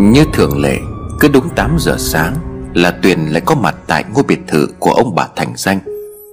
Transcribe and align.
Như 0.00 0.24
thường 0.32 0.60
lệ, 0.60 0.78
Cứ 1.20 1.28
đúng 1.28 1.48
8 1.56 1.76
giờ 1.78 1.96
sáng 1.98 2.36
Là 2.74 2.90
Tuyền 3.02 3.26
lại 3.26 3.40
có 3.40 3.54
mặt 3.54 3.76
tại 3.86 4.04
ngôi 4.14 4.24
biệt 4.24 4.38
thự 4.48 4.66
Của 4.78 4.90
ông 4.90 5.14
bà 5.14 5.28
Thành 5.36 5.52
Danh 5.56 5.78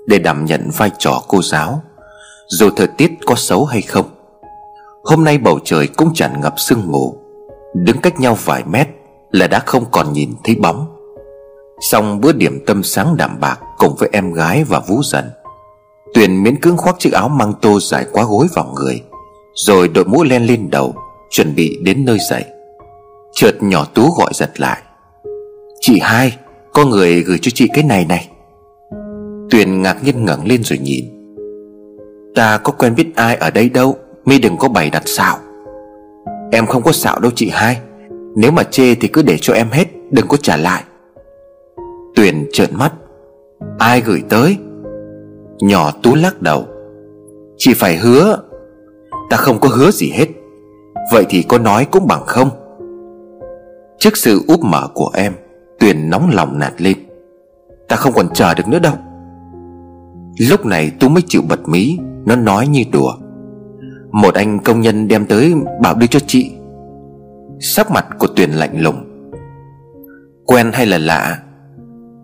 Để 0.07 0.19
đảm 0.19 0.45
nhận 0.45 0.69
vai 0.77 0.91
trò 0.97 1.23
cô 1.27 1.41
giáo. 1.41 1.83
Dù 2.47 2.69
thời 2.75 2.87
tiết 2.87 3.11
có 3.25 3.35
xấu 3.35 3.65
hay 3.65 3.81
không, 3.81 4.05
Hôm 5.03 5.23
nay 5.23 5.37
bầu 5.37 5.59
trời 5.63 5.87
cũng 5.87 6.13
tràn 6.13 6.41
ngập 6.41 6.53
sương 6.57 6.81
mù. 6.85 7.15
Đứng 7.75 7.97
cách 8.01 8.19
nhau 8.19 8.37
vài 8.45 8.63
mét 8.63 8.87
Là 9.31 9.47
đã 9.47 9.59
không 9.59 9.85
còn 9.91 10.13
nhìn 10.13 10.29
thấy 10.43 10.55
bóng. 10.55 10.85
Xong 11.79 12.21
bữa 12.21 12.31
điểm 12.31 12.63
tâm 12.65 12.83
sáng 12.83 13.17
đạm 13.17 13.39
bạc 13.39 13.59
Cùng 13.77 13.95
với 13.95 14.09
em 14.13 14.33
gái 14.33 14.63
và 14.63 14.79
Vũ 14.79 15.01
Dần, 15.03 15.25
Tuyền 16.13 16.43
miễn 16.43 16.61
cưỡng 16.61 16.77
khoác 16.77 16.95
chiếc 16.99 17.13
áo 17.13 17.29
măng 17.29 17.53
tô 17.61 17.79
dài 17.79 18.05
quá 18.11 18.23
gối 18.23 18.47
vào 18.55 18.73
người, 18.75 19.01
Rồi 19.55 19.87
đội 19.87 20.05
mũ 20.05 20.23
len 20.23 20.45
lên 20.45 20.69
đầu, 20.69 20.95
Chuẩn 21.29 21.55
bị 21.55 21.79
đến 21.81 22.05
nơi 22.05 22.17
dậy. 22.29 22.45
Chợt 23.39 23.63
nhỏ 23.63 23.85
Tú 23.93 24.11
gọi 24.17 24.31
giật 24.33 24.59
lại. 24.59 24.81
Chị 25.79 25.99
hai, 26.01 26.37
Có 26.73 26.85
người 26.85 27.23
gửi 27.23 27.37
cho 27.41 27.51
chị 27.53 27.67
cái 27.73 27.83
này 27.83 28.05
này. 28.05 28.29
Tuyền 29.49 29.81
ngạc 29.81 30.03
nhiên 30.03 30.25
ngẩng 30.25 30.47
lên 30.47 30.63
rồi 30.63 30.79
nhìn. 30.79 31.05
Ta 32.35 32.57
có 32.57 32.73
quen 32.73 32.95
biết 32.95 33.15
ai 33.15 33.35
ở 33.35 33.51
đây 33.51 33.69
đâu, 33.69 33.97
Mi 34.25 34.39
đừng 34.39 34.57
có 34.57 34.67
bày 34.67 34.89
đặt 34.89 35.03
xạo. 35.05 35.37
Em 36.51 36.65
không 36.65 36.83
có 36.83 36.91
xạo 36.91 37.19
đâu 37.19 37.31
chị 37.35 37.49
hai. 37.53 37.77
Nếu 38.35 38.51
mà 38.51 38.63
chê 38.63 38.95
thì 38.95 39.07
cứ 39.07 39.21
để 39.21 39.37
cho 39.41 39.53
em 39.53 39.69
hết, 39.71 39.85
Đừng 40.11 40.27
có 40.27 40.37
trả 40.37 40.57
lại. 40.57 40.83
Tuyền 42.15 42.45
trợn 42.53 42.69
mắt. 42.71 42.93
Ai 43.79 44.01
gửi 44.01 44.23
tới? 44.29 44.57
Nhỏ 45.59 45.91
Tú 46.03 46.15
lắc 46.15 46.41
đầu. 46.41 46.65
Chị 47.57 47.73
phải 47.73 47.97
hứa. 47.97 48.37
Ta 49.29 49.37
không 49.37 49.59
có 49.59 49.69
hứa 49.69 49.91
gì 49.91 50.09
hết. 50.13 50.27
Vậy 51.11 51.25
thì 51.29 51.43
có 51.43 51.57
nói 51.57 51.87
cũng 51.91 52.07
bằng 52.07 52.23
không. 52.25 52.49
Trước 53.99 54.17
sự 54.17 54.43
úp 54.47 54.63
mở 54.63 54.87
của 54.93 55.11
em, 55.13 55.33
Tuyền 55.79 56.09
nóng 56.09 56.29
lòng 56.33 56.59
nạt 56.59 56.81
lên. 56.81 56.97
Ta 57.87 57.95
không 57.95 58.13
còn 58.13 58.27
chờ 58.33 58.53
được 58.53 58.67
nữa 58.67 58.79
đâu. 58.79 58.93
Lúc 60.49 60.65
này 60.65 60.91
Tú 60.99 61.09
mới 61.09 61.23
chịu 61.27 61.41
bật 61.49 61.69
mí, 61.69 61.97
Nó 62.25 62.35
nói 62.35 62.67
như 62.67 62.83
đùa. 62.91 63.13
Một 64.11 64.33
anh 64.33 64.59
công 64.59 64.81
nhân 64.81 65.07
đem 65.07 65.25
tới 65.25 65.53
bảo 65.81 65.95
đưa 65.95 66.07
cho 66.07 66.19
chị. 66.19 66.51
Sắc 67.59 67.91
mặt 67.91 68.05
của 68.19 68.27
Tuyền 68.27 68.49
lạnh 68.49 68.81
lùng. 68.81 69.03
Quen 70.45 70.71
hay 70.73 70.85
là 70.85 70.97
lạ? 70.97 71.39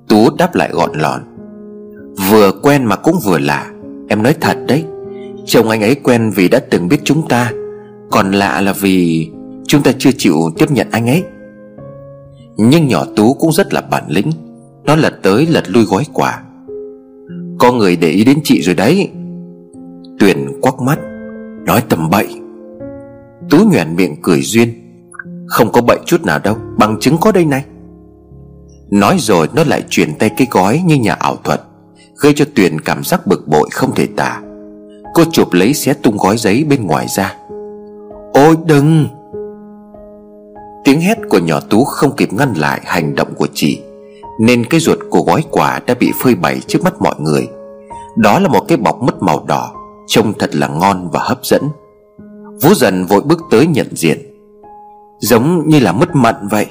Tú 0.08 0.30
đáp 0.38 0.56
lại 0.56 0.70
gọn 0.74 0.92
lọn. 0.94 1.22
Vừa 2.30 2.52
quen 2.64 2.86
mà 2.86 2.96
cũng 2.96 3.16
vừa 3.26 3.40
lạ. 3.40 3.72
Em 4.10 4.24
nói 4.24 4.36
thật 4.42 4.58
đấy. 4.68 4.86
Chồng 5.46 5.70
anh 5.70 5.82
ấy 5.82 5.96
quen 5.96 6.32
vì 6.36 6.50
đã 6.50 6.60
từng 6.70 6.88
biết 6.88 7.00
chúng 7.04 7.28
ta. 7.28 7.52
Còn 8.12 8.32
lạ 8.32 8.62
là 8.62 8.74
vì 8.74 9.30
Chúng 9.68 9.84
ta 9.84 9.92
chưa 9.98 10.12
chịu 10.18 10.36
tiếp 10.58 10.72
nhận 10.72 10.88
anh 10.92 11.08
ấy. 11.08 11.24
Nhưng 12.58 12.88
nhỏ 12.88 13.06
Tú 13.16 13.34
cũng 13.34 13.52
rất 13.52 13.73
là 13.73 13.82
bản 13.82 14.04
lĩnh. 14.08 14.32
Nó 14.86 14.96
lật 14.96 15.14
tới 15.22 15.48
lật 15.48 15.64
lui 15.70 15.84
gói 15.84 16.06
quà. 16.14 16.44
Có 17.59 17.72
người 17.72 17.96
để 17.96 18.09
ý 18.09 18.23
đến 18.23 18.40
chị 18.44 18.62
rồi 18.62 18.76
đấy. 18.76 19.09
Tuyền 20.20 20.62
quắc 20.62 20.81
mắt, 20.81 21.00
Nói 21.66 21.84
tầm 21.90 22.09
bậy. 22.09 22.28
Tú 23.50 23.58
nhoẻn 23.72 23.96
miệng 23.96 24.16
cười 24.22 24.42
duyên. 24.42 24.74
Không 25.48 25.72
có 25.72 25.81
bậy 25.81 25.98
chút 26.06 26.26
nào 26.26 26.40
đâu, 26.40 26.58
Bằng 26.78 26.98
chứng 27.00 27.18
có 27.22 27.31
đây 27.31 27.46
này. 27.46 27.66
Nói 28.92 29.18
rồi 29.20 29.48
nó 29.54 29.64
lại 29.64 29.84
chuyển 29.90 30.14
tay 30.20 30.30
cái 30.38 30.48
gói 30.52 30.81
như 30.86 30.96
nhà 30.96 31.14
ảo 31.14 31.36
thuật, 31.44 31.62
Gây 32.22 32.34
cho 32.36 32.46
Tuyền 32.56 32.81
cảm 32.81 33.04
giác 33.04 33.28
bực 33.28 33.48
bội 33.48 33.70
không 33.72 33.96
thể 33.96 34.08
tả. 34.16 34.42
Cô 35.14 35.24
chụp 35.31 35.54
lấy 35.54 35.74
xé 35.74 35.94
tung 35.94 36.18
gói 36.18 36.38
giấy 36.38 36.64
bên 36.64 36.88
ngoài 36.88 37.08
ra. 37.16 37.35
Ôi 38.34 38.56
đừng! 38.66 39.08
Tiếng 40.84 41.02
hét 41.02 41.18
của 41.30 41.40
nhỏ 41.40 41.60
Tú 41.60 41.84
không 41.84 42.16
kịp 42.16 42.34
ngăn 42.34 42.54
lại 42.54 42.82
hành 42.86 43.16
động 43.16 43.34
của 43.38 43.48
chị, 43.54 43.82
Nên 44.40 44.66
cái 44.66 44.80
ruột 44.80 44.98
của 45.10 45.22
gói 45.22 45.44
quà 45.52 45.80
đã 45.86 45.94
bị 45.94 46.12
phơi 46.22 46.36
bày 46.36 46.60
trước 46.68 46.84
mắt 46.84 46.94
mọi 47.02 47.16
người. 47.20 47.48
Đó 48.18 48.40
là 48.40 48.48
một 48.48 48.66
cái 48.68 48.78
bọc 48.78 49.02
mứt 49.02 49.16
màu 49.22 49.46
đỏ, 49.48 49.72
Trông 50.08 50.34
thật 50.40 50.56
là 50.56 50.68
ngon 50.68 51.10
và 51.14 51.20
hấp 51.24 51.46
dẫn. 51.46 51.62
Vũ 52.62 52.74
dần 52.74 53.06
vội 53.06 53.22
bước 53.22 53.40
tới 53.52 53.68
nhận 53.68 53.88
diện. 53.96 54.18
Giống 55.20 55.70
như 55.70 55.80
là 55.80 55.92
mứt 55.92 56.10
mận 56.16 56.36
vậy. 56.52 56.66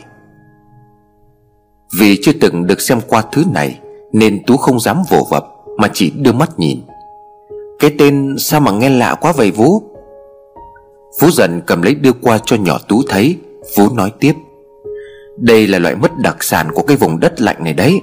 Vì 1.99 2.19
chưa 2.23 2.33
từng 2.41 2.67
được 2.67 2.81
xem 2.81 3.01
qua 3.09 3.23
thứ 3.33 3.45
này, 3.53 3.79
Nên 4.13 4.43
Tú 4.47 4.57
không 4.57 4.81
dám 4.81 5.03
vồ 5.11 5.27
vập, 5.31 5.47
Mà 5.79 5.89
chỉ 5.93 6.11
đưa 6.11 6.33
mắt 6.33 6.59
nhìn. 6.59 6.81
Cái 7.79 7.95
tên 7.99 8.37
sao 8.39 8.61
mà 8.61 8.73
nghe 8.73 8.89
lạ 8.89 9.15
quá 9.21 9.33
vậy 9.37 9.51
Vũ 9.51 9.83
Vũ 11.21 11.31
dần 11.31 11.61
cầm 11.67 11.83
lấy 11.83 11.95
đưa 11.95 12.13
qua 12.13 12.39
cho 12.45 12.57
nhỏ 12.57 12.79
Tú 12.89 13.03
thấy. 13.09 13.39
Phú 13.77 13.89
nói 13.95 14.13
tiếp, 14.21 14.35
Đây 15.39 15.67
là 15.67 15.79
loại 15.79 15.95
mứt 15.97 16.11
đặc 16.19 16.43
sản 16.43 16.73
của 16.73 16.83
cái 16.83 16.97
vùng 16.97 17.21
đất 17.21 17.41
lạnh 17.41 17.57
này 17.65 17.73
đấy. 17.73 18.01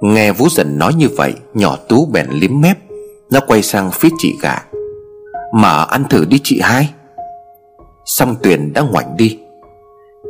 Nghe 0.00 0.32
Vũ 0.32 0.48
dần 0.48 0.78
nói 0.78 0.94
như 0.94 1.08
vậy, 1.16 1.34
Nhỏ 1.54 1.76
Tú 1.88 2.06
bèn 2.06 2.26
liếm 2.30 2.60
mép, 2.60 2.78
Nó 3.30 3.40
quay 3.46 3.62
sang 3.62 3.90
phía 3.90 4.08
chị 4.18 4.34
gà. 4.42 4.58
Mở 5.54 5.86
ăn 5.90 6.04
thử 6.10 6.24
đi 6.24 6.40
chị 6.44 6.60
hai. 6.62 6.90
Xong 8.04 8.36
Tuyền 8.42 8.72
đã 8.72 8.82
ngoảnh 8.82 9.16
đi. 9.16 9.38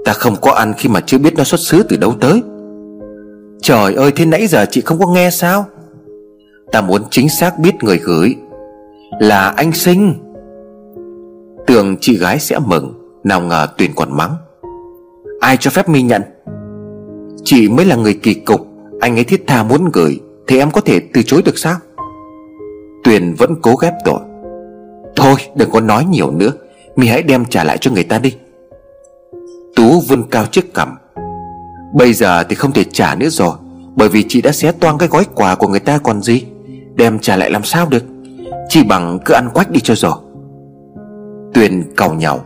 Ta 0.05 0.13
không 0.13 0.37
có 0.41 0.53
ăn 0.53 0.75
khi 0.79 0.89
mà 0.89 1.01
chưa 1.01 1.19
biết 1.19 1.35
nó 1.37 1.45
xuất 1.45 1.61
xứ 1.61 1.83
từ 1.89 1.97
đâu 1.97 2.15
tới. 2.21 2.43
Trời 3.63 3.95
ơi, 3.95 4.13
thế 4.17 4.27
nãy 4.27 4.47
giờ 4.47 4.67
chị 4.71 4.81
không 4.81 4.99
có 4.99 5.07
nghe 5.07 5.31
sao? 5.31 5.65
Ta 6.73 6.81
muốn 6.81 7.03
chính 7.11 7.29
xác 7.29 7.59
biết 7.59 7.75
người 7.83 7.99
gửi, 7.99 8.35
Là 9.21 9.49
anh 9.49 9.73
sinh. 9.73 10.15
Tưởng 11.67 11.97
chị 12.01 12.19
gái 12.19 12.39
sẽ 12.39 12.59
mừng. 12.59 13.02
Nào 13.25 13.41
ngờ 13.41 13.67
Tuyền 13.79 13.91
còn 13.95 14.17
mắng. 14.17 14.37
Ai 15.41 15.57
cho 15.57 15.71
phép 15.71 15.89
mi 15.89 16.03
nhận? 16.03 16.23
Chị 17.45 17.69
mới 17.69 17.87
là 17.87 17.97
người 17.97 18.15
kỳ 18.15 18.35
cục, 18.35 18.67
Anh 19.01 19.19
ấy 19.19 19.25
thiết 19.25 19.45
tha 19.47 19.63
muốn 19.63 19.91
gửi 19.93 20.21
Thì 20.47 20.59
em 20.59 20.71
có 20.71 20.81
thể 20.81 21.01
từ 21.15 21.23
chối 21.23 21.43
được 21.45 21.59
sao? 21.59 21.77
Tuyền 23.05 23.35
vẫn 23.35 23.55
cố 23.63 23.75
ghép 23.77 23.93
tội. 24.05 24.21
Thôi, 25.17 25.35
đừng 25.55 25.71
có 25.71 25.81
nói 25.81 26.05
nhiều 26.05 26.31
nữa, 26.31 26.51
Mi 26.97 27.07
hãy 27.07 27.23
đem 27.23 27.45
trả 27.45 27.65
lại 27.65 27.79
cho 27.79 27.91
người 27.91 28.05
ta 28.05 28.19
đi. 28.19 28.37
Tú 29.77 30.01
vươn 30.09 30.23
cao 30.31 30.47
chiếc 30.47 30.75
cằm. 30.75 30.97
Bây 31.95 32.13
giờ 32.13 32.45
thì 32.45 32.55
không 32.55 32.73
thể 32.73 32.85
trả 32.85 33.15
nữa 33.15 33.29
rồi, 33.29 33.53
Bởi 33.97 34.09
vì 34.09 34.25
chị 34.29 34.43
đã 34.43 34.53
xé 34.53 34.73
toang 34.73 34.99
cái 34.99 35.09
gói 35.09 35.25
quà 35.35 35.55
của 35.55 35.69
người 35.69 35.81
ta 35.81 35.99
còn 35.99 36.23
gì. 36.23 36.45
Đem 36.95 37.19
trả 37.19 37.37
lại 37.37 37.51
làm 37.51 37.65
sao 37.65 37.87
được? 37.91 38.05
Chỉ 38.69 38.83
bằng 38.85 39.19
cứ 39.25 39.35
ăn 39.35 39.49
quách 39.55 39.71
đi 39.71 39.81
cho 39.81 39.95
rồi. 39.95 40.15
Tuyền 41.55 41.83
cầu 41.97 42.15
nhau 42.15 42.45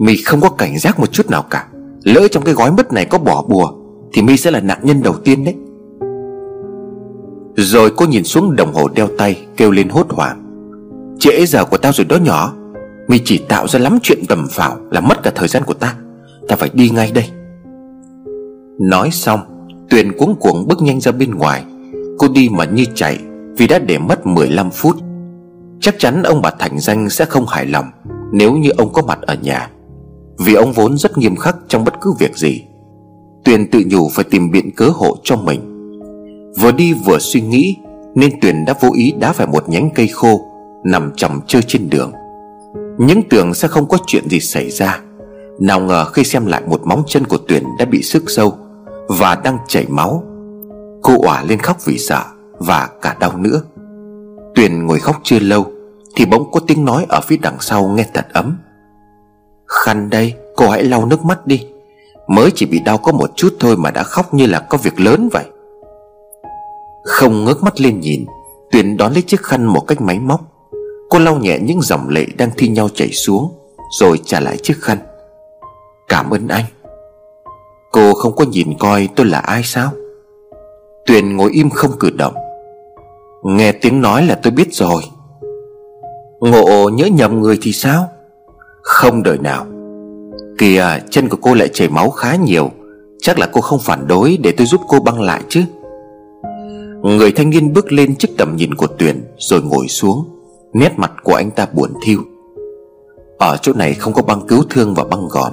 My 0.00 0.16
không 0.16 0.40
có 0.40 0.48
cảnh 0.48 0.78
giác 0.78 1.00
một 1.00 1.12
chút 1.12 1.30
nào 1.30 1.42
cả. 1.50 1.66
Lỡ 2.04 2.28
trong 2.28 2.44
cái 2.44 2.54
gói 2.54 2.72
mứt 2.72 2.92
này 2.92 3.04
có 3.04 3.18
bỏ 3.18 3.44
bùa, 3.48 3.72
Thì 4.12 4.22
My 4.22 4.36
sẽ 4.36 4.50
là 4.50 4.60
nạn 4.60 4.78
nhân 4.82 5.02
đầu 5.02 5.14
tiên 5.24 5.44
đấy. 5.44 5.54
Rồi 7.56 7.90
cô 7.96 8.06
nhìn 8.06 8.24
xuống 8.24 8.56
đồng 8.56 8.74
hồ 8.74 8.88
đeo 8.88 9.08
tay, 9.18 9.46
Kêu 9.56 9.70
lên 9.70 9.88
hốt 9.88 10.06
hoảng. 10.10 10.42
Trễ 11.18 11.46
giờ 11.46 11.64
của 11.64 11.76
tao 11.76 11.92
rồi 11.92 12.04
đó 12.04 12.16
nhỏ. 12.16 12.52
My 13.08 13.20
chỉ 13.24 13.38
tạo 13.38 13.68
ra 13.68 13.78
lắm 13.78 13.98
chuyện 14.02 14.18
tầm 14.28 14.46
phảo 14.50 14.76
Là 14.90 15.00
mất 15.00 15.22
cả 15.22 15.30
thời 15.34 15.48
gian 15.48 15.64
của 15.64 15.74
ta. 15.74 15.94
Ta 16.48 16.56
phải 16.56 16.70
đi 16.72 16.90
ngay 16.90 17.12
đây. 17.14 17.24
Nói 18.78 19.10
xong, 19.10 19.40
Tuyền 19.90 20.12
cuống 20.18 20.36
cuồng 20.36 20.68
bước 20.68 20.82
nhanh 20.82 21.00
ra 21.00 21.12
bên 21.12 21.34
ngoài. 21.34 21.64
Cô 22.18 22.28
đi 22.34 22.48
mà 22.52 22.64
như 22.64 22.84
chạy, 22.94 23.18
Vì 23.56 23.66
đã 23.66 23.78
để 23.78 23.98
mất 23.98 24.26
15 24.26 24.70
phút. 24.70 24.96
Chắc 25.80 25.94
chắn 25.98 26.22
ông 26.22 26.42
bà 26.42 26.50
Thành 26.58 26.78
Danh 26.78 27.10
sẽ 27.10 27.24
không 27.24 27.46
hài 27.46 27.66
lòng 27.66 27.86
Nếu 28.32 28.52
như 28.52 28.70
ông 28.70 28.92
có 28.92 29.02
mặt 29.02 29.18
ở 29.22 29.34
nhà. 29.34 29.70
Vì 30.44 30.54
ông 30.54 30.72
vốn 30.72 30.98
rất 30.98 31.18
nghiêm 31.18 31.36
khắc 31.36 31.56
trong 31.68 31.84
bất 31.84 32.00
cứ 32.00 32.12
việc 32.18 32.36
gì. 32.36 32.64
Tuyền 33.44 33.70
tự 33.70 33.82
nhủ 33.86 34.08
phải 34.08 34.24
tìm 34.24 34.50
biện 34.50 34.70
cớ 34.76 34.84
hộ 34.94 35.16
cho 35.24 35.36
mình. 35.36 35.60
Vừa 36.60 36.72
đi 36.72 36.92
vừa 36.92 37.18
suy 37.18 37.40
nghĩ, 37.40 37.76
Nên 38.14 38.40
Tuyền 38.40 38.64
đã 38.64 38.74
vô 38.80 38.90
ý 38.94 39.12
đá 39.20 39.32
phải 39.32 39.46
một 39.46 39.68
nhánh 39.68 39.90
cây 39.94 40.08
khô, 40.08 40.40
Nằm 40.84 41.12
chồng 41.16 41.40
chơi 41.46 41.62
trên 41.62 41.90
đường. 41.90 42.12
Những 42.98 43.22
tưởng 43.30 43.54
sẽ 43.54 43.68
không 43.68 43.88
có 43.88 43.98
chuyện 44.06 44.28
gì 44.28 44.40
xảy 44.40 44.70
ra. 44.70 45.00
Nào 45.60 45.80
ngờ 45.80 46.04
khi 46.04 46.24
xem 46.24 46.46
lại 46.46 46.62
một 46.66 46.80
móng 46.86 47.02
chân 47.06 47.24
của 47.24 47.38
Tuyền 47.48 47.64
đã 47.78 47.84
bị 47.84 48.02
sức 48.02 48.24
sâu 48.26 48.54
Và 49.08 49.34
đang 49.44 49.58
chảy 49.68 49.86
máu. 49.88 50.24
Cô 51.02 51.22
òa 51.22 51.42
lên 51.42 51.58
khóc 51.58 51.84
vì 51.84 51.98
sợ 51.98 52.24
Và 52.58 52.88
cả 53.02 53.16
đau 53.20 53.36
nữa. 53.36 53.62
Tuyền 54.54 54.86
ngồi 54.86 54.98
khóc 54.98 55.20
chưa 55.22 55.38
lâu 55.38 55.66
Thì 56.16 56.24
bỗng 56.24 56.50
có 56.52 56.60
tiếng 56.66 56.84
nói 56.84 57.06
ở 57.08 57.20
phía 57.20 57.36
đằng 57.36 57.56
sau 57.60 57.88
nghe 57.88 58.06
thật 58.14 58.26
ấm. 58.32 58.56
Khăn 59.70 60.10
đây, 60.10 60.34
Cô 60.56 60.68
hãy 60.68 60.84
lau 60.84 61.06
nước 61.06 61.24
mắt 61.24 61.46
đi. 61.46 61.66
Mới 62.28 62.50
chỉ 62.54 62.66
bị 62.66 62.80
đau 62.84 62.98
có 62.98 63.12
một 63.12 63.30
chút 63.36 63.56
thôi 63.60 63.76
mà 63.76 63.90
đã 63.90 64.02
khóc 64.02 64.34
như 64.34 64.46
là 64.46 64.58
có 64.58 64.78
việc 64.78 65.00
lớn 65.00 65.28
vậy. 65.32 65.44
Không 67.04 67.44
ngước 67.44 67.62
mắt 67.62 67.80
lên 67.80 68.00
nhìn, 68.00 68.26
Tuyền 68.72 68.96
đón 68.96 69.12
lấy 69.12 69.22
chiếc 69.22 69.42
khăn 69.42 69.64
một 69.64 69.80
cách 69.80 70.00
máy 70.00 70.18
móc. 70.18 70.40
Cô 71.10 71.18
lau 71.18 71.36
nhẹ 71.36 71.58
những 71.58 71.82
dòng 71.82 72.08
lệ 72.08 72.26
đang 72.38 72.50
thi 72.56 72.68
nhau 72.68 72.88
chảy 72.94 73.10
xuống, 73.10 73.52
Rồi 74.00 74.20
trả 74.24 74.40
lại 74.40 74.56
chiếc 74.62 74.76
khăn. 74.80 74.98
Cảm 76.08 76.30
ơn 76.30 76.48
anh. 76.48 76.64
Cô 77.92 78.14
không 78.14 78.36
có 78.36 78.44
nhìn 78.44 78.78
coi 78.78 79.08
tôi 79.16 79.26
là 79.26 79.38
ai 79.38 79.62
sao? 79.64 79.90
Tuyền 81.06 81.36
ngồi 81.36 81.50
im 81.52 81.70
không 81.70 81.90
cử 82.00 82.10
động. 82.10 82.34
Nghe 83.44 83.72
tiếng 83.72 84.00
nói 84.00 84.26
là 84.26 84.40
tôi 84.42 84.50
biết 84.50 84.68
rồi. 84.72 85.02
Ngộ 86.40 86.88
nhớ 86.88 87.06
nhầm 87.06 87.40
người 87.40 87.58
thì 87.62 87.72
sao? 87.72 88.08
Không 88.82 89.22
đời 89.22 89.38
nào. 89.38 89.66
Kìa, 90.58 90.98
chân 91.10 91.28
của 91.28 91.36
cô 91.42 91.54
lại 91.54 91.68
chảy 91.68 91.88
máu 91.88 92.10
khá 92.10 92.36
nhiều. 92.36 92.70
Chắc 93.18 93.38
là 93.38 93.48
cô 93.52 93.60
không 93.60 93.78
phản 93.82 94.06
đối 94.06 94.38
để 94.42 94.52
tôi 94.56 94.66
giúp 94.66 94.80
cô 94.88 95.00
băng 95.00 95.20
lại 95.20 95.42
chứ. 95.48 95.62
Người 97.02 97.32
thanh 97.32 97.50
niên 97.50 97.72
bước 97.72 97.92
lên 97.92 98.16
trước 98.16 98.28
tầm 98.38 98.56
nhìn 98.56 98.74
của 98.74 98.86
Tuyền 98.86 99.24
Rồi 99.38 99.62
ngồi 99.62 99.88
xuống. 99.88 100.24
Nét 100.72 100.92
mặt 100.96 101.12
của 101.22 101.34
anh 101.34 101.50
ta 101.50 101.66
buồn 101.72 101.90
thiêu 102.04 102.20
Ở 103.38 103.56
chỗ 103.62 103.72
này 103.72 103.94
không 103.94 104.12
có 104.12 104.22
băng 104.22 104.46
cứu 104.48 104.62
thương 104.70 104.94
và 104.94 105.04
băng 105.04 105.28
gòn. 105.28 105.52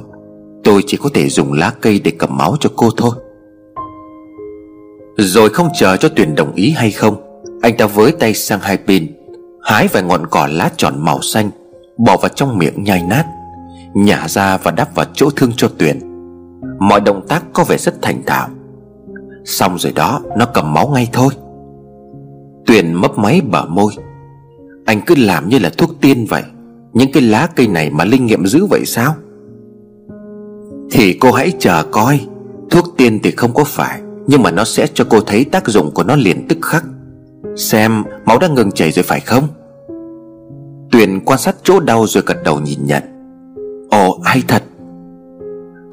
Tôi 0.63 0.83
chỉ 0.87 0.97
có 0.97 1.09
thể 1.13 1.29
dùng 1.29 1.53
lá 1.53 1.73
cây 1.81 2.01
để 2.03 2.11
cầm 2.11 2.37
máu 2.37 2.55
cho 2.59 2.69
cô 2.75 2.89
thôi. 2.97 3.11
Rồi 5.17 5.49
không 5.49 5.69
chờ 5.79 5.97
cho 5.97 6.09
Tuyền 6.09 6.35
đồng 6.35 6.55
ý 6.55 6.71
hay 6.71 6.91
không, 6.91 7.15
Anh 7.61 7.77
ta 7.77 7.85
với 7.85 8.11
tay 8.11 8.33
sang 8.33 8.59
hai 8.61 8.77
bên, 8.87 9.07
Hái 9.61 9.87
vài 9.87 10.03
ngọn 10.03 10.27
cỏ 10.27 10.47
lá 10.51 10.71
tròn 10.77 10.93
màu 10.97 11.21
xanh 11.21 11.49
Bỏ 11.97 12.17
vào 12.21 12.29
trong 12.35 12.57
miệng 12.57 12.83
nhai 12.83 13.03
nát, 13.03 13.25
Nhả 13.93 14.27
ra 14.27 14.57
và 14.57 14.71
đắp 14.71 14.95
vào 14.95 15.05
chỗ 15.13 15.29
thương 15.35 15.51
cho 15.57 15.67
Tuyền. 15.77 15.99
Mọi 16.79 17.01
động 17.01 17.25
tác 17.27 17.43
có 17.53 17.63
vẻ 17.63 17.77
rất 17.77 18.01
thành 18.01 18.23
thạo. 18.25 18.49
Xong 19.45 19.77
rồi 19.77 19.93
đó, 19.95 20.21
Nó 20.37 20.45
cầm 20.45 20.73
máu 20.73 20.87
ngay 20.87 21.09
thôi. 21.13 21.33
Tuyền 22.65 22.93
mấp 22.93 23.17
máy 23.17 23.41
bở 23.41 23.65
môi. 23.65 23.93
Anh 24.85 25.01
cứ 25.05 25.15
làm 25.15 25.49
như 25.49 25.59
là 25.59 25.69
thuốc 25.77 25.89
tiên 26.01 26.25
vậy. 26.29 26.43
Những 26.93 27.11
cái 27.11 27.23
lá 27.23 27.47
cây 27.55 27.67
này 27.67 27.89
mà 27.89 28.05
linh 28.05 28.25
nghiệm 28.25 28.45
dữ 28.45 28.65
vậy 28.65 28.85
sao? 28.85 29.15
Thì 30.91 31.13
cô 31.13 31.31
hãy 31.31 31.51
chờ 31.59 31.83
coi. 31.91 32.21
Thuốc 32.69 32.85
tiên 32.97 33.19
thì 33.23 33.31
không 33.31 33.53
có 33.53 33.63
phải, 33.63 34.01
Nhưng 34.27 34.43
mà 34.43 34.51
nó 34.51 34.63
sẽ 34.63 34.87
cho 34.93 35.05
cô 35.09 35.21
thấy 35.21 35.43
tác 35.43 35.67
dụng 35.67 35.91
của 35.91 36.03
nó 36.03 36.15
liền 36.15 36.47
tức 36.47 36.57
khắc. 36.61 36.83
Xem, 37.55 38.03
máu 38.25 38.39
đã 38.39 38.47
ngừng 38.47 38.71
chảy 38.71 38.91
rồi 38.91 39.03
phải 39.03 39.19
không? 39.19 39.47
Tuyền 40.91 41.19
quan 41.25 41.39
sát 41.39 41.55
chỗ 41.63 41.79
đau 41.79 42.05
rồi 42.07 42.23
gật 42.25 42.37
đầu 42.43 42.59
nhìn 42.59 42.79
nhận. 42.85 43.03
Ồ, 43.89 44.19
hay 44.23 44.43
thật. 44.47 44.63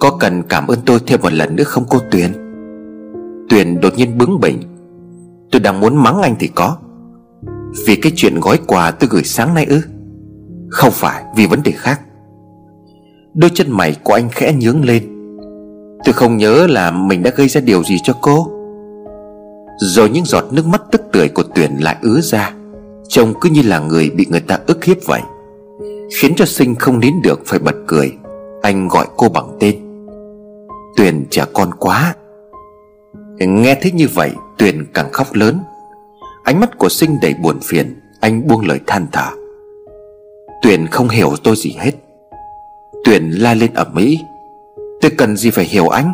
Có 0.01 0.17
cần 0.21 0.43
cảm 0.43 0.67
ơn 0.67 0.79
tôi 0.87 0.99
thêm 1.07 1.21
một 1.23 1.33
lần 1.33 1.57
nữa 1.57 1.65
không 1.65 1.85
cô 1.89 1.99
Tuyền? 2.11 2.33
Tuyền 3.49 3.81
đột 3.81 3.93
nhiên 3.97 4.19
bướng 4.19 4.41
bỉnh. 4.41 4.63
Tôi 5.51 5.61
đang 5.61 5.81
muốn 5.81 5.97
mắng 5.97 6.23
anh 6.23 6.37
thì 6.39 6.49
có. 6.55 6.77
Vì 7.87 7.97
cái 7.97 8.13
chuyện 8.17 8.41
gói 8.41 8.59
quà 8.67 8.91
tôi 8.91 9.09
gửi 9.13 9.25
sáng 9.25 9.55
nay 9.55 9.67
ư? 9.69 9.81
Không 10.71 10.93
phải, 10.93 11.25
vì 11.37 11.47
vấn 11.47 11.63
đề 11.63 11.73
khác. 11.73 12.01
Đôi 13.35 13.51
chân 13.55 13.71
mày 13.71 13.97
của 14.03 14.15
anh 14.15 14.29
khẽ 14.33 14.55
nhướng 14.61 14.85
lên. 14.85 15.03
Tôi 16.05 16.13
không 16.13 16.37
nhớ 16.37 16.67
là 16.67 16.91
mình 16.91 17.23
đã 17.23 17.31
gây 17.37 17.49
ra 17.49 17.61
điều 17.61 17.85
gì 17.85 17.97
cho 18.05 18.13
cô. 18.21 18.51
Rồi 19.81 20.11
những 20.11 20.25
giọt 20.25 20.45
nước 20.53 20.67
mắt 20.67 20.83
tức 20.93 21.03
tưởi 21.13 21.29
của 21.29 21.43
Tuyền 21.43 21.77
lại 21.77 21.97
ứa 22.03 22.21
ra. 22.21 22.53
Trông 23.09 23.35
cứ 23.41 23.51
như 23.51 23.63
là 23.63 23.79
người 23.79 24.11
bị 24.11 24.27
người 24.31 24.41
ta 24.41 24.59
ức 24.67 24.85
hiếp 24.85 24.97
vậy. 25.07 25.21
Khiến 26.21 26.33
cho 26.37 26.45
sinh 26.45 26.75
không 26.75 27.01
nín 27.01 27.15
được 27.23 27.41
phải 27.47 27.59
bật 27.59 27.75
cười. 27.87 28.13
Anh 28.63 28.89
gọi 28.89 29.07
cô 29.17 29.29
bằng 29.29 29.57
tên. 29.61 29.77
Tuyền 30.97 31.25
trẻ 31.31 31.45
con 31.53 31.71
quá. 31.79 32.15
Nghe 33.39 33.79
thấy 33.83 33.93
như 33.93 34.09
vậy, 34.15 34.31
Tuyền 34.59 34.87
càng 34.95 35.13
khóc 35.13 35.35
lớn. 35.35 35.59
Ánh 36.45 36.61
mắt 36.61 36.79
của 36.79 36.89
sinh 36.89 37.19
đầy 37.23 37.35
buồn 37.43 37.61
phiền. 37.63 38.01
Anh 38.21 38.49
buông 38.49 38.67
lời 38.67 38.81
than 38.87 39.07
thở. 39.13 39.31
Tuyền 40.63 40.87
không 40.87 41.09
hiểu 41.09 41.33
tôi 41.45 41.57
gì 41.57 41.77
hết. 41.79 41.93
Tuyền 43.05 43.31
la 43.31 43.55
lên 43.55 43.75
ở 43.75 43.85
Mỹ 43.93 44.19
Tôi 45.05 45.11
cần 45.11 45.37
gì 45.37 45.51
phải 45.51 45.65
hiểu 45.65 45.89
anh? 45.89 46.13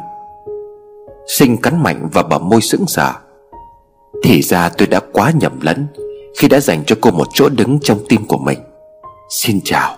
Sinh 1.27 1.57
cắn 1.57 1.83
mạnh 1.83 2.09
và 2.13 2.23
bờ 2.23 2.39
môi 2.39 2.61
sững 2.61 2.87
sờ. 2.87 3.13
Thì 4.23 4.43
ra 4.43 4.69
tôi 4.69 4.89
đã 4.89 5.01
quá 5.13 5.33
nhầm 5.41 5.61
lẫn. 5.61 5.87
Khi 6.41 6.49
đã 6.49 6.61
dành 6.61 6.85
cho 6.87 6.97
cô 7.01 7.11
một 7.11 7.27
chỗ 7.35 7.49
đứng 7.49 7.79
trong 7.83 7.99
tim 8.09 8.27
của 8.27 8.39
mình. 8.39 8.59
Xin 9.31 9.61
chào. 9.65 9.97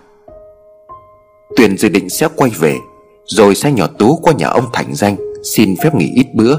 Tuyền 1.57 1.79
dự 1.79 1.89
định 1.89 2.11
sẽ 2.11 2.29
quay 2.37 2.51
về, 2.59 2.77
Rồi 3.25 3.55
sẽ 3.55 3.73
nhỏ 3.73 3.87
Tú 3.99 4.17
qua 4.23 4.33
nhà 4.33 4.49
ông 4.49 4.65
Thành 4.73 4.95
Danh, 4.95 5.17
Xin 5.55 5.75
phép 5.83 5.95
nghỉ 5.95 6.13
ít 6.15 6.27
bữa. 6.35 6.57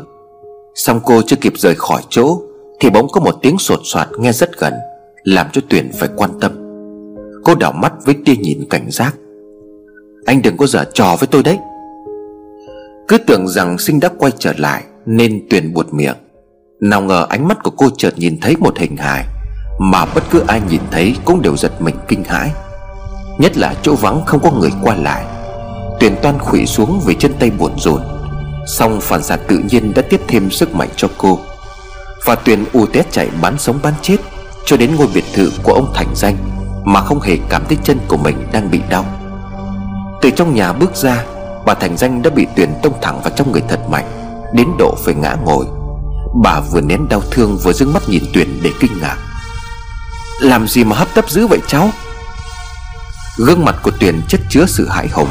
Xong 0.75 0.99
cô 1.05 1.21
chưa 1.21 1.35
kịp 1.35 1.53
rời 1.55 1.75
khỏi 1.75 2.01
chỗ, 2.09 2.41
Thì 2.79 2.89
bỗng 2.89 3.07
có 3.11 3.21
một 3.21 3.35
tiếng 3.41 3.57
sột 3.57 3.79
soạt 3.83 4.07
nghe 4.17 4.31
rất 4.31 4.59
gần, 4.59 4.73
Làm 5.23 5.47
cho 5.53 5.61
Tuyền 5.69 5.91
phải 5.99 6.09
quan 6.15 6.31
tâm. 6.41 6.51
Cô 7.43 7.55
đảo 7.55 7.71
mắt 7.71 7.93
với 8.05 8.15
tia 8.25 8.35
nhìn 8.35 8.65
cảnh 8.69 8.91
giác. 8.91 9.15
Anh 10.25 10.41
đừng 10.41 10.57
có 10.57 10.67
giở 10.67 10.83
trò 10.93 11.15
với 11.19 11.27
tôi 11.31 11.43
đấy. 11.43 11.59
Cứ 13.07 13.17
tưởng 13.17 13.47
rằng 13.47 13.77
sinh 13.77 13.99
đã 13.99 14.09
quay 14.17 14.31
trở 14.39 14.53
lại, 14.57 14.83
Nên 15.05 15.47
Tuyền 15.49 15.73
buột 15.73 15.93
miệng. 15.93 16.17
Nào 16.79 17.01
ngờ 17.01 17.25
ánh 17.29 17.47
mắt 17.47 17.57
của 17.63 17.71
cô 17.71 17.89
chợt 17.97 18.13
nhìn 18.17 18.37
thấy 18.41 18.55
một 18.59 18.77
hình 18.77 18.97
hài. 18.97 19.25
Mà 19.91 20.05
bất 20.05 20.23
cứ 20.31 20.43
ai 20.47 20.61
nhìn 20.69 20.81
thấy 20.91 21.15
cũng 21.25 21.41
đều 21.41 21.57
giật 21.57 21.81
mình 21.81 21.95
kinh 22.07 22.23
hãi. 22.23 22.51
Nhất 23.37 23.57
là 23.57 23.73
chỗ 23.81 23.95
vắng 23.95 24.25
không 24.25 24.39
có 24.43 24.51
người 24.51 24.69
qua 24.81 24.95
lại. 24.95 25.25
Tuyền 25.99 26.15
toan 26.21 26.39
khủy 26.39 26.65
xuống 26.65 27.01
vì 27.05 27.15
chân 27.19 27.33
tay 27.39 27.51
buồn 27.51 27.71
rộn 27.77 28.01
Xong 28.67 29.01
phản 29.01 29.23
xạ 29.23 29.37
tự 29.47 29.57
nhiên 29.57 29.93
đã 29.93 30.01
tiếp 30.09 30.21
thêm 30.27 30.51
sức 30.51 30.75
mạnh 30.75 30.89
cho 30.95 31.07
cô. 31.17 31.39
Và 32.25 32.35
Tuyền 32.35 32.65
u 32.73 32.85
té 32.85 33.03
chạy 33.11 33.29
bán 33.41 33.57
sống 33.57 33.79
bán 33.83 33.93
chết, 34.01 34.17
Cho 34.65 34.77
đến 34.77 34.95
ngôi 34.95 35.07
biệt 35.13 35.25
thự 35.33 35.51
của 35.63 35.73
ông 35.73 35.91
Thành 35.93 36.15
Danh, 36.15 36.37
Mà 36.83 37.01
không 37.01 37.21
hề 37.21 37.37
cảm 37.49 37.63
thấy 37.69 37.77
chân 37.83 37.99
của 38.07 38.17
mình 38.17 38.47
đang 38.51 38.71
bị 38.71 38.81
đau. 38.89 39.05
Từ 40.21 40.29
trong 40.29 40.53
nhà 40.53 40.73
bước 40.73 40.95
ra, 40.95 41.23
Bà 41.65 41.73
Thành 41.73 41.97
Danh 41.97 42.21
đã 42.21 42.29
bị 42.29 42.47
Tuyền 42.55 42.69
tông 42.83 42.93
thẳng 43.01 43.21
vào 43.21 43.33
trong 43.35 43.51
người 43.51 43.63
thật 43.69 43.79
mạnh, 43.89 44.05
Đến 44.53 44.67
độ 44.79 44.95
phải 45.05 45.15
ngã 45.15 45.35
ngồi. 45.45 45.65
Bà 46.43 46.59
vừa 46.59 46.81
nén 46.81 47.07
đau 47.09 47.21
thương 47.31 47.57
vừa 47.57 47.73
dưng 47.73 47.93
mắt 47.93 48.03
nhìn 48.09 48.23
Tuyền 48.33 48.47
để 48.63 48.69
kinh 48.79 48.91
ngạc. 49.01 49.17
Làm 50.41 50.67
gì 50.67 50.83
mà 50.83 50.95
hấp 50.95 51.07
tấp 51.15 51.29
dữ 51.29 51.47
vậy 51.47 51.59
cháu? 51.67 51.89
Gương 53.37 53.65
mặt 53.65 53.75
của 53.83 53.91
Tuyền 53.99 54.21
chất 54.27 54.41
chứa 54.49 54.65
sự 54.67 54.89
hại 54.89 55.07
hùng. 55.07 55.29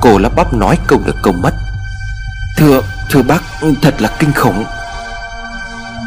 Cô 0.00 0.18
lắp 0.18 0.32
bắp 0.36 0.54
nói 0.54 0.78
câu 0.86 1.00
được 1.04 1.16
câu 1.22 1.32
mất. 1.32 1.54
Thưa, 2.56 2.82
thưa 3.10 3.22
bác 3.22 3.42
Thật 3.82 4.02
là 4.02 4.16
kinh 4.18 4.32
khủng. 4.32 4.64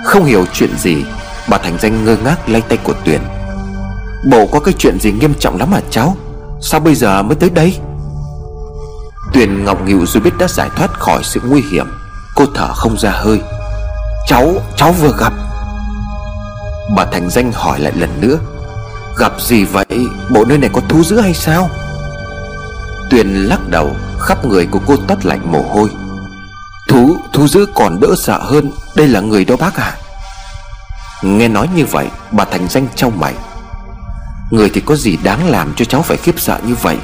Không 0.06 0.25
hiểu 0.25 0.45
chuyện 0.54 0.78
gì 0.78 1.04
Bà 1.48 1.57
Thành 1.57 1.78
Danh 1.81 2.06
ngơ 2.06 2.18
ngác 2.24 2.50
lay 2.50 2.62
tay 2.62 2.78
của 2.84 2.94
Tuyền. 3.06 3.22
Bộ 4.30 4.46
có 4.51 4.60
cái 4.60 4.74
chuyện 4.78 5.00
gì 5.00 5.12
nghiêm 5.12 5.34
trọng 5.39 5.57
lắm 5.57 5.72
hả 5.72 5.80
cháu? 5.89 6.18
Sao 6.62 6.80
bây 6.80 6.96
giờ 6.96 7.24
mới 7.24 7.36
tới 7.36 7.50
đây? 7.50 7.78
Tuyền 9.34 9.63
ngọc 9.63 9.81
nghịu 9.86 10.06
rồi 10.06 10.24
biết 10.24 10.38
đã 10.39 10.48
giải 10.48 10.69
thoát 10.75 10.94
khỏi 11.00 11.24
sự 11.24 11.42
nguy 11.46 11.62
hiểm. 11.72 11.88
Cô 12.36 12.46
thở 12.56 12.74
không 12.74 12.98
ra 12.98 13.12
hơi. 13.12 13.42
Cháu, 14.28 14.54
cháu 14.78 14.92
vừa 14.92 15.13
gặp 15.20 15.34
Bà 16.90 17.06
Thành 17.06 17.30
Danh 17.30 17.52
hỏi 17.52 17.80
lại 17.80 17.94
lần 17.96 18.22
nữa 18.22 18.40
Gặp 19.18 19.42
gì 19.42 19.63
vậy? 19.63 19.86
Bộ 20.30 20.46
nơi 20.46 20.58
này 20.58 20.70
có 20.74 20.82
thú 20.90 21.04
dữ 21.04 21.20
hay 21.20 21.34
sao? 21.34 21.70
Tuyền 23.10 23.28
lắc 23.28 23.60
đầu 23.70 23.96
Khắp 24.20 24.46
người 24.46 24.66
của 24.66 24.80
cô 24.88 24.98
toát 24.98 25.25
lạnh 25.25 25.52
mồ 25.52 25.62
hôi. 25.62 25.90
Thú, 26.88 27.18
thú 27.34 27.48
dữ 27.48 27.66
còn 27.75 28.00
đỡ 28.00 28.16
sợ 28.18 28.40
hơn 28.42 28.72
Đây 28.96 29.08
là 29.08 29.20
người 29.20 29.46
đó 29.46 29.56
bác 29.56 29.75
à? 29.75 29.98
Nghe 31.22 31.48
nói 31.48 31.70
như 31.75 31.86
vậy 31.86 32.08
Bà 32.32 32.46
Thành 32.46 32.68
Danh 32.68 32.88
trong 32.96 33.20
mày. 33.20 33.34
Người 34.52 34.70
thì 34.70 34.82
có 34.82 34.96
gì 34.96 35.18
đáng 35.24 35.50
làm 35.50 35.74
cho 35.75 35.86
cháu 35.86 36.02
phải 36.02 36.18
khiếp 36.18 36.40
sợ 36.40 36.60
như 36.68 36.75
vậy? 36.75 36.98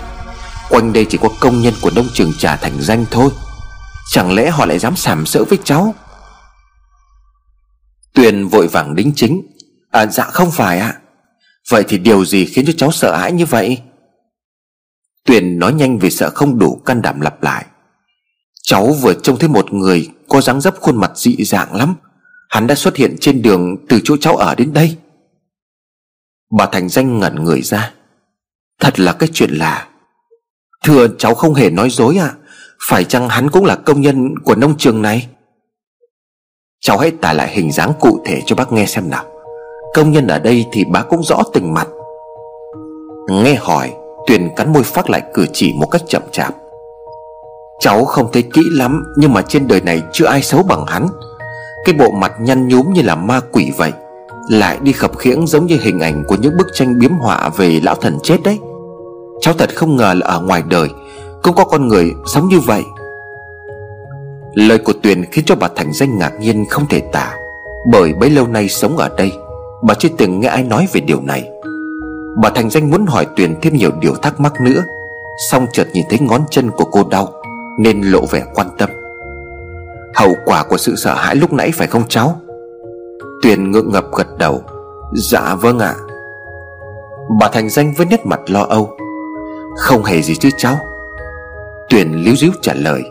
Quanh 0.69 0.93
đây 0.93 1.05
chỉ 1.09 1.17
có 1.21 1.29
công 1.39 1.61
nhân 1.61 1.73
của 1.81 1.91
đông 1.95 2.07
trường 2.13 2.33
trà 2.39 2.55
Thành 2.55 2.81
Danh 2.81 3.05
thôi. 3.11 3.29
Chẳng 4.11 4.33
lẽ 4.33 4.49
họ 4.49 4.65
lại 4.65 4.79
dám 4.79 4.95
sàm 4.95 5.25
sỡ 5.25 5.43
với 5.43 5.59
cháu? 5.63 5.95
Tuyền 8.13 8.47
vội 8.47 8.67
vàng 8.67 8.95
đính 8.95 9.11
chính 9.15 9.41
À 9.91 10.05
dạ 10.05 10.23
không 10.23 10.51
phải 10.51 10.79
ạ. 10.79 10.87
À. 10.87 10.99
Vậy 11.69 11.83
thì 11.87 11.97
điều 11.97 12.25
gì 12.25 12.45
khiến 12.45 12.65
cho 12.65 12.73
cháu 12.77 12.91
sợ 12.91 13.17
hãi 13.17 13.31
như 13.31 13.45
vậy? 13.45 13.81
Tuyền 15.25 15.59
nói 15.59 15.73
nhanh 15.73 15.99
vì 15.99 16.09
sợ 16.09 16.29
không 16.29 16.59
đủ 16.59 16.81
can 16.85 17.01
đảm 17.01 17.21
lặp 17.21 17.43
lại. 17.43 17.65
Cháu 18.63 18.93
vừa 19.01 19.13
trông 19.13 19.39
thấy 19.39 19.49
một 19.49 19.73
người 19.73 20.09
Có 20.29 20.41
dáng 20.41 20.61
dấp 20.61 20.79
khuôn 20.79 20.97
mặt 20.97 21.11
dị 21.15 21.43
dạng 21.43 21.75
lắm. 21.75 21.95
Hắn 22.49 22.67
đã 22.67 22.75
xuất 22.75 22.95
hiện 22.95 23.15
trên 23.21 23.41
đường 23.41 23.75
Từ 23.89 23.99
chỗ 24.03 24.17
cháu 24.17 24.35
ở 24.37 24.55
đến 24.55 24.73
đây. 24.73 24.97
Bà 26.57 26.65
Thành 26.65 26.89
Danh 26.89 27.19
ngẩn 27.19 27.43
người 27.43 27.61
ra. 27.61 27.93
Thật 28.79 28.99
là 28.99 29.13
cái 29.13 29.29
chuyện 29.33 29.49
lạ. 29.53 29.87
Thưa, 30.83 31.07
cháu 31.17 31.35
không 31.35 31.53
hề 31.53 31.69
nói 31.69 31.89
dối 31.89 32.17
à 32.17 32.33
Phải 32.89 33.03
chăng 33.03 33.29
hắn 33.29 33.49
cũng 33.49 33.65
là 33.65 33.75
công 33.75 34.01
nhân 34.01 34.39
của 34.43 34.55
nông 34.55 34.77
trường 34.77 35.01
này? 35.01 35.27
Cháu 36.81 36.97
hãy 36.97 37.11
tả 37.11 37.33
lại 37.33 37.55
hình 37.55 37.71
dáng 37.71 37.93
cụ 37.99 38.23
thể 38.25 38.41
cho 38.45 38.55
bác 38.55 38.71
nghe 38.71 38.85
xem 38.85 39.09
nào. 39.09 39.28
Công 39.93 40.11
nhân 40.11 40.27
ở 40.27 40.39
đây 40.39 40.65
thì 40.71 40.83
bá 40.85 41.01
cũng 41.01 41.23
rõ 41.23 41.43
từng 41.53 41.73
mặt. 41.73 41.87
Nghe 43.29 43.55
hỏi, 43.55 43.93
Tuyền 44.27 44.49
cắn 44.55 44.73
môi 44.73 44.83
phát 44.83 45.09
lại 45.09 45.21
cử 45.33 45.45
chỉ 45.53 45.73
một 45.73 45.85
cách 45.91 46.01
chậm 46.07 46.21
chạp. 46.31 46.53
Cháu 47.79 48.05
không 48.05 48.29
thấy 48.33 48.43
kỹ 48.43 48.61
lắm, 48.71 49.03
Nhưng 49.17 49.33
mà 49.33 49.41
trên 49.41 49.67
đời 49.67 49.81
này 49.81 50.01
chưa 50.13 50.25
ai 50.25 50.41
xấu 50.41 50.63
bằng 50.63 50.85
hắn. 50.85 51.07
Cái 51.85 51.95
bộ 51.99 52.11
mặt 52.11 52.31
nhăn 52.39 52.67
nhúm 52.67 52.93
như 52.93 53.01
là 53.01 53.15
ma 53.15 53.39
quỷ 53.51 53.71
vậy, 53.77 53.91
Lại 54.49 54.77
đi 54.81 54.91
khập 54.91 55.17
khiễng 55.17 55.47
giống 55.47 55.65
như 55.65 55.77
hình 55.81 55.99
ảnh 55.99 56.23
Của 56.27 56.35
những 56.35 56.57
bức 56.57 56.67
tranh 56.73 56.99
biếm 56.99 57.11
họa 57.11 57.49
về 57.57 57.79
lão 57.83 57.95
thần 57.95 58.17
chết 58.23 58.37
đấy. 58.43 58.59
Cháu 59.41 59.53
thật 59.53 59.75
không 59.75 59.95
ngờ 59.95 60.13
là 60.13 60.27
ở 60.27 60.41
ngoài 60.41 60.63
đời, 60.67 60.89
Cũng 61.43 61.55
có 61.55 61.65
con 61.65 61.87
người 61.87 62.11
sống 62.25 62.47
như 62.47 62.59
vậy. 62.59 62.83
Lời 64.53 64.77
của 64.77 64.93
Tuyền 65.03 65.25
khiến 65.31 65.45
cho 65.45 65.55
bà 65.55 65.67
Thành 65.75 65.93
Danh 65.93 66.19
ngạc 66.19 66.31
nhiên 66.39 66.65
không 66.69 66.85
thể 66.89 66.99
tả, 66.99 67.33
Bởi 67.91 68.13
bấy 68.13 68.29
lâu 68.29 68.47
nay 68.47 68.69
sống 68.69 68.97
ở 68.97 69.09
đây 69.17 69.31
Bà 69.81 69.93
chưa 69.93 70.09
từng 70.17 70.39
nghe 70.39 70.47
ai 70.47 70.63
nói 70.63 70.87
về 70.93 71.01
điều 71.01 71.21
này. 71.21 71.49
Bà 72.41 72.49
Thành 72.49 72.69
Danh 72.69 72.89
muốn 72.89 73.05
hỏi 73.05 73.27
Tuyền 73.35 73.55
thêm 73.61 73.73
nhiều 73.73 73.91
điều 74.01 74.15
thắc 74.15 74.39
mắc 74.39 74.61
nữa 74.61 74.83
Xong 75.39 75.67
chợt 75.73 75.87
nhìn 75.93 76.05
thấy 76.09 76.19
ngón 76.19 76.41
chân 76.49 76.71
của 76.71 76.85
cô 76.85 77.03
đau, 77.09 77.33
Nên 77.79 78.01
lộ 78.01 78.25
vẻ 78.25 78.43
quan 78.53 78.67
tâm. 78.77 78.89
Hậu 80.15 80.35
quả 80.45 80.63
của 80.63 80.77
sự 80.77 80.95
sợ 80.95 81.13
hãi 81.13 81.35
lúc 81.35 81.53
nãy 81.53 81.71
phải 81.73 81.87
không 81.87 82.03
cháu? 82.09 82.35
Tuyền 83.43 83.71
ngượng 83.71 83.91
ngập 83.91 84.05
gật 84.17 84.37
đầu. 84.37 84.61
Dạ 85.13 85.55
vâng 85.55 85.79
ạ. 85.79 85.95
Bà 87.39 87.49
Thành 87.49 87.69
Danh 87.69 87.93
với 87.97 88.05
nét 88.05 88.25
mặt 88.25 88.39
lo 88.47 88.61
âu. 88.61 88.89
Không 89.77 90.03
hề 90.03 90.21
gì 90.21 90.35
chứ 90.35 90.49
cháu? 90.57 90.77
Tuyền 91.89 92.11
líu 92.13 92.35
díu 92.35 92.51
trả 92.61 92.73
lời. 92.73 93.03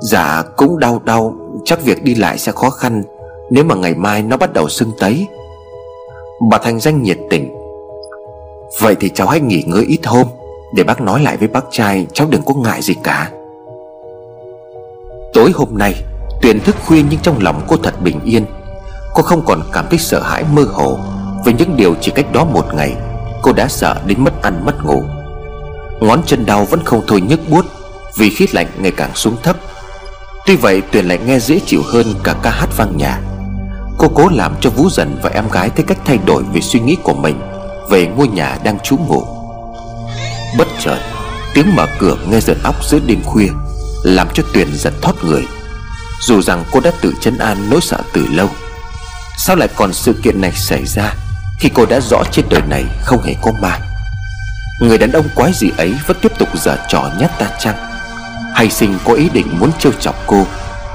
Dạ 0.00 0.42
cũng 0.56 0.78
đau 0.78 1.02
đau, 1.04 1.34
Chắc 1.64 1.84
việc 1.84 2.04
đi 2.04 2.14
lại 2.14 2.38
sẽ 2.38 2.52
khó 2.52 2.70
khăn, 2.70 3.02
Nếu 3.50 3.64
mà 3.64 3.74
ngày 3.74 3.94
mai 3.94 4.22
nó 4.22 4.36
bắt 4.36 4.52
đầu 4.52 4.68
sưng 4.68 4.90
tấy. 5.00 5.26
Bà 6.40 6.58
Thành 6.58 6.80
Danh 6.80 7.02
nhiệt 7.02 7.18
tình. 7.30 7.54
Vậy 8.80 8.96
thì 9.00 9.10
cháu 9.14 9.28
hãy 9.28 9.40
nghỉ 9.40 9.62
ngơi 9.66 9.84
ít 9.84 10.06
hôm, 10.06 10.26
Để 10.74 10.84
bác 10.84 11.00
nói 11.00 11.22
lại 11.22 11.36
với 11.36 11.48
bác 11.48 11.64
trai, 11.70 12.06
Cháu 12.12 12.26
đừng 12.30 12.42
có 12.42 12.54
ngại 12.54 12.82
gì 12.82 12.94
cả. 13.02 13.30
Tối 15.32 15.50
hôm 15.54 15.68
nay, 15.72 15.94
Tuyền 16.42 16.60
thức 16.60 16.76
khuya 16.86 17.02
nhưng 17.10 17.20
trong 17.20 17.42
lòng 17.42 17.62
cô 17.68 17.76
thật 17.76 17.94
bình 18.02 18.20
yên. 18.24 18.44
Cô 19.14 19.22
không 19.22 19.42
còn 19.46 19.62
cảm 19.72 19.86
thấy 19.90 19.98
sợ 19.98 20.20
hãi 20.22 20.44
mơ 20.52 20.62
hồ 20.72 20.98
Về 21.44 21.52
những 21.52 21.76
điều 21.76 21.94
chỉ 22.00 22.12
cách 22.14 22.32
đó 22.32 22.44
một 22.44 22.74
ngày, 22.74 22.94
Cô 23.42 23.52
đã 23.52 23.68
sợ 23.68 23.96
đến 24.06 24.24
mất 24.24 24.42
ăn 24.42 24.64
mất 24.64 24.84
ngủ. 24.84 25.02
Ngón 26.00 26.22
chân 26.26 26.46
đau 26.46 26.64
vẫn 26.64 26.80
không 26.84 27.02
thôi 27.06 27.20
nhức 27.20 27.40
buốt 27.48 27.64
Vì 28.16 28.30
khí 28.30 28.46
lạnh 28.52 28.66
ngày 28.78 28.92
càng 28.96 29.10
xuống 29.14 29.36
thấp. 29.42 29.56
Tuy 30.46 30.56
vậy, 30.56 30.82
Tuyền 30.92 31.04
lại 31.04 31.18
nghe 31.26 31.38
dễ 31.38 31.60
chịu 31.66 31.82
hơn 31.84 32.06
cả 32.24 32.34
ca 32.42 32.50
hát 32.50 32.68
vang 32.76 32.96
nhà. 32.96 33.20
Cô 33.98 34.08
cố 34.14 34.28
làm 34.28 34.54
cho 34.60 34.70
Vũ 34.70 34.90
Dần 34.90 35.18
và 35.22 35.30
em 35.30 35.48
gái 35.48 35.70
thấy 35.70 35.84
cách 35.88 35.98
thay 36.04 36.18
đổi 36.26 36.42
về 36.52 36.60
suy 36.60 36.80
nghĩ 36.80 36.96
của 37.02 37.14
mình 37.14 37.40
Về 37.90 38.06
ngôi 38.06 38.28
nhà 38.28 38.58
đang 38.64 38.78
trú 38.78 38.96
ngụ. 38.96 39.22
Bất 40.58 40.68
chợt, 40.80 40.98
Tiếng 41.54 41.76
mở 41.76 41.86
cửa 41.98 42.16
nghe 42.30 42.40
giật 42.40 42.56
óc 42.62 42.74
giữa 42.90 42.98
đêm 43.06 43.22
khuya, 43.24 43.48
Làm 44.02 44.28
cho 44.34 44.42
Tuyền 44.54 44.68
giật 44.76 44.92
thoát 45.02 45.24
người. 45.24 45.46
Dù 46.20 46.42
rằng 46.42 46.64
cô 46.72 46.80
đã 46.80 46.90
tự 47.00 47.14
chấn 47.20 47.38
an 47.38 47.70
nỗi 47.70 47.80
sợ 47.80 47.98
từ 48.12 48.26
lâu, 48.30 48.48
Sao 49.38 49.56
lại 49.56 49.68
còn 49.76 49.92
sự 49.92 50.12
kiện 50.22 50.40
này 50.40 50.52
xảy 50.52 50.86
ra 50.86 51.14
Khi 51.58 51.68
cô 51.74 51.86
đã 51.86 52.00
rõ 52.00 52.22
trên 52.32 52.44
đời 52.50 52.62
này 52.68 52.84
không 53.02 53.22
hề 53.22 53.34
có 53.42 53.52
ma? 53.60 53.78
Người 54.80 54.98
đàn 54.98 55.12
ông 55.12 55.28
quái 55.34 55.52
gì 55.52 55.70
ấy 55.76 55.94
vẫn 56.06 56.16
tiếp 56.22 56.32
tục 56.38 56.48
giở 56.54 56.76
trò 56.88 57.10
nhát 57.20 57.38
ta 57.38 57.50
chăng? 57.60 57.74
Hay 58.54 58.70
sinh 58.70 58.98
có 59.04 59.12
ý 59.12 59.28
định 59.28 59.46
muốn 59.58 59.70
trêu 59.78 59.92
chọc 60.00 60.14
cô, 60.26 60.46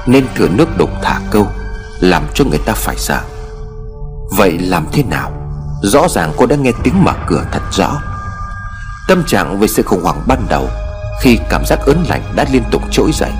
Nên 0.06 0.26
thừa 0.34 0.48
nước 0.48 0.78
đục 0.78 0.90
thả 1.02 1.20
câu? 1.30 1.52
Làm 2.00 2.26
cho 2.34 2.44
người 2.44 2.58
ta 2.58 2.72
phải 2.72 2.96
sợ. 2.96 3.20
Vậy 4.36 4.58
làm 4.58 4.86
thế 4.92 5.02
nào? 5.02 5.32
Rõ 5.82 6.08
ràng 6.08 6.32
cô 6.36 6.46
đã 6.46 6.56
nghe 6.56 6.72
tiếng 6.82 7.04
mở 7.04 7.12
cửa 7.26 7.44
thật 7.52 7.62
rõ. 7.72 8.00
Tâm 9.08 9.24
trạng 9.26 9.60
về 9.60 9.68
sự 9.68 9.82
khủng 9.82 10.02
hoảng 10.02 10.22
ban 10.26 10.46
đầu 10.48 10.68
Khi 11.20 11.38
cảm 11.50 11.62
giác 11.66 11.78
ớn 11.86 12.04
lạnh 12.08 12.22
đã 12.34 12.44
liên 12.52 12.62
tục 12.70 12.82
trỗi 12.90 13.10
dậy. 13.12 13.32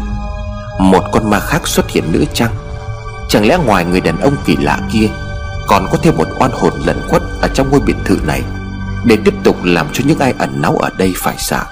Một 0.79 1.05
con 1.13 1.31
ma 1.31 1.41
khác 1.41 1.69
xuất 1.69 1.91
hiện 1.91 2.13
nữa 2.13 2.25
chăng 2.35 2.55
Chẳng 3.29 3.47
lẽ 3.47 3.59
ngoài 3.67 3.85
người 3.85 4.01
đàn 4.01 4.21
ông 4.21 4.37
kỳ 4.45 4.57
lạ 4.57 4.79
kia 4.93 5.09
Còn 5.69 5.89
có 5.93 5.99
thêm 6.03 6.17
một 6.17 6.29
oan 6.39 6.51
hồn 6.51 6.73
lẩn 6.85 7.03
quất 7.09 7.23
Ở 7.41 7.49
trong 7.55 7.71
ngôi 7.71 7.81
biệt 7.81 7.97
thự 8.05 8.19
này 8.27 8.43
Để 9.05 9.17
tiếp 9.25 9.35
tục 9.45 9.57
làm 9.65 9.87
cho 9.93 10.05
những 10.07 10.19
ai 10.19 10.35
ẩn 10.39 10.63
náu 10.63 10.77
ở 10.77 10.91
đây 10.99 11.13
phải 11.17 11.35
sợ? 11.39 11.65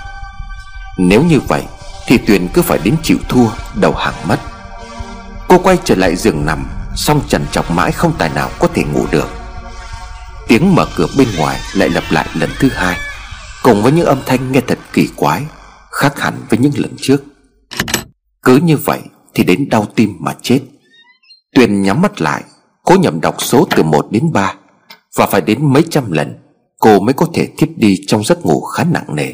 Nếu 0.98 1.22
như 1.22 1.40
vậy, 1.40 1.62
Thì 2.06 2.18
Tuyền 2.18 2.48
cứ 2.48 2.62
phải 2.62 2.78
đến 2.84 2.94
chịu 3.02 3.18
thua, 3.28 3.46
Đầu 3.74 3.94
hàng 3.94 4.14
mất. 4.28 4.38
Cô 5.48 5.58
quay 5.58 5.78
trở 5.84 5.94
lại 5.94 6.16
giường 6.16 6.46
nằm 6.46 6.66
Xong 6.98 7.20
trần 7.28 7.46
chọc 7.52 7.70
mãi 7.70 7.92
không 7.92 8.12
tài 8.18 8.30
nào 8.34 8.50
có 8.58 8.68
thể 8.68 8.84
ngủ 8.84 9.06
được. 9.10 9.28
Tiếng 10.48 10.74
mở 10.74 10.86
cửa 10.96 11.06
bên 11.18 11.28
ngoài 11.38 11.60
lại 11.74 11.88
lặp 11.88 12.04
lại 12.10 12.28
lần 12.34 12.50
thứ 12.58 12.68
hai, 12.68 12.96
Cùng 13.62 13.82
với 13.82 13.92
những 13.92 14.06
âm 14.06 14.18
thanh 14.26 14.52
nghe 14.52 14.60
thật 14.60 14.78
kỳ 14.92 15.08
quái, 15.16 15.46
Khác 15.90 16.20
hẳn 16.20 16.34
với 16.48 16.58
những 16.58 16.72
lần 16.76 16.90
trước. 16.96 17.22
Cứ 18.42 18.56
như 18.56 18.76
vậy 18.76 19.00
thì 19.34 19.44
đến 19.44 19.68
đau 19.68 19.86
tim 19.94 20.16
mà 20.20 20.34
chết. 20.42 20.60
Tuyền 21.54 21.82
nhắm 21.82 22.02
mắt 22.02 22.20
lại, 22.20 22.42
Cố 22.84 22.94
nhầm 22.94 23.20
đọc 23.20 23.42
số 23.42 23.66
từ 23.76 23.82
1 23.82 24.06
đến 24.10 24.32
3 24.32 24.54
Và 25.16 25.26
phải 25.26 25.40
đến 25.40 25.72
mấy 25.72 25.84
trăm 25.90 26.12
lần, 26.12 26.34
Cô 26.80 27.00
mới 27.00 27.12
có 27.12 27.26
thể 27.34 27.48
thiếp 27.58 27.68
đi 27.76 27.96
trong 28.06 28.24
giấc 28.24 28.46
ngủ 28.46 28.60
khá 28.60 28.84
nặng 28.84 29.16
nề. 29.16 29.32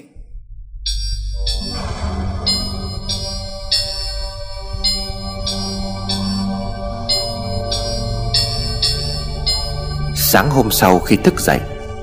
Sáng 10.35 10.51
hôm 10.51 10.71
sau 10.71 10.99
khi 10.99 11.17
thức 11.17 11.41
dậy, 11.41 11.61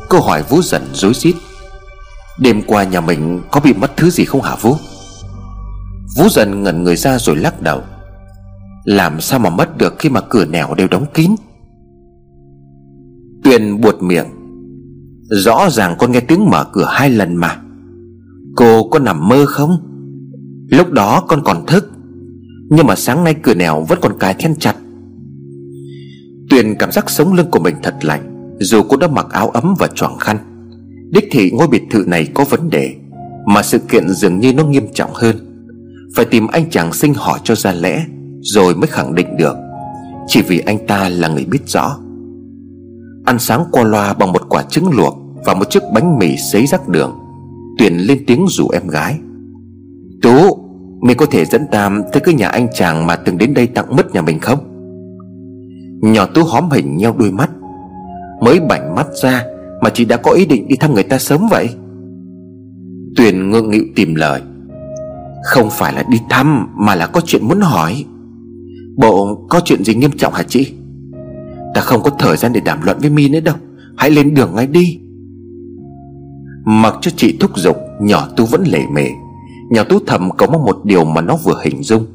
Cô 0.09 0.19
hỏi 0.19 0.43
Vũ 0.50 0.61
dần 0.61 0.81
rối 0.93 1.13
rít. 1.13 1.35
Đêm 2.39 2.61
qua 2.67 2.83
nhà 2.83 3.01
mình 3.01 3.41
có 3.51 3.59
bị 3.59 3.73
mất 3.73 3.97
thứ 3.97 4.09
gì 4.09 4.25
không 4.25 4.41
hả 4.41 4.55
Vũ? 4.61 4.75
Vũ 6.17 6.29
dần 6.29 6.63
ngẩn 6.63 6.83
người 6.83 6.95
ra 6.95 7.19
rồi 7.19 7.35
lắc 7.35 7.61
đầu. 7.61 7.81
Làm 8.85 9.21
sao 9.21 9.39
mà 9.39 9.50
mất 9.50 9.77
được 9.77 9.95
khi 10.00 10.09
mà 10.09 10.21
cửa 10.21 10.45
nẻo 10.45 10.73
đều 10.75 10.88
đóng 10.88 11.05
kín? 11.13 11.35
Tuyền 13.43 13.81
buột 13.81 13.95
miệng. 14.01 14.27
Rõ 15.29 15.69
ràng 15.69 15.95
con 16.00 16.11
nghe 16.11 16.19
tiếng 16.19 16.50
mở 16.50 16.65
cửa 16.73 16.88
hai 16.89 17.09
lần 17.09 17.35
mà. 17.35 17.61
Cô 18.55 18.83
có 18.83 19.00
nằm 19.00 19.27
mơ 19.27 19.45
không? 19.45 19.77
Lúc 20.69 20.91
đó 20.91 21.23
con 21.27 21.43
còn 21.43 21.65
thức, 21.65 21.91
Nhưng 22.69 22.88
mà 22.88 22.95
sáng 22.95 23.23
nay 23.23 23.35
cửa 23.43 23.53
nẻo 23.53 23.81
vẫn 23.81 24.00
còn 24.01 24.19
cài 24.19 24.33
then 24.33 24.55
chặt. 24.59 24.75
Tuyền 26.51 26.75
cảm 26.75 26.91
giác 26.91 27.10
sống 27.10 27.34
lưng 27.34 27.51
của 27.51 27.60
mình 27.60 27.75
thật 27.84 27.96
lạnh, 28.01 28.55
Dù 28.60 28.84
cô 28.89 28.98
đã 28.98 29.08
mặc 29.08 29.25
áo 29.29 29.50
ấm 29.50 29.75
và 29.79 29.88
choàng 29.88 30.17
khăn. 30.20 30.38
Đích 31.12 31.27
thị 31.31 31.51
ngôi 31.51 31.67
biệt 31.67 31.84
thự 31.91 32.03
này 32.08 32.27
có 32.34 32.43
vấn 32.50 32.70
đề, 32.70 32.96
Mà 33.46 33.63
sự 33.63 33.79
kiện 33.79 34.10
dường 34.10 34.39
như 34.39 34.53
nó 34.53 34.63
nghiêm 34.65 34.88
trọng 34.93 35.10
hơn. 35.13 35.36
Phải 36.15 36.25
tìm 36.25 36.48
anh 36.48 36.70
chàng 36.70 36.93
sinh 36.93 37.13
hỏi 37.13 37.39
cho 37.43 37.55
ra 37.55 37.72
lẽ, 37.72 38.05
Rồi 38.41 38.75
mới 38.75 38.88
khẳng 38.88 39.15
định 39.15 39.38
được. 39.38 39.55
Chỉ 40.27 40.41
vì 40.41 40.60
anh 40.60 40.88
ta 40.88 41.10
là 41.10 41.27
người 41.27 41.46
biết 41.46 41.62
rõ. 41.67 41.98
Ăn 43.25 43.39
sáng 43.39 43.65
qua 43.72 43.84
loa 43.84 44.13
bằng 44.13 44.31
một 44.31 44.50
quả 44.50 44.63
trứng 44.63 44.91
luộc 44.91 45.17
Và 45.46 45.53
một 45.53 45.70
chiếc 45.70 45.84
bánh 45.93 46.20
mì 46.20 46.38
xấy 46.51 46.67
rắc 46.67 46.88
đường, 46.88 47.15
Tuyền 47.77 47.98
lên 47.98 48.24
tiếng 48.27 48.46
rủ 48.50 48.70
em 48.70 48.88
gái. 48.88 49.20
Tú, 50.22 50.58
Mình 51.01 51.17
có 51.17 51.25
thể 51.25 51.46
dẫn 51.46 51.65
Tam 51.72 52.01
tới 52.13 52.22
cái 52.22 52.34
nhà 52.34 52.48
anh 52.48 52.67
chàng 52.74 53.08
Mà 53.08 53.15
từng 53.15 53.38
đến 53.38 53.53
đây 53.53 53.67
tặng 53.67 53.96
mứt 53.96 54.13
nhà 54.13 54.22
mình 54.22 54.39
không? 54.39 54.70
Nhỏ 56.01 56.25
Tú 56.25 56.43
hóm 56.43 56.70
hình 56.72 56.98
nheo 56.98 57.15
đôi 57.17 57.31
mắt. 57.31 57.50
Mới 58.41 58.60
bảnh 58.60 58.96
mắt 58.96 59.08
ra 59.22 59.46
Mà 59.81 59.89
chị 59.89 60.05
đã 60.05 60.17
có 60.17 60.31
ý 60.31 60.46
định 60.46 60.67
đi 60.67 60.75
thăm 60.75 60.93
người 60.93 61.03
ta 61.03 61.20
sớm 61.20 61.41
vậy. 61.51 61.70
Tuyền 63.15 63.50
ngượng 63.50 63.72
nghịu 63.72 63.84
tìm 63.96 64.15
lời. 64.15 64.41
Không 65.43 65.70
phải 65.72 65.93
là 65.93 66.03
đi 66.10 66.17
thăm 66.29 66.67
Mà 66.75 66.96
là 66.96 67.08
có 67.08 67.22
chuyện 67.25 67.48
muốn 67.48 67.62
hỏi. 67.62 68.05
Bộ 68.98 69.46
có 69.50 69.62
chuyện 69.65 69.84
gì 69.84 69.96
nghiêm 69.96 70.12
trọng 70.17 70.34
hả 70.34 70.43
chị? 70.43 70.74
Ta 71.74 71.81
không 71.81 72.01
có 72.03 72.10
thời 72.10 72.38
gian 72.38 72.53
để 72.53 72.62
đàm 72.65 72.81
luận 72.84 72.98
với 73.01 73.10
mi 73.10 73.29
nữa 73.29 73.39
đâu. 73.39 73.55
Hãy 73.98 74.10
lên 74.10 74.34
đường 74.34 74.55
ngay 74.55 74.67
đi. 74.67 75.00
Mặc 76.65 76.96
cho 77.01 77.12
chị 77.15 77.38
thúc 77.39 77.51
giục, 77.55 77.77
Nhỏ 78.01 78.27
Tú 78.36 78.46
vẫn 78.46 78.63
lề 78.67 78.79
mề. 78.91 79.08
Nhỏ 79.70 79.84
Tú 79.84 80.00
thầm 80.08 80.29
có 80.38 80.48
một 80.48 80.86
điều 80.86 81.03
mà 81.03 81.22
nó 81.22 81.36
vừa 81.43 81.62
hình 81.63 81.84
dung. 81.84 82.05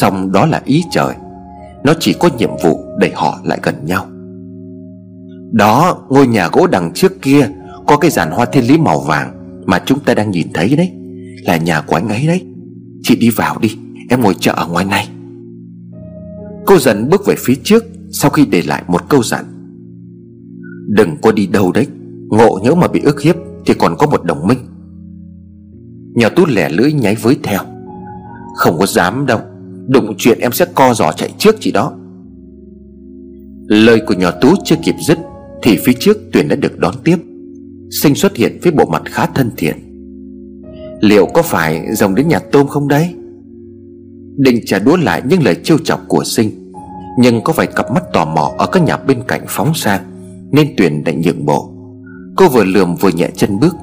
Xong 0.00 0.32
đó 0.32 0.46
là 0.46 0.62
ý 0.64 0.84
trời. 0.90 1.14
Nó 1.88 1.94
chỉ 2.00 2.14
có 2.20 2.28
nhiệm 2.38 2.50
vụ 2.62 2.84
đẩy 2.98 3.12
họ 3.14 3.40
lại 3.44 3.58
gần 3.62 3.74
nhau. 3.84 4.06
Đó, 5.52 6.06
ngôi 6.08 6.26
nhà 6.26 6.48
gỗ 6.52 6.66
đằng 6.66 6.92
trước 6.94 7.22
kia 7.22 7.48
Có 7.86 7.96
cái 7.96 8.10
giàn 8.10 8.30
hoa 8.30 8.46
thiên 8.46 8.64
lý 8.64 8.78
màu 8.78 9.00
vàng 9.00 9.62
Mà 9.66 9.82
chúng 9.86 10.00
ta 10.00 10.14
đang 10.14 10.30
nhìn 10.30 10.46
thấy 10.54 10.76
đấy. 10.76 10.92
Là 11.44 11.56
nhà 11.56 11.80
của 11.80 11.96
anh 11.96 12.08
ấy 12.08 12.26
đấy. 12.26 12.46
Chị 13.02 13.16
đi 13.16 13.30
vào 13.30 13.58
đi, 13.60 13.76
Em 14.08 14.20
ngồi 14.20 14.34
chờ 14.40 14.52
ở 14.52 14.66
ngoài 14.66 14.84
này. 14.84 15.08
Cô 16.66 16.78
dần 16.78 17.08
bước 17.10 17.26
về 17.26 17.34
phía 17.38 17.54
trước 17.64 17.84
Sau 18.12 18.30
khi 18.30 18.46
để 18.46 18.62
lại 18.62 18.82
một 18.88 19.08
câu 19.08 19.22
dặn. 19.22 19.44
Đừng 20.88 21.16
có 21.22 21.32
đi 21.32 21.46
đâu 21.46 21.72
đấy, 21.72 21.86
Ngộ 22.28 22.58
nhớ 22.62 22.74
mà 22.74 22.88
bị 22.88 23.00
ức 23.00 23.20
hiếp 23.22 23.36
Thì 23.66 23.74
còn 23.74 23.96
có 23.98 24.06
một 24.06 24.24
đồng 24.24 24.46
minh. 24.46 24.58
Nhỏ 26.14 26.28
tú 26.28 26.46
lẻ 26.46 26.68
lưỡi 26.68 26.92
nháy 26.92 27.14
với 27.14 27.36
theo. 27.42 27.60
Không 28.56 28.78
có 28.78 28.86
dám 28.86 29.26
đâu. 29.26 29.40
Đụng 29.88 30.14
chuyện 30.18 30.38
em 30.38 30.52
sẽ 30.52 30.66
co 30.74 30.94
giò 30.94 31.12
chạy 31.12 31.30
trước 31.38 31.56
chị 31.60 31.72
đó. 31.72 31.92
Lời 33.68 34.00
của 34.06 34.14
nhỏ 34.14 34.30
tú 34.30 34.54
chưa 34.64 34.76
kịp 34.82 34.94
dứt, 35.06 35.18
Thì 35.62 35.78
phía 35.84 35.92
trước 36.00 36.16
Tuyền 36.32 36.48
đã 36.48 36.56
được 36.56 36.78
đón 36.78 36.94
tiếp, 37.04 37.16
Sinh 38.02 38.14
xuất 38.14 38.36
hiện 38.36 38.58
với 38.62 38.72
bộ 38.72 38.84
mặt 38.84 39.02
khá 39.04 39.26
thân 39.26 39.50
thiện. 39.56 39.76
Liệu 41.00 41.26
có 41.26 41.42
phải 41.42 41.86
dòng 41.94 42.14
đến 42.14 42.28
nhà 42.28 42.38
tôm 42.38 42.66
không 42.66 42.88
đấy? 42.88 43.14
Định 44.36 44.60
trả 44.66 44.78
đũa 44.78 44.96
lại 44.96 45.22
những 45.28 45.42
lời 45.42 45.56
trêu 45.64 45.78
chọc 45.78 46.00
của 46.08 46.24
Sinh, 46.24 46.72
Nhưng 47.18 47.40
có 47.40 47.52
vài 47.52 47.66
cặp 47.66 47.90
mắt 47.90 48.02
tò 48.12 48.24
mò 48.24 48.52
Ở 48.58 48.66
các 48.66 48.82
nhà 48.82 48.96
bên 48.96 49.18
cạnh 49.28 49.44
phóng 49.48 49.74
sang 49.74 50.00
Nên 50.52 50.68
Tuyền 50.76 51.04
đã 51.04 51.12
nhượng 51.24 51.46
bộ. 51.46 51.72
Cô 52.36 52.48
vừa 52.48 52.64
lườm 52.64 52.94
vừa 52.94 53.10
nhẹ 53.10 53.30
chân 53.36 53.60
bước. 53.60 53.76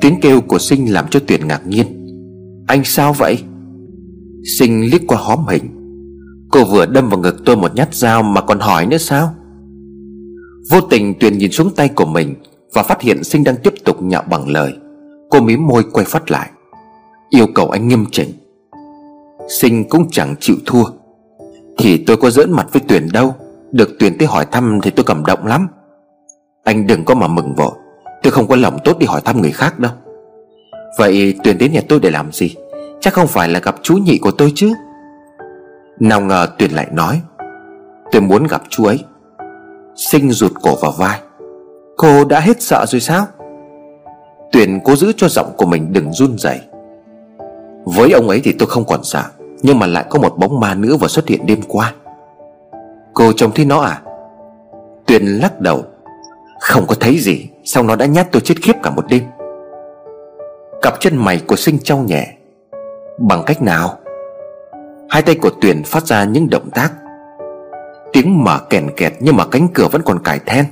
Tiếng 0.00 0.20
kêu 0.20 0.40
của 0.40 0.58
Sinh 0.58 0.92
làm 0.92 1.04
cho 1.10 1.20
Tuyền 1.26 1.48
ngạc 1.48 1.66
nhiên. 1.66 1.86
Anh 2.66 2.84
sao 2.84 3.12
vậy? 3.12 3.38
Sinh 4.46 4.90
liếc 4.90 5.00
qua 5.06 5.18
hóm 5.18 5.46
hình. 5.48 5.62
Cô 6.50 6.64
vừa 6.64 6.86
đâm 6.86 7.08
vào 7.08 7.20
ngực 7.20 7.36
tôi 7.44 7.56
một 7.56 7.74
nhát 7.74 7.94
dao 7.94 8.22
Mà 8.22 8.40
còn 8.40 8.60
hỏi 8.60 8.86
nữa 8.86 8.98
sao? 8.98 9.34
Vô 10.70 10.80
tình 10.80 11.14
Tuyền 11.20 11.38
nhìn 11.38 11.52
xuống 11.52 11.74
tay 11.76 11.88
của 11.88 12.06
mình 12.06 12.34
Và 12.74 12.82
phát 12.82 13.00
hiện 13.00 13.24
Sinh 13.24 13.44
đang 13.44 13.56
tiếp 13.56 13.74
tục 13.84 14.02
nhạo 14.02 14.22
bằng 14.30 14.48
lời. 14.48 14.72
Cô 15.30 15.40
mím 15.40 15.66
môi 15.66 15.84
quay 15.92 16.06
phát 16.06 16.30
lại. 16.30 16.50
Yêu 17.30 17.46
cầu 17.54 17.70
anh 17.70 17.88
nghiêm 17.88 18.04
chỉnh. 18.12 18.32
Sinh 19.48 19.88
cũng 19.88 20.10
chẳng 20.10 20.34
chịu 20.40 20.56
thua. 20.66 20.84
Thì 21.78 22.04
tôi 22.06 22.16
có 22.16 22.30
giỡn 22.30 22.52
mặt 22.52 22.66
với 22.72 22.82
Tuyền 22.88 23.08
đâu. 23.12 23.34
Được 23.72 23.98
Tuyền 23.98 24.18
tới 24.18 24.28
hỏi 24.28 24.46
thăm 24.52 24.78
thì 24.82 24.90
tôi 24.90 25.04
cảm 25.04 25.24
động 25.26 25.46
lắm. 25.46 25.68
Anh 26.64 26.86
đừng 26.86 27.04
có 27.04 27.14
mà 27.14 27.28
mừng 27.28 27.54
vội. 27.54 27.72
Tôi 28.22 28.30
không 28.30 28.46
có 28.46 28.56
lòng 28.56 28.78
tốt 28.84 28.98
đi 28.98 29.06
hỏi 29.06 29.20
thăm 29.24 29.42
người 29.42 29.50
khác 29.50 29.78
đâu. 29.78 29.92
Vậy 30.98 31.34
Tuyền 31.44 31.58
đến 31.58 31.72
nhà 31.72 31.80
tôi 31.88 32.00
để 32.00 32.10
làm 32.10 32.32
gì? 32.32 32.54
Chắc 33.00 33.14
không 33.14 33.26
phải 33.26 33.48
là 33.48 33.60
gặp 33.60 33.74
chú 33.82 33.94
nhị 33.94 34.18
của 34.18 34.30
tôi 34.30 34.52
chứ? 34.54 34.72
Nào 36.00 36.20
ngờ 36.20 36.46
Tuyền 36.58 36.70
lại 36.70 36.86
nói, 36.92 37.20
Tôi 38.12 38.22
muốn 38.22 38.46
gặp 38.46 38.62
chú 38.68 38.84
ấy. 38.84 39.04
Sinh 39.96 40.30
rụt 40.30 40.52
cổ 40.62 40.76
vào 40.80 40.92
vai, 40.98 41.20
Cô 41.96 42.24
đã 42.24 42.40
hết 42.40 42.62
sợ 42.62 42.84
rồi 42.88 43.00
sao? 43.00 43.26
Tuyền 44.52 44.80
cố 44.84 44.96
giữ 44.96 45.12
cho 45.16 45.28
giọng 45.28 45.52
của 45.56 45.66
mình 45.66 45.92
đừng 45.92 46.12
run 46.12 46.38
rẩy. 46.38 46.60
Với 47.84 48.12
ông 48.12 48.28
ấy 48.28 48.40
thì 48.44 48.52
tôi 48.58 48.68
không 48.68 48.84
còn 48.84 49.04
sợ, 49.04 49.22
Nhưng 49.62 49.78
mà 49.78 49.86
lại 49.86 50.04
có 50.10 50.18
một 50.18 50.38
bóng 50.38 50.60
ma 50.60 50.74
nữa 50.74 50.96
vừa 50.96 51.08
xuất 51.08 51.28
hiện 51.28 51.46
đêm 51.46 51.60
qua. 51.68 51.94
Cô 53.14 53.32
trông 53.32 53.52
thấy 53.54 53.64
nó 53.64 53.80
à? 53.80 54.02
Tuyền 55.06 55.22
lắc 55.26 55.60
đầu, 55.60 55.84
Không 56.60 56.86
có 56.86 56.94
thấy 57.00 57.18
gì, 57.18 57.48
Sao 57.64 57.82
nó 57.82 57.96
đã 57.96 58.06
nhát 58.06 58.32
tôi 58.32 58.42
chết 58.44 58.54
khiếp 58.62 58.72
cả 58.82 58.90
một 58.90 59.04
đêm. 59.08 59.22
Cặp 60.82 61.00
chân 61.00 61.16
mày 61.16 61.40
của 61.46 61.56
sinh 61.56 61.78
trao 61.84 61.98
nhẹ 61.98 62.35
Bằng 63.18 63.42
cách 63.46 63.62
nào? 63.62 63.98
Hai 65.08 65.22
tay 65.22 65.34
của 65.34 65.50
Tuyền 65.60 65.82
phát 65.82 66.06
ra 66.06 66.24
những 66.24 66.50
động 66.50 66.70
tác. 66.70 66.92
Tiếng 68.12 68.44
mở 68.44 68.58
kèn 68.70 68.90
kẹt 68.96 69.12
Nhưng 69.20 69.36
mà 69.36 69.46
cánh 69.46 69.68
cửa 69.74 69.88
vẫn 69.92 70.02
còn 70.02 70.18
cài 70.24 70.40
then. 70.46 70.64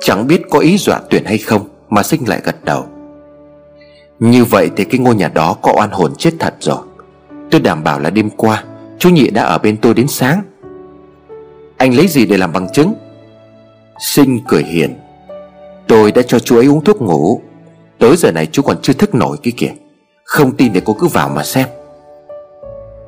Chẳng 0.00 0.26
biết 0.26 0.42
có 0.50 0.58
ý 0.58 0.78
dọa 0.78 1.00
Tuyền 1.10 1.24
hay 1.24 1.38
không 1.38 1.68
Mà 1.88 2.02
sinh 2.02 2.28
lại 2.28 2.40
gật 2.44 2.64
đầu. 2.64 2.84
Như 4.18 4.44
vậy 4.44 4.70
thì 4.76 4.84
cái 4.84 5.00
ngôi 5.00 5.14
nhà 5.14 5.28
đó 5.28 5.56
có 5.62 5.72
oan 5.76 5.90
hồn 5.90 6.12
chết 6.18 6.34
thật 6.38 6.54
rồi. 6.60 6.78
Tôi 7.50 7.60
đảm 7.60 7.84
bảo 7.84 8.00
là 8.00 8.10
đêm 8.10 8.30
qua, 8.30 8.64
Chú 8.98 9.08
nhị 9.10 9.30
đã 9.30 9.42
ở 9.42 9.58
bên 9.58 9.76
tôi 9.76 9.94
đến 9.94 10.08
sáng. 10.08 10.42
Anh 11.76 11.94
lấy 11.94 12.08
gì 12.08 12.26
để 12.26 12.36
làm 12.36 12.52
bằng 12.52 12.72
chứng? 12.72 12.94
Sinh 13.98 14.40
cười 14.48 14.62
hiền. 14.62 14.94
Tôi 15.88 16.12
đã 16.12 16.22
cho 16.22 16.38
chú 16.38 16.56
ấy 16.56 16.66
uống 16.66 16.84
thuốc 16.84 17.02
ngủ. 17.02 17.40
Tới 17.98 18.16
giờ 18.16 18.32
này 18.32 18.46
chú 18.46 18.62
còn 18.62 18.76
chưa 18.82 18.92
thức 18.92 19.14
nổi 19.14 19.36
kia 19.42 19.50
kìa. 19.56 19.72
Không 20.26 20.56
tin 20.56 20.72
thì 20.72 20.80
cô 20.84 20.92
cứ 20.92 21.06
vào 21.06 21.28
mà 21.28 21.42
xem. 21.42 21.68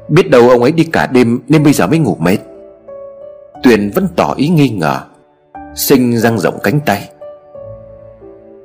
Biết 0.08 0.30
đâu 0.30 0.48
ông 0.48 0.62
ấy 0.62 0.72
đi 0.72 0.84
cả 0.84 1.06
đêm 1.06 1.40
Nên 1.48 1.64
bây 1.64 1.72
giờ 1.72 1.86
mới 1.86 1.98
ngủ 1.98 2.16
mệt. 2.20 2.38
Tuyền 3.62 3.90
vẫn 3.90 4.08
tỏ 4.16 4.34
ý 4.36 4.48
nghi 4.48 4.68
ngờ, 4.68 5.00
Sinh 5.74 6.18
răng 6.18 6.38
rộng 6.38 6.58
cánh 6.62 6.80
tay. 6.80 7.08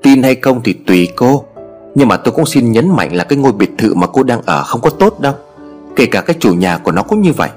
Tin 0.04 0.24
hay 0.24 0.36
không 0.36 0.62
thì 0.64 0.74
tùy 0.88 1.10
cô, 1.16 1.44
Nhưng 1.96 2.08
mà 2.08 2.18
tôi 2.18 2.34
cũng 2.34 2.46
xin 2.46 2.72
nhấn 2.72 2.90
mạnh 2.96 3.16
là 3.16 3.24
cái 3.24 3.38
ngôi 3.38 3.52
biệt 3.52 3.70
thự 3.78 3.94
mà 3.94 4.08
cô 4.08 4.24
đang 4.24 4.42
ở 4.46 4.64
không 4.64 4.82
có 4.82 4.90
tốt 4.90 5.20
đâu. 5.20 5.34
Kể 5.96 6.06
cả 6.06 6.22
cái 6.22 6.36
chủ 6.40 6.54
nhà 6.54 6.78
của 6.78 6.92
nó 6.92 7.04
cũng 7.04 7.22
như 7.22 7.32
vậy. 7.34 7.50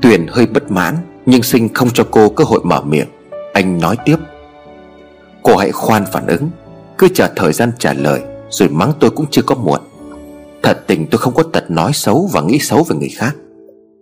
Tuyền 0.00 0.26
hơi 0.26 0.46
bất 0.46 0.70
mãn, 0.70 0.96
Nhưng 1.26 1.42
Sinh 1.42 1.74
không 1.74 1.90
cho 1.90 2.04
cô 2.10 2.28
cơ 2.28 2.44
hội 2.44 2.60
mở 2.64 2.80
miệng. 2.80 3.08
Anh 3.52 3.78
nói 3.80 3.96
tiếp. 4.04 4.16
Cô 5.42 5.56
hãy 5.56 5.72
khoan 5.72 6.04
phản 6.12 6.26
ứng, 6.26 6.50
Cứ 6.98 7.08
chờ 7.14 7.28
thời 7.36 7.52
gian 7.52 7.72
trả 7.78 7.92
lời. 7.92 8.20
Rồi 8.52 8.68
mắng 8.68 8.92
tôi 9.00 9.10
cũng 9.10 9.26
chưa 9.30 9.42
có 9.42 9.54
muộn. 9.54 9.80
Thật 10.62 10.84
tình 10.86 11.06
tôi 11.10 11.18
không 11.18 11.34
có 11.34 11.42
tật 11.42 11.70
nói 11.70 11.92
xấu 11.94 12.28
và 12.32 12.40
nghĩ 12.40 12.58
xấu 12.58 12.82
về 12.82 12.96
người 12.96 13.08
khác. 13.08 13.36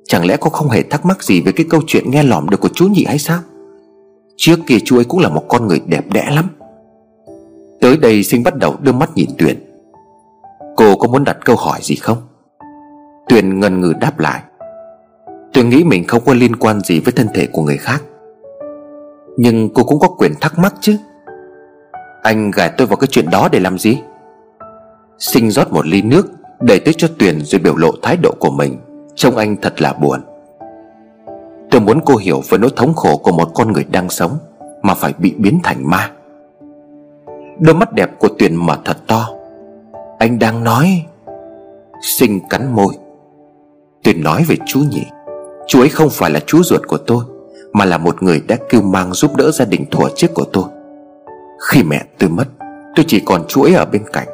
Chẳng 0.05 0.27
lẽ 0.27 0.37
cô 0.41 0.51
không 0.51 0.69
hề 0.69 0.83
thắc 0.83 1.07
mắc 1.07 1.23
gì 1.23 1.41
về 1.41 1.53
cái 1.53 1.67
câu 1.71 1.81
chuyện 1.87 2.11
nghe 2.11 2.23
lỏm 2.23 2.51
được 2.51 2.61
của 2.61 2.69
chú 2.69 2.89
nhị 2.89 3.05
hay 3.05 3.19
sao? 3.19 3.39
Trước 4.37 4.57
kia 4.67 4.77
chú 4.85 4.99
ấy 4.99 5.05
cũng 5.05 5.21
là 5.21 5.29
một 5.29 5.45
con 5.49 5.69
người 5.69 5.81
đẹp 5.87 6.05
đẽ 6.13 6.31
lắm. 6.31 6.49
Tới 7.81 7.97
đây 7.97 8.23
sinh 8.23 8.43
bắt 8.43 8.57
đầu 8.57 8.77
đưa 8.81 8.93
mắt 8.93 9.11
nhìn 9.15 9.31
Tuyền. 9.39 9.57
Cô 10.77 10.97
có 10.97 11.09
muốn 11.09 11.25
đặt 11.25 11.37
câu 11.45 11.57
hỏi 11.57 11.79
gì 11.83 11.97
không? 11.97 12.19
Tuyền 13.29 13.61
ngần 13.61 13.81
ngừ 13.81 13.93
đáp 14.01 14.19
lại. 14.19 14.43
Tôi 15.53 15.65
nghĩ 15.65 15.85
mình 15.85 16.07
không 16.07 16.23
có 16.27 16.35
liên 16.35 16.57
quan 16.57 16.81
gì 16.81 17.01
với 17.01 17.13
thân 17.13 17.27
thể 17.35 17.47
của 17.47 17.63
người 17.63 17.77
khác. 17.77 18.03
Nhưng 19.37 19.75
cô 19.75 19.85
cũng 19.85 20.01
có 20.01 20.09
quyền 20.09 20.33
thắc 20.41 20.59
mắc 20.59 20.75
chứ. 20.81 20.97
Anh 22.23 22.51
gài 22.51 22.71
tôi 22.79 22.87
vào 22.87 22.97
cái 22.97 23.09
chuyện 23.11 23.31
đó 23.31 23.49
để 23.53 23.61
làm 23.61 23.79
gì? 23.79 23.99
Sinh 25.21 25.51
rót 25.51 25.73
một 25.73 25.87
ly 25.87 26.03
nước 26.03 26.27
Đẩy 26.61 26.81
tới 26.81 26.95
cho 26.99 27.09
Tuyền 27.19 27.41
rồi 27.41 27.61
biểu 27.61 27.77
lộ 27.77 27.91
thái 28.03 28.17
độ 28.17 28.35
của 28.41 28.51
mình. 28.51 28.77
Trông 29.15 29.37
anh 29.37 29.57
thật 29.57 29.83
là 29.83 29.93
buồn. 29.93 30.21
Tôi 31.71 31.81
muốn 31.81 32.01
cô 32.07 32.17
hiểu 32.17 32.43
về 32.49 32.59
nỗi 32.59 32.71
thống 32.77 32.95
khổ 32.95 33.17
của 33.17 33.33
một 33.33 33.51
con 33.55 33.73
người 33.73 33.85
đang 33.85 34.11
sống 34.11 34.39
Mà 34.83 34.95
phải 34.95 35.13
bị 35.19 35.35
biến 35.39 35.61
thành 35.63 35.91
ma. 35.91 36.11
Đôi 37.59 37.75
mắt 37.75 37.93
đẹp 37.93 38.11
của 38.19 38.29
Tuyền 38.39 38.57
mở 38.57 38.79
thật 38.85 38.97
to. 39.07 39.29
Anh 40.19 40.39
đang 40.39 40.65
nói, 40.65 41.05
Sinh 42.03 42.41
cắn 42.51 42.73
môi. 42.73 42.95
Tuyền 44.03 44.23
nói 44.23 44.45
về 44.49 44.57
chú 44.67 44.81
nhỉ 44.91 45.05
Chú 45.67 45.81
ấy 45.81 45.89
không 45.89 46.09
phải 46.11 46.31
là 46.31 46.41
chú 46.47 46.63
ruột 46.63 46.81
của 46.89 46.99
tôi, 46.99 47.25
Mà 47.73 47.85
là 47.85 47.99
một 47.99 48.23
người 48.23 48.43
đã 48.49 48.57
kêu 48.69 48.83
mang 48.83 49.13
giúp 49.13 49.37
đỡ 49.37 49.51
gia 49.51 49.65
đình 49.65 49.85
thuở 49.91 50.09
trước 50.17 50.35
của 50.35 50.45
tôi. 50.53 50.65
Khi 51.69 51.83
mẹ 51.83 52.05
tôi 52.19 52.31
mất, 52.31 52.49
Tôi 52.97 53.05
chỉ 53.09 53.23
còn 53.27 53.45
chú 53.49 53.63
ấy 53.63 53.75
ở 53.75 53.85
bên 53.85 54.03
cạnh. 54.13 54.29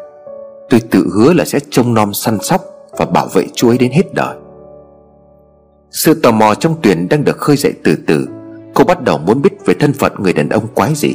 Tôi 0.70 0.80
tự 0.80 1.10
hứa 1.14 1.32
là 1.32 1.44
sẽ 1.44 1.58
trông 1.70 1.94
nom 1.94 2.14
săn 2.14 2.38
sóc 2.42 2.60
Và 2.98 3.04
bảo 3.04 3.28
vệ 3.34 3.46
chú 3.54 3.68
ấy 3.68 3.78
đến 3.78 3.92
hết 3.92 4.14
đời. 4.14 4.36
Sự 5.90 6.20
tò 6.22 6.30
mò 6.30 6.54
trong 6.54 6.76
Tuyền 6.82 7.08
đang 7.08 7.24
được 7.24 7.38
khơi 7.38 7.56
dậy 7.56 7.72
từ 7.84 7.96
từ. 8.06 8.28
Cô 8.74 8.84
bắt 8.84 9.02
đầu 9.02 9.18
muốn 9.18 9.42
biết 9.42 9.52
về 9.66 9.74
thân 9.80 9.92
phận 9.92 10.12
người 10.18 10.32
đàn 10.32 10.48
ông 10.48 10.66
quái 10.74 10.94
gì 10.94 11.14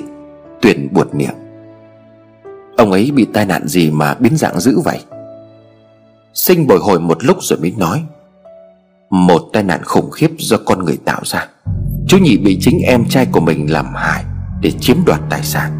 Tuyền 0.61 0.93
buột 0.93 1.15
miệng. 1.15 1.35
Ông 2.77 2.91
ấy 2.91 3.11
bị 3.15 3.27
tai 3.33 3.45
nạn 3.45 3.67
gì 3.67 3.91
mà 3.91 4.13
biến 4.13 4.37
dạng 4.37 4.59
dữ 4.59 4.79
vậy? 4.79 4.99
Sinh 6.33 6.67
bồi 6.67 6.79
hồi 6.79 6.99
một 6.99 7.23
lúc 7.23 7.37
rồi 7.41 7.59
mới 7.59 7.73
nói, 7.77 8.03
Một 9.09 9.41
tai 9.53 9.63
nạn 9.63 9.81
khủng 9.83 10.11
khiếp 10.11 10.31
do 10.37 10.57
con 10.65 10.85
người 10.85 10.97
tạo 11.05 11.21
ra. 11.23 11.47
Chú 12.07 12.17
nhị 12.17 12.37
bị 12.37 12.57
chính 12.61 12.79
em 12.79 13.05
trai 13.09 13.25
của 13.25 13.39
mình 13.39 13.71
làm 13.71 13.85
hại 13.95 14.23
Để 14.61 14.71
chiếm 14.79 14.97
đoạt 15.05 15.21
tài 15.29 15.43
sản. 15.43 15.71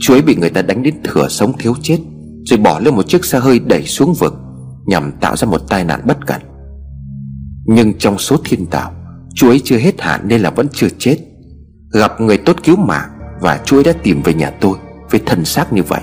Chú 0.00 0.14
ấy 0.14 0.22
bị 0.22 0.36
người 0.36 0.50
ta 0.50 0.62
đánh 0.62 0.82
đến 0.82 0.94
thừa 1.04 1.28
sống 1.28 1.52
thiếu 1.58 1.74
chết. 1.82 1.98
Rồi 2.44 2.58
bỏ 2.58 2.78
lên 2.78 2.94
một 2.94 3.08
chiếc 3.08 3.24
xe 3.24 3.38
hơi 3.38 3.58
đẩy 3.58 3.82
xuống 3.82 4.14
vực, 4.14 4.34
Nhằm 4.86 5.12
tạo 5.12 5.36
ra 5.36 5.48
một 5.48 5.60
tai 5.68 5.84
nạn 5.84 6.00
bất 6.06 6.26
cẩn. 6.26 6.40
Nhưng 7.66 7.98
trong 7.98 8.18
số 8.18 8.36
thiên 8.44 8.66
tạo, 8.66 8.92
Chú 9.34 9.48
ấy 9.48 9.60
chưa 9.64 9.78
hết 9.78 10.00
hạn 10.00 10.20
nên 10.24 10.40
là 10.40 10.50
vẫn 10.50 10.66
chưa 10.72 10.88
chết. 10.98 11.16
Gặp 11.92 12.20
người 12.20 12.38
tốt 12.38 12.56
cứu 12.64 12.76
mạng 12.76 13.10
Và 13.40 13.60
chú 13.64 13.76
ấy 13.76 13.84
đã 13.84 13.92
tìm 14.02 14.22
về 14.22 14.34
nhà 14.34 14.50
tôi 14.60 14.78
Với 15.10 15.20
thân 15.26 15.44
xác 15.44 15.72
như 15.72 15.82
vậy. 15.82 16.00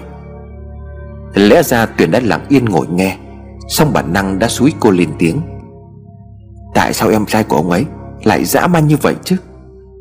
Lẽ 1.34 1.64
ra 1.64 1.86
Tuyền 1.86 2.12
đã 2.12 2.20
lặng 2.24 2.46
yên 2.50 2.66
ngồi 2.66 2.88
nghe 2.88 3.18
Xong 3.68 3.94
bản 3.94 4.14
năng 4.14 4.40
đã 4.40 4.48
xúi 4.48 4.74
cô 4.80 4.92
lên 4.92 5.10
tiếng. 5.20 5.42
Tại 6.74 6.94
sao 6.94 7.10
em 7.10 7.26
trai 7.26 7.44
của 7.44 7.56
ông 7.56 7.70
ấy 7.70 7.86
Lại 8.24 8.46
dã 8.46 8.68
man 8.68 8.88
như 8.88 8.98
vậy 9.02 9.16
chứ? 9.24 9.36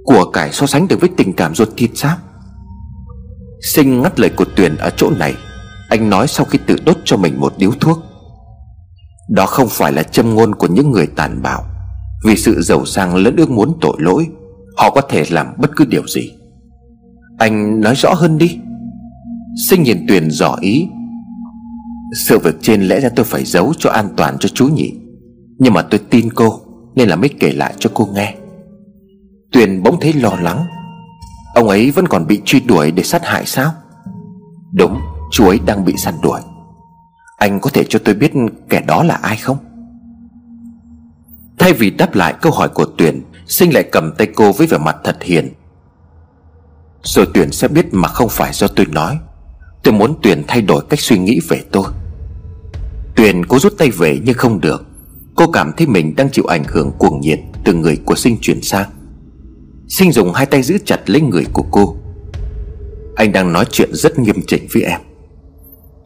Của 0.04 0.30
cải 0.30 0.52
so 0.52 0.66
sánh 0.66 0.88
được 0.88 1.00
với 1.00 1.10
tình 1.16 1.32
cảm 1.32 1.54
ruột 1.54 1.68
thịt 1.76 1.90
sao? 1.94 2.16
Sinh 3.74 4.02
ngắt 4.02 4.20
lời 4.20 4.30
của 4.36 4.44
Tuyền 4.56 4.76
ở 4.76 4.90
chỗ 4.96 5.10
này 5.10 5.34
anh 5.88 6.10
nói 6.10 6.28
sau 6.28 6.46
khi 6.46 6.58
tự 6.66 6.76
đốt 6.86 6.96
cho 7.04 7.16
mình 7.16 7.40
một 7.40 7.54
điếu 7.58 7.70
thuốc. 7.80 7.98
Đó 9.28 9.46
không 9.46 9.68
phải 9.70 9.92
là 9.92 10.02
châm 10.02 10.34
ngôn 10.34 10.54
của 10.54 10.66
những 10.66 10.90
người 10.90 11.06
tàn 11.06 11.42
bạo. 11.42 11.64
Vì 12.24 12.36
sự 12.36 12.62
giàu 12.62 12.86
sang 12.86 13.16
lẫn 13.16 13.36
ước 13.36 13.50
muốn 13.50 13.78
tội 13.80 13.96
lỗi, 13.98 14.26
Họ 14.78 14.90
có 14.90 15.00
thể 15.00 15.24
làm 15.30 15.46
bất 15.58 15.70
cứ 15.76 15.84
điều 15.84 16.06
gì. 16.06 16.32
Anh 17.38 17.80
nói 17.80 17.94
rõ 17.94 18.14
hơn 18.14 18.38
đi. 18.38 18.58
Sinh 19.68 19.82
nhìn 19.82 20.06
Tuyền 20.08 20.30
dò 20.30 20.56
ý. 20.60 20.88
Sự 22.26 22.38
việc 22.38 22.54
trên 22.62 22.82
lẽ 22.82 23.00
ra 23.00 23.08
tôi 23.16 23.24
phải 23.24 23.44
giấu 23.44 23.72
cho 23.78 23.90
an 23.90 24.08
toàn 24.16 24.36
cho 24.40 24.48
chú 24.48 24.68
nhỉ. 24.68 24.92
Nhưng 25.58 25.72
mà 25.72 25.82
tôi 25.82 26.00
tin 26.10 26.32
cô, 26.32 26.60
Nên 26.94 27.08
là 27.08 27.16
mới 27.16 27.28
kể 27.28 27.52
lại 27.52 27.74
cho 27.78 27.90
cô 27.94 28.08
nghe. 28.14 28.34
Tuyền 29.52 29.82
bỗng 29.82 30.00
thấy 30.00 30.12
lo 30.12 30.36
lắng. 30.40 30.66
Ông 31.54 31.68
ấy 31.68 31.90
vẫn 31.90 32.08
còn 32.08 32.26
bị 32.26 32.40
truy 32.44 32.60
đuổi 32.60 32.90
để 32.90 33.02
sát 33.02 33.24
hại 33.24 33.46
sao? 33.46 33.72
Đúng. 34.72 34.98
Chú 35.30 35.48
ấy 35.48 35.58
đang 35.66 35.84
bị 35.84 35.96
săn 35.96 36.14
đuổi. 36.22 36.40
Anh 37.36 37.60
có 37.60 37.70
thể 37.70 37.84
cho 37.88 37.98
tôi 38.04 38.14
biết 38.14 38.32
kẻ 38.68 38.80
đó 38.80 39.02
là 39.02 39.14
ai 39.14 39.36
không? 39.36 39.58
Thay 41.58 41.72
vì 41.72 41.90
đáp 41.90 42.14
lại 42.14 42.34
câu 42.42 42.52
hỏi 42.52 42.68
của 42.68 42.84
Tuyền, 42.84 43.22
Sinh 43.46 43.74
lại 43.74 43.88
cầm 43.92 44.12
tay 44.18 44.26
cô 44.34 44.52
với 44.52 44.66
vẻ 44.66 44.78
mặt 44.78 44.96
thật 45.04 45.16
hiền. 45.22 45.52
Rồi 47.02 47.26
Tuyền 47.34 47.52
sẽ 47.52 47.68
biết 47.68 47.86
mà 47.92 48.08
không 48.08 48.28
phải 48.28 48.52
do 48.52 48.68
tôi 48.68 48.86
nói. 48.86 49.18
Tôi 49.82 49.94
muốn 49.94 50.14
Tuyền 50.22 50.42
thay 50.48 50.62
đổi 50.62 50.84
cách 50.88 51.00
suy 51.00 51.18
nghĩ 51.18 51.40
về 51.48 51.64
tôi. 51.72 51.84
Tuyền 53.16 53.46
cố 53.46 53.58
rút 53.58 53.78
tay 53.78 53.90
về 53.90 54.20
nhưng 54.24 54.34
không 54.34 54.60
được. 54.60 54.86
Cô 55.34 55.46
cảm 55.52 55.72
thấy 55.76 55.86
mình 55.86 56.16
đang 56.16 56.30
chịu 56.30 56.44
ảnh 56.44 56.64
hưởng 56.68 56.92
cuồng 56.98 57.20
nhiệt 57.20 57.38
Từ 57.64 57.74
người 57.74 57.96
của 57.96 58.14
Sinh 58.14 58.36
chuyển 58.40 58.62
sang. 58.62 58.90
Sinh 59.88 60.12
dùng 60.12 60.32
hai 60.32 60.46
tay 60.46 60.62
giữ 60.62 60.78
chặt 60.84 61.10
lấy 61.10 61.20
người 61.20 61.44
của 61.52 61.64
cô. 61.70 61.96
Anh 63.16 63.32
đang 63.32 63.52
nói 63.52 63.64
chuyện 63.70 63.90
rất 63.92 64.18
nghiêm 64.18 64.36
chỉnh 64.46 64.66
với 64.72 64.82
em. 64.82 65.00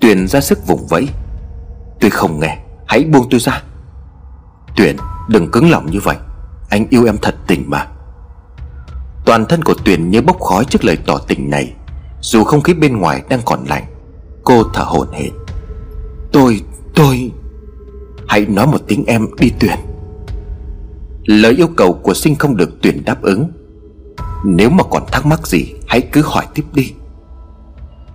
Tuyền 0.03 0.29
ra 0.29 0.41
sức 0.41 0.67
vùng 0.67 0.87
vẫy. 0.87 1.09
Tôi 2.01 2.11
không 2.11 2.41
nghe. 2.41 2.59
Hãy 2.87 3.05
buông 3.05 3.27
tôi 3.31 3.41
ra. 3.41 3.63
Tuyền 4.77 4.97
đừng 5.29 5.51
cứng 5.51 5.71
lòng 5.71 5.91
như 5.91 6.01
vậy. 6.01 6.17
Anh 6.71 6.87
yêu 6.91 7.05
em 7.05 7.17
thật 7.23 7.35
tình 7.47 7.65
mà. 7.67 7.87
Toàn 9.25 9.47
thân 9.47 9.63
của 9.63 9.75
Tuyền 9.85 10.11
như 10.11 10.23
bốc 10.23 10.41
khói 10.41 10.65
trước 10.65 10.85
lời 10.85 10.99
tỏ 11.07 11.19
tình 11.19 11.51
này. 11.51 11.73
Dù 12.21 12.45
không 12.45 12.61
khí 12.61 12.75
bên 12.75 12.97
ngoài 12.97 13.23
đang 13.29 13.41
còn 13.45 13.65
lạnh 13.69 13.85
Cô 14.45 14.63
thở 14.75 14.83
hổn 14.83 15.09
hển. 15.13 15.33
Tôi, 16.33 16.61
tôi 16.95 17.33
Hãy 18.29 18.47
nói 18.47 18.67
một 18.67 18.81
tiếng 18.87 19.05
em 19.07 19.27
đi 19.39 19.51
Tuyền. 19.61 19.79
Lời 21.25 21.55
yêu 21.57 21.69
cầu 21.77 21.93
của 21.93 22.15
sinh 22.15 22.35
không 22.35 22.57
được 22.57 22.83
Tuyền 22.83 23.05
đáp 23.05 23.23
ứng. 23.23 23.51
Nếu 24.45 24.71
mà 24.71 24.85
còn 24.91 25.03
thắc 25.13 25.27
mắc 25.27 25.47
gì 25.47 25.75
Hãy 25.89 26.01
cứ 26.01 26.23
hỏi 26.25 26.47
tiếp 26.55 26.65
đi. 26.73 26.93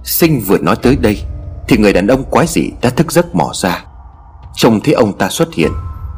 Sinh 0.04 0.40
vừa 0.40 0.58
nói 0.58 0.76
tới 0.82 0.96
đây 0.96 1.24
thì 1.68 1.78
người 1.78 1.94
đàn 1.94 2.08
ông 2.08 2.24
quái 2.24 2.48
dị 2.48 2.72
đã 2.82 2.90
thức 2.90 3.12
giấc 3.12 3.36
mò 3.36 3.52
ra. 3.54 3.84
Trông 4.56 4.80
thấy 4.82 4.94
ông 4.94 5.18
ta 5.18 5.30
xuất 5.30 5.54
hiện, 5.54 5.72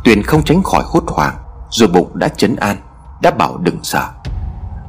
Tuyền 0.04 0.24
không 0.24 0.44
tránh 0.44 0.64
khỏi 0.64 0.84
hốt 0.86 1.04
hoảng, 1.08 1.38
Rồi 1.72 1.90
bụng 1.90 2.12
đã 2.14 2.28
chấn 2.28 2.56
an, 2.56 2.78
Đã 3.22 3.32
bảo 3.32 3.58
đừng 3.58 3.80
sợ. 3.84 4.10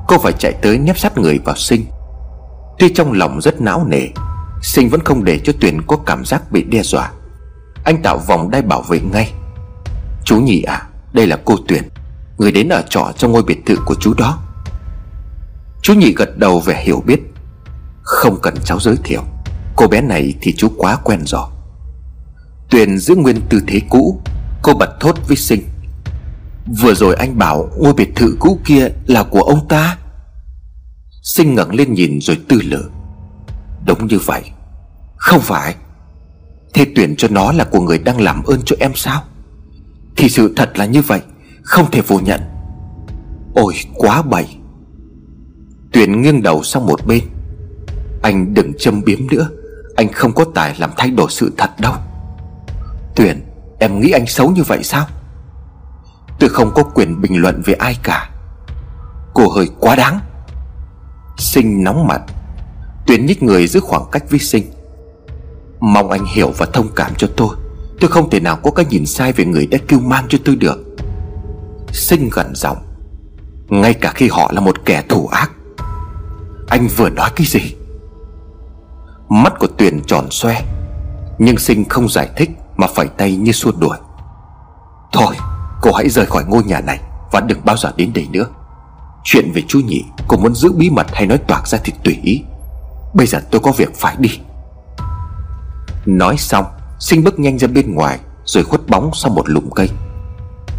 Cô 0.09 0.19
phải 0.19 0.33
chạy 0.33 0.53
tới 0.63 0.79
nép 0.79 0.99
sát 0.99 1.19
người 1.19 1.39
vào 1.45 1.57
sinh. 1.57 1.85
Tuy 2.79 2.93
trong 2.95 3.13
lòng 3.13 3.41
rất 3.41 3.61
não 3.61 3.85
nề, 3.89 4.09
Sinh 4.63 4.89
vẫn 4.89 5.01
không 5.05 5.25
để 5.25 5.39
cho 5.45 5.53
Tuyền 5.61 5.83
có 5.83 5.97
cảm 6.07 6.25
giác 6.25 6.53
bị 6.53 6.63
đe 6.63 6.83
dọa. 6.83 7.11
Anh 7.85 8.03
tạo 8.03 8.19
vòng 8.19 8.51
đai 8.51 8.63
bảo 8.63 8.83
vệ 8.83 9.01
ngay. 9.01 9.33
Chú 10.25 10.37
nhị 10.41 10.63
à 10.63 10.83
Đây 11.13 11.27
là 11.27 11.39
cô 11.45 11.57
Tuyền, 11.69 11.83
Người 12.39 12.53
đến 12.53 12.69
ở 12.69 12.83
trọ 12.89 13.13
trong 13.19 13.33
ngôi 13.33 13.43
biệt 13.43 13.67
thự 13.67 13.77
của 13.87 13.95
chú 14.01 14.15
đó. 14.15 14.39
Chú 15.83 15.95
nhị 15.95 16.15
gật 16.15 16.39
đầu 16.39 16.61
vẻ 16.61 16.83
hiểu 16.85 17.03
biết. 17.07 17.21
Không 18.03 18.39
cần 18.43 18.55
cháu 18.65 18.81
giới 18.81 18.97
thiệu. 19.05 19.23
Cô 19.81 19.89
bé 19.89 20.01
này 20.01 20.35
thì 20.41 20.55
chú 20.57 20.69
quá 20.77 20.97
quen 21.05 21.21
rồi. 21.27 21.49
Tuyền 22.71 22.99
giữ 22.99 23.15
nguyên 23.15 23.41
tư 23.49 23.61
thế 23.67 23.81
cũ, 23.91 24.21
Cô 24.63 24.75
bật 24.75 25.01
thốt 25.01 25.29
với 25.29 25.37
sinh. 25.37 25.63
Vừa 26.81 26.95
rồi 26.95 27.15
anh 27.15 27.39
bảo 27.39 27.71
ngôi 27.79 27.93
biệt 27.93 28.17
thự 28.17 28.37
cũ 28.41 28.59
kia 28.65 28.89
là 29.07 29.23
của 29.23 29.41
ông 29.41 29.69
ta. 29.69 29.99
Sinh 31.23 31.55
ngẩng 31.55 31.75
lên 31.75 31.95
nhìn 31.95 32.21
rồi 32.21 32.39
tư 32.49 32.61
lự. 32.65 32.91
Đúng 33.87 34.07
như 34.07 34.19
vậy. 34.19 34.43
Không 35.17 35.41
phải. 35.41 35.75
Thế 36.75 36.87
tuyển 36.95 37.15
cho 37.19 37.29
nó 37.29 37.53
là 37.53 37.65
của 37.65 37.81
người 37.81 37.99
đang 37.99 38.21
làm 38.21 38.43
ơn 38.43 38.61
cho 38.65 38.77
em 38.81 38.93
sao? 38.95 39.23
Thì 40.17 40.29
sự 40.29 40.53
thật 40.57 40.79
là 40.79 40.85
như 40.85 41.03
vậy, 41.03 41.21
Không 41.63 41.91
thể 41.91 42.03
phủ 42.03 42.19
nhận. 42.19 42.41
Ôi, 43.55 43.75
quá 43.95 44.23
bậy. 44.23 44.47
Tuyển 45.93 46.23
nghiêng 46.23 46.43
đầu 46.43 46.63
sang 46.63 46.87
một 46.87 47.07
bên. 47.07 47.25
Anh 48.23 48.55
đừng 48.55 48.73
châm 48.79 49.05
biếm 49.05 49.27
nữa. 49.31 49.49
Anh 50.01 50.13
không 50.13 50.33
có 50.33 50.45
tài 50.55 50.75
làm 50.79 50.91
thay 50.97 51.11
đổi 51.11 51.27
sự 51.31 51.53
thật 51.57 51.71
đâu. 51.79 51.95
Tuyển, 53.17 53.51
Em 53.81 54.01
nghĩ 54.01 54.11
anh 54.11 54.27
xấu 54.27 54.51
như 54.51 54.63
vậy 54.63 54.83
sao? 54.83 55.07
Tôi 56.39 56.51
không 56.51 56.71
có 56.75 56.83
quyền 56.83 57.21
bình 57.21 57.37
luận 57.37 57.63
về 57.65 57.75
ai 57.75 57.97
cả. 58.03 58.31
Cô 59.35 59.49
hơi 59.49 59.69
quá 59.81 59.97
đáng. 59.97 60.21
Sinh 61.39 61.85
nóng 61.85 62.07
mặt. 62.07 62.21
Tuyến 63.07 63.27
nhích 63.27 63.43
người 63.43 63.67
giữ 63.67 63.81
khoảng 63.81 64.05
cách 64.13 64.23
với 64.31 64.39
sinh. 64.39 64.71
Mong 65.81 66.11
anh 66.11 66.25
hiểu 66.25 66.53
và 66.59 66.67
thông 66.67 66.89
cảm 66.97 67.15
cho 67.15 67.29
tôi. 67.37 67.57
Tôi 68.01 68.11
không 68.11 68.31
thể 68.31 68.41
nào 68.41 68.57
có 68.57 68.71
cái 68.71 68.85
nhìn 68.91 69.07
sai 69.07 69.33
về 69.33 69.45
người 69.45 69.67
đã 69.67 69.79
kêu 69.89 70.01
mang 70.01 70.27
cho 70.29 70.39
tôi 70.45 70.57
được. 70.57 70.79
Sinh 71.93 72.29
gần 72.33 72.55
giọng. 72.55 72.79
Ngay 73.69 73.95
cả 73.95 74.13
khi 74.15 74.29
họ 74.29 74.51
là 74.55 74.61
một 74.61 74.77
kẻ 74.85 75.03
thù 75.09 75.27
ác. 75.27 75.51
Anh 76.69 76.89
vừa 76.97 77.11
nói 77.11 77.31
cái 77.37 77.47
gì? 77.47 77.75
Mắt 79.31 79.59
của 79.59 79.67
Tuyền 79.67 80.01
tròn 80.07 80.27
xoe, 80.31 80.63
Nhưng 81.39 81.59
Sinh 81.59 81.85
không 81.89 82.09
giải 82.09 82.29
thích 82.37 82.51
Mà 82.77 82.87
phải 82.95 83.07
tay 83.07 83.37
như 83.37 83.53
xua 83.53 83.73
đuổi. 83.73 83.97
Thôi, 85.13 85.35
cô 85.83 85.93
hãy 85.93 86.09
rời 86.09 86.27
khỏi 86.27 86.45
ngôi 86.49 86.65
nhà 86.65 86.81
này 86.81 87.01
Và 87.33 87.41
đừng 87.41 87.59
bao 87.65 87.77
giờ 87.77 87.93
đến 87.97 88.13
đây 88.15 88.29
nữa. 88.31 88.47
Chuyện 89.25 89.53
về 89.55 89.63
chú 89.69 89.81
nhị, 89.81 90.05
Cô 90.29 90.37
muốn 90.37 90.55
giữ 90.55 90.73
bí 90.73 90.91
mật 90.91 91.07
hay 91.13 91.27
nói 91.27 91.39
toạc 91.39 91.69
ra 91.69 91.79
thì 91.85 91.93
tùy 92.05 92.19
ý. 92.23 92.43
Bây 93.15 93.27
giờ 93.27 93.41
tôi 93.51 93.61
có 93.61 93.73
việc 93.73 93.95
phải 93.95 94.17
đi. 94.19 94.31
Nói 96.07 96.37
xong, 96.37 96.65
Sinh 97.01 97.25
bước 97.25 97.39
nhanh 97.39 97.59
ra 97.59 97.69
bên 97.69 97.95
ngoài 97.95 98.19
Rồi 98.45 98.65
khuất 98.65 98.87
bóng 98.87 99.11
sau 99.15 99.33
một 99.33 99.49
lùm 99.49 99.71
cây. 99.71 99.91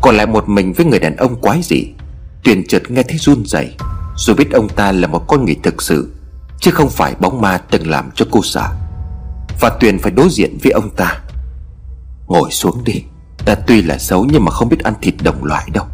Còn 0.01 0.15
lại 0.15 0.25
một 0.25 0.49
mình 0.49 0.73
với 0.73 0.85
người 0.85 0.99
đàn 0.99 1.15
ông 1.15 1.41
quái 1.41 1.61
dị, 1.63 1.93
Tuyền 2.43 2.67
chợt 2.67 2.91
nghe 2.91 3.03
thấy 3.03 3.17
run 3.17 3.45
rẩy 3.45 3.75
Rồi 4.15 4.35
biết 4.35 4.51
ông 4.51 4.69
ta 4.69 4.91
là 4.91 5.07
một 5.07 5.27
con 5.27 5.45
người 5.45 5.55
thực 5.63 5.81
sự. 5.81 6.13
Chứ 6.61 6.71
không 6.71 6.89
phải 6.89 7.15
bóng 7.19 7.41
ma 7.41 7.57
từng 7.57 7.87
làm 7.87 8.11
cho 8.15 8.25
cô 8.31 8.39
sợ. 8.43 8.69
Và 9.59 9.69
Tuyền 9.79 9.99
phải 9.99 10.11
đối 10.11 10.29
diện 10.29 10.57
với 10.63 10.71
ông 10.71 10.89
ta. 10.95 11.21
Ngồi 12.27 12.51
xuống 12.51 12.83
đi, 12.83 13.03
Ta 13.45 13.55
tuy 13.55 13.81
là 13.81 13.97
xấu 13.97 14.25
nhưng 14.25 14.45
mà 14.45 14.51
không 14.51 14.69
biết 14.69 14.83
ăn 14.83 14.93
thịt 15.01 15.13
đồng 15.23 15.43
loại 15.43 15.69
đâu. 15.73 15.85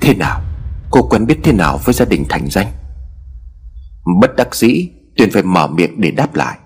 Thế 0.00 0.14
nào? 0.14 0.40
Cô 0.90 1.02
quen 1.02 1.26
biết 1.26 1.38
thế 1.42 1.52
nào 1.52 1.80
với 1.84 1.94
gia 1.94 2.04
đình 2.04 2.24
thành 2.28 2.46
danh? 2.50 2.66
Bất 4.20 4.36
đắc 4.36 4.54
dĩ, 4.54 4.90
Tuyền 5.16 5.30
phải 5.30 5.42
mở 5.42 5.66
miệng 5.66 6.00
để 6.00 6.10
đáp 6.10 6.34
lại. 6.34 6.58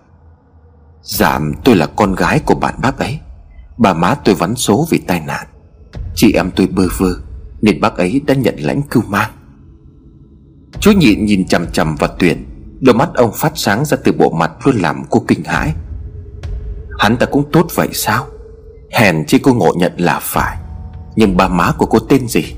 Giảm 1.03 1.53
tôi 1.65 1.77
là 1.77 1.87
con 1.87 2.15
gái 2.15 2.39
của 2.39 2.55
bạn 2.55 2.75
bác 2.83 2.99
ấy. 2.99 3.19
Bà 3.79 3.93
má 3.93 4.15
tôi 4.15 4.35
vắn 4.35 4.55
số 4.57 4.87
vì 4.91 4.99
tai 4.99 5.21
nạn. 5.21 5.47
Chị 6.15 6.33
em 6.33 6.51
tôi 6.57 6.67
bơ 6.67 6.89
vơ, 6.99 7.15
Nên 7.63 7.81
bác 7.81 7.97
ấy 7.97 8.21
đã 8.27 8.35
nhận 8.35 8.57
lãnh 8.59 8.83
cưu 8.83 9.03
mang. 9.09 9.31
Chú 10.81 10.93
nhịn 10.93 11.25
nhìn 11.25 11.47
chằm 11.47 11.73
chằm 11.73 11.97
vào 11.97 12.11
Tuyền. 12.19 12.50
Đôi 12.81 12.95
mắt 12.95 13.09
ông 13.15 13.33
phát 13.33 13.53
sáng 13.55 13.85
ra 13.85 13.97
từ 14.05 14.13
bộ 14.13 14.31
mặt 14.31 14.51
luôn 14.65 14.77
làm 14.77 15.03
cô 15.11 15.25
kinh 15.29 15.45
hãi. 15.45 15.73
Hắn 16.99 17.17
ta 17.17 17.27
cũng 17.27 17.51
tốt 17.53 17.67
vậy 17.75 17.89
sao? 17.93 18.27
Hèn 18.93 19.25
chi 19.27 19.39
cô 19.43 19.55
ngộ 19.55 19.73
nhận 19.77 19.93
là 19.97 20.19
phải. 20.23 20.57
Nhưng 21.17 21.37
bà 21.37 21.49
má 21.49 21.73
của 21.79 21.87
cô 21.87 21.99
tên 21.99 22.29
gì? 22.29 22.57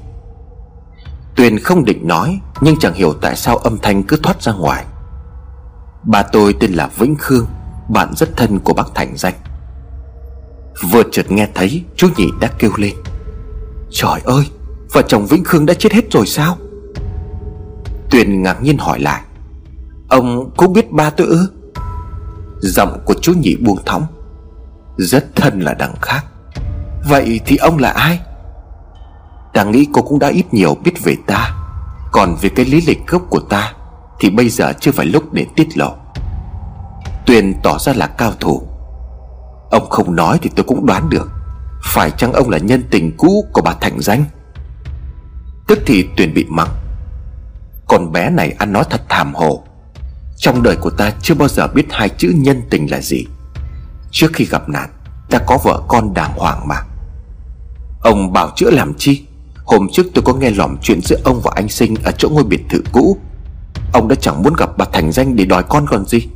Tuyền 1.36 1.58
không 1.58 1.84
định 1.84 2.08
nói, 2.08 2.40
Nhưng 2.60 2.78
chẳng 2.78 2.94
hiểu 2.94 3.14
tại 3.20 3.36
sao 3.36 3.56
âm 3.56 3.78
thanh 3.78 4.02
cứ 4.02 4.16
thoát 4.22 4.42
ra 4.42 4.52
ngoài. 4.52 4.84
Bà 6.02 6.22
tôi 6.22 6.54
tên 6.60 6.72
là 6.72 6.90
Vĩnh 6.96 7.16
Khương, 7.18 7.46
Bạn 7.88 8.14
rất 8.16 8.36
thân 8.36 8.58
của 8.58 8.74
bác 8.74 8.86
Thành 8.94 9.16
Danh. 9.16 9.34
Vừa 10.90 11.02
chợt 11.12 11.30
nghe 11.30 11.48
thấy, 11.54 11.84
Chú 11.96 12.08
nhị 12.16 12.26
đã 12.40 12.50
kêu 12.58 12.70
lên. 12.76 12.94
Trời 13.90 14.20
ơi, 14.24 14.44
Vợ 14.92 15.02
chồng 15.08 15.26
Vĩnh 15.26 15.44
Khương 15.44 15.66
đã 15.66 15.74
chết 15.74 15.92
hết 15.92 16.04
rồi 16.10 16.26
sao? 16.26 16.56
Tuyền 18.10 18.42
ngạc 18.42 18.62
nhiên 18.62 18.78
hỏi 18.78 19.00
lại. 19.00 19.22
Ông 20.12 20.50
cũng 20.56 20.72
biết 20.72 20.92
ba 20.92 21.10
tôi 21.10 21.26
ư? 21.26 21.52
Giọng 22.60 23.02
của 23.04 23.14
chú 23.22 23.32
nhị 23.32 23.56
buông 23.56 23.84
thõng. 23.86 24.06
Rất 24.96 25.36
thân 25.36 25.60
là 25.60 25.74
đằng 25.74 25.94
khác. 26.02 26.24
Vậy 27.08 27.40
thì 27.46 27.56
ông 27.56 27.78
là 27.78 27.90
ai? 27.90 28.20
Ta 29.54 29.64
nghĩ 29.64 29.86
cô 29.92 30.02
cũng 30.02 30.18
đã 30.18 30.28
ít 30.28 30.54
nhiều 30.54 30.76
biết 30.84 31.04
về 31.04 31.16
ta. 31.26 31.54
Còn 32.12 32.36
về 32.40 32.48
cái 32.48 32.64
lý 32.64 32.80
lịch 32.86 33.06
gốc 33.06 33.22
của 33.30 33.40
ta, 33.40 33.72
Thì 34.20 34.30
bây 34.30 34.48
giờ 34.48 34.72
chưa 34.80 34.92
phải 34.92 35.06
lúc 35.06 35.32
để 35.32 35.46
tiết 35.56 35.78
lộ. 35.78 35.94
Tuyền 37.26 37.54
tỏ 37.62 37.78
ra 37.78 37.92
là 37.92 38.06
cao 38.06 38.32
thủ. 38.40 38.62
Ông 39.70 39.90
không 39.90 40.16
nói 40.16 40.38
thì 40.42 40.50
tôi 40.56 40.64
cũng 40.64 40.86
đoán 40.86 41.10
được. 41.10 41.30
Phải 41.84 42.10
chăng 42.10 42.32
ông 42.32 42.50
là 42.50 42.58
nhân 42.58 42.82
tình 42.90 43.16
cũ 43.16 43.46
của 43.52 43.62
bà 43.62 43.74
Thành 43.80 44.00
Danh? 44.00 44.24
Tức 45.68 45.78
thì 45.86 46.08
Tuyền 46.16 46.34
bị 46.34 46.46
mắng. 46.48 46.70
Con 47.88 48.12
bé 48.12 48.30
này 48.30 48.54
ăn 48.58 48.72
nói 48.72 48.84
thật 48.90 49.00
thảm 49.08 49.34
hồ 49.34 49.64
trong 50.42 50.62
đời 50.62 50.76
của 50.76 50.90
ta 50.90 51.12
chưa 51.22 51.34
bao 51.34 51.48
giờ 51.48 51.68
biết 51.68 51.86
hai 51.90 52.08
chữ 52.08 52.32
nhân 52.36 52.62
tình 52.70 52.90
là 52.90 53.00
gì. 53.00 53.24
Trước 54.10 54.28
khi 54.32 54.44
gặp 54.44 54.68
nạn, 54.68 54.90
Ta 55.30 55.38
có 55.38 55.58
vợ 55.64 55.82
con 55.88 56.14
đàng 56.14 56.32
hoàng 56.36 56.68
mà. 56.68 56.76
Ông 58.00 58.32
bảo 58.32 58.50
chữa 58.56 58.70
làm 58.70 58.94
chi? 58.98 59.22
Hôm 59.64 59.86
trước 59.92 60.06
tôi 60.14 60.24
có 60.26 60.34
nghe 60.34 60.50
lỏm 60.50 60.76
chuyện 60.82 61.00
giữa 61.02 61.16
ông 61.24 61.40
và 61.44 61.52
anh 61.54 61.68
Sinh 61.68 61.94
Ở 62.04 62.12
chỗ 62.18 62.28
ngôi 62.28 62.44
biệt 62.44 62.60
thự 62.70 62.82
cũ. 62.92 63.16
Ông 63.92 64.08
đã 64.08 64.14
chẳng 64.20 64.42
muốn 64.42 64.54
gặp 64.58 64.70
bà 64.78 64.84
Thành 64.92 65.12
Danh 65.12 65.36
để 65.36 65.44
đòi 65.44 65.62
con 65.62 65.86
còn 65.88 66.06
gì. 66.06 66.28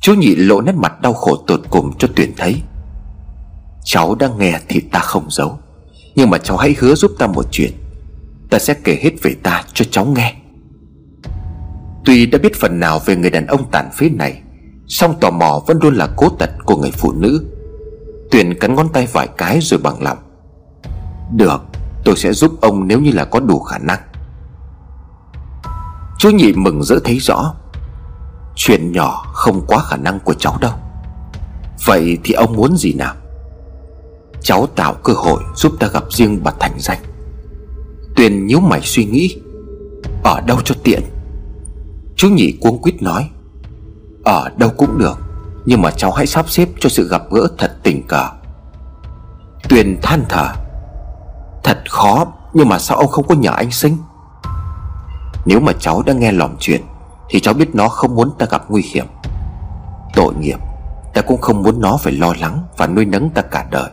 Chú 0.00 0.14
nhị 0.14 0.34
lộ 0.34 0.60
nét 0.60 0.74
mặt 0.74 1.00
đau 1.00 1.12
khổ 1.12 1.36
tột 1.46 1.60
cùng 1.70 1.98
cho 1.98 2.08
tuyển 2.16 2.32
thấy. 2.36 2.62
Cháu 3.84 4.14
đang 4.14 4.38
nghe 4.38 4.60
thì 4.68 4.80
ta 4.80 4.98
không 4.98 5.30
giấu, 5.30 5.58
Nhưng 6.14 6.30
mà 6.30 6.38
cháu 6.38 6.56
hãy 6.56 6.74
hứa 6.78 6.94
giúp 6.94 7.10
ta 7.18 7.26
một 7.26 7.46
chuyện. 7.50 7.72
Ta 8.50 8.58
sẽ 8.58 8.74
kể 8.84 8.98
hết 9.02 9.12
về 9.22 9.34
ta 9.42 9.64
cho 9.74 9.84
cháu 9.90 10.04
nghe. 10.04 10.34
Tuy 12.06 12.26
đã 12.26 12.38
biết 12.38 12.56
phần 12.56 12.80
nào 12.80 12.98
về 13.06 13.16
người 13.16 13.30
đàn 13.30 13.46
ông 13.46 13.70
tàn 13.70 13.90
phế 13.92 14.08
này, 14.08 14.42
song 14.88 15.14
tò 15.20 15.30
mò 15.30 15.62
vẫn 15.66 15.78
luôn 15.82 15.94
là 15.94 16.08
cố 16.16 16.28
tật 16.28 16.50
của 16.64 16.76
người 16.76 16.90
phụ 16.90 17.12
nữ. 17.12 17.46
Tuyền 18.30 18.58
cắn 18.58 18.74
ngón 18.74 18.88
tay 18.88 19.08
vài 19.12 19.28
cái 19.36 19.60
rồi 19.60 19.80
bằng 19.80 20.02
lòng. 20.02 20.18
Được, 21.36 21.60
Tôi 22.06 22.16
sẽ 22.16 22.32
giúp 22.32 22.60
ông 22.60 22.88
nếu 22.88 23.00
như 23.00 23.10
là 23.10 23.24
có 23.24 23.40
đủ 23.40 23.60
khả 23.60 23.78
năng. 23.78 23.98
Chú 26.18 26.30
nhị 26.30 26.52
mừng 26.52 26.82
rỡ 26.82 26.98
thấy 27.04 27.18
rõ. 27.18 27.54
Chuyện 28.54 28.92
nhỏ 28.92 29.24
không 29.32 29.66
quá 29.66 29.78
khả 29.78 29.96
năng 29.96 30.20
của 30.20 30.34
cháu 30.34 30.58
đâu. 30.60 30.72
Vậy 31.86 32.18
thì 32.24 32.32
ông 32.34 32.52
muốn 32.52 32.76
gì 32.76 32.92
nào? 32.92 33.14
Cháu 34.42 34.66
tạo 34.66 34.94
cơ 34.94 35.12
hội 35.12 35.42
giúp 35.56 35.72
ta 35.80 35.86
gặp 35.86 36.04
riêng 36.10 36.40
bà 36.44 36.52
Thành 36.60 36.74
Danh. 36.78 36.98
Tuyền 38.16 38.46
nhíu 38.46 38.60
mày 38.60 38.80
suy 38.82 39.04
nghĩ. 39.04 39.36
Ở 40.24 40.40
đâu 40.40 40.58
cho 40.64 40.74
tiện? 40.82 41.02
Chú 42.16 42.28
nhị 42.28 42.58
cuống 42.60 42.82
quýt 42.82 43.02
nói, 43.02 43.30
Ở 44.24 44.48
đâu 44.56 44.70
cũng 44.76 44.98
được, 44.98 45.18
Nhưng 45.64 45.82
mà 45.82 45.90
cháu 45.90 46.12
hãy 46.12 46.26
sắp 46.26 46.50
xếp 46.50 46.68
cho 46.80 46.88
sự 46.88 47.08
gặp 47.08 47.22
gỡ 47.30 47.48
thật 47.58 47.76
tình 47.82 48.02
cờ. 48.08 48.28
Tuyền 49.68 49.98
than 50.02 50.24
thở, 50.28 50.48
Thật 51.64 51.78
khó, 51.88 52.26
Nhưng 52.54 52.68
mà 52.68 52.78
sao 52.78 52.96
ông 52.98 53.08
không 53.08 53.26
có 53.26 53.34
nhờ 53.34 53.50
anh 53.50 53.70
sinh? 53.70 53.96
Nếu 55.44 55.60
mà 55.60 55.72
cháu 55.80 56.02
đã 56.02 56.12
nghe 56.12 56.32
lòng 56.32 56.56
chuyện, 56.60 56.82
Thì 57.30 57.40
cháu 57.40 57.54
biết 57.54 57.74
nó 57.74 57.88
không 57.88 58.14
muốn 58.14 58.30
ta 58.38 58.46
gặp 58.50 58.64
nguy 58.68 58.82
hiểm. 58.92 59.06
Tội 60.14 60.34
nghiệp, 60.34 60.58
Ta 61.14 61.22
cũng 61.22 61.40
không 61.40 61.62
muốn 61.62 61.80
nó 61.80 61.96
phải 61.96 62.12
lo 62.12 62.34
lắng 62.40 62.64
Và 62.76 62.86
nuôi 62.86 63.04
nấng 63.04 63.30
ta 63.30 63.42
cả 63.42 63.66
đời. 63.70 63.90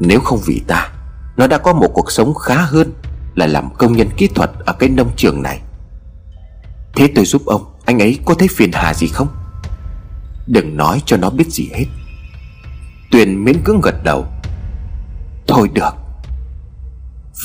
Nếu 0.00 0.20
không 0.20 0.38
vì 0.46 0.62
ta, 0.68 0.88
Nó 1.36 1.46
đã 1.46 1.58
có 1.58 1.72
một 1.72 1.88
cuộc 1.94 2.12
sống 2.12 2.34
khá 2.34 2.54
hơn 2.54 2.92
Là 3.34 3.46
làm 3.46 3.74
công 3.78 3.92
nhân 3.92 4.08
kỹ 4.16 4.26
thuật 4.26 4.50
ở 4.66 4.72
cái 4.72 4.88
nông 4.88 5.10
trường 5.16 5.42
này. 5.42 5.60
Thế 6.96 7.08
tôi 7.14 7.24
giúp 7.24 7.46
ông, 7.46 7.64
Anh 7.84 7.98
ấy 7.98 8.18
có 8.24 8.34
thấy 8.34 8.48
phiền 8.48 8.70
hà 8.72 8.94
gì 8.94 9.06
không? 9.06 9.28
Đừng 10.46 10.76
nói 10.76 11.02
cho 11.06 11.16
nó 11.16 11.30
biết 11.30 11.46
gì 11.48 11.68
hết. 11.74 11.84
Tuyền 13.10 13.44
miễn 13.44 13.62
cưỡng 13.64 13.80
gật 13.80 14.04
đầu. 14.04 14.26
Thôi 15.46 15.70
được. 15.72 15.94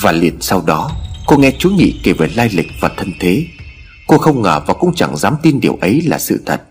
Và 0.02 0.12
liền 0.12 0.42
sau 0.42 0.62
đó, 0.66 0.92
Cô 1.26 1.38
nghe 1.38 1.52
chú 1.60 1.70
nhị 1.70 2.00
kể 2.04 2.14
về 2.14 2.30
lai 2.36 2.50
lịch 2.54 2.68
và 2.80 2.90
thân 2.98 3.14
thế. 3.20 3.46
Cô 4.08 4.18
không 4.18 4.42
ngờ 4.42 4.62
và 4.68 4.74
cũng 4.74 4.94
chẳng 4.96 5.18
dám 5.18 5.36
tin 5.44 5.60
điều 5.60 5.78
ấy 5.82 6.02
là 6.02 6.20
sự 6.20 6.44
thật, 6.46 6.62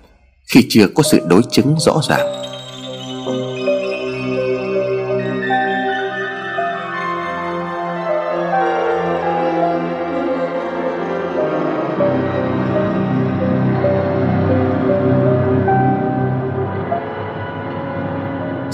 Khi 0.47 0.67
chưa 0.69 0.87
có 0.95 1.03
sự 1.03 1.21
đối 1.27 1.43
chứng 1.51 1.77
rõ 1.79 2.01
ràng. 2.09 2.27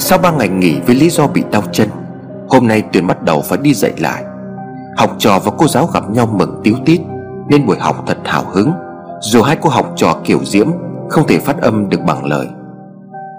Sau 0.09 0.19
ba 0.19 0.31
ngày 0.31 0.49
nghỉ 0.49 0.81
với 0.87 0.95
lý 0.95 1.11
do 1.11 1.27
bị 1.27 1.45
đau 1.51 1.63
chân, 1.73 1.89
Hôm 2.49 2.69
nay 2.69 2.83
Tuyền 2.83 3.07
bắt 3.07 3.23
đầu 3.23 3.43
phải 3.43 3.59
đi 3.63 3.75
dạy 3.75 3.93
lại. 3.99 4.25
Học 4.97 5.11
trò 5.19 5.39
và 5.45 5.53
cô 5.59 5.69
giáo 5.69 5.89
gặp 5.95 6.11
nhau 6.11 6.27
mừng 6.27 6.61
tiếu 6.65 6.75
tít, 6.85 7.01
Nên 7.49 7.67
buổi 7.67 7.77
học 7.79 8.05
thật 8.07 8.19
hào 8.25 8.45
hứng. 8.45 8.73
Dù 9.21 9.43
hai 9.43 9.57
cô 9.57 9.71
học 9.71 9.93
trò 9.97 10.21
kiểu 10.25 10.39
diễm, 10.45 10.67
Không 11.09 11.27
thể 11.27 11.39
phát 11.39 11.61
âm 11.61 11.89
được 11.89 12.01
bằng 12.07 12.25
lời. 12.25 12.47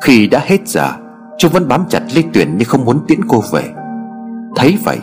Khi 0.01 0.27
đã 0.27 0.39
hết 0.43 0.67
giờ, 0.67 0.89
Chúng 1.37 1.51
vẫn 1.51 1.67
bám 1.67 1.85
chặt 1.89 2.01
lấy 2.13 2.23
Tuyền 2.33 2.57
như 2.57 2.65
không 2.65 2.85
muốn 2.85 2.99
tiễn 3.07 3.19
cô 3.27 3.43
về. 3.51 3.63
Thấy 4.55 4.77
vậy, 4.83 4.97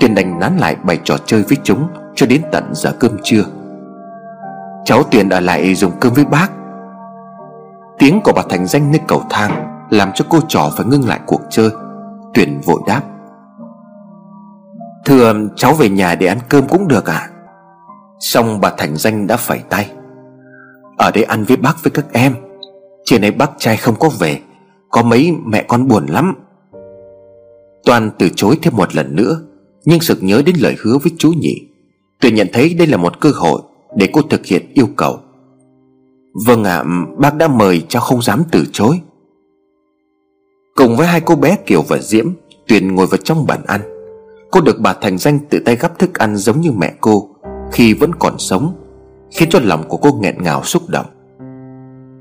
Tuyền 0.00 0.14
đành 0.14 0.40
nán 0.40 0.56
lại 0.56 0.76
bày 0.84 0.98
trò 1.04 1.16
chơi 1.26 1.42
với 1.42 1.58
chúng 1.62 1.88
Cho 2.14 2.26
đến 2.26 2.42
tận 2.52 2.64
giờ 2.72 2.92
cơm 3.00 3.18
trưa. 3.22 3.44
Cháu 4.84 5.02
Tuyền 5.02 5.28
ở 5.28 5.40
lại 5.40 5.74
dùng 5.74 5.92
cơm 6.00 6.12
với 6.12 6.24
bác. 6.24 6.48
Tiếng 7.98 8.20
của 8.24 8.32
bà 8.36 8.42
Thành 8.48 8.66
danh 8.66 8.92
nơi 8.92 9.00
cầu 9.08 9.22
thang 9.30 9.71
làm 9.92 10.10
cho 10.14 10.24
cô 10.28 10.38
trò 10.48 10.70
phải 10.76 10.86
ngưng 10.86 11.08
lại 11.08 11.20
cuộc 11.26 11.40
chơi. 11.50 11.70
Tuyển 12.34 12.60
vội 12.64 12.80
đáp. 12.86 13.02
Thưa 15.04 15.34
cháu 15.56 15.74
về 15.74 15.88
nhà 15.88 16.14
để 16.14 16.26
ăn 16.26 16.38
cơm 16.48 16.68
cũng 16.68 16.88
được 16.88 17.06
à 17.06 17.30
Xong 18.20 18.60
bà 18.60 18.70
Thành 18.78 18.96
Danh 18.96 19.26
đã 19.26 19.36
phẩy 19.36 19.58
tay. 19.70 19.90
Ở 20.96 21.10
đây 21.10 21.24
ăn 21.24 21.44
với 21.44 21.56
bác 21.56 21.82
với 21.82 21.90
các 21.90 22.06
em. 22.12 22.34
Chiều 23.04 23.18
nay 23.18 23.30
bác 23.30 23.50
trai 23.58 23.76
không 23.76 23.94
có 23.98 24.10
về. 24.18 24.40
Có 24.90 25.02
mấy 25.02 25.32
mẹ 25.46 25.64
con 25.68 25.88
buồn 25.88 26.06
lắm. 26.06 26.34
Toàn 27.84 28.10
từ 28.18 28.28
chối 28.36 28.58
thêm 28.62 28.76
một 28.76 28.94
lần 28.94 29.16
nữa 29.16 29.40
Nhưng 29.84 30.00
sực 30.00 30.18
nhớ 30.20 30.42
đến 30.46 30.56
lời 30.58 30.76
hứa 30.82 30.98
với 31.02 31.12
chú 31.18 31.32
nhị. 31.32 31.54
Tuyền 32.20 32.34
nhận 32.34 32.48
thấy 32.52 32.74
đây 32.74 32.86
là 32.86 32.96
một 32.96 33.20
cơ 33.20 33.30
hội 33.34 33.60
Để 33.96 34.08
cô 34.12 34.22
thực 34.22 34.46
hiện 34.46 34.72
yêu 34.74 34.88
cầu. 34.96 35.18
Vâng 36.46 36.64
ạ 36.64 36.76
à, 36.76 36.84
Bác 37.18 37.34
đã 37.36 37.48
mời 37.48 37.82
cháu 37.88 38.02
không 38.02 38.22
dám 38.22 38.42
từ 38.50 38.64
chối. 38.72 39.00
Cùng 40.74 40.96
với 40.96 41.06
hai 41.06 41.20
cô 41.20 41.36
bé 41.36 41.56
Kiều 41.66 41.82
và 41.82 41.98
Diễm, 41.98 42.32
Tuyền 42.68 42.94
ngồi 42.94 43.06
vào 43.06 43.18
trong 43.24 43.46
bàn 43.46 43.60
ăn. 43.66 43.80
Cô 44.50 44.60
được 44.60 44.76
bà 44.80 44.92
Thành 44.92 45.18
Danh 45.18 45.38
tự 45.50 45.58
tay 45.64 45.76
gắp 45.76 45.98
thức 45.98 46.18
ăn 46.18 46.36
giống 46.36 46.60
như 46.60 46.72
mẹ 46.72 46.92
cô, 47.00 47.28
Khi 47.72 47.94
vẫn 47.94 48.14
còn 48.18 48.38
sống, 48.38 48.74
Khiến 49.30 49.48
cho 49.50 49.58
lòng 49.62 49.88
của 49.88 49.96
cô 49.96 50.12
nghẹn 50.12 50.42
ngào 50.42 50.64
xúc 50.64 50.82
động. 50.88 51.06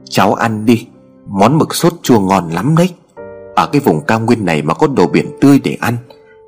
Cháu 0.09 0.33
ăn 0.33 0.65
đi, 0.65 0.87
Món 1.27 1.57
mực 1.57 1.75
sốt 1.75 1.93
chua 2.01 2.19
ngon 2.19 2.49
lắm 2.49 2.75
đấy. 2.77 2.89
Ở 3.55 3.69
cái 3.71 3.81
vùng 3.85 4.01
cao 4.01 4.19
nguyên 4.19 4.45
này 4.45 4.61
mà 4.61 4.73
có 4.73 4.87
đồ 4.87 5.07
biển 5.07 5.25
tươi 5.41 5.59
để 5.63 5.77
ăn 5.79 5.97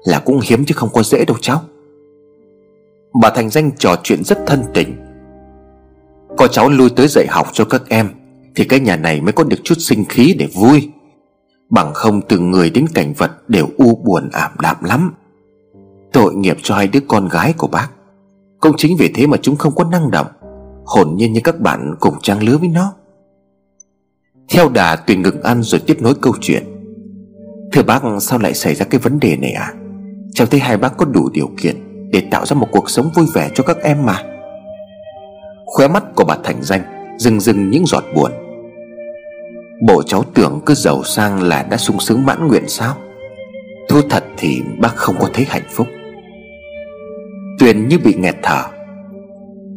Là 0.03 0.19
cũng 0.19 0.39
hiếm 0.43 0.65
chứ 0.65 0.73
không 0.77 0.89
có 0.93 1.03
dễ 1.03 1.25
đâu 1.25 1.37
cháu. 1.41 1.61
Bà 3.21 3.29
Thành 3.29 3.49
Danh 3.49 3.71
trò 3.77 3.95
chuyện 4.03 4.23
rất 4.23 4.37
thân 4.47 4.63
tình. 4.73 4.95
Có 6.37 6.47
cháu 6.47 6.69
lui 6.69 6.89
tới 6.89 7.07
dạy 7.07 7.27
học 7.29 7.47
cho 7.53 7.65
các 7.65 7.81
em 7.89 8.09
Thì 8.55 8.63
cái 8.63 8.79
nhà 8.79 8.95
này 8.95 9.21
mới 9.21 9.31
có 9.31 9.43
được 9.43 9.59
chút 9.63 9.75
sinh 9.77 10.05
khí 10.05 10.35
để 10.39 10.47
vui. 10.53 10.92
Bằng 11.73 11.93
không 11.93 12.21
từ 12.21 12.39
người 12.39 12.69
đến 12.69 12.85
cảnh 12.93 13.13
vật 13.17 13.31
đều 13.49 13.67
u 13.77 13.95
buồn 13.95 14.29
ảm 14.31 14.51
đạm 14.61 14.83
lắm. 14.83 15.13
Tội 16.13 16.35
nghiệp 16.35 16.57
cho 16.63 16.75
hai 16.75 16.87
đứa 16.87 16.99
con 17.07 17.27
gái 17.27 17.53
của 17.57 17.67
bác. 17.67 17.87
Cũng 18.59 18.73
chính 18.77 18.97
vì 18.99 19.11
thế 19.15 19.27
mà 19.27 19.37
chúng 19.41 19.55
không 19.55 19.75
có 19.75 19.83
năng 19.83 20.11
động. 20.11 20.27
Hồn 20.85 21.15
nhiên 21.15 21.33
như 21.33 21.39
các 21.43 21.59
bạn 21.59 21.95
cùng 21.99 22.13
trang 22.21 22.43
lứa 22.43 22.57
với 22.57 22.69
nó. 22.69 22.93
Theo 24.49 24.69
đà 24.69 24.95
Tuyền 24.95 25.21
ngừng 25.21 25.41
ăn 25.41 25.63
rồi 25.63 25.81
tiếp 25.87 25.97
nối 26.01 26.13
câu 26.21 26.33
chuyện. 26.41 26.63
Thưa 27.71 27.83
bác, 27.83 28.03
sao 28.19 28.39
lại 28.39 28.53
xảy 28.53 28.75
ra 28.75 28.85
cái 28.85 28.99
vấn 28.99 29.19
đề 29.19 29.37
này 29.37 29.51
à? 29.51 29.73
Cháu 30.33 30.47
thấy 30.47 30.59
hai 30.59 30.77
bác 30.77 30.97
có 30.97 31.05
đủ 31.05 31.29
điều 31.33 31.49
kiện 31.57 31.75
Để 32.11 32.27
tạo 32.31 32.45
ra 32.45 32.55
một 32.55 32.67
cuộc 32.71 32.89
sống 32.89 33.09
vui 33.15 33.25
vẻ 33.33 33.51
cho 33.55 33.63
các 33.63 33.77
em 33.77 34.05
mà. 34.05 34.23
Khóe 35.65 35.87
mắt 35.87 36.03
của 36.15 36.23
bà 36.23 36.37
Thành 36.43 36.61
Danh 36.61 36.81
Rừng 37.17 37.39
rừng 37.39 37.69
những 37.69 37.85
giọt 37.85 38.03
buồn. 38.15 38.31
Bộ 39.81 40.03
cháu 40.03 40.23
tưởng 40.33 40.61
cứ 40.65 40.73
giàu 40.73 41.03
sang 41.03 41.41
là 41.41 41.63
đã 41.69 41.77
sung 41.77 41.99
sướng 41.99 42.25
mãn 42.25 42.47
nguyện 42.47 42.63
sao? 42.67 42.95
Thú 43.89 44.01
thật 44.09 44.23
thì 44.37 44.61
bác 44.77 44.95
không 44.95 45.15
có 45.19 45.29
thấy 45.33 45.45
hạnh 45.49 45.67
phúc. 45.69 45.87
Tuyền 47.59 47.87
như 47.87 47.99
bị 47.99 48.13
nghẹt 48.13 48.35
thở. 48.43 48.63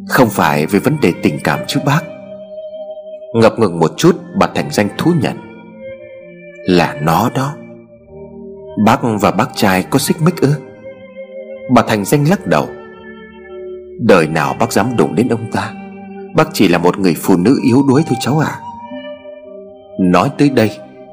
Không 0.08 0.28
phải 0.28 0.66
về 0.66 0.78
vấn 0.78 0.96
đề 1.02 1.12
tình 1.22 1.38
cảm 1.44 1.58
chứ 1.66 1.80
bác. 1.86 2.00
Ngập 3.34 3.58
ngừng 3.58 3.80
một 3.80 3.92
chút, 3.96 4.16
bà 4.40 4.46
Thành 4.54 4.70
Danh 4.70 4.88
thú 4.98 5.12
nhận. 5.20 5.36
Là 6.66 6.96
nó 7.02 7.30
đó. 7.34 7.54
Bác 8.84 9.00
và 9.20 9.30
bác 9.30 9.48
trai 9.54 9.82
có 9.82 9.98
xích 9.98 10.16
mích 10.22 10.40
ư? 10.40 10.54
Bà 11.74 11.82
Thành 11.82 12.04
Danh 12.04 12.28
lắc 12.28 12.46
đầu. 12.46 12.68
Đời 14.00 14.26
nào 14.26 14.56
bác 14.60 14.72
dám 14.72 14.96
đụng 14.96 15.14
đến 15.14 15.28
ông 15.28 15.50
ta? 15.52 15.72
Bác 16.34 16.48
chỉ 16.52 16.68
là 16.68 16.78
một 16.78 16.98
người 16.98 17.14
phụ 17.14 17.36
nữ 17.36 17.60
yếu 17.64 17.82
đuối 17.88 18.02
thôi 18.06 18.16
cháu 18.20 18.38
à 18.38 18.60
Nói 19.98 20.30
tới 20.38 20.50
đây, 20.50 20.70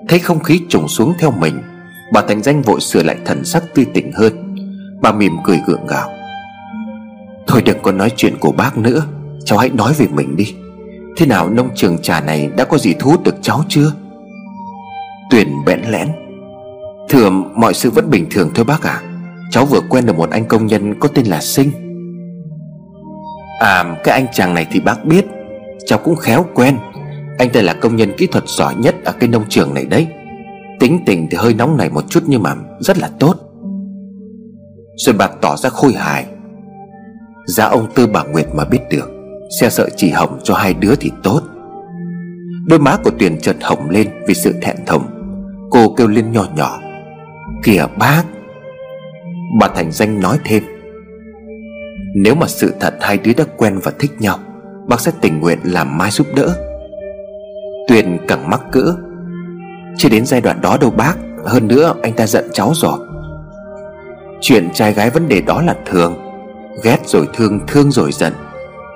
Thấy 0.07 0.19
không 0.19 0.39
khí 0.39 0.61
trùng 0.69 0.87
xuống 0.87 1.13
theo 1.19 1.31
mình, 1.31 1.61
Bà 2.13 2.21
Thành 2.21 2.43
Danh 2.43 2.61
vội 2.61 2.81
sửa 2.81 3.03
lại 3.03 3.17
thần 3.25 3.45
sắc 3.45 3.63
tươi 3.75 3.85
tỉnh 3.93 4.11
hơn. 4.11 4.55
Bà 5.01 5.11
mỉm 5.11 5.37
cười 5.43 5.59
gượng 5.67 5.87
gạo. 5.87 6.09
Thôi 7.47 7.61
đừng 7.65 7.77
có 7.81 7.91
nói 7.91 8.11
chuyện 8.15 8.37
của 8.39 8.51
bác 8.51 8.77
nữa, 8.77 9.05
Cháu 9.45 9.59
hãy 9.59 9.69
nói 9.69 9.93
về 9.97 10.07
mình 10.11 10.35
đi. 10.35 10.55
Thế 11.17 11.25
nào 11.25 11.49
nông 11.49 11.69
trường 11.75 11.97
trà 11.97 12.21
này 12.21 12.49
đã 12.57 12.65
có 12.65 12.77
gì 12.77 12.93
thu 12.99 13.11
hút 13.11 13.23
được 13.23 13.35
cháu 13.41 13.63
chưa? 13.69 13.91
Tuyền 15.29 15.47
bẽn 15.65 15.81
lẽn. 15.89 16.07
Thưa, 17.09 17.29
mọi 17.55 17.73
sự 17.73 17.89
vẫn 17.89 18.09
bình 18.09 18.27
thường 18.31 18.51
thôi 18.55 18.65
bác 18.65 18.83
ạ. 18.83 19.01
À. 19.03 19.03
Cháu 19.51 19.65
vừa 19.65 19.81
quen 19.89 20.05
được 20.05 20.17
một 20.17 20.29
anh 20.29 20.45
công 20.45 20.67
nhân 20.67 20.99
có 20.99 21.07
tên 21.07 21.25
là 21.25 21.41
Sinh. 21.41 21.71
À 23.59 23.95
cái 24.03 24.13
anh 24.13 24.25
chàng 24.33 24.53
này 24.53 24.67
thì 24.71 24.79
bác 24.79 25.05
biết, 25.05 25.25
Cháu 25.85 25.99
cũng 25.99 26.15
khéo 26.15 26.45
quen 26.53 26.77
anh 27.37 27.49
ta 27.49 27.61
là 27.61 27.73
công 27.73 27.95
nhân 27.95 28.11
kỹ 28.17 28.27
thuật 28.27 28.43
giỏi 28.47 28.75
nhất 28.75 28.95
ở 29.05 29.11
cái 29.11 29.29
nông 29.29 29.43
trường 29.49 29.73
này 29.73 29.85
đấy. 29.85 30.07
Tính 30.79 30.99
tình 31.05 31.27
thì 31.31 31.37
hơi 31.37 31.53
nóng 31.53 31.77
này 31.77 31.89
một 31.89 32.09
chút 32.09 32.23
nhưng 32.27 32.43
mà 32.43 32.55
rất 32.79 32.97
là 32.97 33.09
tốt. 33.19 33.35
Rồi 34.95 35.15
bà 35.17 35.27
tỏ 35.27 35.55
ra 35.55 35.69
khôi 35.69 35.93
hài. 35.93 36.25
Giá 37.45 37.65
ông 37.65 37.87
Tư 37.95 38.07
bà 38.07 38.23
Nguyệt 38.23 38.47
mà 38.55 38.65
biết 38.65 38.79
được, 38.89 39.11
Xe 39.59 39.69
sợ 39.69 39.89
chỉ 39.95 40.09
hỏng 40.09 40.39
cho 40.43 40.53
hai 40.53 40.73
đứa 40.73 40.95
thì 40.95 41.11
tốt. 41.23 41.41
Đôi 42.67 42.79
má 42.79 42.97
của 43.03 43.11
Tuyền 43.19 43.39
chợt 43.39 43.55
hồng 43.61 43.89
lên 43.89 44.07
vì 44.27 44.33
sự 44.33 44.53
thẹn 44.61 44.75
thùng. 44.85 45.03
Cô 45.71 45.93
kêu 45.97 46.07
lên 46.07 46.31
nhỏ 46.31 46.45
nhỏ, 46.55 46.79
Kìa 47.63 47.85
bác! 47.99 48.23
Bà 49.59 49.67
Thành 49.67 49.91
Danh 49.91 50.19
nói 50.19 50.37
thêm, 50.43 50.63
Nếu 52.15 52.35
mà 52.35 52.47
sự 52.47 52.73
thật 52.79 52.93
hai 53.01 53.17
đứa 53.17 53.33
đã 53.37 53.43
quen 53.57 53.79
và 53.83 53.91
thích 53.99 54.11
nhau, 54.19 54.39
Bác 54.87 54.99
sẽ 54.99 55.11
tình 55.21 55.39
nguyện 55.39 55.59
làm 55.63 55.97
mai 55.97 56.11
giúp 56.11 56.27
đỡ. 56.35 56.55
Tuyền 57.87 58.17
càng 58.27 58.49
mắc 58.49 58.61
cỡ. 58.71 58.95
Chưa 59.97 60.09
đến 60.09 60.25
giai 60.25 60.41
đoạn 60.41 60.61
đó 60.61 60.77
đâu 60.81 60.89
bác 60.89 61.13
Hơn 61.45 61.67
nữa 61.67 61.93
anh 62.01 62.13
ta 62.13 62.27
giận 62.27 62.49
cháu 62.53 62.71
rồi 62.75 62.99
Chuyện 64.41 64.69
trai 64.73 64.93
gái 64.93 65.09
vấn 65.09 65.27
đề 65.27 65.41
đó 65.41 65.61
là 65.61 65.75
thường. 65.85 66.15
Ghét 66.83 66.99
rồi 67.05 67.27
thương, 67.33 67.59
thương 67.67 67.91
rồi 67.91 68.11
giận. 68.11 68.33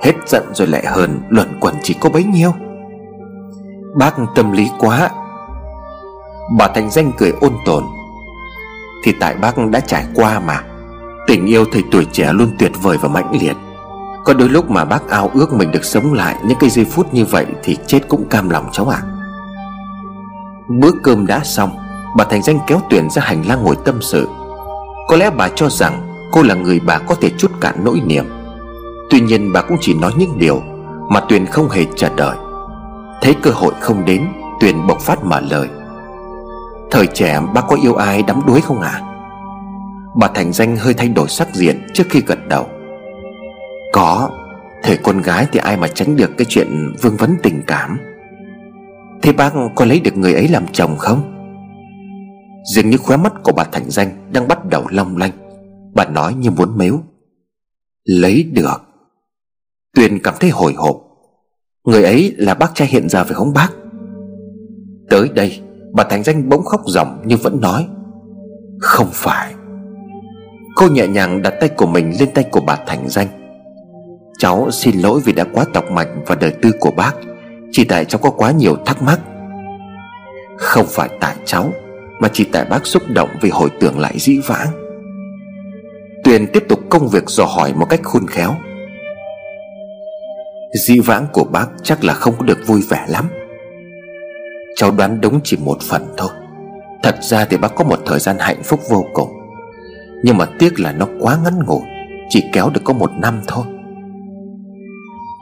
Hết 0.03 0.13
giận 0.25 0.43
rồi 0.53 0.67
lại 0.67 0.85
hờn 0.85 1.19
Luẩn 1.29 1.59
quẩn 1.59 1.75
chỉ 1.83 1.95
có 2.01 2.09
bấy 2.09 2.23
nhiêu. 2.23 2.53
Bác 3.95 4.15
tâm 4.35 4.51
lý 4.51 4.67
quá. 4.79 5.09
Bà 6.57 6.67
Thành 6.67 6.89
Danh 6.89 7.11
cười 7.17 7.33
ôn 7.41 7.53
tồn. 7.65 7.83
Thì 9.03 9.13
tại 9.19 9.35
bác 9.35 9.57
đã 9.71 9.79
trải 9.79 10.05
qua 10.15 10.39
mà. 10.39 10.63
Tình 11.27 11.45
yêu 11.45 11.65
thời 11.71 11.83
tuổi 11.91 12.05
trẻ 12.11 12.33
luôn 12.33 12.49
tuyệt 12.59 12.71
vời 12.81 12.97
và 13.01 13.09
mãnh 13.09 13.31
liệt 13.41 13.55
có 14.27 14.33
đôi 14.33 14.49
lúc 14.49 14.71
mà 14.71 14.85
bác 14.85 15.09
ao 15.09 15.31
ước 15.33 15.53
mình 15.53 15.71
được 15.71 15.85
sống 15.85 16.13
lại 16.13 16.35
Những 16.45 16.57
cái 16.59 16.69
giây 16.69 16.85
phút 16.85 17.13
như 17.13 17.25
vậy 17.25 17.45
Thì 17.63 17.77
chết 17.87 17.99
cũng 18.07 18.27
cam 18.29 18.49
lòng 18.49 18.69
cháu 18.71 18.87
ạ. 18.87 19.01
À. 19.01 19.07
Bữa 20.79 20.91
cơm 21.03 21.27
đã 21.27 21.39
xong, 21.43 21.69
Bà 22.17 22.23
Thành 22.23 22.41
Danh 22.41 22.59
kéo 22.67 22.81
Tuyển 22.89 23.09
ra 23.09 23.21
hành 23.21 23.47
lang 23.47 23.63
ngồi 23.63 23.75
tâm 23.85 24.01
sự. 24.01 24.27
Có 25.07 25.17
lẽ 25.17 25.29
bà 25.37 25.49
cho 25.55 25.69
rằng 25.69 26.07
Cô 26.31 26.41
là 26.41 26.55
người 26.55 26.79
bà 26.79 26.97
có 26.97 27.15
thể 27.21 27.29
chút 27.37 27.51
cạn 27.61 27.75
nỗi 27.83 28.01
niềm. 28.05 28.25
Tuy 29.09 29.19
nhiên 29.19 29.53
bà 29.53 29.61
cũng 29.61 29.77
chỉ 29.81 29.93
nói 29.93 30.11
những 30.17 30.39
điều 30.39 30.61
Mà 31.09 31.19
Tuyền 31.19 31.45
không 31.45 31.69
hề 31.69 31.85
chờ 31.95 32.09
đợi. 32.15 32.35
Thấy 33.21 33.35
cơ 33.41 33.51
hội 33.51 33.73
không 33.79 34.05
đến, 34.05 34.27
Tuyền 34.59 34.87
bộc 34.87 34.99
phát 34.99 35.23
mở 35.23 35.39
lời. 35.39 35.67
Thời 36.91 37.07
trẻ, 37.07 37.41
bác 37.53 37.67
có 37.67 37.77
yêu 37.83 37.95
ai 37.95 38.23
đắm 38.23 38.41
đuối 38.47 38.61
không 38.61 38.81
ạ? 38.81 38.91
À? 38.93 39.03
Bà 40.15 40.27
Thành 40.27 40.53
Danh 40.53 40.77
hơi 40.77 40.93
thay 40.93 41.07
đổi 41.07 41.27
sắc 41.27 41.47
diện 41.53 41.87
trước 41.93 42.03
khi 42.09 42.21
gật 42.21 42.47
đầu. 42.47 42.69
Có 43.93 44.29
Thời 44.83 44.97
con 44.97 45.21
gái 45.21 45.47
thì 45.51 45.59
ai 45.59 45.77
mà 45.77 45.87
tránh 45.87 46.15
được 46.15 46.31
cái 46.37 46.45
chuyện 46.49 46.93
vương 47.01 47.17
vấn 47.17 47.35
tình 47.43 47.61
cảm. 47.67 47.97
Thế 49.21 49.31
bác 49.31 49.53
có 49.75 49.85
lấy 49.85 49.99
được 49.99 50.17
người 50.17 50.33
ấy 50.33 50.47
làm 50.47 50.65
chồng 50.71 50.95
không? 50.97 51.33
Dường 52.75 52.89
như 52.89 52.97
khóe 52.97 53.17
mắt 53.17 53.33
của 53.43 53.51
bà 53.51 53.63
Thành 53.63 53.89
Danh 53.89 54.31
Đang 54.33 54.47
bắt 54.47 54.65
đầu 54.65 54.85
long 54.89 55.17
lanh. 55.17 55.31
Bà 55.95 56.05
nói 56.05 56.33
như 56.33 56.51
muốn 56.51 56.77
mếu. 56.77 57.01
Lấy 58.03 58.43
được. 58.43 58.81
Tuyền 59.95 60.19
cảm 60.19 60.33
thấy 60.39 60.49
hồi 60.49 60.73
hộp. 60.73 60.97
Người 61.83 62.03
ấy 62.03 62.35
là 62.37 62.53
bác 62.53 62.75
trai 62.75 62.87
hiện 62.87 63.09
giờ 63.09 63.23
phải 63.23 63.33
không 63.33 63.53
bác? 63.53 63.69
Tới 65.09 65.29
đây, 65.29 65.61
Bà 65.93 66.03
Thành 66.03 66.23
Danh 66.23 66.49
bỗng 66.49 66.65
khóc 66.65 66.81
ròng 66.85 67.21
nhưng 67.25 67.39
vẫn 67.39 67.61
nói. 67.61 67.87
Không 68.79 69.07
phải. 69.11 69.53
Cô 70.75 70.87
nhẹ 70.87 71.07
nhàng 71.07 71.41
đặt 71.41 71.53
tay 71.59 71.69
của 71.69 71.87
mình 71.87 72.13
lên 72.19 72.29
tay 72.33 72.43
của 72.51 72.61
bà 72.61 72.75
Thành 72.75 73.09
Danh. 73.09 73.46
Cháu 74.37 74.71
xin 74.71 74.99
lỗi 74.99 75.21
vì 75.25 75.33
đã 75.33 75.43
quá 75.53 75.65
tọc 75.73 75.91
mạch 75.91 76.07
vào 76.25 76.37
đời 76.41 76.53
tư 76.61 76.71
của 76.79 76.91
bác. 76.91 77.13
Chỉ 77.71 77.83
tại 77.83 78.05
cháu 78.05 78.19
có 78.23 78.29
quá 78.29 78.51
nhiều 78.51 78.75
thắc 78.85 79.01
mắc. 79.01 79.19
Không 80.57 80.85
phải 80.89 81.09
tại 81.19 81.35
cháu, 81.45 81.71
Mà 82.19 82.29
chỉ 82.33 82.43
tại 82.51 82.65
bác 82.65 82.85
xúc 82.85 83.03
động 83.09 83.29
vì 83.41 83.49
hồi 83.49 83.69
tưởng 83.79 83.99
lại 83.99 84.13
dĩ 84.19 84.39
vãng. 84.47 84.67
Tuyền 86.23 86.47
tiếp 86.47 86.63
tục 86.69 86.79
công 86.89 87.07
việc 87.07 87.23
dò 87.27 87.45
hỏi 87.45 87.73
một 87.73 87.85
cách 87.89 87.99
khôn 88.03 88.27
khéo. 88.27 88.55
Dĩ 90.73 90.99
vãng 90.99 91.27
của 91.33 91.43
bác 91.43 91.67
chắc 91.83 92.03
là 92.03 92.13
không 92.13 92.33
có 92.37 92.45
được 92.45 92.67
vui 92.67 92.81
vẻ 92.89 93.05
lắm. 93.07 93.29
Cháu 94.75 94.91
đoán 94.91 95.21
đúng 95.21 95.39
chỉ 95.43 95.57
một 95.57 95.81
phần 95.81 96.05
thôi. 96.17 96.29
Thật 97.03 97.15
ra 97.21 97.45
thì 97.45 97.57
bác 97.57 97.75
có 97.75 97.83
một 97.83 97.99
thời 98.05 98.19
gian 98.19 98.35
hạnh 98.39 98.63
phúc 98.63 98.79
vô 98.89 99.05
cùng. 99.13 99.29
Nhưng 100.23 100.37
mà 100.37 100.45
tiếc 100.59 100.79
là 100.79 100.91
nó 100.91 101.07
quá 101.19 101.37
ngắn 101.43 101.59
ngủi, 101.65 101.81
Chỉ 102.29 102.43
kéo 102.53 102.69
được 102.69 102.81
có 102.83 102.93
một 102.93 103.11
năm 103.17 103.41
thôi. 103.47 103.65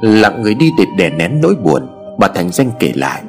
Lặng 0.05 0.41
người 0.41 0.53
đi 0.55 0.71
để 0.77 0.85
đè 0.97 1.09
nén 1.09 1.41
nỗi 1.41 1.55
buồn 1.55 1.87
Bà 2.19 2.27
Thành 2.27 2.49
Danh 2.51 2.71
kể 2.79 2.91
lại. 2.95 3.23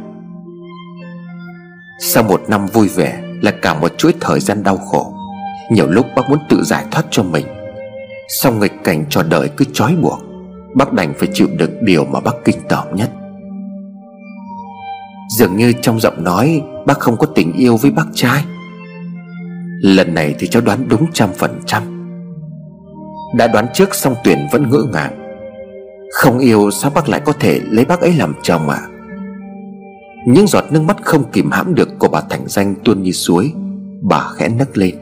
Sau 2.01 2.23
một 2.23 2.43
năm 2.49 2.67
vui 2.67 2.89
vẻ 2.89 3.23
Là 3.43 3.51
cả 3.51 3.75
một 3.75 3.99
chuỗi 3.99 4.15
thời 4.21 4.41
gian 4.41 4.63
đau 4.63 4.77
khổ, 4.77 5.15
Nhiều 5.71 5.87
lúc 5.87 6.07
bác 6.17 6.31
muốn 6.31 6.39
tự 6.49 6.63
giải 6.63 6.85
thoát 6.91 7.05
cho 7.11 7.23
mình. 7.23 7.47
Song 8.29 8.61
nghịch 8.61 8.73
cảnh 8.85 9.05
cho 9.11 9.23
đời 9.23 9.49
cứ 9.57 9.65
trói 9.73 9.97
buộc, 10.03 10.19
Bác 10.75 10.93
đành 10.93 11.15
phải 11.19 11.29
chịu 11.33 11.49
được 11.59 11.71
điều 11.83 12.05
mà 12.05 12.21
bác 12.21 12.35
kinh 12.45 12.57
tởm 12.69 12.87
nhất. 12.95 13.11
Dường 15.39 15.57
như 15.57 15.73
trong 15.83 16.01
giọng 16.01 16.25
nói, 16.25 16.63
Bác 16.87 16.99
không 16.99 17.17
có 17.17 17.27
tình 17.27 17.53
yêu 17.53 17.77
với 17.77 17.91
bác 17.91 18.07
trai. 18.15 18.45
Lần 19.83 20.15
này 20.15 20.35
thì 20.39 20.47
cháu 20.47 20.63
đoán 20.63 20.89
đúng 20.89 21.07
trăm 21.13 21.31
phần 21.33 21.61
trăm. 21.67 21.83
Đã 23.37 23.47
đoán 23.47 23.67
trước 23.75 23.95
xong 23.95 24.15
tuyển 24.25 24.47
vẫn 24.53 24.71
ngỡ 24.71 24.83
ngàng. 24.93 25.26
Không 26.11 26.39
yêu 26.39 26.71
sao 26.71 26.91
bác 26.95 27.09
lại 27.09 27.21
có 27.25 27.33
thể 27.33 27.61
lấy 27.71 27.85
bác 27.85 28.01
ấy 28.01 28.13
làm 28.13 28.35
chồng 28.43 28.69
à? 28.69 28.89
Những 30.27 30.47
giọt 30.47 30.65
nước 30.71 30.83
mắt 30.83 30.97
không 31.03 31.31
kìm 31.33 31.51
hãm 31.51 31.75
được 31.75 31.89
của 31.99 32.09
bà 32.09 32.21
Thành 32.31 32.45
Danh 32.47 32.75
tuôn 32.85 33.03
như 33.03 33.13
suối, 33.13 33.53
Bà 34.03 34.29
khẽ 34.37 34.49
nấc 34.49 34.77
lên. 34.77 34.95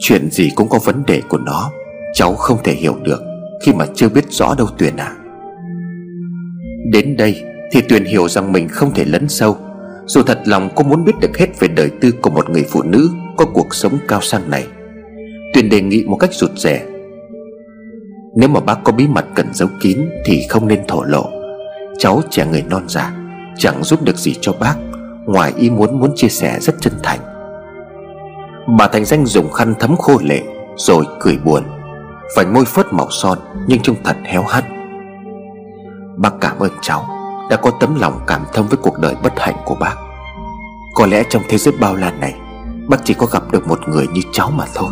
Chuyện 0.00 0.30
gì 0.30 0.50
cũng 0.54 0.68
có 0.68 0.78
vấn 0.84 1.02
đề 1.06 1.22
của 1.28 1.38
nó, 1.38 1.70
Cháu 2.14 2.34
không 2.34 2.58
thể 2.64 2.72
hiểu 2.72 2.96
được 3.02 3.22
Khi 3.62 3.72
mà 3.72 3.86
chưa 3.94 4.08
biết 4.08 4.32
rõ 4.32 4.54
đâu 4.58 4.66
Tuyền 4.78 4.96
à. 4.96 5.16
Đến 6.92 7.16
đây 7.16 7.42
thì 7.72 7.80
Tuyền 7.80 8.04
hiểu 8.04 8.28
rằng 8.28 8.52
mình 8.52 8.68
không 8.68 8.94
thể 8.94 9.04
lấn 9.04 9.28
sâu, 9.28 9.56
Dù 10.06 10.22
thật 10.22 10.40
lòng 10.44 10.68
cô 10.74 10.84
muốn 10.84 11.04
biết 11.04 11.12
được 11.20 11.38
hết 11.38 11.60
về 11.60 11.68
đời 11.68 11.90
tư 12.00 12.12
của 12.22 12.30
một 12.30 12.50
người 12.50 12.64
phụ 12.70 12.82
nữ 12.82 13.10
Có 13.36 13.44
cuộc 13.44 13.74
sống 13.74 13.98
cao 14.08 14.20
sang 14.20 14.50
này. 14.50 14.66
Tuyền 15.54 15.68
đề 15.68 15.80
nghị 15.80 16.04
một 16.04 16.16
cách 16.16 16.34
rụt 16.34 16.50
rè 16.56 16.82
nếu 18.36 18.48
mà 18.48 18.60
bác 18.60 18.84
có 18.84 18.92
bí 18.92 19.08
mật 19.08 19.24
cần 19.34 19.54
giấu 19.54 19.68
kín 19.80 20.10
Thì 20.24 20.46
không 20.48 20.68
nên 20.68 20.86
thổ 20.86 21.02
lộ. 21.02 21.24
Cháu 21.98 22.20
trẻ 22.30 22.46
người 22.46 22.62
non 22.62 22.88
già, 22.88 23.12
Chẳng 23.58 23.84
giúp 23.84 24.02
được 24.02 24.16
gì 24.16 24.34
cho 24.40 24.52
bác, 24.52 24.74
Ngoài 25.26 25.52
ý 25.56 25.70
muốn 25.70 26.00
muốn 26.00 26.12
chia 26.16 26.28
sẻ 26.28 26.58
rất 26.60 26.74
chân 26.80 26.92
thành. 27.02 27.20
Bà 28.78 28.88
Thành 28.88 29.04
Danh 29.04 29.26
dùng 29.26 29.50
khăn 29.50 29.74
thấm 29.78 29.96
khô 29.96 30.18
lệ, 30.22 30.42
Rồi 30.76 31.04
cười 31.20 31.38
buồn. 31.44 31.62
Vành 32.36 32.54
môi 32.54 32.64
phớt 32.64 32.86
màu 32.92 33.10
son, 33.10 33.38
Nhưng 33.66 33.80
trông 33.80 33.96
thật 34.04 34.16
héo 34.24 34.42
hắt. 34.42 34.64
Bác 36.16 36.32
cảm 36.40 36.58
ơn 36.58 36.70
cháu, 36.82 37.06
đã 37.50 37.56
có 37.56 37.70
tấm 37.80 38.00
lòng 38.00 38.20
cảm 38.26 38.44
thông 38.52 38.66
với 38.66 38.78
cuộc 38.82 38.98
đời 38.98 39.14
bất 39.22 39.32
hạnh 39.36 39.56
của 39.64 39.74
bác. 39.74 39.94
Có 40.94 41.06
lẽ 41.06 41.22
trong 41.30 41.42
thế 41.48 41.58
giới 41.58 41.74
bao 41.80 41.96
la 41.96 42.10
này, 42.10 42.34
Bác 42.88 43.04
chỉ 43.04 43.14
có 43.14 43.26
gặp 43.26 43.42
được 43.52 43.68
một 43.68 43.88
người 43.88 44.06
như 44.06 44.20
cháu 44.32 44.50
mà 44.50 44.64
thôi. 44.74 44.90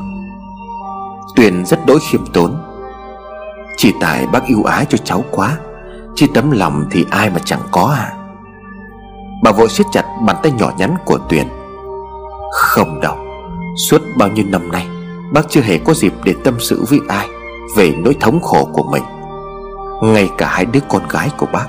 Tuyền 1.37 1.67
rất 1.67 1.79
đỗi 1.87 1.99
khiêm 2.11 2.27
tốn 2.33 2.57
chỉ 3.77 3.93
tại 4.01 4.27
bác 4.27 4.47
yêu 4.47 4.63
ái 4.65 4.87
cho 4.89 4.99
cháu 4.99 5.25
quá, 5.31 5.59
Chứ 6.15 6.27
tấm 6.35 6.51
lòng 6.51 6.85
thì 6.91 7.05
ai 7.11 7.31
mà 7.31 7.39
chẳng 7.45 7.61
có 7.71 7.95
à? 7.97 8.13
Bà 9.43 9.53
vội 9.53 9.69
siết 9.69 9.87
chặt 9.93 10.05
bàn 10.27 10.37
tay 10.43 10.53
nhỏ 10.53 10.73
nhắn 10.79 10.97
của 11.05 11.19
Tuyền. 11.29 11.47
Không 12.53 13.01
đâu, 13.01 13.17
Suốt 13.77 14.03
bao 14.19 14.29
nhiêu 14.29 14.45
năm 14.49 14.73
nay, 14.73 14.87
Bác 15.33 15.51
chưa 15.51 15.61
hề 15.61 15.79
có 15.79 15.95
dịp 15.95 16.15
để 16.25 16.35
tâm 16.45 16.55
sự 16.61 16.85
với 16.89 17.01
ai 17.09 17.29
Về 17.77 17.93
nỗi 18.05 18.17
thống 18.21 18.41
khổ 18.41 18.69
của 18.73 18.85
mình. 18.93 19.03
Ngay 20.03 20.29
cả 20.39 20.49
hai 20.49 20.65
đứa 20.65 20.81
con 20.89 21.09
gái 21.09 21.29
của 21.39 21.47
bác, 21.53 21.67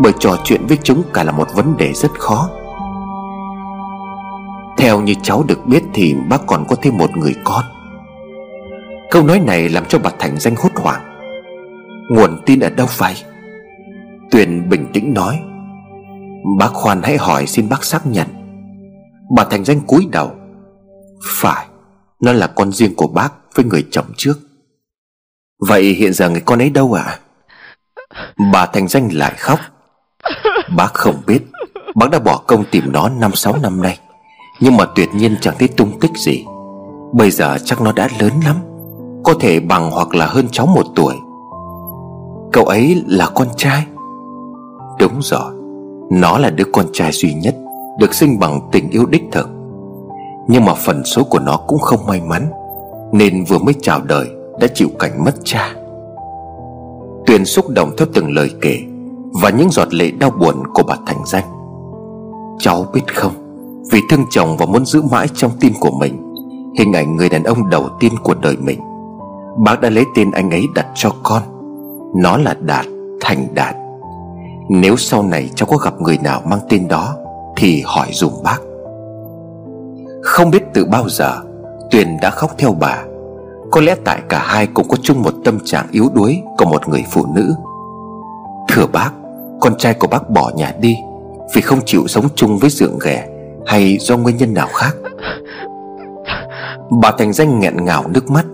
bởi 0.00 0.12
trò 0.18 0.36
chuyện 0.44 0.66
với 0.66 0.78
chúng 0.82 1.02
cả 1.12 1.24
là 1.24 1.32
một 1.32 1.54
vấn 1.54 1.76
đề 1.76 1.92
rất 1.92 2.10
khó. 2.18 2.50
Theo 4.78 5.00
như 5.00 5.14
cháu 5.22 5.44
được 5.48 5.66
biết 5.66 5.82
thì 5.94 6.14
bác 6.28 6.46
còn 6.46 6.64
có 6.68 6.76
thêm 6.82 6.98
một 6.98 7.16
người 7.16 7.34
con. 7.44 7.64
Câu 9.10 9.22
nói 9.22 9.40
này 9.40 9.68
làm 9.68 9.84
cho 9.84 9.98
bà 9.98 10.10
Thành 10.18 10.36
danh 10.38 10.54
hốt 10.56 10.70
hoảng. 10.74 11.15
Nguồn 12.08 12.42
tin 12.46 12.60
ở 12.60 12.70
đâu 12.70 12.86
vậy? 12.96 13.14
Tuyền 14.30 14.68
bình 14.68 14.86
tĩnh 14.92 15.14
nói. 15.14 15.40
Bác 16.58 16.72
khoan 16.72 17.02
hãy 17.02 17.16
hỏi 17.16 17.46
xin 17.46 17.68
bác 17.68 17.84
xác 17.84 18.06
nhận. 18.06 18.26
Bà 19.36 19.44
Thành 19.44 19.64
danh 19.64 19.80
cúi 19.80 20.08
đầu. 20.12 20.30
Phải, 21.24 21.66
Nó 22.20 22.32
là 22.32 22.46
con 22.46 22.72
riêng 22.72 22.94
của 22.96 23.06
bác 23.06 23.32
với 23.54 23.64
người 23.64 23.86
chồng 23.90 24.06
trước. 24.16 24.34
Vậy 25.58 25.82
hiện 25.82 26.12
giờ 26.12 26.30
người 26.30 26.40
con 26.40 26.58
ấy 26.58 26.70
đâu 26.70 26.92
ạ? 26.92 27.02
À? 27.02 27.18
Bà 28.52 28.66
Thành 28.66 28.88
danh 28.88 29.08
lại 29.12 29.34
khóc. 29.38 29.60
Bác 30.76 30.94
không 30.94 31.22
biết. 31.26 31.40
Bác 31.94 32.10
đã 32.10 32.18
bỏ 32.18 32.42
công 32.46 32.64
tìm 32.70 32.92
nó 32.92 33.08
năm 33.08 33.34
sáu 33.34 33.56
năm 33.62 33.82
nay. 33.82 33.98
Nhưng 34.60 34.76
mà 34.76 34.84
tuyệt 34.94 35.08
nhiên 35.14 35.36
chẳng 35.40 35.54
thấy 35.58 35.68
tung 35.68 36.00
tích 36.00 36.10
gì. 36.16 36.44
Bây 37.14 37.30
giờ 37.30 37.58
chắc 37.64 37.80
nó 37.80 37.92
đã 37.92 38.08
lớn 38.20 38.32
lắm. 38.44 38.56
Có 39.24 39.34
thể 39.40 39.60
bằng 39.60 39.90
hoặc 39.90 40.14
là 40.14 40.26
hơn 40.26 40.48
cháu 40.52 40.66
một 40.66 40.86
tuổi. 40.94 41.14
Cậu 42.56 42.64
ấy 42.64 43.02
là 43.06 43.28
con 43.34 43.48
trai. 43.56 43.86
Đúng 44.98 45.12
rồi, 45.20 45.52
Nó 46.10 46.38
là 46.38 46.50
đứa 46.50 46.64
con 46.72 46.86
trai 46.92 47.12
duy 47.12 47.34
nhất 47.34 47.54
Được 47.98 48.14
sinh 48.14 48.38
bằng 48.38 48.60
tình 48.72 48.90
yêu 48.90 49.06
đích 49.06 49.22
thực. 49.32 49.48
Nhưng 50.48 50.64
mà 50.64 50.74
phần 50.74 51.04
số 51.04 51.24
của 51.24 51.38
nó 51.38 51.56
cũng 51.56 51.78
không 51.78 52.06
may 52.06 52.20
mắn, 52.20 52.46
Nên 53.12 53.44
vừa 53.44 53.58
mới 53.58 53.74
chào 53.82 54.00
đời 54.00 54.26
Đã 54.60 54.66
chịu 54.74 54.88
cảnh 54.98 55.24
mất 55.24 55.34
cha. 55.44 55.74
Tuyền 57.26 57.44
xúc 57.44 57.68
động 57.68 57.90
theo 57.98 58.08
từng 58.14 58.30
lời 58.30 58.50
kể 58.60 58.78
và 59.42 59.50
những 59.50 59.70
giọt 59.70 59.94
lệ 59.94 60.10
đau 60.10 60.30
buồn 60.30 60.62
của 60.74 60.82
bà 60.82 60.96
Thành 61.06 61.20
Danh. 61.26 61.44
Cháu 62.58 62.86
biết 62.94 63.14
không, 63.14 63.32
Vì 63.90 64.00
thương 64.10 64.24
chồng 64.30 64.56
và 64.56 64.66
muốn 64.66 64.86
giữ 64.86 65.02
mãi 65.10 65.28
trong 65.34 65.50
tim 65.60 65.72
của 65.80 65.90
mình, 66.00 66.34
Hình 66.78 66.92
ảnh 66.92 67.16
người 67.16 67.28
đàn 67.28 67.42
ông 67.42 67.70
đầu 67.70 67.88
tiên 68.00 68.12
của 68.22 68.34
đời 68.34 68.56
mình. 68.56 68.80
Bác 69.56 69.80
đã 69.80 69.90
lấy 69.90 70.04
tên 70.14 70.30
anh 70.30 70.50
ấy 70.50 70.66
đặt 70.74 70.86
cho 70.94 71.10
con. 71.22 71.42
Nó 72.14 72.36
là 72.36 72.54
Đạt 72.60 72.86
Thành 73.20 73.46
Đạt. 73.54 73.76
Nếu 74.68 74.96
sau 74.96 75.22
này 75.22 75.50
cháu 75.54 75.68
có 75.70 75.76
gặp 75.76 76.00
người 76.00 76.18
nào 76.22 76.42
mang 76.46 76.60
tên 76.68 76.88
đó, 76.88 77.14
Thì 77.56 77.82
hỏi 77.86 78.06
dùm 78.12 78.32
bác. 78.44 78.58
Không 80.22 80.50
biết 80.50 80.62
từ 80.74 80.84
bao 80.84 81.08
giờ, 81.08 81.40
Tuyền 81.90 82.16
đã 82.22 82.30
khóc 82.30 82.50
theo 82.58 82.72
bà. 82.80 83.04
Có 83.70 83.80
lẽ 83.80 83.96
tại 84.04 84.20
cả 84.28 84.38
hai 84.38 84.66
cũng 84.66 84.88
có 84.88 84.96
chung 85.02 85.22
một 85.22 85.34
tâm 85.44 85.58
trạng 85.64 85.86
yếu 85.90 86.08
đuối 86.14 86.42
Của 86.58 86.64
một 86.64 86.88
người 86.88 87.04
phụ 87.10 87.26
nữ. 87.34 87.54
Thưa 88.68 88.86
bác, 88.92 89.10
Con 89.60 89.78
trai 89.78 89.94
của 89.94 90.08
bác 90.08 90.30
bỏ 90.30 90.50
nhà 90.56 90.74
đi 90.80 90.96
Vì 91.54 91.60
không 91.60 91.78
chịu 91.86 92.06
sống 92.06 92.24
chung 92.34 92.58
với 92.58 92.70
dượng 92.70 92.98
ghẻ 93.04 93.28
Hay 93.66 93.96
do 94.00 94.16
nguyên 94.16 94.36
nhân 94.36 94.54
nào 94.54 94.68
khác? 94.74 94.96
Bà 96.90 97.10
Thành 97.18 97.32
Danh 97.32 97.60
nghẹn 97.60 97.84
ngào 97.84 98.04
nước 98.08 98.30
mắt. 98.30 98.44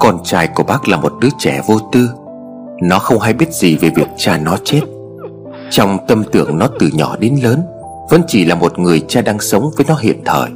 Con 0.00 0.18
trai 0.24 0.46
của 0.46 0.62
bác 0.62 0.88
là 0.88 0.96
một 0.96 1.12
đứa 1.20 1.28
trẻ 1.38 1.60
vô 1.66 1.74
tư 1.92 2.08
nó 2.82 2.98
không 2.98 3.18
hay 3.18 3.32
biết 3.32 3.52
gì 3.52 3.76
về 3.76 3.90
việc 3.96 4.08
cha 4.16 4.38
nó 4.38 4.56
chết. 4.64 4.80
Trong 5.70 5.98
tâm 6.08 6.24
tưởng 6.32 6.58
nó 6.58 6.68
từ 6.78 6.90
nhỏ 6.94 7.16
đến 7.16 7.36
lớn, 7.42 7.62
Vẫn 8.10 8.22
chỉ 8.26 8.44
là 8.44 8.54
một 8.54 8.78
người 8.78 9.04
cha 9.08 9.22
đang 9.22 9.40
sống 9.40 9.70
với 9.76 9.86
nó 9.88 9.94
hiện 9.94 10.22
thời. 10.24 10.48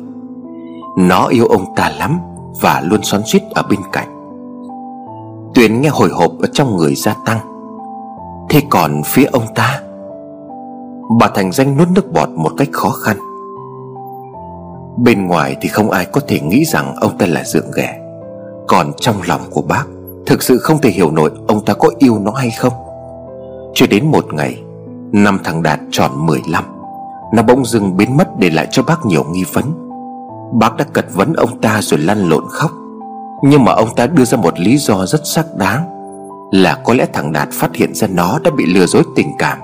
Nó 0.98 1.26
yêu 1.26 1.46
ông 1.46 1.74
ta 1.76 1.92
lắm 1.98 2.18
Và 2.60 2.82
luôn 2.84 3.02
xoắn 3.02 3.22
suýt 3.26 3.42
ở 3.54 3.62
bên 3.62 3.80
cạnh. 3.92 4.08
Tuyền 5.54 5.80
nghe 5.80 5.88
hồi 5.88 6.08
hộp 6.08 6.32
ở 6.40 6.48
trong 6.52 6.76
người 6.76 6.94
gia 6.94 7.14
tăng. 7.24 7.38
Thế 8.50 8.60
còn 8.70 9.02
phía 9.04 9.24
ông 9.24 9.46
ta? 9.54 9.80
Bà 11.20 11.28
Thành 11.34 11.52
Danh 11.52 11.76
nuốt 11.76 11.88
nước 11.88 12.12
bọt 12.12 12.28
một 12.28 12.52
cách 12.58 12.68
khó 12.72 12.90
khăn. 12.90 13.16
Bên 14.96 15.26
ngoài 15.26 15.56
thì 15.60 15.68
không 15.68 15.90
ai 15.90 16.04
có 16.04 16.20
thể 16.28 16.40
nghĩ 16.40 16.64
rằng 16.64 16.94
ông 16.96 17.18
ta 17.18 17.26
là 17.26 17.44
dượng 17.44 17.70
ghẻ. 17.76 17.98
Còn 18.68 18.92
trong 18.96 19.16
lòng 19.26 19.40
của 19.50 19.62
bác 19.62 19.84
Thực 20.26 20.42
sự 20.42 20.58
không 20.58 20.80
thể 20.80 20.90
hiểu 20.90 21.10
nổi 21.10 21.30
ông 21.46 21.64
ta 21.64 21.74
có 21.74 21.90
yêu 21.98 22.18
nó 22.18 22.30
hay 22.30 22.50
không. 22.50 22.72
Cho 23.74 23.86
đến 23.86 24.06
một 24.06 24.34
ngày, 24.34 24.62
Năm 25.12 25.38
thằng 25.44 25.62
Đạt 25.62 25.80
tròn 25.90 26.26
15 26.26 26.64
Nó 27.34 27.42
bỗng 27.42 27.64
dưng 27.64 27.96
biến 27.96 28.16
mất 28.16 28.38
để 28.38 28.50
lại 28.50 28.68
cho 28.70 28.82
bác 28.82 29.06
nhiều 29.06 29.24
nghi 29.24 29.44
vấn. 29.52 29.64
Bác 30.52 30.76
đã 30.76 30.84
cật 30.84 31.06
vấn 31.14 31.32
ông 31.32 31.60
ta 31.60 31.80
rồi 31.82 32.00
lăn 32.00 32.28
lộn 32.28 32.44
khóc. 32.48 32.70
Nhưng 33.42 33.64
mà 33.64 33.72
ông 33.72 33.94
ta 33.94 34.06
đưa 34.06 34.24
ra 34.24 34.38
một 34.38 34.60
lý 34.60 34.78
do 34.78 35.06
rất 35.06 35.20
xác 35.24 35.56
đáng, 35.56 35.88
Là 36.52 36.78
có 36.84 36.94
lẽ 36.94 37.06
thằng 37.12 37.32
Đạt 37.32 37.48
phát 37.52 37.74
hiện 37.74 37.94
ra 37.94 38.06
nó 38.06 38.38
đã 38.44 38.50
bị 38.50 38.66
lừa 38.66 38.86
dối 38.86 39.02
tình 39.16 39.32
cảm, 39.38 39.58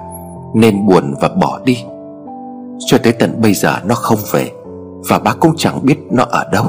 Nên 0.55 0.87
buồn 0.87 1.15
và 1.21 1.29
bỏ 1.29 1.61
đi. 1.65 1.85
Cho 2.87 2.99
tới 2.99 3.13
tận 3.13 3.41
bây 3.41 3.55
giờ 3.55 3.77
nó 3.85 3.95
không 3.95 4.19
về, 4.33 4.51
Và 5.09 5.19
bác 5.19 5.41
cũng 5.41 5.57
chẳng 5.57 5.79
biết 5.83 5.99
nó 6.11 6.25
ở 6.31 6.45
đâu. 6.53 6.65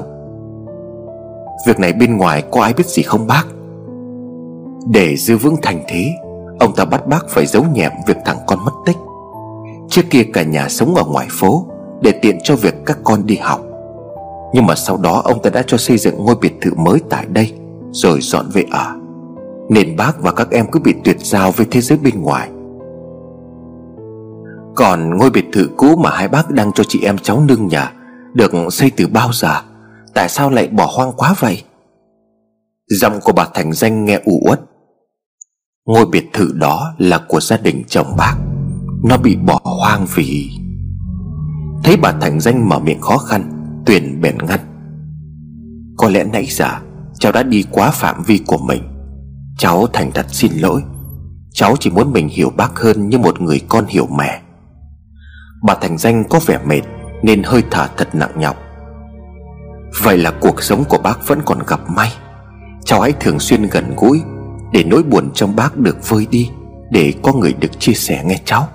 Việc 1.67 1.79
này 1.79 1.93
bên 1.93 2.17
ngoài 2.17 2.43
có 2.51 2.61
ai 2.61 2.73
biết 2.73 2.87
gì 2.87 3.03
không 3.03 3.27
bác? 3.27 3.43
Để 4.87 5.15
giữ 5.15 5.37
vững 5.37 5.55
thành 5.61 5.83
thế, 5.87 6.11
Ông 6.59 6.75
ta 6.75 6.85
bắt 6.85 7.07
bác 7.07 7.29
phải 7.29 7.45
giấu 7.45 7.65
nhẹm 7.73 7.91
việc 8.07 8.17
thằng 8.25 8.37
con 8.47 8.59
mất 8.65 8.71
tích. 8.85 8.97
Trước 9.89 10.01
kia 10.09 10.23
cả 10.33 10.43
nhà 10.43 10.69
sống 10.69 10.95
ở 10.95 11.03
ngoài 11.03 11.27
phố 11.31 11.65
Để 12.01 12.11
tiện 12.11 12.39
cho 12.43 12.55
việc 12.55 12.75
các 12.85 12.97
con 13.03 13.25
đi 13.25 13.35
học. 13.35 13.61
Nhưng 14.53 14.65
mà 14.65 14.75
sau 14.75 14.97
đó 14.97 15.21
ông 15.25 15.41
ta 15.41 15.49
đã 15.49 15.63
cho 15.67 15.77
xây 15.77 15.97
dựng 15.97 16.25
ngôi 16.25 16.35
biệt 16.41 16.53
thự 16.61 16.73
mới 16.73 16.99
tại 17.09 17.25
đây, 17.29 17.53
Rồi 17.91 18.19
dọn 18.21 18.45
về 18.53 18.65
ở. 18.71 18.95
Nên 19.69 19.95
bác 19.95 20.21
và 20.21 20.31
các 20.31 20.51
em 20.51 20.65
cứ 20.71 20.79
bị 20.79 20.93
tuyệt 21.03 21.17
giao 21.19 21.51
với 21.51 21.67
thế 21.71 21.81
giới 21.81 21.97
bên 21.97 22.21
ngoài. 22.21 22.49
Còn 24.75 25.17
ngôi 25.17 25.29
biệt 25.29 25.45
thự 25.53 25.69
cũ 25.77 25.95
mà 25.95 26.09
hai 26.09 26.27
bác 26.27 26.51
đang 26.51 26.71
cho 26.71 26.83
chị 26.87 26.99
em 27.03 27.17
cháu 27.17 27.39
nương 27.47 27.67
nhà 27.67 27.93
Được 28.33 28.51
xây 28.71 28.91
từ 28.97 29.07
bao 29.07 29.29
giờ? 29.33 29.55
Tại 30.13 30.29
sao 30.29 30.49
lại 30.49 30.67
bỏ 30.67 30.89
hoang 30.95 31.11
quá 31.11 31.35
vậy? 31.39 31.63
Giọng 32.91 33.19
của 33.23 33.31
bà 33.31 33.47
Thành 33.53 33.73
Danh 33.73 34.05
nghe 34.05 34.19
u 34.25 34.41
uất. 34.45 34.61
Ngôi 35.85 36.05
biệt 36.05 36.29
thự 36.33 36.51
đó 36.55 36.93
là 36.97 37.25
của 37.27 37.39
gia 37.39 37.57
đình 37.57 37.83
chồng 37.87 38.15
bác. 38.17 38.35
Nó 39.03 39.17
bị 39.17 39.35
bỏ 39.35 39.59
hoang 39.63 40.05
vì 40.15 40.51
Thấy 41.83 41.97
bà 41.97 42.11
Thành 42.11 42.39
Danh 42.39 42.69
mở 42.69 42.79
miệng 42.79 43.01
khó 43.01 43.17
khăn, 43.17 43.51
Tuyền 43.85 44.21
bèn 44.21 44.37
ngăn 44.37 44.59
Có 45.97 46.09
lẽ 46.09 46.23
nãy 46.23 46.45
giờ, 46.49 46.69
Cháu 47.19 47.31
đã 47.31 47.43
đi 47.43 47.65
quá 47.71 47.91
phạm 47.91 48.23
vi 48.23 48.39
của 48.47 48.57
mình. 48.57 48.83
Cháu 49.57 49.87
thành 49.93 50.11
thật 50.11 50.25
xin 50.29 50.51
lỗi. 50.53 50.83
Cháu 51.53 51.75
chỉ 51.79 51.89
muốn 51.89 52.13
mình 52.13 52.29
hiểu 52.29 52.49
bác 52.57 52.79
hơn 52.79 53.09
Như 53.09 53.17
một 53.17 53.41
người 53.41 53.61
con 53.69 53.85
hiểu 53.85 54.07
mẹ. 54.17 54.41
Bà 55.63 55.75
Thành 55.75 55.97
Danh 55.97 56.23
có 56.29 56.39
vẻ 56.45 56.59
mệt, 56.65 56.81
Nên 57.23 57.43
hơi 57.43 57.63
thở 57.71 57.87
thật 57.97 58.15
nặng 58.15 58.31
nhọc. 58.37 58.57
Vậy 60.03 60.17
là 60.17 60.31
cuộc 60.41 60.63
sống 60.63 60.83
của 60.89 60.97
bác 61.03 61.27
vẫn 61.27 61.41
còn 61.45 61.59
gặp 61.67 61.79
may. 61.89 62.11
Cháu 62.89 63.01
hãy 63.01 63.13
thường 63.19 63.39
xuyên 63.39 63.67
gần 63.71 63.95
gũi 63.97 64.21
Để 64.73 64.83
nỗi 64.83 65.03
buồn 65.03 65.31
trong 65.33 65.55
bác 65.55 65.77
được 65.77 66.09
vơi 66.09 66.27
đi, 66.31 66.49
Để 66.91 67.13
có 67.23 67.33
người 67.33 67.53
được 67.53 67.79
chia 67.79 67.93
sẻ 67.93 68.23
nghe 68.25 68.39
cháu. 68.45 68.67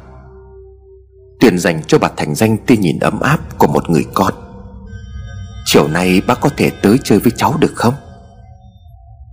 Tuyền 1.40 1.58
dành 1.58 1.82
cho 1.86 1.98
bà 1.98 2.08
Thành 2.16 2.34
Danh 2.34 2.56
tia 2.56 2.76
nhìn 2.76 2.98
ấm 2.98 3.20
áp 3.20 3.58
của 3.58 3.66
một 3.66 3.90
người 3.90 4.04
con. 4.14 4.32
Chiều 5.64 5.88
nay 5.88 6.22
bác 6.26 6.40
có 6.40 6.48
thể 6.56 6.70
tới 6.82 6.98
chơi 7.04 7.18
với 7.18 7.32
cháu 7.36 7.54
được 7.58 7.72
không? 7.74 7.94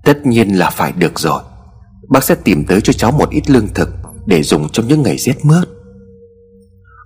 Tất 0.04 0.26
nhiên 0.26 0.50
là 0.50 0.70
phải 0.70 0.92
được 0.92 1.20
rồi. 1.20 1.42
Bác 2.10 2.24
sẽ 2.24 2.36
tìm 2.36 2.66
tới 2.66 2.82
cho 2.82 2.94
cháu 2.94 3.12
một 3.12 3.30
ít 3.30 3.50
lương 3.50 3.68
thực 3.68 3.90
Để 4.26 4.44
dùng 4.44 4.70
trong 4.70 4.88
những 4.88 5.04
ngày 5.04 5.18
rét 5.18 5.46
mướt. 5.46 5.70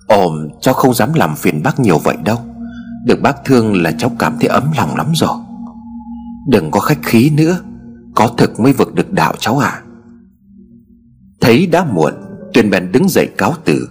Ồm 0.08 0.50
cháu 0.62 0.74
không 0.74 0.94
dám 0.94 1.14
làm 1.14 1.36
phiền 1.36 1.64
bác 1.64 1.80
nhiều 1.80 1.98
vậy 1.98 2.16
đâu. 2.24 2.38
Được 3.06 3.22
bác 3.22 3.46
thương 3.46 3.82
là 3.82 3.92
cháu 3.98 4.12
cảm 4.20 4.38
thấy 4.40 4.48
ấm 4.48 4.72
lòng 4.78 4.96
lắm 4.96 5.12
rồi. 5.16 5.45
Đừng 6.48 6.72
có 6.72 6.80
khách 6.80 7.00
khí 7.04 7.30
nữa, 7.30 7.60
Có 8.16 8.28
thực 8.38 8.60
mới 8.60 8.74
vực 8.74 8.94
được 8.94 9.12
đạo 9.12 9.34
cháu 9.40 9.58
à 9.58 9.82
Thấy 11.42 11.68
đã 11.68 11.86
muộn, 11.86 12.14
Tuyền 12.54 12.70
bèn 12.70 12.92
đứng 12.92 13.10
dậy 13.10 13.30
cáo 13.38 13.54
từ. 13.66 13.90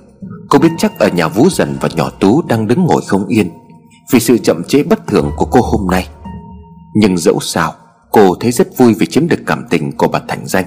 Cô 0.49 0.59
biết 0.59 0.69
chắc 0.79 0.99
ở 0.99 1.09
nhà 1.09 1.29
Vũ 1.29 1.49
Dần 1.51 1.77
và 1.81 1.89
nhỏ 1.97 2.11
Tú 2.11 2.43
đang 2.43 2.67
đứng 2.67 2.85
ngồi 2.85 3.03
không 3.07 3.27
yên 3.27 3.51
Vì 4.13 4.21
sự 4.21 4.39
chậm 4.39 4.63
chế 4.69 4.83
bất 4.83 5.07
thường 5.07 5.31
của 5.37 5.47
cô 5.47 5.61
hôm 5.63 5.91
nay. 5.91 6.09
Nhưng 6.95 7.19
dẫu 7.19 7.41
sao, 7.41 7.73
Cô 8.13 8.35
thấy 8.41 8.53
rất 8.53 8.69
vui 8.77 8.95
vì 8.95 9.07
chiếm 9.07 9.29
được 9.29 9.41
cảm 9.47 9.65
tình 9.71 9.93
của 9.97 10.09
bà 10.09 10.21
Thành 10.29 10.47
Danh. 10.47 10.65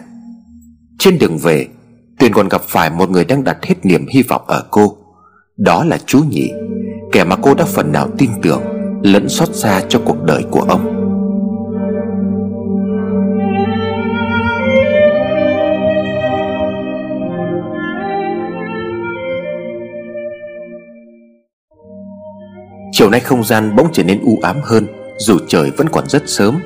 Trên 1.00 1.20
đường 1.20 1.38
về, 1.38 1.68
Tuyền 2.20 2.34
còn 2.34 2.50
gặp 2.50 2.62
phải 2.62 2.90
một 2.90 3.10
người 3.10 3.26
đang 3.26 3.44
đặt 3.44 3.58
hết 3.66 3.76
niềm 3.86 4.06
hy 4.14 4.24
vọng 4.24 4.42
ở 4.48 4.64
cô. 4.72 4.98
Đó 5.58 5.84
là 5.84 5.98
chú 6.06 6.20
Nhị, 6.30 6.52
Kẻ 7.12 7.24
mà 7.24 7.36
cô 7.36 7.54
đã 7.54 7.66
phần 7.66 7.92
nào 7.92 8.10
tin 8.18 8.30
tưởng, 8.42 8.62
Lẫn 9.02 9.30
xót 9.30 9.56
xa 9.56 9.82
cho 9.90 10.02
cuộc 10.06 10.24
đời 10.24 10.44
của 10.52 10.62
ông. 10.62 11.07
Chiều 22.98 23.10
nay 23.10 23.20
không 23.20 23.44
gian 23.44 23.76
bỗng 23.76 23.88
trở 23.94 24.04
nên 24.04 24.20
u 24.24 24.40
ám 24.42 24.58
hơn, 24.64 24.88
Dù 25.18 25.40
trời 25.48 25.72
vẫn 25.72 25.90
còn 25.90 26.10
rất 26.10 26.24
sớm. 26.26 26.60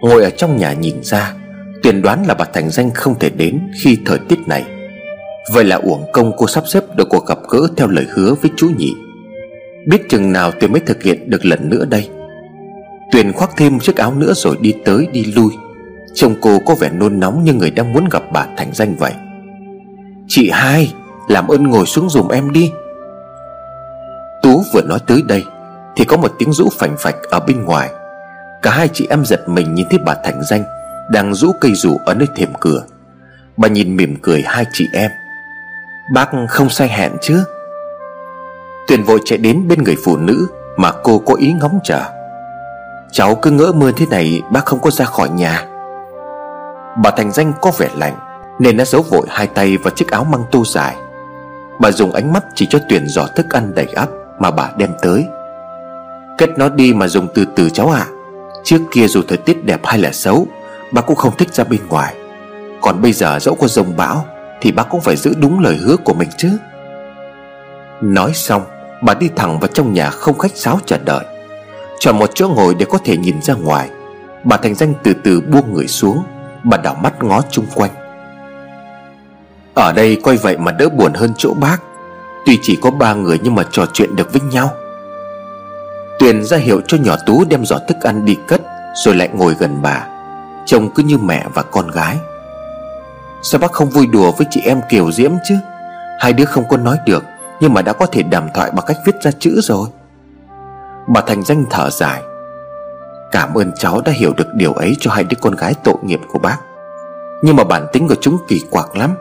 Ngồi 0.00 0.24
ở 0.24 0.30
trong 0.30 0.56
nhà 0.56 0.72
nhìn 0.72 0.94
ra 1.02 1.34
Tuyền 1.82 2.02
đoán 2.02 2.24
là 2.26 2.34
bà 2.34 2.44
Thành 2.44 2.70
Danh 2.70 2.90
không 2.90 3.18
thể 3.18 3.30
đến 3.30 3.60
Khi 3.82 3.98
thời 4.06 4.18
tiết 4.18 4.38
này. 4.46 4.64
Vậy 5.52 5.64
là 5.64 5.76
uổng 5.76 6.04
công 6.12 6.32
cô 6.36 6.46
sắp 6.46 6.64
xếp 6.66 6.80
được 6.96 7.08
cuộc 7.08 7.26
gặp 7.26 7.38
gỡ 7.48 7.58
Theo 7.76 7.88
lời 7.88 8.06
hứa 8.14 8.34
với 8.42 8.50
chú 8.56 8.70
nhị. 8.78 8.94
Biết 9.86 10.08
chừng 10.08 10.32
nào 10.32 10.50
Tuyền 10.50 10.72
mới 10.72 10.80
thực 10.80 11.02
hiện 11.02 11.30
được 11.30 11.44
lần 11.44 11.68
nữa 11.68 11.84
đây. 11.84 12.08
Tuyền 13.12 13.32
khoác 13.32 13.50
thêm 13.56 13.80
chiếc 13.80 13.96
áo 13.96 14.14
nữa 14.14 14.32
rồi 14.36 14.56
đi 14.60 14.74
tới 14.84 15.06
đi 15.12 15.24
lui. 15.24 15.50
Trông 16.14 16.34
cô 16.40 16.58
có 16.66 16.74
vẻ 16.74 16.90
nôn 16.90 17.20
nóng 17.20 17.44
như 17.44 17.52
người 17.52 17.70
đang 17.70 17.92
muốn 17.92 18.08
gặp 18.10 18.22
bà 18.32 18.46
Thành 18.56 18.72
Danh 18.72 18.94
vậy. 18.98 19.12
Chị 20.28 20.50
hai, 20.52 20.92
Làm 21.28 21.48
ơn 21.48 21.62
ngồi 21.62 21.86
xuống 21.86 22.10
dùm 22.10 22.28
em 22.28 22.52
đi. 22.52 22.70
Tú 24.44 24.62
vừa 24.72 24.82
nói 24.82 24.98
tới 25.06 25.22
đây, 25.22 25.44
Thì 25.96 26.04
có 26.04 26.16
một 26.16 26.32
tiếng 26.38 26.52
rũ 26.52 26.68
phành 26.78 26.96
phạch 26.98 27.16
ở 27.30 27.40
bên 27.40 27.64
ngoài. 27.64 27.90
Cả 28.62 28.70
hai 28.70 28.88
chị 28.88 29.06
em 29.10 29.24
giật 29.24 29.48
mình 29.48 29.74
nhìn 29.74 29.86
thấy 29.90 29.98
bà 30.06 30.14
Thành 30.24 30.42
Danh 30.42 30.64
Đang 31.10 31.34
rũ 31.34 31.52
cây 31.60 31.72
rủ 31.74 32.00
ở 32.06 32.14
nơi 32.14 32.28
thềm 32.36 32.48
cửa. 32.60 32.82
Bà 33.56 33.68
nhìn 33.68 33.96
mỉm 33.96 34.16
cười 34.22 34.42
hai 34.46 34.64
chị 34.72 34.88
em. 34.92 35.10
Bác 36.14 36.30
không 36.48 36.70
sai 36.70 36.88
hẹn 36.88 37.12
chứ? 37.20 37.44
Tuyền 38.88 39.02
vội 39.02 39.20
chạy 39.24 39.38
đến 39.38 39.68
bên 39.68 39.82
người 39.82 39.96
phụ 40.04 40.16
nữ 40.16 40.46
Mà 40.76 40.92
cô 41.02 41.18
có 41.18 41.34
ý 41.34 41.52
ngóng 41.52 41.78
chờ. 41.84 42.00
Cháu 43.12 43.34
cứ 43.34 43.50
ngỡ 43.50 43.72
mưa 43.72 43.92
thế 43.92 44.06
này 44.10 44.42
Bác 44.50 44.64
không 44.64 44.80
có 44.80 44.90
ra 44.90 45.04
khỏi 45.04 45.28
nhà. 45.28 45.64
Bà 47.02 47.10
Thành 47.10 47.32
Danh 47.32 47.52
có 47.60 47.72
vẻ 47.78 47.88
lạnh 47.96 48.16
Nên 48.58 48.76
đã 48.76 48.84
giấu 48.84 49.02
vội 49.02 49.26
hai 49.28 49.46
tay 49.46 49.76
vào 49.76 49.90
chiếc 49.90 50.10
áo 50.10 50.24
măng 50.24 50.44
tu 50.50 50.64
dài. 50.64 50.96
Bà 51.80 51.90
dùng 51.90 52.12
ánh 52.12 52.32
mắt 52.32 52.44
chỉ 52.54 52.66
cho 52.70 52.78
Tuyền 52.88 53.08
giỏ 53.08 53.26
thức 53.36 53.50
ăn 53.50 53.74
đầy 53.74 53.86
ắp. 53.86 54.08
Mà 54.38 54.50
bà 54.50 54.70
đem 54.76 54.90
tới. 55.02 55.26
Cất 56.38 56.50
nó 56.58 56.68
đi 56.68 56.92
mà 56.92 57.08
dùng 57.08 57.28
từ 57.34 57.44
từ 57.56 57.70
cháu 57.70 57.90
ạ. 57.90 58.06
À. 58.08 58.12
Trước 58.64 58.78
kia 58.92 59.06
dù 59.06 59.22
thời 59.28 59.38
tiết 59.38 59.64
đẹp 59.64 59.80
hay 59.84 59.98
là 59.98 60.12
xấu 60.12 60.46
Bác 60.92 61.06
cũng 61.06 61.16
không 61.16 61.36
thích 61.38 61.54
ra 61.54 61.64
bên 61.64 61.80
ngoài. 61.88 62.14
Còn 62.80 63.02
bây 63.02 63.12
giờ 63.12 63.38
dẫu 63.38 63.54
có 63.54 63.66
rồng 63.68 63.96
bão, 63.96 64.26
Thì 64.60 64.72
bác 64.72 64.88
cũng 64.90 65.00
phải 65.00 65.16
giữ 65.16 65.34
đúng 65.40 65.60
lời 65.60 65.76
hứa 65.76 65.96
của 65.96 66.14
mình 66.14 66.28
chứ. 66.36 66.50
Nói 68.00 68.32
xong, 68.34 68.62
Bà 69.02 69.14
đi 69.14 69.30
thẳng 69.36 69.60
vào 69.60 69.68
trong 69.68 69.92
nhà 69.92 70.10
không 70.10 70.38
khách 70.38 70.56
sáo 70.56 70.78
chờ 70.86 70.98
đợi. 71.04 71.24
Chọn 71.98 72.18
một 72.18 72.30
chỗ 72.34 72.48
ngồi 72.48 72.74
để 72.74 72.86
có 72.90 72.98
thể 73.04 73.16
nhìn 73.16 73.42
ra 73.42 73.54
ngoài. 73.54 73.90
Bà 74.44 74.56
Thành 74.56 74.74
Danh 74.74 74.94
từ 75.02 75.14
từ 75.24 75.40
buông 75.40 75.74
người 75.74 75.86
xuống, 75.86 76.22
Bà 76.64 76.76
đảo 76.76 76.96
mắt 77.02 77.22
ngó 77.22 77.40
chung 77.50 77.66
quanh. 77.74 77.90
Ở 79.74 79.92
đây 79.92 80.20
coi 80.22 80.36
vậy 80.36 80.58
mà 80.58 80.72
đỡ 80.72 80.88
buồn 80.88 81.14
hơn 81.14 81.32
chỗ 81.36 81.54
bác. 81.54 81.76
Tuy 82.46 82.58
chỉ 82.62 82.76
có 82.76 82.90
ba 82.90 83.14
người 83.14 83.40
nhưng 83.42 83.54
mà 83.54 83.62
trò 83.70 83.86
chuyện 83.92 84.16
được 84.16 84.32
với 84.32 84.42
nhau. 84.42 84.70
Tuyền 86.18 86.44
ra 86.44 86.56
hiệu 86.56 86.80
cho 86.86 86.96
nhỏ 86.96 87.16
Tú 87.26 87.44
đem 87.44 87.64
giỏ 87.64 87.78
thức 87.88 87.96
ăn 88.00 88.24
đi 88.24 88.38
cất, 88.48 88.60
Rồi 89.04 89.14
lại 89.14 89.28
ngồi 89.32 89.54
gần 89.58 89.78
bà. 89.82 90.06
Trông 90.66 90.90
cứ 90.94 91.02
như 91.02 91.18
mẹ 91.18 91.46
và 91.54 91.62
con 91.62 91.90
gái. 91.90 92.16
Sao 93.42 93.58
bác 93.58 93.72
không 93.72 93.90
vui 93.90 94.06
đùa 94.06 94.32
với 94.32 94.46
chị 94.50 94.60
em 94.64 94.80
Kiều 94.88 95.12
Diễm 95.12 95.30
chứ? 95.44 95.54
Hai 96.18 96.32
đứa 96.32 96.44
không 96.44 96.64
có 96.68 96.76
nói 96.76 96.98
được, 97.06 97.24
Nhưng 97.60 97.74
mà 97.74 97.82
đã 97.82 97.92
có 97.92 98.06
thể 98.06 98.22
đàm 98.22 98.48
thoại 98.54 98.70
bằng 98.70 98.84
cách 98.86 98.96
viết 99.06 99.22
ra 99.22 99.30
chữ 99.38 99.60
rồi. 99.62 99.88
Bà 101.08 101.20
Thành 101.20 101.42
Danh 101.42 101.64
thở 101.70 101.90
dài. 101.90 102.22
Cảm 103.32 103.54
ơn 103.54 103.72
cháu 103.78 104.00
đã 104.04 104.12
hiểu 104.12 104.32
được 104.36 104.54
điều 104.54 104.72
ấy 104.72 104.96
cho 105.00 105.10
hai 105.10 105.24
đứa 105.24 105.36
con 105.40 105.54
gái 105.54 105.74
tội 105.84 105.96
nghiệp 106.02 106.20
của 106.32 106.38
bác. 106.38 106.56
Nhưng 107.42 107.56
mà 107.56 107.64
bản 107.64 107.86
tính 107.92 108.08
của 108.08 108.16
chúng 108.20 108.38
kỳ 108.48 108.60
quặc 108.70 108.96
lắm. 108.96 109.14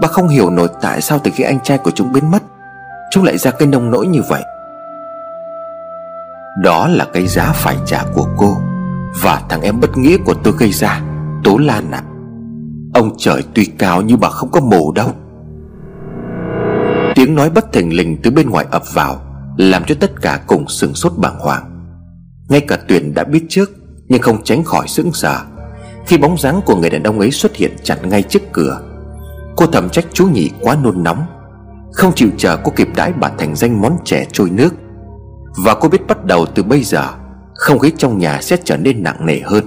Bác 0.00 0.10
không 0.10 0.28
hiểu 0.28 0.50
nổi 0.50 0.68
tại 0.80 1.00
sao 1.00 1.18
từ 1.24 1.30
khi 1.34 1.44
anh 1.44 1.60
trai 1.60 1.78
của 1.78 1.90
chúng 1.90 2.12
biến 2.12 2.30
mất 2.30 2.42
Chúng 3.10 3.24
lại 3.24 3.38
ra 3.38 3.50
cái 3.50 3.68
nông 3.68 3.90
nỗi 3.90 4.06
như 4.06 4.22
vậy. 4.28 4.42
Đó 6.62 6.88
là 6.88 7.06
cái 7.12 7.26
giá 7.26 7.52
phải 7.52 7.76
trả 7.86 8.04
của 8.14 8.26
cô 8.36 8.56
Và 9.22 9.42
thằng 9.48 9.62
em 9.62 9.80
bất 9.80 9.98
nghĩa 9.98 10.16
của 10.16 10.34
tôi 10.34 10.54
gây 10.58 10.72
ra, 10.72 11.00
Tố 11.44 11.58
Lan 11.58 11.90
à 11.90 12.02
Ông 12.94 13.10
trời 13.18 13.42
tuy 13.54 13.64
cao 13.64 14.02
nhưng 14.02 14.20
bà 14.20 14.28
không 14.28 14.50
có 14.50 14.60
mù 14.60 14.92
đâu. 14.92 15.12
Tiếng 17.14 17.34
nói 17.34 17.50
bất 17.50 17.72
thình 17.72 17.96
lình 17.96 18.16
từ 18.22 18.30
bên 18.30 18.50
ngoài 18.50 18.66
ập 18.70 18.82
vào, 18.94 19.20
Làm 19.56 19.84
cho 19.84 19.94
tất 20.00 20.22
cả 20.22 20.40
cùng 20.46 20.68
sừng 20.68 20.94
sốt 20.94 21.12
bàng 21.16 21.38
hoàng. 21.38 21.86
Ngay 22.48 22.60
cả 22.60 22.78
Tuyền 22.88 23.14
đã 23.14 23.24
biết 23.24 23.44
trước, 23.48 23.70
Nhưng 24.08 24.22
không 24.22 24.44
tránh 24.44 24.64
khỏi 24.64 24.88
sững 24.88 25.12
sờ. 25.12 25.38
Khi 26.06 26.18
bóng 26.18 26.38
dáng 26.38 26.60
của 26.66 26.76
người 26.76 26.90
đàn 26.90 27.02
ông 27.02 27.20
ấy 27.20 27.30
xuất 27.30 27.56
hiện 27.56 27.76
chặn 27.82 27.98
ngay 28.08 28.22
trước 28.22 28.42
cửa, 28.52 28.80
Cô 29.56 29.66
thầm 29.66 29.88
trách 29.88 30.04
chú 30.12 30.26
nhị 30.26 30.50
quá 30.60 30.76
nôn 30.82 31.02
nóng. 31.02 31.26
Không 31.96 32.12
chịu 32.14 32.30
chờ 32.38 32.56
cô 32.64 32.72
kịp 32.76 32.88
đãi 32.96 33.12
bà 33.12 33.28
thành 33.38 33.56
danh 33.56 33.80
món 33.80 33.96
chè 34.04 34.24
trôi 34.32 34.50
nước. 34.50 34.74
Và 35.64 35.74
cô 35.74 35.88
biết 35.88 36.06
bắt 36.08 36.24
đầu 36.24 36.46
từ 36.46 36.62
bây 36.62 36.82
giờ 36.82 37.12
Không 37.54 37.78
khí 37.78 37.92
trong 37.98 38.18
nhà 38.18 38.42
sẽ 38.42 38.56
trở 38.64 38.76
nên 38.76 39.02
nặng 39.02 39.26
nề 39.26 39.40
hơn. 39.40 39.64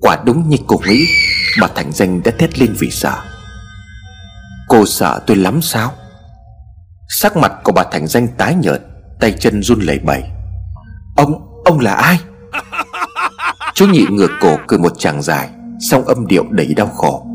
Quả 0.00 0.22
đúng 0.24 0.48
như 0.48 0.56
cô 0.66 0.80
nghĩ 0.86 1.06
Bà 1.60 1.68
thành 1.74 1.92
danh 1.92 2.22
đã 2.24 2.30
thét 2.38 2.58
lên 2.58 2.74
vì 2.78 2.90
sợ. 2.90 3.18
Cô 4.68 4.86
sợ 4.86 5.20
tôi 5.26 5.36
lắm 5.36 5.62
sao? 5.62 5.92
Sắc 7.08 7.36
mặt 7.36 7.52
của 7.64 7.72
bà 7.72 7.84
thành 7.92 8.06
danh 8.06 8.28
tái 8.28 8.54
nhợt 8.54 8.82
Tay 9.20 9.32
chân 9.32 9.62
run 9.62 9.80
lẩy 9.80 9.98
bẩy. 9.98 10.22
Ông, 11.16 11.62
ông 11.64 11.80
là 11.80 11.94
ai? 11.94 12.18
Chú 13.74 13.86
nhị 13.86 14.06
ngược 14.10 14.30
cổ 14.40 14.56
cười 14.66 14.78
một 14.78 14.92
chàng 14.98 15.22
dài 15.22 15.50
Xong 15.90 16.04
âm 16.04 16.26
điệu 16.26 16.44
đầy 16.50 16.74
đau 16.74 16.86
khổ. 16.86 17.26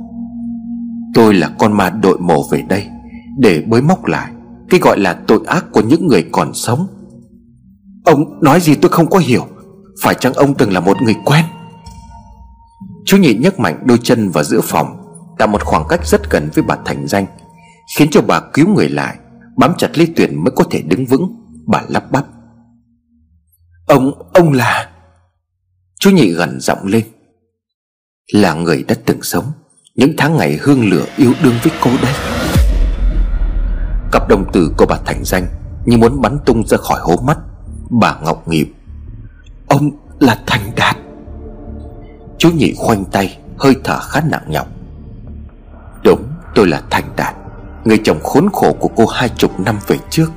Tôi 1.14 1.34
là 1.34 1.50
con 1.60 1.74
ma 1.74 1.90
đội 1.90 2.18
mồ 2.20 2.44
về 2.52 2.62
đây. 2.70 2.88
Để 3.40 3.64
bới 3.68 3.82
móc 3.82 4.06
lại 4.06 4.32
Cái 4.70 4.80
gọi 4.80 5.00
là 5.00 5.14
tội 5.28 5.40
ác 5.48 5.66
của 5.72 5.82
những 5.82 6.08
người 6.08 6.26
còn 6.32 6.54
sống. 6.54 6.88
Ông 8.06 8.40
nói 8.42 8.62
gì 8.62 8.76
tôi 8.76 8.92
không 8.92 9.10
có 9.10 9.20
hiểu 9.20 9.48
Phải 10.04 10.16
chăng 10.16 10.34
ông 10.34 10.54
từng 10.54 10.74
là 10.74 10.80
một 10.80 11.02
người 11.02 11.16
quen? 11.26 11.46
Chú 13.06 13.18
nhị 13.18 13.34
nhấc 13.34 13.60
mạnh 13.60 13.84
đôi 13.86 14.00
chân 14.04 14.30
vào 14.30 14.44
giữa 14.44 14.62
phòng 14.62 14.98
Tạo 15.38 15.48
một 15.48 15.64
khoảng 15.64 15.86
cách 15.90 16.08
rất 16.08 16.30
gần 16.30 16.50
với 16.54 16.64
bà 16.64 16.78
Thành 16.86 17.08
Danh 17.08 17.26
Khiến 17.98 18.10
cho 18.12 18.22
bà 18.22 18.42
cứu 18.54 18.68
người 18.68 18.90
lại 18.90 19.18
Bám 19.58 19.74
chặt 19.78 19.98
lấy 19.98 20.08
Tuyền 20.16 20.44
mới 20.44 20.52
có 20.56 20.64
thể 20.72 20.82
đứng 20.82 21.06
vững 21.06 21.36
Bà 21.68 21.82
lắp 21.88 22.12
bắp. 22.12 22.26
Ông, 23.86 24.12
ông 24.34 24.54
là? 24.54 24.90
Chú 26.00 26.10
nhị 26.10 26.32
gần 26.32 26.60
giọng 26.60 26.86
lên. 26.86 27.04
Là 28.34 28.54
người 28.54 28.84
đã 28.88 28.96
từng 29.06 29.22
sống 29.22 29.52
Những 29.96 30.14
tháng 30.18 30.38
ngày 30.38 30.58
hương 30.62 30.90
lửa 30.90 31.06
yêu 31.18 31.34
đương 31.44 31.56
với 31.64 31.74
cô 31.82 31.92
đấy 32.02 32.39
đồng 34.30 34.52
tử 34.52 34.72
của 34.78 34.86
bà 34.86 34.98
Thành 35.06 35.24
Danh 35.24 35.48
Như 35.86 35.98
muốn 35.98 36.22
bắn 36.22 36.38
tung 36.46 36.68
ra 36.68 36.78
khỏi 36.78 37.00
hố 37.02 37.16
mắt. 37.18 37.38
Bà 37.90 38.16
ngọc 38.24 38.48
Nghiệp. 38.48 38.74
Ông 39.68 39.92
là 40.20 40.40
Thành 40.48 40.72
Đạt. 40.76 40.98
Chú 42.38 42.50
nhị 42.52 42.74
khoanh 42.78 43.06
tay, 43.06 43.38
Hơi 43.58 43.76
thở 43.84 44.00
khá 44.00 44.22
nặng 44.30 44.44
nhọc. 44.48 44.68
Đúng, 46.04 46.24
tôi 46.56 46.68
là 46.68 46.82
Thành 46.90 47.04
Đạt, 47.16 47.36
Người 47.86 48.00
chồng 48.04 48.20
khốn 48.24 48.50
khổ 48.54 48.74
của 48.80 48.90
cô 48.96 49.06
hai 49.06 49.30
chục 49.30 49.60
năm 49.60 49.80
về 49.88 49.98
trước. 50.10 50.32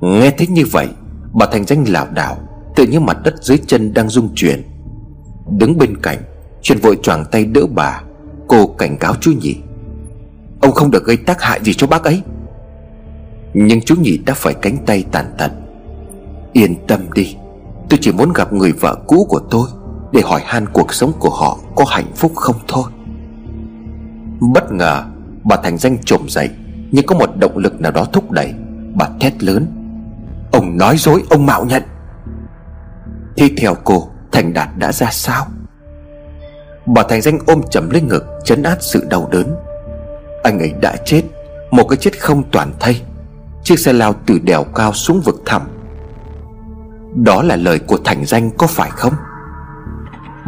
Nghe 0.00 0.30
thấy 0.30 0.46
như 0.46 0.64
vậy, 0.72 0.88
Bà 1.32 1.46
Thành 1.46 1.64
Danh 1.64 1.84
lảo 1.88 2.06
đảo, 2.14 2.38
Tự 2.76 2.86
như 2.86 3.00
mặt 3.00 3.18
đất 3.24 3.34
dưới 3.40 3.58
chân 3.66 3.94
đang 3.94 4.08
rung 4.08 4.34
chuyển. 4.34 4.62
Đứng 5.58 5.78
bên 5.78 5.96
cạnh, 6.02 6.18
Chuyện 6.62 6.78
vội 6.78 6.98
choàng 7.02 7.24
tay 7.30 7.44
đỡ 7.44 7.66
bà. 7.74 8.02
Cô 8.48 8.66
cảnh 8.66 8.96
cáo 8.96 9.14
chú 9.20 9.32
nhị. 9.40 9.56
Ông 10.60 10.72
không 10.72 10.90
được 10.90 11.04
gây 11.04 11.16
tác 11.16 11.42
hại 11.42 11.60
gì 11.62 11.74
cho 11.74 11.86
bác 11.86 12.04
ấy. 12.04 12.22
Nhưng 13.54 13.80
chú 13.80 13.94
nhị 14.00 14.18
đã 14.18 14.34
phải 14.34 14.54
cánh 14.54 14.76
tay 14.86 15.04
tàn 15.12 15.34
tật. 15.38 15.50
Yên 16.52 16.86
tâm 16.86 17.00
đi, 17.14 17.36
Tôi 17.88 17.98
chỉ 18.02 18.12
muốn 18.12 18.32
gặp 18.32 18.52
người 18.52 18.72
vợ 18.72 18.96
cũ 19.06 19.26
của 19.28 19.40
tôi 19.50 19.68
Để 20.12 20.20
hỏi 20.24 20.40
han 20.44 20.66
cuộc 20.72 20.94
sống 20.94 21.12
của 21.18 21.30
họ 21.30 21.58
Có 21.74 21.84
hạnh 21.88 22.12
phúc 22.16 22.32
không 22.34 22.56
thôi. 22.68 22.84
Bất 24.40 24.72
ngờ, 24.72 25.04
Bà 25.44 25.56
Thành 25.56 25.78
Danh 25.78 25.98
trồm 26.04 26.28
dậy, 26.28 26.50
Nhưng 26.90 27.06
có 27.06 27.14
một 27.14 27.36
động 27.36 27.58
lực 27.58 27.80
nào 27.80 27.92
đó 27.92 28.04
thúc 28.12 28.30
đẩy. 28.30 28.54
Bà 28.94 29.08
thét 29.20 29.42
lớn, 29.42 29.66
Ông 30.52 30.78
nói 30.78 30.96
dối, 30.98 31.22
ông 31.30 31.46
mạo 31.46 31.64
nhận. 31.64 31.82
Thì 33.36 33.54
theo 33.56 33.74
cô, 33.84 34.08
Thành 34.32 34.52
Đạt 34.52 34.68
đã 34.76 34.92
ra 34.92 35.08
sao? 35.10 35.46
Bà 36.86 37.02
Thành 37.02 37.22
Danh 37.22 37.38
ôm 37.46 37.60
chầm 37.70 37.90
lên 37.90 38.08
ngực, 38.08 38.24
Chấn 38.44 38.62
át 38.62 38.78
sự 38.80 39.06
đau 39.10 39.28
đớn. 39.32 39.54
Anh 40.42 40.58
ấy 40.58 40.72
đã 40.80 40.96
chết, 41.04 41.22
Một 41.70 41.84
cái 41.88 41.96
chết 41.96 42.20
không 42.20 42.42
toàn 42.50 42.72
thây. 42.80 43.00
Chiếc 43.68 43.78
xe 43.78 43.92
lao 43.92 44.14
từ 44.26 44.38
đèo 44.38 44.64
cao 44.64 44.92
xuống 44.92 45.20
vực 45.20 45.42
thẳm. 45.46 45.62
Đó 47.14 47.42
là 47.42 47.56
lời 47.56 47.78
của 47.78 47.98
Thành 48.04 48.24
Danh 48.24 48.50
có 48.50 48.66
phải 48.66 48.90
không? 48.90 49.12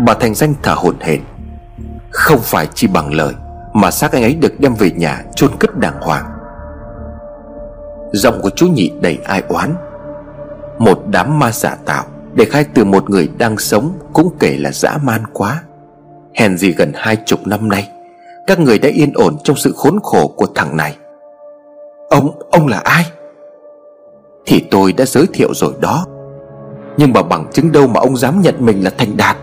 Bà 0.06 0.14
Thành 0.14 0.34
Danh 0.34 0.54
thở 0.62 0.74
hổn 0.74 0.96
hển. 1.00 1.20
Không 2.10 2.38
phải 2.42 2.68
chỉ 2.74 2.86
bằng 2.86 3.14
lời 3.14 3.34
Mà 3.72 3.90
xác 3.90 4.12
anh 4.12 4.22
ấy 4.22 4.34
được 4.34 4.60
đem 4.60 4.74
về 4.74 4.90
nhà 4.90 5.24
chôn 5.34 5.50
cất 5.58 5.78
đàng 5.78 6.00
hoàng. 6.00 6.24
Giọng 8.12 8.40
của 8.42 8.50
chú 8.50 8.66
nhị 8.66 8.90
đầy 9.00 9.18
ai 9.24 9.42
oán. 9.48 9.74
Một 10.78 11.02
đám 11.10 11.38
ma 11.38 11.52
giả 11.52 11.76
tạo 11.84 12.04
Để 12.34 12.44
khai 12.44 12.64
từ 12.74 12.84
một 12.84 13.10
người 13.10 13.28
đang 13.38 13.58
sống 13.58 13.98
Cũng 14.12 14.36
kể 14.38 14.56
là 14.58 14.70
dã 14.72 14.98
man 15.02 15.22
quá. 15.32 15.62
Hèn 16.34 16.58
gì 16.58 16.72
gần 16.72 16.92
hai 16.94 17.16
chục 17.26 17.46
năm 17.46 17.68
nay, 17.68 17.90
Các 18.46 18.58
người 18.58 18.78
đã 18.78 18.88
yên 18.88 19.12
ổn 19.14 19.36
trong 19.44 19.56
sự 19.56 19.74
khốn 19.76 19.98
khổ 20.02 20.28
của 20.36 20.46
thằng 20.54 20.76
này. 20.76 20.96
Ông, 22.10 22.38
ông 22.50 22.66
là 22.66 22.78
ai? 22.78 23.04
Thì 24.46 24.64
tôi 24.70 24.92
đã 24.92 25.04
giới 25.04 25.26
thiệu 25.32 25.54
rồi 25.54 25.72
đó. 25.80 26.06
Nhưng 26.96 27.12
mà 27.12 27.22
bằng 27.22 27.50
chứng 27.52 27.72
đâu 27.72 27.86
mà 27.86 28.00
ông 28.00 28.16
dám 28.16 28.40
nhận 28.40 28.54
mình 28.58 28.84
là 28.84 28.90
Thành 28.98 29.16
Đạt? 29.16 29.36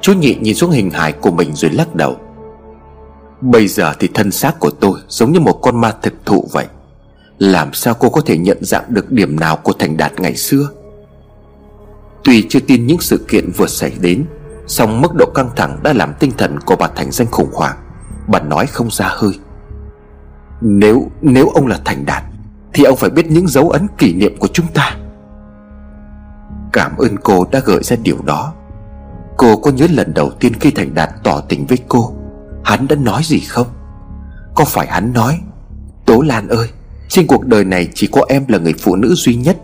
Chú 0.00 0.12
nhị 0.12 0.36
nhìn 0.40 0.54
xuống 0.54 0.70
hình 0.70 0.90
hài 0.90 1.12
của 1.12 1.30
mình 1.30 1.54
rồi 1.54 1.70
lắc 1.70 1.94
đầu. 1.94 2.16
Bây 3.40 3.68
giờ 3.68 3.92
thì 3.98 4.08
thân 4.14 4.30
xác 4.30 4.60
của 4.60 4.70
tôi 4.70 5.00
Giống 5.08 5.32
như 5.32 5.40
một 5.40 5.58
con 5.62 5.80
ma 5.80 5.94
thực 6.02 6.12
thụ 6.26 6.48
vậy. 6.52 6.66
Làm 7.38 7.72
sao 7.72 7.94
cô 7.94 8.08
có 8.08 8.20
thể 8.20 8.38
nhận 8.38 8.58
dạng 8.60 8.84
được 8.88 9.12
điểm 9.12 9.40
nào 9.40 9.56
của 9.56 9.72
Thành 9.72 9.96
Đạt 9.96 10.20
ngày 10.20 10.36
xưa? 10.36 10.68
Tuy 12.24 12.46
chưa 12.48 12.60
tin 12.60 12.86
những 12.86 13.00
sự 13.00 13.26
kiện 13.28 13.50
vừa 13.56 13.66
xảy 13.66 13.92
đến 14.00 14.24
song 14.66 15.00
mức 15.00 15.14
độ 15.14 15.26
căng 15.34 15.50
thẳng 15.56 15.78
đã 15.82 15.92
làm 15.92 16.14
tinh 16.18 16.32
thần 16.38 16.60
của 16.60 16.76
bà 16.76 16.88
Thành 16.88 17.10
danh 17.10 17.28
khủng 17.30 17.50
hoảng. 17.52 17.76
Bà 18.28 18.40
nói 18.40 18.66
không 18.66 18.90
ra 18.90 19.08
hơi. 19.08 19.32
Nếu 20.64 21.10
nếu 21.22 21.48
ông 21.48 21.66
là 21.66 21.78
Thành 21.84 22.06
Đạt, 22.06 22.22
Thì 22.72 22.84
ông 22.84 22.96
phải 22.96 23.10
biết 23.10 23.26
những 23.26 23.48
dấu 23.48 23.70
ấn 23.70 23.86
kỷ 23.98 24.14
niệm 24.14 24.36
của 24.38 24.48
chúng 24.52 24.66
ta. 24.74 24.96
Cảm 26.72 26.96
ơn 26.96 27.16
cô 27.16 27.46
đã 27.52 27.60
gợi 27.64 27.82
ra 27.82 27.96
điều 28.02 28.16
đó. 28.24 28.52
Cô 29.36 29.56
có 29.56 29.70
nhớ 29.70 29.86
lần 29.90 30.14
đầu 30.14 30.30
tiên 30.30 30.52
khi 30.60 30.70
Thành 30.70 30.94
Đạt 30.94 31.10
tỏ 31.24 31.40
tình 31.40 31.66
với 31.66 31.78
cô, 31.88 32.12
Hắn 32.64 32.88
đã 32.88 32.96
nói 32.96 33.22
gì 33.24 33.40
không? 33.40 33.66
Có 34.54 34.64
phải 34.64 34.86
hắn 34.86 35.12
nói, 35.12 35.40
Tố 36.06 36.20
Lan 36.20 36.48
ơi, 36.48 36.68
Trên 37.08 37.26
cuộc 37.26 37.46
đời 37.46 37.64
này 37.64 37.88
chỉ 37.94 38.08
có 38.12 38.22
em 38.28 38.44
là 38.48 38.58
người 38.58 38.74
phụ 38.80 38.96
nữ 38.96 39.14
duy 39.14 39.34
nhất 39.34 39.56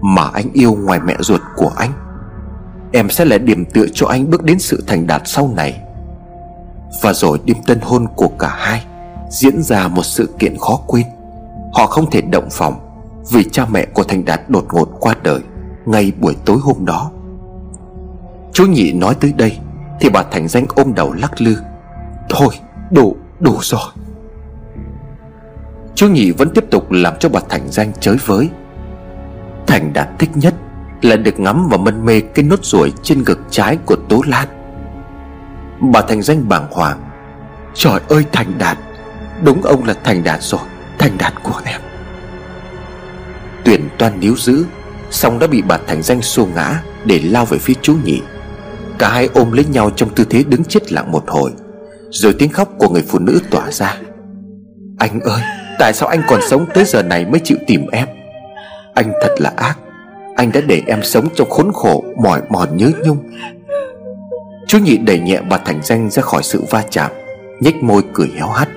Mà 0.00 0.30
anh 0.34 0.52
yêu 0.52 0.74
ngoài 0.74 1.00
mẹ 1.04 1.16
ruột 1.20 1.40
của 1.56 1.72
anh. 1.76 1.92
Em 2.92 3.10
sẽ 3.10 3.24
là 3.24 3.38
điểm 3.38 3.64
tựa 3.64 3.86
cho 3.94 4.06
anh 4.06 4.30
bước 4.30 4.44
đến 4.44 4.58
sự 4.58 4.84
thành 4.86 5.06
đạt 5.06 5.22
sau 5.24 5.52
này. 5.56 5.80
Và 7.02 7.12
rồi 7.12 7.40
đêm 7.44 7.56
tân 7.66 7.78
hôn 7.80 8.06
của 8.16 8.28
cả 8.28 8.54
hai. 8.58 8.84
Diễn 9.30 9.62
ra 9.62 9.88
một 9.88 10.02
sự 10.02 10.34
kiện 10.38 10.56
khó 10.58 10.80
quên. 10.86 11.06
Họ 11.74 11.86
không 11.86 12.10
thể 12.10 12.20
động 12.20 12.48
phòng 12.50 12.74
Vì 13.32 13.44
cha 13.44 13.66
mẹ 13.70 13.86
của 13.86 14.02
Thành 14.02 14.24
Đạt 14.24 14.40
đột 14.50 14.66
ngột 14.72 14.88
qua 15.00 15.14
đời 15.22 15.40
Ngay 15.86 16.12
buổi 16.20 16.36
tối 16.44 16.58
hôm 16.62 16.84
đó. 16.84 17.10
Chú 18.52 18.66
nhị 18.66 18.92
nói 18.92 19.14
tới 19.20 19.32
đây 19.36 19.58
Thì 20.00 20.08
bà 20.08 20.22
Thành 20.22 20.48
Danh 20.48 20.66
ôm 20.74 20.94
đầu 20.94 21.12
lắc 21.12 21.40
lư. 21.40 21.56
Thôi, 22.28 22.54
đủ 22.90 23.16
đủ 23.40 23.58
rồi. 23.60 23.80
Chú 25.94 26.08
nhị 26.08 26.30
vẫn 26.30 26.50
tiếp 26.54 26.64
tục 26.70 26.90
làm 26.90 27.14
cho 27.20 27.28
bà 27.28 27.40
Thành 27.48 27.68
Danh 27.68 27.92
chới 28.00 28.16
với. 28.26 28.48
Thành 29.66 29.92
Đạt 29.92 30.08
thích 30.18 30.30
nhất 30.34 30.54
là 31.02 31.16
được 31.16 31.40
ngắm 31.40 31.68
và 31.70 31.76
mân 31.76 32.04
mê 32.04 32.20
cái 32.20 32.44
nốt 32.44 32.64
ruồi 32.64 32.92
trên 33.02 33.22
ngực 33.24 33.40
trái 33.50 33.78
của 33.86 33.96
Tố 34.08 34.22
Lan. 34.26 34.48
Bà 35.92 36.02
Thành 36.02 36.22
Danh 36.22 36.48
bàng 36.48 36.66
hoàng. 36.70 37.10
Trời 37.74 38.00
ơi, 38.08 38.24
Thành 38.32 38.58
Đạt! 38.58 38.78
Đúng 39.42 39.62
ông 39.62 39.84
là 39.84 39.94
Thành 40.04 40.24
Đạt 40.24 40.42
rồi, 40.42 40.60
Thành 40.98 41.18
Đạt 41.18 41.32
của 41.42 41.60
em. 41.64 41.80
Tuyển 43.64 43.88
toan 43.98 44.20
níu 44.20 44.36
giữ, 44.36 44.64
Xong 45.10 45.38
đã 45.38 45.46
bị 45.46 45.62
bà 45.62 45.78
Thành 45.86 46.02
Danh 46.02 46.22
xô 46.22 46.46
ngã 46.54 46.82
Để 47.04 47.20
lao 47.24 47.44
về 47.44 47.58
phía 47.58 47.74
chú 47.82 47.96
nhị. 48.04 48.20
Cả 48.98 49.08
hai 49.08 49.28
ôm 49.34 49.52
lấy 49.52 49.64
nhau 49.64 49.90
trong 49.96 50.14
tư 50.14 50.24
thế 50.30 50.44
đứng 50.48 50.64
chết 50.64 50.92
lặng 50.92 51.12
một 51.12 51.24
hồi, 51.26 51.52
Rồi 52.10 52.34
tiếng 52.38 52.50
khóc 52.50 52.68
của 52.78 52.88
người 52.88 53.04
phụ 53.08 53.18
nữ 53.18 53.40
tỏa 53.50 53.70
ra. 53.70 53.96
Anh 54.98 55.20
ơi, 55.20 55.40
Tại 55.78 55.92
sao 55.92 56.08
anh 56.08 56.22
còn 56.28 56.40
sống 56.48 56.66
tới 56.74 56.84
giờ 56.84 57.02
này 57.02 57.24
mới 57.24 57.40
chịu 57.44 57.58
tìm 57.66 57.86
em? 57.92 58.08
Anh 58.94 59.12
thật 59.22 59.34
là 59.38 59.52
ác, 59.56 59.78
anh 60.36 60.52
đã 60.52 60.60
để 60.60 60.82
em 60.86 61.02
sống 61.02 61.28
trong 61.34 61.50
khốn 61.50 61.72
khổ, 61.72 62.04
Mỏi 62.22 62.42
mòn 62.48 62.76
nhớ 62.76 62.90
nhung. 63.04 63.18
Chú 64.66 64.78
nhị 64.78 64.96
đẩy 64.96 65.20
nhẹ 65.20 65.40
bà 65.50 65.58
Thành 65.58 65.80
Danh 65.82 66.10
ra 66.10 66.22
khỏi 66.22 66.42
sự 66.42 66.64
va 66.70 66.84
chạm, 66.90 67.10
nhếch 67.60 67.76
môi 67.82 68.02
cười 68.12 68.28
héo 68.36 68.48
hắt. 68.48 68.68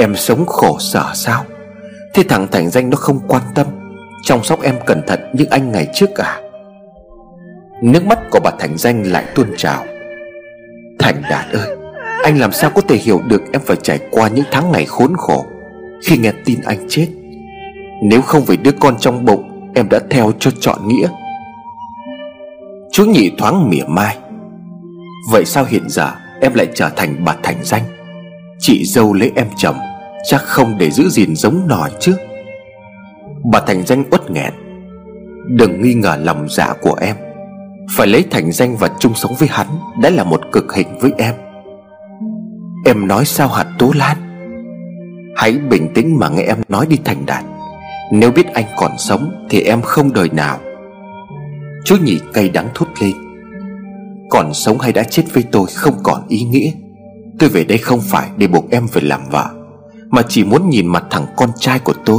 Em 0.00 0.16
sống 0.16 0.46
khổ 0.46 0.76
sở 0.78 1.10
sao? 1.14 1.44
Thế 2.14 2.22
thằng 2.28 2.46
Thành 2.50 2.70
Danh 2.70 2.90
nó 2.90 2.96
không 2.96 3.20
quan 3.28 3.42
tâm, 3.54 3.66
Chăm 4.24 4.42
sóc 4.42 4.62
em 4.62 4.74
cẩn 4.86 5.02
thận 5.06 5.20
như 5.32 5.44
anh 5.50 5.72
ngày 5.72 5.88
trước 5.94 6.14
à? 6.14 6.40
Nước 7.82 8.06
mắt 8.06 8.18
của 8.30 8.40
bà 8.44 8.50
Thành 8.58 8.76
Danh 8.76 9.02
lại 9.02 9.24
tuôn 9.34 9.46
trào. 9.56 9.84
Thành 10.98 11.22
Đạt 11.30 11.46
ơi, 11.52 11.76
Anh 12.22 12.38
làm 12.38 12.52
sao 12.52 12.70
có 12.70 12.80
thể 12.80 12.96
hiểu 12.96 13.20
được 13.26 13.42
em 13.52 13.62
phải 13.64 13.76
trải 13.82 13.98
qua 14.10 14.28
những 14.28 14.44
tháng 14.50 14.72
ngày 14.72 14.84
khốn 14.84 15.16
khổ 15.16 15.46
Khi 16.04 16.18
nghe 16.18 16.32
tin 16.44 16.60
anh 16.64 16.78
chết? 16.88 17.08
Nếu 18.02 18.22
không 18.22 18.44
vì 18.44 18.56
đứa 18.56 18.72
con 18.80 18.98
trong 19.00 19.24
bụng, 19.24 19.70
Em 19.74 19.88
đã 19.88 19.98
theo 20.10 20.32
cho 20.38 20.50
chọn 20.60 20.88
nghĩa. 20.88 21.08
Chú 22.92 23.04
nhị 23.04 23.30
thoáng 23.38 23.70
mỉa 23.70 23.84
mai. 23.88 24.18
Vậy 25.32 25.44
sao 25.44 25.64
hiện 25.68 25.88
giờ 25.88 26.10
Em 26.40 26.54
lại 26.54 26.66
trở 26.74 26.88
thành 26.96 27.24
bà 27.24 27.36
thành 27.42 27.56
danh? 27.62 27.82
Chị 28.60 28.84
dâu 28.84 29.12
lấy 29.12 29.32
em 29.36 29.46
chồng. 29.56 29.76
Chắc 30.24 30.42
không 30.42 30.78
để 30.78 30.90
giữ 30.90 31.08
gìn 31.08 31.36
giống 31.36 31.68
nòi 31.68 31.90
chứ 32.00 32.16
Bà 33.52 33.60
thành 33.60 33.86
danh 33.86 34.04
uất 34.10 34.30
nghẹn. 34.30 34.52
Đừng 35.48 35.82
nghi 35.82 35.94
ngờ 35.94 36.16
lòng 36.22 36.46
dạ 36.48 36.74
của 36.80 36.96
em. 37.00 37.16
Phải 37.96 38.06
lấy 38.06 38.24
thành 38.30 38.52
danh 38.52 38.76
và 38.76 38.88
chung 38.98 39.14
sống 39.14 39.34
với 39.38 39.48
hắn 39.48 39.66
Đã 40.02 40.10
là 40.10 40.24
một 40.24 40.40
cực 40.52 40.74
hình 40.74 40.98
với 41.00 41.12
em. 41.18 41.34
Em 42.84 43.06
nói 43.08 43.24
sao 43.24 43.48
hạt 43.48 43.66
Tố 43.78 43.92
Lan 43.94 44.16
Hãy 45.36 45.52
bình 45.52 45.88
tĩnh 45.94 46.18
mà 46.18 46.28
nghe 46.28 46.42
em 46.42 46.58
nói 46.68 46.86
đi 46.90 46.96
thành 47.04 47.26
đạt. 47.26 47.44
Nếu 48.12 48.30
biết 48.30 48.46
anh 48.54 48.66
còn 48.76 48.92
sống 48.98 49.46
Thì 49.50 49.60
em 49.60 49.82
không 49.82 50.12
đời 50.12 50.28
nào. 50.32 50.58
Chú 51.84 51.96
nhị 52.04 52.20
cay 52.32 52.48
đắng 52.48 52.68
thốt 52.74 52.86
lên. 53.00 53.12
Còn 54.30 54.54
sống 54.54 54.78
hay 54.78 54.92
đã 54.92 55.02
chết 55.02 55.22
với 55.32 55.44
tôi 55.52 55.66
không 55.74 55.94
còn 56.02 56.28
ý 56.28 56.42
nghĩa. 56.42 56.70
Tôi 57.38 57.48
về 57.48 57.64
đây 57.64 57.78
không 57.78 58.00
phải 58.00 58.28
để 58.36 58.46
buộc 58.46 58.70
em 58.70 58.88
phải 58.88 59.02
làm 59.02 59.20
vợ. 59.30 59.57
Mà 60.10 60.22
chỉ 60.28 60.44
muốn 60.44 60.70
nhìn 60.70 60.86
mặt 60.86 61.04
thằng 61.10 61.26
con 61.36 61.50
trai 61.56 61.78
của 61.78 61.94
tôi. 62.04 62.18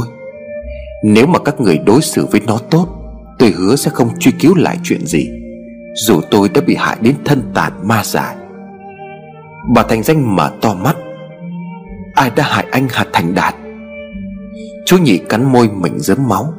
Nếu 1.04 1.26
mà 1.26 1.38
các 1.38 1.60
người 1.60 1.78
đối 1.78 2.02
xử 2.02 2.26
với 2.26 2.40
nó 2.46 2.58
tốt, 2.70 3.00
Tôi 3.40 3.50
hứa 3.50 3.76
sẽ 3.76 3.90
không 3.90 4.18
truy 4.18 4.32
cứu 4.32 4.54
lại 4.54 4.78
chuyện 4.82 5.06
gì, 5.06 5.30
Dù 5.94 6.20
tôi 6.30 6.48
đã 6.48 6.60
bị 6.66 6.74
hại 6.74 6.96
đến 7.00 7.14
thân 7.24 7.42
tàn 7.54 7.72
ma 7.88 8.02
giải 8.04 8.36
Bà 9.74 9.82
Thành 9.82 10.02
Danh 10.02 10.36
mở 10.36 10.50
to 10.60 10.74
mắt. 10.74 10.96
Ai 12.14 12.30
đã 12.36 12.44
hại 12.46 12.66
anh 12.70 12.88
hạt 12.90 13.06
Thành 13.12 13.34
Đạt? 13.34 13.54
Chú 14.86 14.98
nhị 14.98 15.18
cắn 15.18 15.52
môi 15.52 15.68
mình 15.68 15.98
dớm 15.98 16.28
máu. 16.28 16.54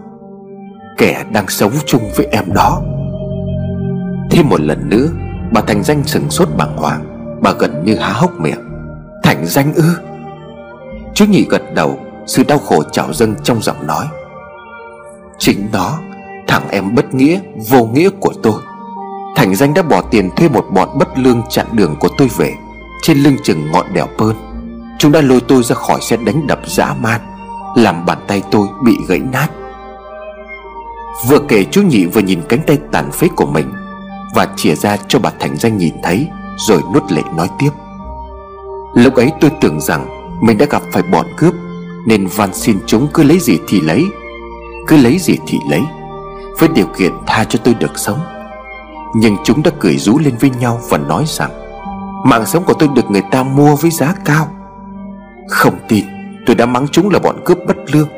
Kẻ 0.97 1.23
đang 1.33 1.47
sống 1.47 1.71
chung 1.85 2.01
với 2.15 2.25
em 2.31 2.45
đó. 2.53 2.81
Thêm 4.31 4.49
một 4.49 4.61
lần 4.61 4.89
nữa, 4.89 5.07
Bà 5.53 5.61
Thành 5.61 5.83
Danh 5.83 6.03
sừng 6.03 6.29
sốt 6.29 6.47
bàng 6.57 6.77
hoàng. 6.77 7.05
Bà 7.41 7.51
gần 7.59 7.83
như 7.85 7.95
há 7.95 8.13
hốc 8.13 8.39
miệng. 8.39 8.61
Thành 9.23 9.45
Danh 9.45 9.73
ư? 9.73 9.95
Chú 11.13 11.25
nhị 11.25 11.45
gật 11.49 11.73
đầu, 11.73 11.99
Sự 12.25 12.43
đau 12.43 12.57
khổ 12.57 12.83
trào 12.91 13.13
dâng 13.13 13.35
trong 13.43 13.61
giọng 13.61 13.87
nói. 13.87 14.05
Chính 15.39 15.71
đó 15.71 15.99
Thằng 16.47 16.69
em 16.69 16.95
bất 16.95 17.13
nghĩa, 17.13 17.39
Vô 17.69 17.85
nghĩa 17.85 18.09
của 18.19 18.33
tôi. 18.43 18.61
Thành 19.35 19.55
Danh 19.55 19.73
đã 19.73 19.81
bỏ 19.81 20.01
tiền 20.01 20.29
thuê 20.35 20.49
một 20.49 20.65
bọn 20.73 20.89
bất 20.99 21.17
lương 21.17 21.41
chặn 21.49 21.65
đường 21.71 21.95
của 21.99 22.09
tôi 22.17 22.29
về, 22.37 22.53
Trên 23.01 23.17
lưng 23.17 23.35
chừng 23.43 23.71
ngọn 23.71 23.85
đèo 23.93 24.07
Pơn 24.17 24.35
Chúng 24.99 25.11
đã 25.11 25.21
lôi 25.21 25.41
tôi 25.47 25.63
ra 25.63 25.75
khỏi 25.75 26.01
xe 26.01 26.17
đánh 26.17 26.47
đập 26.47 26.59
dã 26.65 26.95
man, 27.01 27.21
Làm 27.75 28.05
bàn 28.05 28.17
tay 28.27 28.41
tôi 28.51 28.67
bị 28.85 28.93
gãy 29.07 29.19
nát. 29.19 29.47
Vừa 31.27 31.39
kể 31.47 31.65
chú 31.71 31.81
nhị 31.81 32.05
vừa 32.05 32.21
nhìn 32.21 32.41
cánh 32.49 32.61
tay 32.67 32.77
tàn 32.91 33.11
phế 33.11 33.27
của 33.35 33.45
mình, 33.45 33.73
Và 34.35 34.47
chìa 34.55 34.75
ra 34.75 34.97
cho 35.07 35.19
bà 35.19 35.31
Thành 35.39 35.57
Danh 35.57 35.77
nhìn 35.77 35.93
thấy, 36.03 36.27
Rồi 36.57 36.81
nuốt 36.93 37.11
lệ 37.11 37.21
nói 37.37 37.49
tiếp. 37.59 37.69
Lúc 38.93 39.15
ấy 39.15 39.31
tôi 39.41 39.51
tưởng 39.61 39.81
rằng 39.81 40.20
mình 40.41 40.57
đã 40.57 40.65
gặp 40.69 40.81
phải 40.91 41.03
bọn 41.03 41.25
cướp, 41.37 41.53
Nên 42.05 42.27
van 42.27 42.53
xin 42.53 42.77
chúng 42.85 43.07
cứ 43.13 43.23
lấy 43.23 43.39
gì 43.39 43.59
thì 43.67 43.81
lấy. 43.81 44.05
Cứ 44.87 44.97
lấy 44.97 45.19
gì 45.19 45.37
thì 45.47 45.59
lấy, 45.69 45.81
Với 46.59 46.69
điều 46.75 46.87
kiện 46.97 47.11
tha 47.27 47.43
cho 47.43 47.59
tôi 47.63 47.73
được 47.73 47.99
sống. 47.99 48.19
Nhưng 49.15 49.37
chúng 49.43 49.63
đã 49.63 49.71
cười 49.79 49.97
rú 49.97 50.19
lên 50.19 50.33
với 50.39 50.49
nhau 50.49 50.81
Và 50.89 50.97
nói 50.97 51.23
rằng, 51.27 51.51
Mạng 52.25 52.45
sống 52.45 52.63
của 52.63 52.73
tôi 52.73 52.89
được 52.95 53.11
người 53.11 53.23
ta 53.31 53.43
mua 53.43 53.75
với 53.75 53.91
giá 53.91 54.13
cao. 54.25 54.47
Không 55.49 55.79
tin, 55.87 56.05
Tôi 56.45 56.55
đã 56.55 56.65
mắng 56.65 56.87
chúng 56.91 57.09
là 57.09 57.19
bọn 57.19 57.41
cướp 57.45 57.57
bất 57.67 57.77
lương. 57.93 58.09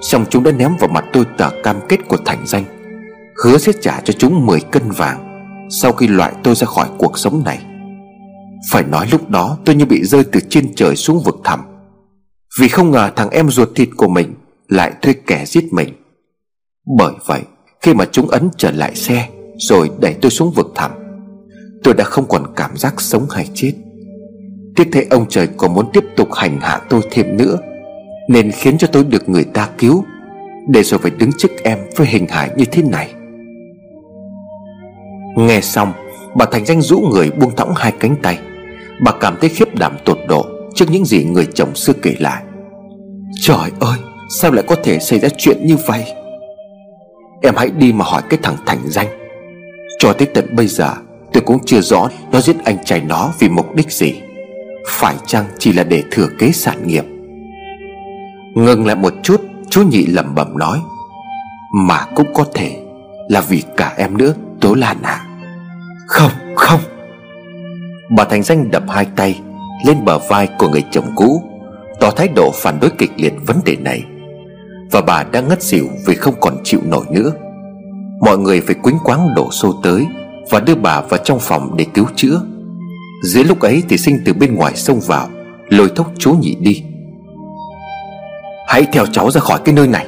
Xong 0.00 0.24
chúng 0.30 0.42
đã 0.42 0.52
ném 0.52 0.76
vào 0.76 0.88
mặt 0.88 1.04
tôi 1.12 1.24
tờ 1.38 1.50
cam 1.64 1.76
kết 1.88 1.98
của 2.08 2.16
thành 2.24 2.46
danh, 2.46 2.64
Hứa 3.44 3.58
sẽ 3.58 3.72
trả 3.80 4.00
cho 4.00 4.12
chúng 4.18 4.46
10 4.46 4.60
cân 4.60 4.90
vàng 4.90 5.44
Sau 5.70 5.92
khi 5.92 6.06
loại 6.06 6.32
tôi 6.42 6.54
ra 6.54 6.66
khỏi 6.66 6.88
cuộc 6.98 7.18
sống 7.18 7.42
này. 7.44 7.58
Phải 8.70 8.84
nói 8.84 9.06
lúc 9.10 9.30
đó 9.30 9.58
tôi 9.64 9.74
như 9.74 9.84
bị 9.84 10.04
rơi 10.04 10.24
từ 10.32 10.40
trên 10.50 10.74
trời 10.74 10.96
xuống 10.96 11.22
vực 11.24 11.36
thẳm. 11.44 11.60
Vì 12.60 12.68
không 12.68 12.90
ngờ 12.90 13.10
thằng 13.16 13.30
em 13.30 13.50
ruột 13.50 13.68
thịt 13.74 13.88
của 13.96 14.08
mình 14.08 14.34
Lại 14.68 14.92
thuê 15.02 15.14
kẻ 15.26 15.44
giết 15.46 15.64
mình. 15.72 15.88
Bởi 16.98 17.12
vậy, 17.26 17.40
Khi 17.82 17.94
mà 17.94 18.04
chúng 18.12 18.28
ấn 18.28 18.48
trở 18.56 18.70
lại 18.70 18.94
xe 18.94 19.28
Rồi 19.56 19.90
đẩy 20.00 20.14
tôi 20.14 20.30
xuống 20.30 20.50
vực 20.50 20.72
thẳm, 20.74 20.90
Tôi 21.84 21.94
đã 21.94 22.04
không 22.04 22.28
còn 22.28 22.42
cảm 22.56 22.76
giác 22.76 23.00
sống 23.00 23.26
hay 23.30 23.48
chết. 23.54 23.72
Tiếc 24.76 24.88
thế 24.92 25.06
ông 25.10 25.26
trời 25.28 25.48
còn 25.56 25.74
muốn 25.74 25.90
tiếp 25.92 26.04
tục 26.16 26.34
hành 26.34 26.60
hạ 26.60 26.80
tôi 26.88 27.00
thêm 27.10 27.36
nữa, 27.36 27.58
Nên 28.28 28.50
khiến 28.52 28.78
cho 28.78 28.88
tôi 28.92 29.04
được 29.04 29.28
người 29.28 29.44
ta 29.44 29.68
cứu, 29.78 30.04
Để 30.68 30.82
rồi 30.82 31.00
phải 31.02 31.10
đứng 31.10 31.30
trước 31.38 31.50
em 31.64 31.78
với 31.96 32.06
hình 32.06 32.26
hài 32.26 32.50
như 32.56 32.64
thế 32.64 32.82
này. 32.82 33.14
Nghe 35.36 35.60
xong, 35.60 35.92
Bà 36.34 36.46
Thành 36.46 36.66
Danh 36.66 36.82
rũ 36.82 37.00
người 37.00 37.30
buông 37.30 37.56
thõng 37.56 37.74
hai 37.76 37.92
cánh 38.00 38.16
tay. 38.22 38.38
Bà 39.00 39.12
cảm 39.20 39.36
thấy 39.40 39.50
khiếp 39.50 39.74
đảm 39.74 39.96
tột 40.04 40.18
độ 40.28 40.46
Trước 40.74 40.86
những 40.90 41.04
gì 41.04 41.24
người 41.24 41.46
chồng 41.54 41.74
xưa 41.74 41.92
kể 42.02 42.14
lại. 42.18 42.42
Trời 43.40 43.70
ơi, 43.80 43.98
Sao 44.40 44.52
lại 44.52 44.64
có 44.68 44.76
thể 44.84 44.98
xảy 44.98 45.18
ra 45.18 45.28
chuyện 45.38 45.66
như 45.66 45.76
vậy? 45.86 46.04
Em 47.42 47.54
hãy 47.56 47.70
đi 47.70 47.92
mà 47.92 48.04
hỏi 48.04 48.22
cái 48.28 48.40
thằng 48.42 48.56
Thành 48.66 48.78
Danh. 48.84 49.06
Cho 49.98 50.12
tới 50.12 50.28
tận 50.34 50.56
bây 50.56 50.66
giờ, 50.66 50.94
Tôi 51.32 51.42
cũng 51.46 51.58
chưa 51.66 51.80
rõ 51.80 52.08
Nó 52.32 52.40
giết 52.40 52.56
anh 52.64 52.84
trai 52.84 53.00
nó 53.00 53.32
vì 53.38 53.48
mục 53.48 53.74
đích 53.74 53.92
gì. 53.92 54.14
Phải 54.88 55.14
chăng 55.26 55.44
chỉ 55.58 55.72
là 55.72 55.84
để 55.84 56.02
thừa 56.10 56.28
kế 56.38 56.52
sản 56.52 56.86
nghiệp? 56.86 57.04
Ngừng 58.54 58.86
lại 58.86 58.96
một 58.96 59.14
chút, 59.22 59.40
Chú 59.70 59.82
nhị 59.82 60.06
lẩm 60.06 60.34
bẩm 60.34 60.58
nói. 60.58 60.80
Mà 61.74 62.06
cũng 62.14 62.34
có 62.34 62.44
thể 62.54 62.76
Là 63.28 63.40
vì 63.40 63.62
cả 63.76 63.94
em 63.96 64.18
nữa, 64.18 64.34
Tố 64.60 64.74
Lan 64.74 64.96
à? 65.02 65.24
Không 66.06 66.30
không. 66.56 66.80
Bà 68.18 68.24
Thành 68.24 68.42
Danh 68.42 68.70
đập 68.70 68.82
hai 68.88 69.06
tay 69.16 69.40
Lên 69.86 70.04
bờ 70.04 70.18
vai 70.18 70.48
của 70.58 70.68
người 70.68 70.84
chồng 70.90 71.04
cũ, 71.16 71.42
Tỏ 72.00 72.10
thái 72.10 72.28
độ 72.28 72.50
phản 72.54 72.80
đối 72.80 72.90
kịch 72.98 73.10
liệt 73.16 73.32
vấn 73.46 73.56
đề 73.64 73.76
này. 73.76 74.04
Và 74.90 75.00
bà 75.00 75.24
đã 75.32 75.40
ngất 75.40 75.62
xỉu 75.62 75.88
Vì 76.06 76.14
không 76.14 76.34
còn 76.40 76.56
chịu 76.64 76.80
nổi 76.84 77.04
nữa. 77.10 77.32
Mọi 78.20 78.38
người 78.38 78.60
phải 78.60 78.74
quýnh 78.74 78.98
quáng 79.04 79.34
đổ 79.36 79.50
xô 79.50 79.74
tới 79.82 80.06
Và 80.50 80.60
đưa 80.60 80.74
bà 80.74 81.00
vào 81.00 81.20
trong 81.24 81.38
phòng 81.40 81.76
để 81.76 81.86
cứu 81.94 82.06
chữa. 82.16 82.40
Dưới 83.24 83.44
lúc 83.44 83.60
ấy 83.60 83.82
thì 83.88 83.98
sinh 83.98 84.18
từ 84.24 84.32
bên 84.32 84.54
ngoài 84.54 84.76
xông 84.76 85.00
vào, 85.06 85.28
Lôi 85.68 85.88
thốc 85.96 86.12
chú 86.18 86.32
nhị 86.32 86.54
đi. 86.54 86.82
Hãy 88.68 88.86
theo 88.92 89.06
cháu 89.06 89.30
ra 89.30 89.40
khỏi 89.40 89.58
cái 89.64 89.74
nơi 89.74 89.86
này. 89.86 90.06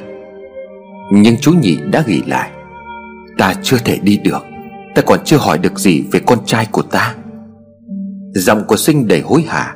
Nhưng 1.11 1.37
chú 1.37 1.53
nhị 1.61 1.77
đã 1.91 2.03
ghi 2.07 2.21
lại, 2.27 2.49
Ta 3.37 3.53
chưa 3.63 3.77
thể 3.77 3.97
đi 4.01 4.17
được, 4.17 4.45
Ta 4.95 5.01
còn 5.01 5.19
chưa 5.25 5.37
hỏi 5.37 5.57
được 5.57 5.79
gì 5.79 6.03
về 6.11 6.19
con 6.19 6.39
trai 6.45 6.67
của 6.71 6.81
ta. 6.81 7.15
Giọng 8.33 8.63
của 8.67 8.77
sinh 8.77 9.07
đầy 9.07 9.21
hối 9.21 9.41
hả. 9.41 9.75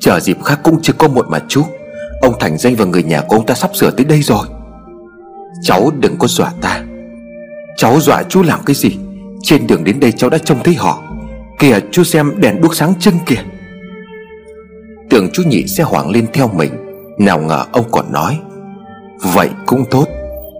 Chờ 0.00 0.20
dịp 0.20 0.44
khác 0.44 0.60
cũng 0.62 0.82
chưa 0.82 0.92
có 0.92 1.08
muộn 1.08 1.26
mà 1.30 1.38
chú. 1.48 1.62
Ông 2.20 2.34
Thành 2.40 2.58
Danh 2.58 2.76
và 2.76 2.84
người 2.84 3.02
nhà 3.02 3.20
của 3.20 3.36
ông 3.36 3.46
ta 3.46 3.54
sắp 3.54 3.70
sửa 3.76 3.90
tới 3.90 4.04
đây 4.04 4.22
rồi. 4.22 4.46
Cháu 5.62 5.90
đừng 6.00 6.16
có 6.18 6.26
dọa 6.26 6.52
ta. 6.60 6.84
Cháu 7.76 8.00
dọa 8.00 8.22
chú 8.28 8.42
làm 8.42 8.60
cái 8.66 8.76
gì? 8.76 8.96
Trên 9.42 9.66
đường 9.66 9.84
đến 9.84 10.00
đây 10.00 10.12
cháu 10.12 10.30
đã 10.30 10.38
trông 10.38 10.58
thấy 10.64 10.74
họ. 10.74 11.02
Kìa, 11.58 11.80
chú 11.90 12.04
xem 12.04 12.32
đèn 12.36 12.60
đuốc 12.60 12.74
sáng 12.74 12.94
trưng 13.00 13.18
kìa. 13.26 13.42
Tưởng 15.10 15.28
chú 15.32 15.42
nhị 15.46 15.66
sẽ 15.66 15.84
hoảng 15.84 16.10
lên 16.10 16.26
theo 16.32 16.48
mình, 16.48 16.70
Nào 17.18 17.38
ngờ 17.38 17.64
ông 17.72 17.84
còn 17.90 18.12
nói, 18.12 18.38
Vậy 19.34 19.48
cũng 19.66 19.84
tốt, 19.90 20.06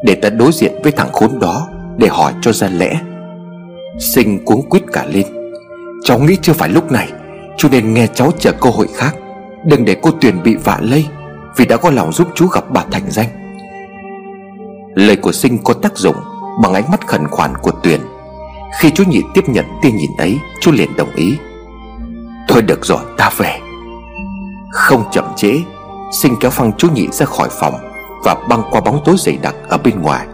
Để 0.04 0.14
ta 0.14 0.30
đối 0.30 0.52
diện 0.52 0.72
với 0.82 0.92
thằng 0.92 1.12
khốn 1.12 1.38
đó, 1.40 1.68
Để 1.96 2.08
hỏi 2.08 2.32
cho 2.40 2.52
ra 2.52 2.68
lẽ. 2.68 3.00
Sinh 3.98 4.44
cuống 4.44 4.68
quýt 4.68 4.82
cả 4.92 5.06
lên. 5.12 5.37
Cháu 6.04 6.18
nghĩ 6.18 6.36
chưa 6.42 6.52
phải 6.52 6.68
lúc 6.68 6.92
này 6.92 7.12
Chú 7.58 7.68
nên 7.72 7.94
nghe 7.94 8.06
cháu 8.06 8.30
chờ 8.38 8.52
cơ 8.52 8.70
hội 8.70 8.88
khác. 8.94 9.16
Đừng 9.64 9.84
để 9.84 9.96
cô 10.02 10.10
Tuyền 10.10 10.42
bị 10.42 10.56
vạ 10.56 10.78
lây, 10.80 11.06
Vì 11.56 11.64
đã 11.64 11.76
có 11.76 11.90
lòng 11.90 12.12
giúp 12.12 12.28
chú 12.34 12.46
gặp 12.46 12.64
bà 12.70 12.84
Thành 12.90 13.10
Danh. 13.10 13.28
Lời 14.94 15.16
của 15.16 15.32
Sinh 15.32 15.58
có 15.64 15.74
tác 15.74 15.96
dụng 15.96 16.16
Bằng 16.62 16.74
ánh 16.74 16.90
mắt 16.90 17.06
khẩn 17.06 17.28
khoản 17.28 17.54
của 17.62 17.70
Tuyền. 17.70 18.00
Khi 18.80 18.90
chú 18.90 19.04
nhị 19.04 19.22
tiếp 19.34 19.48
nhận 19.48 19.64
tia 19.82 19.90
nhìn 19.90 20.10
ấy, 20.18 20.38
Chú 20.60 20.72
liền 20.72 20.96
đồng 20.96 21.14
ý. 21.14 21.36
Thôi 22.48 22.62
được 22.62 22.86
rồi, 22.86 23.00
ta 23.16 23.30
về. 23.36 23.58
Không 24.72 25.04
chậm 25.12 25.24
trễ, 25.36 25.60
Sinh 26.22 26.34
kéo 26.40 26.50
phăng 26.50 26.72
chú 26.72 26.88
nhị 26.94 27.08
ra 27.12 27.26
khỏi 27.26 27.48
phòng 27.60 27.74
Và 28.24 28.34
băng 28.48 28.62
qua 28.70 28.80
bóng 28.80 29.00
tối 29.04 29.14
dày 29.18 29.38
đặc 29.42 29.54
ở 29.68 29.78
bên 29.78 30.02
ngoài. 30.02 30.26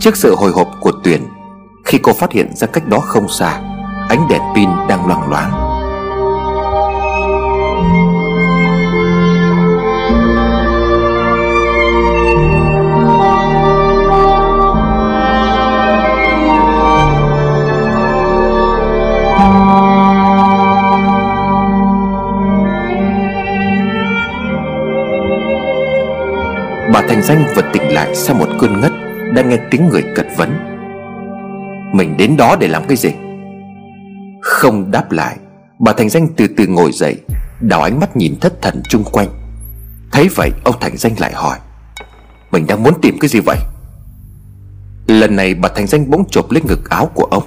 Trước 0.00 0.16
sự 0.16 0.34
hồi 0.34 0.50
hộp 0.50 0.68
của 0.80 0.92
Tuyền, 1.04 1.22
Khi 1.84 1.98
cô 1.98 2.12
phát 2.12 2.32
hiện 2.32 2.56
ra 2.56 2.66
cách 2.66 2.88
đó 2.88 2.98
không 2.98 3.28
xa 3.28 3.60
Ánh 4.08 4.28
đèn 4.28 4.42
pin 4.54 4.68
đang 4.88 5.06
loang 5.06 5.30
loáng. 5.30 5.50
Bà 26.92 27.02
Thành 27.08 27.22
Danh 27.22 27.44
vừa 27.54 27.62
tỉnh 27.72 27.94
lại 27.94 28.14
sau 28.14 28.36
một 28.36 28.48
cơn 28.60 28.80
ngất 28.80 28.92
Đang 29.34 29.48
nghe 29.48 29.56
tiếng 29.70 29.88
người 29.88 30.02
cật 30.14 30.26
vấn. 30.36 30.50
Mình 31.92 32.14
đến 32.16 32.36
đó 32.36 32.56
để 32.60 32.68
làm 32.68 32.82
cái 32.88 32.96
gì? 32.96 33.10
Không 34.44 34.90
đáp 34.90 35.12
lại, 35.12 35.36
Bà 35.78 35.92
Thành 35.92 36.08
Danh 36.08 36.28
từ 36.36 36.46
từ 36.56 36.66
ngồi 36.66 36.92
dậy, 36.92 37.16
Đảo 37.60 37.82
ánh 37.82 38.00
mắt 38.00 38.16
nhìn 38.16 38.40
thất 38.40 38.62
thần 38.62 38.82
chung 38.88 39.04
quanh. 39.04 39.28
Thấy 40.12 40.28
vậy, 40.36 40.50
ông 40.64 40.74
Thành 40.80 40.96
Danh 40.96 41.14
lại 41.18 41.32
hỏi, 41.32 41.58
Mình 42.50 42.66
đang 42.66 42.82
muốn 42.82 42.94
tìm 43.02 43.18
cái 43.20 43.28
gì 43.28 43.40
vậy? 43.40 43.58
Lần 45.06 45.36
này 45.36 45.54
bà 45.54 45.68
Thành 45.68 45.86
Danh 45.86 46.10
bỗng 46.10 46.24
chộp 46.30 46.50
lấy 46.50 46.62
ngực 46.68 46.90
áo 46.90 47.10
của 47.14 47.24
ông. 47.24 47.42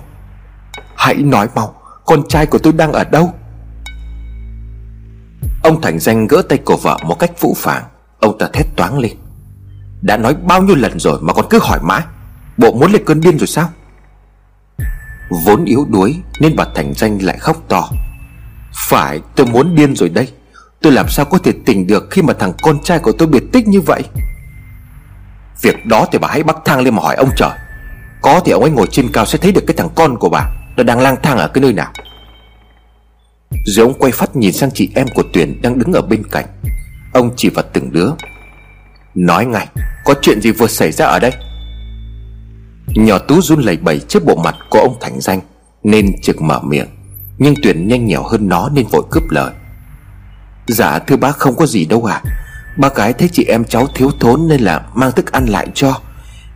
Hãy 0.95 1.15
nói 1.15 1.47
mau, 1.55 1.75
Con 2.05 2.27
trai 2.27 2.45
của 2.45 2.57
tôi 2.57 2.73
đang 2.73 2.91
ở 2.91 3.03
đâu? 3.03 3.33
Ông 5.63 5.81
Thành 5.81 5.99
Danh 5.99 6.27
gỡ 6.27 6.41
tay 6.49 6.57
của 6.57 6.77
vợ 6.77 6.97
một 7.03 7.19
cách 7.19 7.41
vũ 7.41 7.53
phàng. 7.57 7.83
Ông 8.19 8.37
ta 8.37 8.47
thét 8.53 8.65
toáng 8.75 8.99
lên, 8.99 9.17
Đã 10.01 10.17
nói 10.17 10.35
bao 10.35 10.61
nhiêu 10.61 10.75
lần 10.75 10.99
rồi 10.99 11.19
mà 11.21 11.33
còn 11.33 11.45
cứ 11.49 11.59
hỏi 11.61 11.79
mãi, 11.83 12.03
Bộ 12.57 12.73
muốn 12.73 12.91
lên 12.91 13.05
cơn 13.05 13.21
điên 13.21 13.39
rồi 13.39 13.47
sao? 13.47 13.69
Vốn 15.29 15.65
yếu 15.65 15.85
đuối 15.89 16.15
Nên 16.39 16.55
bà 16.55 16.65
Thành 16.75 16.93
Danh 16.93 17.17
lại 17.21 17.37
khóc 17.37 17.63
to. 17.67 17.89
Phải, 18.89 19.19
tôi 19.35 19.47
muốn 19.47 19.75
điên 19.75 19.95
rồi 19.95 20.09
đây. 20.09 20.27
Tôi 20.81 20.93
làm 20.93 21.09
sao 21.09 21.25
có 21.25 21.37
thể 21.37 21.51
tỉnh 21.65 21.87
được 21.87 22.07
Khi 22.11 22.21
mà 22.21 22.33
thằng 22.33 22.53
con 22.61 22.83
trai 22.83 22.99
của 22.99 23.11
tôi 23.11 23.27
biệt 23.27 23.43
tích 23.53 23.67
như 23.67 23.81
vậy? 23.81 24.03
Việc 25.61 25.85
đó 25.85 26.07
thì 26.11 26.17
bà 26.17 26.27
hãy 26.27 26.43
bắt 26.43 26.57
thang 26.65 26.79
lên 26.79 26.95
mà 26.95 27.01
hỏi 27.01 27.15
ông 27.15 27.29
trời. 27.37 27.51
Có 28.21 28.41
thì 28.45 28.51
ông 28.51 28.63
ấy 28.63 28.71
ngồi 28.71 28.87
trên 28.91 29.11
cao 29.13 29.25
sẽ 29.25 29.37
thấy 29.37 29.51
được 29.51 29.63
cái 29.67 29.77
thằng 29.77 29.89
con 29.95 30.17
của 30.17 30.29
bà. 30.29 30.49
Nó 30.77 30.83
đang 30.83 30.99
lang 30.99 31.15
thang 31.23 31.37
ở 31.37 31.47
cái 31.47 31.61
nơi 31.61 31.73
nào? 31.73 31.91
Rồi 33.65 33.85
ông 33.85 33.93
quay 33.99 34.11
phát 34.11 34.35
nhìn 34.35 34.53
sang 34.53 34.71
chị 34.73 34.91
em 34.95 35.07
của 35.15 35.23
Tuyền 35.33 35.61
đang 35.61 35.79
đứng 35.79 35.93
ở 35.93 36.01
bên 36.01 36.23
cạnh. 36.31 36.45
Ông 37.13 37.31
chỉ 37.35 37.49
vào 37.49 37.65
từng 37.73 37.91
đứa. 37.91 38.09
Nói 39.15 39.45
ngay, 39.45 39.67
Có 40.05 40.13
chuyện 40.21 40.41
gì 40.41 40.51
vừa 40.51 40.67
xảy 40.67 40.91
ra 40.91 41.05
ở 41.05 41.19
đây? 41.19 41.31
Nhỏ 42.95 43.17
Tú 43.17 43.41
run 43.41 43.61
lẩy 43.61 43.77
bẩy 43.77 43.99
trước 43.99 44.25
bộ 44.25 44.35
mặt 44.35 44.55
của 44.69 44.79
ông 44.79 44.97
Thành 45.01 45.21
Danh, 45.21 45.41
Nên 45.83 46.21
trực 46.21 46.41
mở 46.41 46.59
miệng. 46.63 46.87
Nhưng 47.37 47.53
Tuyền 47.63 47.87
nhanh 47.87 48.05
nhẻo 48.05 48.23
hơn 48.23 48.49
nó 48.49 48.69
nên 48.69 48.85
vội 48.91 49.03
cướp 49.11 49.23
lời. 49.29 49.51
Dạ 50.67 50.99
thưa 50.99 51.15
bác, 51.15 51.37
không 51.37 51.55
có 51.55 51.65
gì 51.65 51.85
đâu 51.85 52.05
à 52.05 52.21
Bác 52.77 52.95
gái 52.95 53.13
thấy 53.13 53.29
chị 53.31 53.43
em 53.43 53.65
cháu 53.65 53.87
thiếu 53.95 54.11
thốn 54.19 54.47
Nên 54.47 54.61
là 54.61 54.85
mang 54.95 55.11
thức 55.11 55.31
ăn 55.31 55.45
lại 55.45 55.67
cho. 55.73 55.99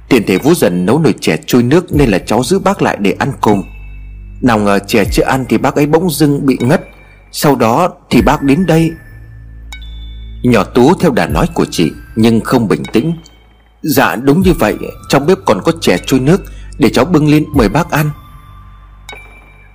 Tiền 0.09 0.23
thể 0.27 0.37
vũ 0.37 0.53
dần 0.53 0.85
nấu 0.85 0.99
nồi 0.99 1.15
chè 1.21 1.37
trôi 1.47 1.63
nước 1.63 1.93
Nên 1.93 2.09
là 2.09 2.19
cháu 2.19 2.43
giữ 2.43 2.59
bác 2.59 2.81
lại 2.81 2.97
để 2.99 3.15
ăn 3.19 3.31
cùng. 3.41 3.63
Nào 4.41 4.59
ngờ 4.59 4.79
chè 4.79 5.05
chưa 5.05 5.23
ăn 5.23 5.45
thì 5.49 5.57
bác 5.57 5.75
ấy 5.75 5.85
bỗng 5.85 6.09
dưng 6.09 6.45
bị 6.45 6.57
ngất. 6.59 6.81
Sau 7.31 7.55
đó 7.55 7.89
thì 8.09 8.21
bác 8.21 8.41
đến 8.41 8.65
đây. 8.65 8.91
Nhỏ 10.43 10.63
Tú 10.63 10.93
theo 10.99 11.11
đà 11.11 11.27
nói 11.27 11.47
của 11.53 11.65
chị, 11.71 11.91
Nhưng 12.15 12.41
không 12.41 12.67
bình 12.67 12.83
tĩnh. 12.93 13.13
Dạ 13.81 14.15
đúng 14.15 14.41
như 14.41 14.53
vậy. 14.53 14.77
Trong 15.09 15.25
bếp 15.25 15.37
còn 15.45 15.61
có 15.63 15.71
chè 15.81 15.97
trôi 16.05 16.19
nước 16.19 16.41
Để 16.77 16.89
cháu 16.89 17.05
bưng 17.05 17.29
lên 17.29 17.45
mời 17.55 17.69
bác 17.69 17.91
ăn. 17.91 18.09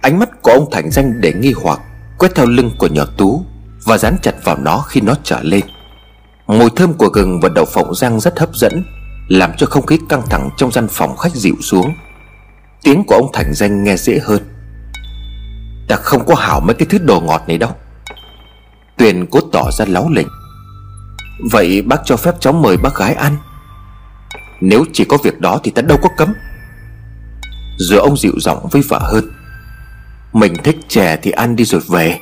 Ánh 0.01 0.19
mắt 0.19 0.43
của 0.43 0.51
ông 0.51 0.69
Thành 0.73 0.91
Danh 0.91 1.21
để 1.21 1.33
nghi 1.33 1.55
hoặc, 1.63 1.81
Quét 2.19 2.35
theo 2.35 2.47
lưng 2.47 2.71
của 2.79 2.87
nhỏ 2.87 3.05
Tú 3.17 3.45
Và 3.85 3.99
dán 3.99 4.17
chặt 4.23 4.35
vào 4.45 4.57
nó 4.59 4.79
khi 4.89 5.01
nó 5.01 5.15
trở 5.23 5.41
lên. 5.43 5.65
Mùi 6.47 6.71
thơm 6.77 6.93
của 6.95 7.09
gừng 7.09 7.41
và 7.41 7.49
đậu 7.49 7.65
phộng 7.65 7.95
rang 7.95 8.21
rất 8.21 8.39
hấp 8.39 8.57
dẫn, 8.57 8.85
Làm 9.29 9.51
cho 9.57 9.67
không 9.67 9.87
khí 9.87 9.99
căng 10.09 10.23
thẳng 10.31 10.51
trong 10.57 10.73
gian 10.73 10.89
phòng 10.91 11.17
khách 11.17 11.35
dịu 11.35 11.57
xuống. 11.61 11.95
Tiếng 12.83 13.05
của 13.05 13.15
ông 13.15 13.31
Thành 13.33 13.55
Danh 13.55 13.85
nghe 13.85 13.97
dễ 13.97 14.19
hơn. 14.25 14.43
Ta 15.89 15.97
không 15.97 16.27
có 16.27 16.35
hảo 16.35 16.61
mấy 16.61 16.75
cái 16.75 16.87
thứ 16.91 16.99
đồ 16.99 17.21
ngọt 17.21 17.43
này 17.49 17.59
đâu. 17.59 17.71
Tuyền 18.97 19.27
cố 19.27 19.41
tỏ 19.53 19.71
ra 19.71 19.85
láo 19.89 20.11
lỉnh 20.11 20.29
Vậy 21.51 21.83
bác 21.83 22.01
cho 22.05 22.17
phép 22.17 22.35
cháu 22.41 22.53
mời 22.53 22.77
bác 22.77 22.95
gái 22.95 23.15
ăn. 23.15 23.37
Nếu 24.61 24.85
chỉ 24.93 25.05
có 25.05 25.17
việc 25.25 25.41
đó 25.41 25.61
thì 25.65 25.71
ta 25.71 25.83
đâu 25.83 25.99
có 26.03 26.09
cấm. 26.17 26.35
Rồi 27.79 28.01
ông 28.01 28.17
dịu 28.17 28.33
giọng 28.41 28.69
với 28.71 28.83
vợ 28.83 28.99
hơn, 28.99 29.31
Mình 30.33 30.55
thích 30.65 30.77
chè 30.89 31.17
thì 31.23 31.31
ăn 31.31 31.57
đi 31.57 31.65
rồi 31.65 31.81
về. 31.89 32.19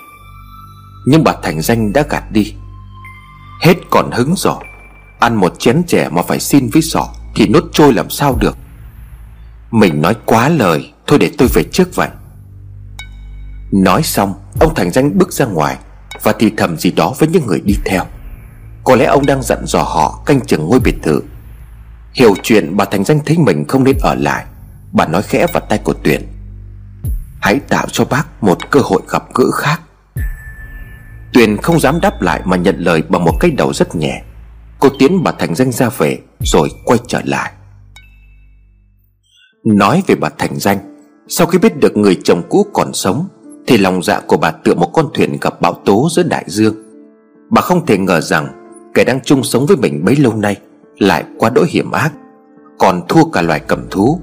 Nhưng 1.06 1.24
bà 1.24 1.32
Thành 1.42 1.60
Danh 1.60 1.92
đã 1.92 2.04
gạt 2.10 2.32
đi. 2.32 2.54
Hết 3.62 3.74
còn 3.90 4.10
hứng 4.10 4.34
rồi 4.36 4.64
Ăn 5.18 5.34
một 5.34 5.58
chén 5.58 5.82
chè 5.86 6.08
mà 6.08 6.22
phải 6.22 6.40
xin 6.40 6.68
với 6.72 6.82
sọ 6.82 7.08
Thì 7.34 7.46
nốt 7.46 7.64
trôi 7.72 7.92
làm 7.92 8.10
sao 8.10 8.36
được. 8.40 8.56
Mình 9.70 10.02
nói 10.02 10.14
quá 10.24 10.48
lời, 10.48 10.92
Thôi 11.06 11.18
để 11.18 11.30
tôi 11.38 11.48
về 11.54 11.62
trước 11.72 11.96
vậy. 11.96 12.08
Nói 13.72 14.02
xong, 14.02 14.34
Ông 14.60 14.74
Thành 14.74 14.90
Danh 14.90 15.18
bước 15.18 15.32
ra 15.32 15.46
ngoài 15.46 15.76
Và 16.22 16.32
thì 16.38 16.52
thầm 16.56 16.76
gì 16.76 16.90
đó 16.90 17.14
với 17.18 17.28
những 17.28 17.46
người 17.46 17.60
đi 17.64 17.74
theo. 17.84 18.04
Có 18.84 18.96
lẽ 18.96 19.04
ông 19.04 19.26
đang 19.26 19.42
dặn 19.42 19.66
dò 19.66 19.82
họ 19.82 20.22
Canh 20.26 20.40
chừng 20.46 20.68
ngôi 20.68 20.80
biệt 20.80 20.94
thự. 21.02 21.20
Hiểu 22.14 22.34
chuyện 22.42 22.76
bà 22.76 22.84
Thành 22.84 23.04
Danh 23.04 23.20
thấy 23.26 23.38
mình 23.38 23.64
không 23.68 23.84
nên 23.84 23.96
ở 24.02 24.14
lại, 24.14 24.44
Bà 24.92 25.06
nói 25.06 25.22
khẽ 25.22 25.46
vào 25.52 25.62
tay 25.68 25.78
của 25.78 25.92
Tuyền. 25.92 26.22
Hãy 27.40 27.60
tạo 27.68 27.86
cho 27.92 28.04
bác 28.04 28.42
một 28.42 28.70
cơ 28.70 28.80
hội 28.80 29.02
gặp 29.10 29.22
gỡ 29.34 29.44
khác. 29.50 29.80
Tuyền 31.32 31.56
không 31.56 31.80
dám 31.80 32.00
đáp 32.00 32.22
lại 32.22 32.40
mà 32.44 32.56
nhận 32.56 32.78
lời 32.78 33.02
bằng 33.08 33.24
một 33.24 33.36
cái 33.40 33.50
đầu 33.50 33.72
rất 33.72 33.94
nhẹ. 33.94 34.22
Cô 34.78 34.88
tiến 34.98 35.22
bà 35.22 35.32
Thành 35.32 35.54
Danh 35.54 35.72
ra 35.72 35.88
về, 35.98 36.18
Rồi 36.40 36.68
quay 36.84 36.98
trở 37.06 37.20
lại. 37.24 37.52
Nói 39.64 40.02
về 40.06 40.14
bà 40.14 40.28
Thành 40.38 40.58
Danh, 40.58 40.78
Sau 41.28 41.46
khi 41.46 41.58
biết 41.58 41.80
được 41.80 41.96
người 41.96 42.20
chồng 42.24 42.42
cũ 42.48 42.66
còn 42.72 42.92
sống, 42.92 43.28
Thì 43.66 43.78
lòng 43.78 44.02
dạ 44.02 44.20
của 44.20 44.36
bà 44.36 44.50
tựa 44.50 44.74
một 44.74 44.90
con 44.92 45.08
thuyền 45.14 45.38
gặp 45.40 45.60
bão 45.60 45.72
tố 45.84 46.08
giữa 46.16 46.22
đại 46.22 46.44
dương. 46.46 46.74
Bà 47.50 47.62
không 47.62 47.86
thể 47.86 47.98
ngờ 47.98 48.20
rằng 48.20 48.48
Kẻ 48.94 49.04
đang 49.04 49.20
chung 49.20 49.44
sống 49.44 49.66
với 49.66 49.76
mình 49.76 50.04
bấy 50.04 50.16
lâu 50.16 50.36
nay 50.36 50.56
lại 50.98 51.24
quá 51.38 51.50
đỗi 51.50 51.66
hiểm 51.68 51.90
ác, 51.90 52.12
Còn 52.78 53.02
thua 53.08 53.24
cả 53.24 53.42
loài 53.42 53.60
cầm 53.60 53.86
thú. 53.90 54.20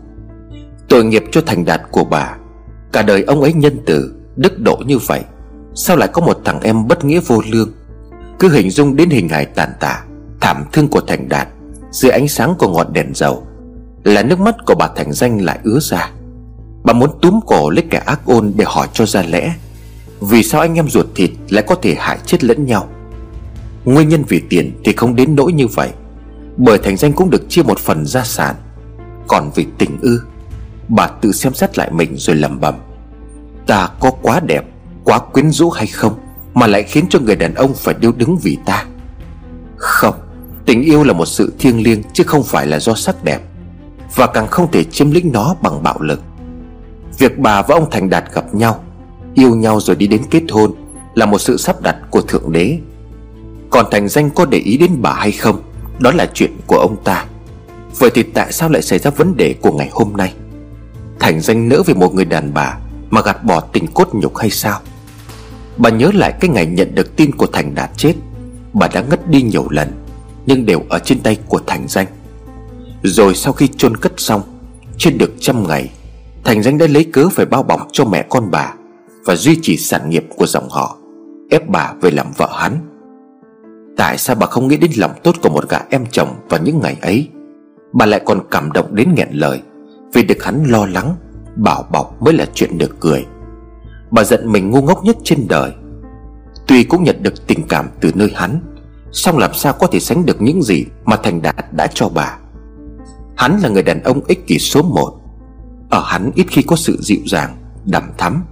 Tội 0.89 1.03
nghiệp 1.03 1.23
cho 1.31 1.41
thành 1.45 1.65
đạt 1.65 1.81
của 1.91 2.03
bà, 2.03 2.37
Cả 2.91 3.01
đời 3.01 3.23
ông 3.23 3.41
ấy 3.41 3.53
nhân 3.53 3.79
từ, 3.85 4.15
Đức 4.35 4.59
độ 4.59 4.77
như 4.85 4.97
vậy, 4.97 5.21
Sao 5.75 5.97
lại 5.97 6.09
có 6.13 6.21
một 6.21 6.41
thằng 6.45 6.59
em 6.61 6.87
bất 6.87 7.05
nghĩa 7.05 7.19
vô 7.19 7.41
lương? 7.51 7.69
Cứ 8.39 8.49
hình 8.49 8.69
dung 8.69 8.95
đến 8.95 9.09
hình 9.09 9.29
hài 9.29 9.45
tàn 9.45 9.69
tạ, 9.79 10.03
Thảm 10.41 10.65
thương 10.71 10.87
của 10.87 11.01
Thành 11.01 11.29
Đạt 11.29 11.47
Dưới 11.91 12.11
ánh 12.11 12.27
sáng 12.27 12.55
của 12.59 12.67
ngọn 12.67 12.93
đèn 12.93 13.11
dầu, 13.15 13.47
Là 14.03 14.23
nước 14.23 14.39
mắt 14.39 14.55
của 14.65 14.75
bà 14.75 14.87
Thành 14.95 15.13
Danh 15.13 15.37
lại 15.37 15.59
ứa 15.63 15.79
ra. 15.81 16.11
Bà 16.83 16.93
muốn 16.93 17.09
túm 17.21 17.39
cổ 17.47 17.69
lấy 17.69 17.83
kẻ 17.89 17.97
ác 18.05 18.21
ôn 18.25 18.53
để 18.55 18.65
hỏi 18.67 18.87
cho 18.93 19.05
ra 19.05 19.23
lẽ, 19.29 19.53
Vì 20.21 20.43
sao 20.43 20.61
anh 20.61 20.75
em 20.75 20.89
ruột 20.89 21.05
thịt 21.15 21.31
lại 21.49 21.63
có 21.67 21.75
thể 21.75 21.95
hại 21.99 22.17
chết 22.25 22.43
lẫn 22.43 22.65
nhau? 22.65 22.87
Nguyên 23.85 24.09
nhân 24.09 24.23
vì 24.27 24.41
tiền 24.49 24.81
thì 24.83 24.93
không 24.93 25.15
đến 25.15 25.35
nỗi 25.35 25.53
như 25.53 25.67
vậy. 25.67 25.89
Bởi 26.57 26.77
Thành 26.77 26.97
Danh 26.97 27.13
cũng 27.13 27.29
được 27.29 27.49
chia 27.49 27.63
một 27.63 27.79
phần 27.79 28.05
gia 28.05 28.23
sản. 28.23 28.55
Còn 29.27 29.51
vì 29.55 29.65
tình 29.77 29.97
ư, 30.01 30.21
Bà 30.89 31.07
tự 31.07 31.31
xem 31.31 31.53
xét 31.53 31.77
lại 31.77 31.91
mình 31.91 32.15
rồi 32.17 32.35
lầm 32.35 32.59
bầm 32.59 32.75
Ta 33.67 33.89
có 33.99 34.11
quá 34.21 34.39
đẹp, 34.39 34.65
Quá 35.03 35.19
quyến 35.19 35.51
rũ 35.51 35.69
hay 35.69 35.87
không 35.87 36.19
Mà 36.53 36.67
lại 36.67 36.83
khiến 36.83 37.05
cho 37.09 37.19
người 37.19 37.35
đàn 37.35 37.53
ông 37.53 37.73
phải 37.73 37.95
điêu 37.99 38.11
đứng 38.11 38.37
vì 38.37 38.57
ta? 38.65 38.85
Không, 39.77 40.15
Tình 40.65 40.81
yêu 40.81 41.03
là 41.03 41.13
một 41.13 41.25
sự 41.25 41.53
thiêng 41.59 41.83
liêng 41.83 42.03
Chứ 42.13 42.23
không 42.23 42.43
phải 42.43 42.67
là 42.67 42.79
do 42.79 42.93
sắc 42.95 43.23
đẹp, 43.23 43.41
Và 44.15 44.27
càng 44.27 44.47
không 44.47 44.71
thể 44.71 44.83
chiếm 44.83 45.11
lĩnh 45.11 45.31
nó 45.31 45.55
bằng 45.61 45.83
bạo 45.83 46.01
lực. 46.01 46.21
Việc 47.17 47.39
bà 47.39 47.61
và 47.61 47.75
ông 47.75 47.89
Thành 47.91 48.09
Đạt 48.09 48.33
gặp 48.33 48.55
nhau, 48.55 48.83
Yêu 49.33 49.55
nhau 49.55 49.79
rồi 49.79 49.95
đi 49.95 50.07
đến 50.07 50.21
kết 50.29 50.43
hôn 50.51 50.71
Là 51.13 51.25
một 51.25 51.37
sự 51.37 51.57
sắp 51.57 51.81
đặt 51.81 51.97
của 52.09 52.21
Thượng 52.21 52.51
Đế. 52.51 52.79
Còn 53.69 53.85
Thành 53.91 54.07
Danh 54.07 54.29
có 54.29 54.45
để 54.45 54.57
ý 54.57 54.77
đến 54.77 55.01
bà 55.01 55.13
hay 55.13 55.31
không 55.31 55.61
đó 56.01 56.11
là 56.11 56.29
chuyện 56.33 56.51
của 56.67 56.77
ông 56.77 57.03
ta. 57.03 57.25
Vậy 57.99 58.09
thì 58.13 58.23
tại 58.23 58.51
sao 58.51 58.69
lại 58.69 58.81
xảy 58.81 58.99
ra 58.99 59.11
vấn 59.11 59.37
đề 59.37 59.55
của 59.61 59.71
ngày 59.71 59.89
hôm 59.91 60.13
nay? 60.17 60.33
Thành 61.19 61.41
Danh 61.41 61.69
nữ 61.69 61.83
vì 61.85 61.93
một 61.93 62.15
người 62.15 62.25
đàn 62.25 62.53
bà 62.53 62.77
Mà 63.09 63.21
gạt 63.21 63.43
bỏ 63.43 63.59
tình 63.59 63.87
cốt 63.87 64.09
nhục 64.13 64.37
hay 64.37 64.49
sao? 64.49 64.79
Bà 65.77 65.89
nhớ 65.89 66.11
lại 66.13 66.33
cái 66.39 66.49
ngày 66.49 66.65
nhận 66.65 66.95
được 66.95 67.15
tin 67.15 67.35
của 67.35 67.47
Thành 67.47 67.75
Đạt 67.75 67.89
chết. 67.97 68.13
Bà 68.73 68.87
đã 68.87 69.01
ngất 69.01 69.29
đi 69.29 69.41
nhiều 69.41 69.67
lần, 69.69 69.91
Nhưng 70.45 70.65
đều 70.65 70.83
ở 70.89 70.99
trên 70.99 71.19
tay 71.19 71.37
của 71.47 71.59
Thành 71.67 71.87
Danh. 71.87 72.07
Rồi 73.03 73.35
sau 73.35 73.53
khi 73.53 73.67
chôn 73.77 73.97
cất 73.97 74.13
xong 74.17 74.41
Trên 74.97 75.17
được 75.17 75.33
trăm 75.39 75.67
ngày, 75.67 75.89
Thành 76.43 76.63
Danh 76.63 76.77
đã 76.77 76.87
lấy 76.87 77.03
cớ 77.03 77.29
phải 77.29 77.45
bao 77.45 77.63
bọc 77.63 77.87
cho 77.91 78.05
mẹ 78.05 78.25
con 78.29 78.51
bà 78.51 78.73
Và 79.25 79.35
duy 79.35 79.59
trì 79.61 79.77
sản 79.77 80.09
nghiệp 80.09 80.25
của 80.35 80.45
dòng 80.47 80.69
họ, 80.69 80.97
Ép 81.49 81.69
bà 81.69 81.93
về 82.01 82.11
làm 82.11 82.31
vợ 82.37 82.49
hắn. 82.57 82.90
Tại 84.01 84.17
sao 84.17 84.35
bà 84.35 84.47
không 84.47 84.67
nghĩ 84.67 84.77
đến 84.77 84.91
lòng 84.97 85.11
tốt 85.23 85.35
của 85.41 85.49
một 85.49 85.69
gã 85.69 85.77
em 85.89 86.05
chồng 86.11 86.35
vào 86.49 86.61
những 86.63 86.79
ngày 86.79 86.97
ấy? 87.01 87.29
Bà 87.93 88.05
lại 88.05 88.21
còn 88.25 88.39
cảm 88.51 88.71
động 88.71 88.95
đến 88.95 89.13
nghẹn 89.15 89.27
lời, 89.31 89.61
Vì 90.13 90.23
được 90.23 90.43
hắn 90.43 90.63
lo 90.65 90.85
lắng, 90.85 91.15
Bảo 91.55 91.83
bọc 91.91 92.21
mới 92.21 92.33
là 92.33 92.45
chuyện 92.53 92.77
được 92.77 92.99
cười. 92.99 93.25
Bà 94.11 94.23
giận 94.23 94.51
mình 94.51 94.69
ngu 94.69 94.81
ngốc 94.81 95.03
nhất 95.03 95.17
trên 95.23 95.47
đời. 95.49 95.71
Tuy 96.67 96.83
cũng 96.83 97.03
nhận 97.03 97.23
được 97.23 97.47
tình 97.47 97.67
cảm 97.67 97.89
từ 98.01 98.11
nơi 98.15 98.31
hắn, 98.35 98.59
song 99.11 99.37
làm 99.37 99.53
sao 99.53 99.73
có 99.73 99.87
thể 99.87 99.99
sánh 99.99 100.25
được 100.25 100.41
những 100.41 100.63
gì 100.63 100.85
Mà 101.05 101.15
Thành 101.23 101.41
Đạt 101.41 101.73
đã 101.73 101.87
cho 101.87 102.09
bà? 102.09 102.37
Hắn 103.37 103.59
là 103.63 103.69
người 103.69 103.83
đàn 103.83 104.03
ông 104.03 104.21
ích 104.27 104.47
kỷ 104.47 104.59
số 104.59 104.81
một. 104.81 105.13
Ở 105.89 106.03
hắn 106.05 106.31
ít 106.35 106.45
khi 106.49 106.61
có 106.61 106.75
sự 106.75 106.97
dịu 107.01 107.19
dàng, 107.25 107.57
Đằm 107.85 108.03
thắm. 108.17 108.43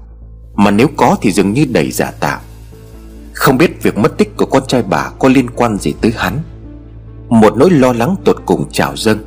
Mà 0.56 0.72
nếu 0.72 0.88
có 0.98 1.18
thì 1.22 1.32
dường 1.32 1.54
như 1.54 1.66
đầy 1.72 1.92
giả 1.92 2.12
tạo. 2.20 2.40
Không 3.40 3.58
biết 3.58 3.84
việc 3.84 3.98
mất 3.98 4.18
tích 4.18 4.38
của 4.38 4.46
con 4.46 4.64
trai 4.68 4.84
bà 4.84 5.10
Có 5.20 5.30
liên 5.30 5.50
quan 5.50 5.78
gì 5.78 5.94
tới 6.02 6.14
hắn. 6.18 6.38
Một 7.30 7.58
nỗi 7.58 7.70
lo 7.70 7.94
lắng 7.94 8.16
tột 8.26 8.36
cùng 8.46 8.70
trào 8.72 8.96
dâng. 8.96 9.18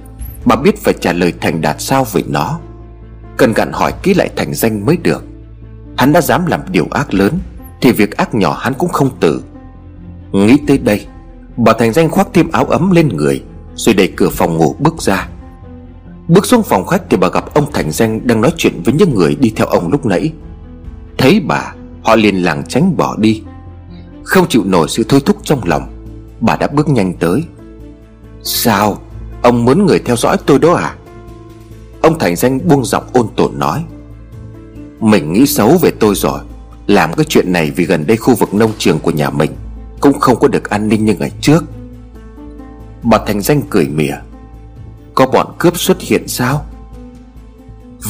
Bà 0.44 0.56
biết 0.56 0.84
phải 0.84 0.94
trả 1.00 1.12
lời 1.12 1.32
Thành 1.40 1.60
Đạt 1.60 1.76
sao 1.78 2.06
về 2.12 2.22
nó. 2.28 2.58
Cần 3.36 3.52
gặn 3.52 3.72
hỏi 3.72 3.92
kỹ 4.02 4.14
lại 4.14 4.30
Thành 4.36 4.54
danh 4.54 4.86
mới 4.86 4.96
được. 4.96 5.24
Hắn 5.96 6.12
đã 6.12 6.20
dám 6.20 6.46
làm 6.46 6.60
điều 6.70 6.86
ác 6.90 7.14
lớn, 7.14 7.38
Thì 7.80 7.92
việc 7.92 8.16
ác 8.16 8.34
nhỏ 8.34 8.52
hắn 8.60 8.74
cũng 8.74 8.88
không 8.88 9.10
tử 9.20 9.42
Nghĩ 10.32 10.56
tới 10.66 10.78
đây, 10.78 11.06
Bà 11.56 11.72
Thành 11.72 11.92
danh 11.92 12.08
khoác 12.08 12.28
thêm 12.32 12.50
áo 12.50 12.64
ấm 12.64 12.90
lên 12.90 13.08
người, 13.08 13.42
Rồi 13.74 13.94
đẩy 13.94 14.12
cửa 14.16 14.28
phòng 14.28 14.56
ngủ 14.56 14.76
bước 14.78 15.02
ra. 15.02 15.28
Bước 16.28 16.46
xuống 16.46 16.62
phòng 16.62 16.86
khách 16.86 17.02
thì 17.10 17.16
bà 17.16 17.28
gặp 17.28 17.54
ông 17.54 17.72
Thành 17.72 17.90
Danh 17.90 18.26
Đang 18.26 18.40
nói 18.40 18.52
chuyện 18.56 18.82
với 18.84 18.94
những 18.94 19.14
người 19.14 19.36
đi 19.40 19.52
theo 19.56 19.66
ông 19.66 19.90
lúc 19.90 20.06
nãy. 20.06 20.32
Thấy 21.18 21.40
bà, 21.40 21.74
Họ 22.02 22.16
liền 22.16 22.42
lảng 22.42 22.62
tránh 22.68 22.96
bỏ 22.96 23.16
đi. 23.18 23.42
Không 24.24 24.48
chịu 24.48 24.64
nổi 24.64 24.88
sự 24.88 25.04
thôi 25.08 25.20
thúc 25.26 25.36
trong 25.42 25.60
lòng, 25.64 25.88
Bà 26.40 26.56
đã 26.56 26.66
bước 26.66 26.88
nhanh 26.88 27.14
tới. 27.14 27.44
Sao? 28.42 28.98
Ông 29.42 29.64
muốn 29.64 29.86
người 29.86 29.98
theo 29.98 30.16
dõi 30.16 30.36
tôi 30.46 30.58
đó 30.58 30.72
à? 30.72 30.96
Ông 32.00 32.18
Thành 32.18 32.36
Danh 32.36 32.68
buông 32.68 32.84
giọng 32.84 33.04
ôn 33.12 33.26
tồn 33.36 33.58
nói. 33.58 33.84
Mình 35.00 35.32
nghĩ 35.32 35.46
xấu 35.46 35.78
về 35.82 35.90
tôi 36.00 36.14
rồi, 36.14 36.40
Làm 36.86 37.14
cái 37.14 37.26
chuyện 37.28 37.52
này 37.52 37.70
vì 37.70 37.84
gần 37.84 38.06
đây 38.06 38.16
khu 38.16 38.34
vực 38.34 38.54
nông 38.54 38.72
trường 38.78 38.98
của 38.98 39.10
nhà 39.10 39.30
mình 39.30 39.50
Cũng 40.00 40.20
không 40.20 40.38
có 40.40 40.48
được 40.48 40.70
an 40.70 40.88
ninh 40.88 41.04
như 41.04 41.14
ngày 41.14 41.32
trước. 41.40 41.64
Bà 43.02 43.18
Thành 43.26 43.40
Danh 43.40 43.62
cười 43.70 43.88
mỉa. 43.88 44.14
Có 45.14 45.26
bọn 45.26 45.46
cướp 45.58 45.78
xuất 45.78 46.00
hiện 46.00 46.28
sao? 46.28 46.66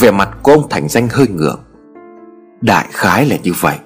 Vẻ 0.00 0.10
mặt 0.10 0.28
của 0.42 0.52
ông 0.52 0.68
Thành 0.70 0.88
Danh 0.88 1.08
hơi 1.08 1.28
ngượng. 1.28 1.60
Đại 2.60 2.86
khái 2.90 3.26
là 3.26 3.36
như 3.42 3.52
vậy. 3.60 3.76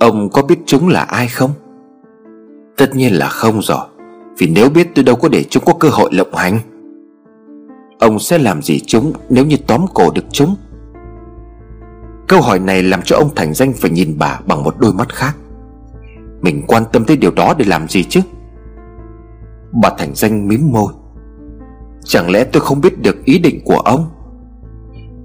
Ông 0.00 0.28
có 0.30 0.42
biết 0.42 0.58
chúng 0.66 0.88
là 0.88 1.02
ai 1.02 1.28
không? 1.28 1.50
Tất 2.76 2.94
nhiên 2.94 3.12
là 3.12 3.28
không 3.28 3.62
rồi, 3.62 3.86
Vì 4.38 4.46
nếu 4.46 4.70
biết 4.70 4.88
tôi 4.94 5.04
đâu 5.04 5.16
có 5.16 5.28
để 5.28 5.44
chúng 5.50 5.64
có 5.64 5.74
cơ 5.74 5.88
hội 5.88 6.10
lộng 6.12 6.34
hành. 6.34 6.58
Ông 7.98 8.18
sẽ 8.18 8.38
làm 8.38 8.62
gì 8.62 8.80
chúng 8.86 9.12
Nếu 9.28 9.46
như 9.46 9.56
tóm 9.66 9.86
cổ 9.94 10.10
được 10.14 10.24
chúng? 10.32 10.56
Câu 12.28 12.40
hỏi 12.40 12.58
này 12.58 12.82
làm 12.82 13.02
cho 13.02 13.16
ông 13.16 13.34
Thành 13.36 13.54
Danh 13.54 13.72
phải 13.72 13.90
nhìn 13.90 14.18
bà 14.18 14.40
bằng 14.46 14.62
một 14.64 14.74
đôi 14.78 14.92
mắt 14.92 15.14
khác. 15.14 15.36
Mình 16.40 16.62
quan 16.66 16.82
tâm 16.92 17.04
tới 17.04 17.16
điều 17.16 17.30
đó 17.30 17.54
để 17.58 17.64
làm 17.64 17.88
gì 17.88 18.04
chứ? 18.04 18.20
Bà 19.82 19.90
Thành 19.98 20.14
Danh 20.14 20.48
mím 20.48 20.72
môi. 20.72 20.92
Chẳng 22.04 22.30
lẽ 22.30 22.44
tôi 22.44 22.60
không 22.60 22.80
biết 22.80 23.02
được 23.02 23.24
ý 23.24 23.38
định 23.38 23.60
của 23.64 23.78
ông? 23.78 24.10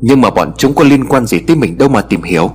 Nhưng 0.02 0.22
mà 0.22 0.30
bọn 0.30 0.52
chúng 0.58 0.76
có 0.76 0.84
liên 0.84 1.06
quan 1.06 1.26
gì 1.26 1.40
tới 1.40 1.56
mình 1.56 1.78
đâu 1.78 1.90
mà 1.90 2.02
tìm 2.02 2.24
hiểu. 2.24 2.50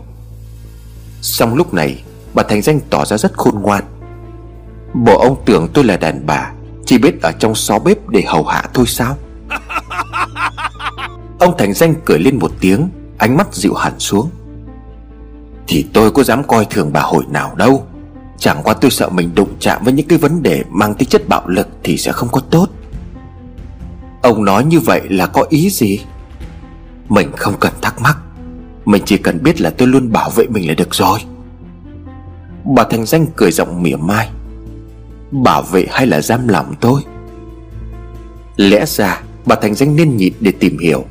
Xong 1.21 1.55
lúc 1.55 1.75
này 1.75 2.05
Bà 2.35 2.43
Thành 2.43 2.63
Danh 2.63 2.81
tỏ 2.91 3.05
ra 3.05 3.19
rất 3.19 3.33
khôn 3.37 3.63
ngoan. 3.63 3.85
Bộ 4.95 5.19
ông 5.19 5.43
tưởng 5.45 5.69
tôi 5.75 5.85
là 5.85 5.97
đàn 5.97 6.27
bà, 6.27 6.53
Chỉ 6.87 6.99
biết 6.99 7.23
ở 7.23 7.33
trong 7.33 7.55
xó 7.55 7.79
bếp 7.79 8.09
để 8.09 8.23
hầu 8.27 8.45
hạ 8.45 8.65
thôi 8.75 8.87
sao? 8.89 9.17
Ông 11.39 11.55
Thành 11.59 11.75
Danh 11.75 11.95
cười 12.05 12.19
lên 12.19 12.39
một 12.39 12.53
tiếng, 12.61 12.89
Ánh 13.19 13.37
mắt 13.37 13.55
dịu 13.55 13.75
hẳn 13.75 13.93
xuống. 13.99 14.31
Thì 15.69 15.87
tôi 15.93 16.11
có 16.11 16.23
dám 16.23 16.45
coi 16.45 16.65
thường 16.65 16.91
bà 16.93 17.01
hồi 17.01 17.25
nào 17.31 17.55
đâu. 17.57 17.87
Chẳng 18.39 18.61
qua 18.65 18.75
tôi 18.75 18.91
sợ 18.91 19.09
mình 19.09 19.35
đụng 19.35 19.55
chạm 19.61 19.85
với 19.85 19.93
những 19.93 20.09
cái 20.09 20.19
vấn 20.19 20.43
đề 20.43 20.65
Mang 20.71 20.95
tính 20.95 21.09
chất 21.09 21.29
bạo 21.29 21.49
lực 21.49 21.69
thì 21.83 21.97
sẽ 21.97 22.13
không 22.13 22.29
có 22.33 22.41
tốt. 22.41 22.67
Ông 24.23 24.45
nói 24.45 24.65
như 24.65 24.81
vậy 24.81 25.01
là 25.09 25.27
có 25.27 25.47
ý 25.49 25.71
gì? 25.71 26.01
Mình 27.09 27.33
không 27.37 27.55
cần 27.61 27.73
thắc 27.83 28.01
mắc. 28.01 28.19
Mình 28.85 29.03
chỉ 29.07 29.17
cần 29.17 29.43
biết 29.43 29.61
là 29.61 29.71
tôi 29.71 29.89
luôn 29.89 30.13
bảo 30.13 30.31
vệ 30.31 30.47
mình 30.47 30.69
là 30.69 30.75
được 30.75 30.95
rồi. 30.95 31.19
Bà 32.65 32.85
Thành 32.85 33.07
Danh 33.07 33.27
cười 33.37 33.53
giọng 33.53 33.83
mỉa 33.83 33.97
mai. 33.97 34.31
Bảo 35.31 35.63
vệ 35.63 35.87
hay 35.91 36.07
là 36.07 36.21
giam 36.21 36.49
lòng 36.49 36.75
tôi? 36.81 37.03
Lẽ 38.57 38.87
ra, 38.87 39.23
bà 39.47 39.57
Thành 39.57 39.75
Danh 39.75 39.97
nên 39.97 40.17
nhịn 40.17 40.33
để 40.41 40.53
tìm 40.53 40.79
hiểu. 40.79 41.05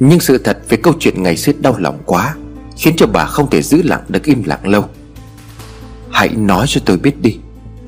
Nhưng 0.00 0.20
sự 0.20 0.38
thật 0.38 0.58
về 0.68 0.76
câu 0.76 0.94
chuyện 1.00 1.22
ngày 1.22 1.36
xưa 1.36 1.52
đau 1.60 1.74
lòng 1.78 1.98
quá, 2.06 2.34
Khiến 2.76 2.94
cho 2.96 3.06
bà 3.06 3.24
không 3.26 3.50
thể 3.50 3.62
giữ 3.62 3.82
lặng 3.82 4.04
được 4.08 4.24
im 4.24 4.42
lặng 4.44 4.68
lâu. 4.68 4.84
Hãy 6.10 6.28
nói 6.28 6.66
cho 6.68 6.80
tôi 6.84 6.96
biết 6.98 7.22
đi, 7.22 7.38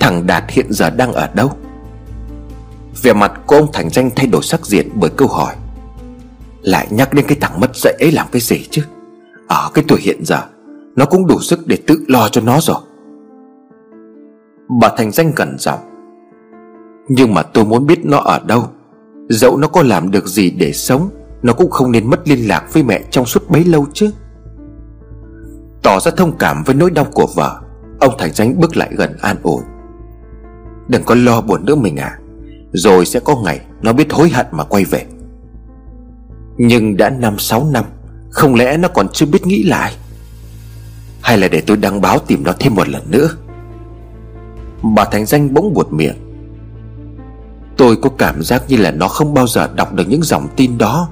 Thằng 0.00 0.26
Đạt 0.26 0.44
hiện 0.48 0.66
giờ 0.70 0.90
đang 0.90 1.12
ở 1.12 1.28
đâu? 1.34 1.52
Vẻ 3.02 3.12
mặt 3.12 3.32
của 3.46 3.57
ông 3.57 3.72
Thành 3.72 3.90
Danh 3.90 4.11
thay 4.16 4.26
đổi 4.26 4.42
sắc 4.42 4.66
diện 4.66 4.88
bởi 4.94 5.11
câu 5.11 5.28
hỏi. 5.28 5.55
Lại 6.62 6.86
nhắc 6.90 7.14
đến 7.14 7.24
cái 7.28 7.38
thằng 7.40 7.61
mất 7.61 7.76
dạy 7.76 7.94
ấy 8.00 8.12
làm 8.12 8.26
cái 8.32 8.42
gì 8.42 8.66
chứ? 8.70 8.82
Ở 9.48 9.70
cái 9.74 9.84
tuổi 9.88 10.00
hiện 10.00 10.24
giờ, 10.24 10.42
Nó 10.96 11.05
cũng 11.05 11.26
đủ 11.26 11.40
sức 11.40 11.66
để 11.66 11.76
tự 11.86 12.05
lo 12.09 12.28
cho 12.28 12.40
nó 12.40 12.61
rồi. 12.61 12.80
Bà 14.69 14.91
Thành 14.97 15.11
Danh 15.11 15.33
gần 15.37 15.57
giọng. 15.59 15.81
Nhưng 17.09 17.35
mà 17.35 17.43
tôi 17.43 17.65
muốn 17.65 17.87
biết 17.87 18.05
nó 18.05 18.19
ở 18.19 18.41
đâu. 18.47 18.69
Dẫu 19.29 19.57
nó 19.57 19.69
có 19.69 19.83
làm 19.83 20.11
được 20.11 20.27
gì 20.27 20.51
để 20.51 20.73
sống, 20.73 21.11
Nó 21.43 21.53
cũng 21.53 21.71
không 21.71 21.93
nên 21.93 22.11
mất 22.11 22.29
liên 22.29 22.49
lạc 22.49 22.65
với 22.73 22.83
mẹ 22.83 23.03
trong 23.11 23.27
suốt 23.27 23.51
bấy 23.51 23.65
lâu 23.65 23.87
chứ. 23.93 24.11
Tỏ 25.83 26.01
ra 26.01 26.11
thông 26.17 26.39
cảm 26.39 26.62
với 26.65 26.75
nỗi 26.75 26.91
đau 26.91 27.07
của 27.12 27.27
vợ, 27.35 27.61
Ông 28.01 28.15
Thành 28.19 28.33
Danh 28.33 28.61
bước 28.61 28.77
lại 28.77 28.91
gần 28.93 29.17
an 29.21 29.37
ủi. 29.43 29.62
Đừng 30.89 31.03
có 31.03 31.15
lo 31.15 31.41
buồn 31.41 31.65
nữa 31.65 31.75
mình 31.75 31.97
à 31.97 32.19
Rồi 32.73 33.07
sẽ 33.07 33.21
có 33.21 33.37
ngày 33.45 33.61
Nó 33.83 33.93
biết 33.93 34.12
hối 34.12 34.29
hận 34.29 34.47
mà 34.51 34.65
quay 34.65 34.85
về. 34.85 35.07
Nhưng 36.57 36.97
đã 36.97 37.11
năm, 37.11 37.39
sáu 37.39 37.67
năm, 37.73 37.85
Không 38.31 38.55
lẽ 38.55 38.77
nó 38.77 38.89
còn 38.89 39.09
chưa 39.09 39.27
biết 39.27 39.47
nghĩ 39.47 39.62
lại? 39.62 39.93
Hay 41.23 41.39
là 41.39 41.49
để 41.49 41.61
tôi 41.61 41.77
đăng 41.77 42.01
báo 42.01 42.19
tìm 42.19 42.45
nó 42.45 42.53
thêm 42.59 42.75
một 42.75 42.89
lần 42.89 43.11
nữa? 43.11 43.29
Bà 44.85 45.05
Thành 45.05 45.26
Danh 45.26 45.55
bỗng 45.55 45.74
buột 45.74 45.93
miệng. 45.93 46.16
Tôi 47.76 47.97
có 47.97 48.11
cảm 48.18 48.43
giác 48.43 48.62
như 48.68 48.76
là 48.76 48.91
nó 48.91 49.09
không 49.09 49.35
bao 49.35 49.47
giờ 49.47 49.70
đọc 49.76 49.95
được 49.95 50.09
những 50.09 50.22
dòng 50.22 50.49
tin 50.57 50.78
đó. 50.78 51.09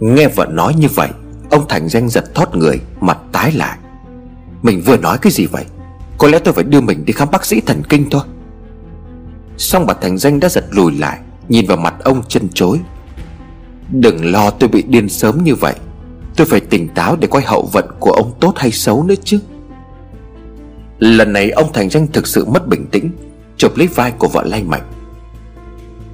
Nghe 0.00 0.28
vợ 0.28 0.46
nói 0.46 0.74
như 0.74 0.88
vậy, 0.94 1.08
Ông 1.50 1.64
Thành 1.68 1.88
Danh 1.88 2.08
giật 2.08 2.34
thoát 2.34 2.54
người, 2.54 2.80
Mặt 3.00 3.18
tái 3.32 3.52
lại. 3.52 3.78
Mình 4.62 4.82
vừa 4.86 4.96
nói 4.96 5.18
cái 5.18 5.32
gì 5.32 5.46
vậy? 5.46 5.64
Có 6.18 6.28
lẽ 6.28 6.38
tôi 6.38 6.54
phải 6.54 6.64
đưa 6.64 6.80
mình 6.80 7.04
đi 7.04 7.12
khám 7.12 7.30
bác 7.30 7.44
sĩ 7.44 7.60
thần 7.60 7.82
kinh 7.88 8.10
thôi. 8.10 8.22
Xong 9.56 9.86
bà 9.86 9.94
Thành 9.94 10.18
Danh 10.18 10.40
đã 10.40 10.48
giật 10.48 10.64
lùi 10.70 10.92
lại, 10.92 11.18
Nhìn 11.48 11.66
vào 11.66 11.76
mặt 11.76 11.94
ông 12.04 12.22
chân 12.28 12.48
chối. 12.54 12.80
Đừng 13.90 14.32
lo 14.32 14.50
tôi 14.50 14.68
bị 14.68 14.82
điên 14.82 15.08
sớm 15.08 15.44
như 15.44 15.54
vậy. 15.54 15.74
Tôi 16.36 16.46
phải 16.46 16.60
tỉnh 16.60 16.88
táo 16.88 17.16
để 17.16 17.28
coi 17.28 17.42
hậu 17.42 17.68
vận 17.72 17.86
của 18.00 18.10
ông 18.10 18.32
tốt 18.40 18.52
hay 18.56 18.70
xấu 18.70 19.02
nữa 19.02 19.14
chứ. 19.24 19.38
Lần 20.98 21.32
này 21.32 21.50
ông 21.50 21.72
Thành 21.72 21.90
Danh 21.90 22.06
thực 22.06 22.26
sự 22.26 22.44
mất 22.44 22.68
bình 22.68 22.86
tĩnh, 22.86 23.10
Chụp 23.56 23.76
lấy 23.76 23.86
vai 23.86 24.10
của 24.10 24.28
vợ 24.28 24.42
lay 24.46 24.62
mạnh. 24.62 24.92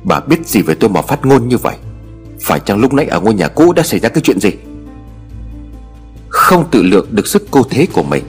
Bà 0.05 0.21
biết 0.21 0.47
gì 0.47 0.63
về 0.63 0.75
tôi 0.75 0.91
mà 0.91 1.03
phát 1.03 1.27
ngôn 1.27 1.49
như 1.49 1.57
vậy? 1.57 1.77
Phải 2.41 2.61
chăng 2.61 2.79
lúc 2.79 2.93
nãy 2.93 3.07
ở 3.07 3.21
ngôi 3.21 3.35
nhà 3.35 3.49
cũ 3.49 3.73
đã 3.73 3.83
xảy 3.83 4.01
ra 4.01 4.09
cái 4.09 4.21
chuyện 4.21 4.41
gì? 4.41 4.51
Không 6.29 6.71
tự 6.71 6.83
lượng 6.83 7.07
được 7.11 7.27
sức 7.27 7.47
cô 7.51 7.63
thế 7.71 7.87
của 7.93 8.03
mình, 8.03 8.25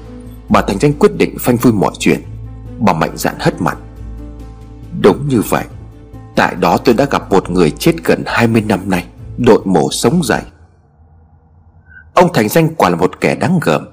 Bà 0.49 0.62
Thành 0.62 0.80
Danh 0.80 0.93
quyết 0.93 1.16
định 1.18 1.38
phanh 1.39 1.58
phui 1.58 1.74
mọi 1.74 1.91
chuyện. 1.99 2.22
Bà 2.80 2.93
mạnh 2.93 3.18
dạn 3.18 3.36
hất 3.39 3.62
mặt. 3.62 3.78
Đúng 5.02 5.28
như 5.28 5.41
vậy, 5.41 5.66
Tại 6.36 6.56
đó 6.56 6.78
tôi 6.78 6.95
đã 6.95 7.06
gặp 7.06 7.30
một 7.30 7.49
người 7.49 7.72
chết 7.72 7.91
gần 8.04 8.24
20 8.26 8.62
năm 8.62 8.89
nay, 8.89 9.06
Đội 9.38 9.62
mổ 9.66 9.91
sống 9.91 10.22
dậy. 10.24 10.41
Ông 12.14 12.34
Thành 12.34 12.49
Danh 12.49 12.76
quả 12.76 12.89
là 12.89 12.95
một 12.95 13.22
kẻ 13.22 13.36
đáng 13.36 13.60
gờm 13.62 13.86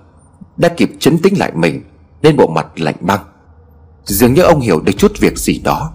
Đã 0.56 0.68
kịp 0.68 0.90
chấn 0.98 1.18
tĩnh 1.18 1.38
lại 1.38 1.52
mình. 1.54 1.82
Nên 2.22 2.36
bộ 2.36 2.46
mặt 2.46 2.66
lạnh 2.76 2.96
băng. 3.00 3.24
Dường 4.04 4.34
như 4.34 4.42
ông 4.42 4.60
hiểu 4.60 4.80
được 4.80 4.92
chút 4.98 5.12
việc 5.20 5.38
gì 5.38 5.60
đó. 5.64 5.92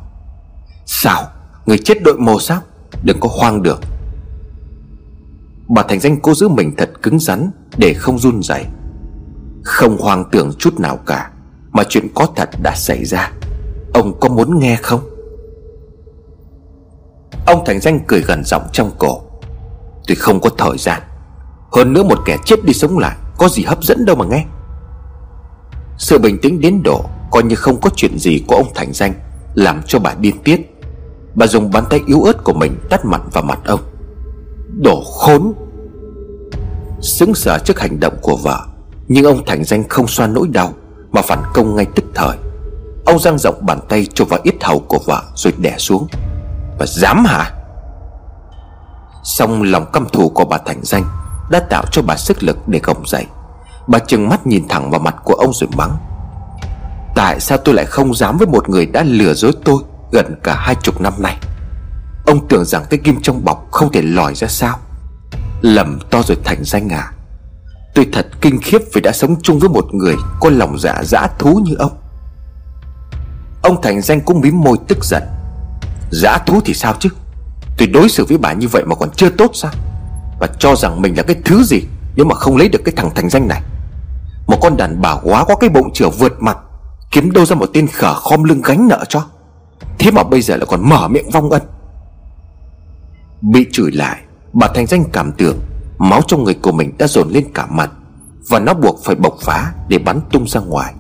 Sao? 0.86 1.24
Người 1.66 1.78
chết 1.78 2.04
đội 2.04 2.18
mồ 2.18 2.40
sao? 2.40 2.62
Đừng 3.04 3.20
có 3.20 3.30
hoang 3.32 3.64
được 3.64 3.80
Bà 5.68 5.84
Thành 5.84 6.00
Danh 6.00 6.18
cố 6.22 6.34
giữ 6.34 6.48
mình 6.48 6.76
thật 6.78 6.92
cứng 7.02 7.20
rắn 7.20 7.52
Để 7.78 7.94
không 7.94 8.20
run 8.20 8.44
rẩy. 8.44 8.66
Không 9.64 9.98
hoang 9.98 10.26
tưởng 10.32 10.52
chút 10.60 10.80
nào 10.80 10.98
cả, 10.98 11.32
Mà 11.72 11.84
chuyện 11.90 12.08
có 12.16 12.28
thật 12.36 12.50
đã 12.64 12.76
xảy 12.76 13.06
ra. 13.06 13.32
Ông 13.94 14.20
có 14.20 14.30
muốn 14.30 14.60
nghe 14.60 14.76
không? 14.76 15.02
Ông 17.46 17.64
Thành 17.66 17.80
Danh 17.80 18.00
cười 18.08 18.22
gần 18.22 18.44
giọng 18.46 18.64
trong 18.74 18.92
cổ. 18.98 19.22
Tôi 20.08 20.16
không 20.16 20.42
có 20.42 20.50
thời 20.58 20.78
gian, 20.78 21.02
Hơn 21.72 21.94
nữa 21.94 22.04
một 22.04 22.20
kẻ 22.26 22.38
chết 22.46 22.66
đi 22.66 22.74
sống 22.74 22.98
lại 22.98 23.18
Có 23.38 23.50
gì 23.50 23.64
hấp 23.64 23.84
dẫn 23.84 24.06
đâu 24.06 24.16
mà 24.16 24.26
nghe. 24.26 24.46
Sự 25.98 26.18
bình 26.18 26.38
tĩnh 26.42 26.62
đến 26.62 26.84
độ 26.84 27.06
Coi 27.32 27.44
như 27.44 27.56
không 27.56 27.82
có 27.82 27.90
chuyện 27.96 28.20
gì 28.20 28.44
của 28.48 28.56
ông 28.56 28.68
Thành 28.76 28.94
Danh 28.94 29.14
Làm 29.54 29.82
cho 29.88 30.00
bà 30.00 30.14
điên 30.20 30.36
tiết. 30.44 30.62
Bà 31.36 31.48
dùng 31.48 31.72
bàn 31.72 31.84
tay 31.90 32.02
yếu 32.08 32.24
ớt 32.24 32.44
của 32.44 32.54
mình 32.54 32.78
tắt 32.90 33.06
mặt 33.06 33.22
vào 33.32 33.44
mặt 33.44 33.60
ông. 33.66 33.80
Đổ 34.82 35.04
khốn! 35.04 35.54
Sững 37.02 37.36
sờ 37.36 37.60
trước 37.60 37.80
hành 37.80 38.00
động 38.00 38.14
của 38.22 38.36
vợ, 38.36 38.66
Nhưng 39.08 39.26
ông 39.26 39.46
Thành 39.46 39.64
Danh 39.64 39.84
không 39.90 40.08
xoa 40.08 40.28
nỗi 40.28 40.48
đau 40.48 40.74
Mà 41.12 41.22
phản 41.22 41.44
công 41.54 41.76
ngay 41.76 41.86
tức 41.96 42.06
thời. 42.16 42.38
Ông 43.06 43.20
giang 43.20 43.38
rộng 43.38 43.66
bàn 43.66 43.80
tay 43.90 44.08
cho 44.14 44.26
vào 44.26 44.40
yết 44.44 44.64
hầu 44.64 44.80
của 44.80 45.00
vợ 45.06 45.24
Rồi 45.36 45.54
đè 45.58 45.78
xuống. 45.78 46.08
Bà 46.80 46.86
dám 46.86 47.26
hả? 47.26 47.52
Xong 49.24 49.64
lòng 49.64 49.86
căm 49.94 50.06
thù 50.10 50.30
của 50.30 50.46
bà 50.46 50.58
Thành 50.58 50.80
Danh 50.84 51.04
Đã 51.50 51.60
tạo 51.60 51.84
cho 51.92 52.02
bà 52.02 52.18
sức 52.18 52.44
lực 52.44 52.58
để 52.68 52.80
gồng 52.84 53.08
dậy. 53.08 53.26
Bà 53.88 54.00
chừng 54.00 54.30
mắt 54.30 54.48
nhìn 54.48 54.68
thẳng 54.68 54.92
vào 54.92 55.00
mặt 55.00 55.16
của 55.24 55.34
ông 55.34 55.54
rồi 55.54 55.70
mắng. 55.78 55.98
Tại 57.16 57.40
sao 57.40 57.58
tôi 57.58 57.76
lại 57.76 57.86
không 57.86 58.16
dám 58.16 58.38
với 58.38 58.48
một 58.48 58.70
người 58.70 58.86
đã 58.86 59.04
lừa 59.04 59.34
dối 59.34 59.52
tôi 59.66 59.84
gần 60.12 60.36
cả 60.44 60.56
hai 60.56 60.76
chục 60.84 61.02
năm 61.02 61.14
nay? 61.18 61.38
Ông 62.26 62.48
tưởng 62.48 62.66
rằng 62.66 62.84
cái 62.90 63.00
kim 63.04 63.22
trong 63.22 63.46
bọc 63.46 63.68
không 63.72 63.92
thể 63.92 64.02
lòi 64.02 64.36
ra 64.36 64.48
sao? 64.48 64.78
Lầm 65.62 66.00
to 66.12 66.22
rồi 66.28 66.38
thành 66.44 66.64
danh 66.64 66.90
à 66.90 67.12
Tôi 67.96 68.08
thật 68.14 68.28
kinh 68.42 68.60
khiếp 68.62 68.82
vì 68.94 69.02
đã 69.02 69.12
sống 69.12 69.36
chung 69.42 69.60
với 69.60 69.70
một 69.70 69.94
người 69.94 70.16
Có 70.40 70.50
lòng 70.50 70.80
dạ 70.80 71.04
dã 71.04 71.28
thú 71.40 71.62
như 71.66 71.76
ông. 71.76 71.98
Ông 73.62 73.82
Thành 73.82 74.02
Danh 74.02 74.22
cũng 74.22 74.42
mím 74.42 74.62
môi 74.62 74.78
tức 74.88 75.06
giận. 75.06 75.24
Dã 76.12 76.38
thú 76.38 76.62
thì 76.66 76.74
sao 76.74 76.94
chứ? 77.00 77.10
Tôi 77.78 77.88
đối 77.88 78.10
xử 78.10 78.26
với 78.26 78.38
bà 78.38 78.54
như 78.54 78.68
vậy 78.68 78.84
mà 78.86 78.96
còn 78.96 79.10
chưa 79.16 79.30
tốt 79.30 79.52
sao? 79.54 79.72
Và 80.40 80.48
cho 80.60 80.76
rằng 80.76 81.02
mình 81.02 81.18
là 81.18 81.24
cái 81.24 81.36
thứ 81.46 81.64
gì 81.64 81.82
Nếu 82.16 82.26
mà 82.26 82.36
không 82.36 82.58
lấy 82.58 82.70
được 82.70 82.82
cái 82.86 82.94
thằng 82.98 83.10
Thành 83.16 83.30
Danh 83.30 83.48
này? 83.48 83.62
Một 84.48 84.58
con 84.62 84.78
đàn 84.78 85.02
bà 85.02 85.16
quá 85.24 85.46
có 85.46 85.56
cái 85.56 85.70
bụng 85.70 85.94
chửa 85.94 86.10
vượt 86.10 86.42
mặt, 86.42 86.58
Kiếm 87.12 87.32
đâu 87.32 87.46
ra 87.46 87.56
một 87.56 87.70
tên 87.74 87.88
khở 87.88 88.14
khom 88.14 88.44
lưng 88.44 88.62
gánh 88.64 88.88
nợ 88.88 89.06
cho. 89.10 89.26
Thế 90.00 90.12
mà 90.12 90.24
bây 90.24 90.42
giờ 90.42 90.58
lại 90.58 90.66
còn 90.70 90.90
mở 90.90 91.08
miệng 91.08 91.30
vong 91.30 91.50
ân. 91.50 91.62
Bị 93.42 93.66
chửi 93.72 93.92
lại, 93.92 94.22
Bà 94.54 94.68
Thành 94.68 94.86
Danh 94.88 95.04
cảm 95.14 95.32
tưởng 95.32 95.60
Máu 95.98 96.22
trong 96.28 96.44
người 96.44 96.54
của 96.54 96.72
mình 96.72 96.98
đã 96.98 97.08
dồn 97.08 97.30
lên 97.30 97.46
cả 97.54 97.66
mặt 97.66 97.92
Và 98.50 98.60
nó 98.60 98.74
buộc 98.74 99.00
phải 99.04 99.16
bộc 99.16 99.38
phá 99.42 99.74
Để 99.88 99.98
bắn 99.98 100.20
tung 100.32 100.48
ra 100.48 100.62
ngoài. 100.62 100.94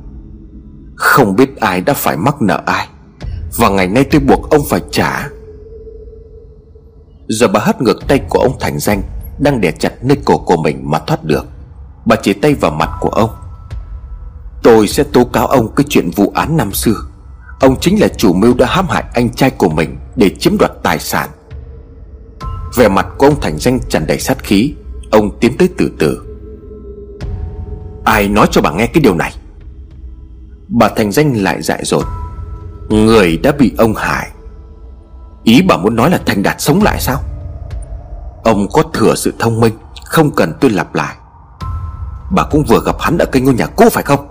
Không 0.95 1.35
biết 1.35 1.57
ai 1.57 1.81
đã 1.81 1.93
phải 1.93 2.17
mắc 2.17 2.41
nợ 2.41 2.61
ai 2.65 2.87
Và 3.57 3.69
ngày 3.69 3.87
nay 3.87 4.03
tôi 4.03 4.21
buộc 4.21 4.49
ông 4.49 4.61
phải 4.69 4.81
trả. 4.91 5.29
Rồi 7.27 7.49
bà 7.53 7.59
hất 7.59 7.81
ngược 7.81 8.07
tay 8.07 8.19
của 8.29 8.39
ông 8.39 8.57
Thành 8.59 8.79
Danh 8.79 9.01
Đang 9.39 9.61
đè 9.61 9.71
chặt 9.71 9.93
nơi 10.01 10.17
cổ 10.25 10.37
của 10.37 10.57
mình 10.57 10.91
mà 10.91 10.99
thoát 10.99 11.23
được. 11.23 11.45
Bà 12.05 12.15
chỉ 12.15 12.33
tay 12.33 12.53
vào 12.53 12.71
mặt 12.71 12.89
của 12.99 13.09
ông. 13.09 13.29
Tôi 14.63 14.87
sẽ 14.87 15.03
tố 15.03 15.23
cáo 15.23 15.47
ông 15.47 15.75
cái 15.75 15.85
chuyện 15.89 16.09
vụ 16.15 16.31
án 16.35 16.57
năm 16.57 16.71
xưa. 16.71 16.95
Ông 17.59 17.79
chính 17.81 18.01
là 18.01 18.07
chủ 18.07 18.33
mưu 18.33 18.53
đã 18.53 18.65
hãm 18.69 18.87
hại 18.87 19.03
anh 19.13 19.29
trai 19.29 19.49
của 19.49 19.69
mình 19.69 19.97
Để 20.15 20.29
chiếm 20.39 20.57
đoạt 20.57 20.71
tài 20.83 20.99
sản. 20.99 21.29
Vẻ 22.75 22.87
mặt 22.87 23.07
của 23.17 23.25
ông 23.25 23.41
Thành 23.41 23.57
Danh 23.57 23.79
tràn 23.89 24.07
đầy 24.07 24.19
sát 24.19 24.43
khí. 24.43 24.73
Ông 25.11 25.39
tiến 25.39 25.57
tới 25.57 25.69
từ 25.77 25.91
từ. 25.99 26.21
Ai 28.05 28.27
nói 28.27 28.47
cho 28.51 28.61
bà 28.61 28.71
nghe 28.71 28.87
cái 28.87 29.01
điều 29.01 29.15
này? 29.15 29.33
Bà 30.67 30.89
Thành 30.89 31.11
Danh 31.11 31.43
lại 31.43 31.61
dại 31.61 31.81
dột. 31.85 32.05
Người 32.89 33.37
đã 33.37 33.51
bị 33.51 33.73
ông 33.77 33.93
hại. 33.95 34.29
Ý 35.43 35.61
bà 35.61 35.77
muốn 35.77 35.95
nói 35.95 36.09
là 36.09 36.19
Thành 36.25 36.43
Đạt 36.43 36.61
sống 36.61 36.83
lại 36.83 36.99
sao? 36.99 37.21
Ông 38.43 38.67
có 38.73 38.83
thừa 38.93 39.15
sự 39.15 39.33
thông 39.39 39.59
minh, 39.59 39.73
Không 40.05 40.31
cần 40.31 40.53
tôi 40.61 40.71
lặp 40.71 40.95
lại. 40.95 41.15
Bà 42.32 42.43
cũng 42.43 42.63
vừa 42.63 42.82
gặp 42.86 42.95
hắn 42.99 43.17
ở 43.17 43.26
cây 43.26 43.41
ngôi 43.41 43.53
nhà 43.53 43.65
cũ 43.65 43.89
phải 43.91 44.03
không? 44.03 44.28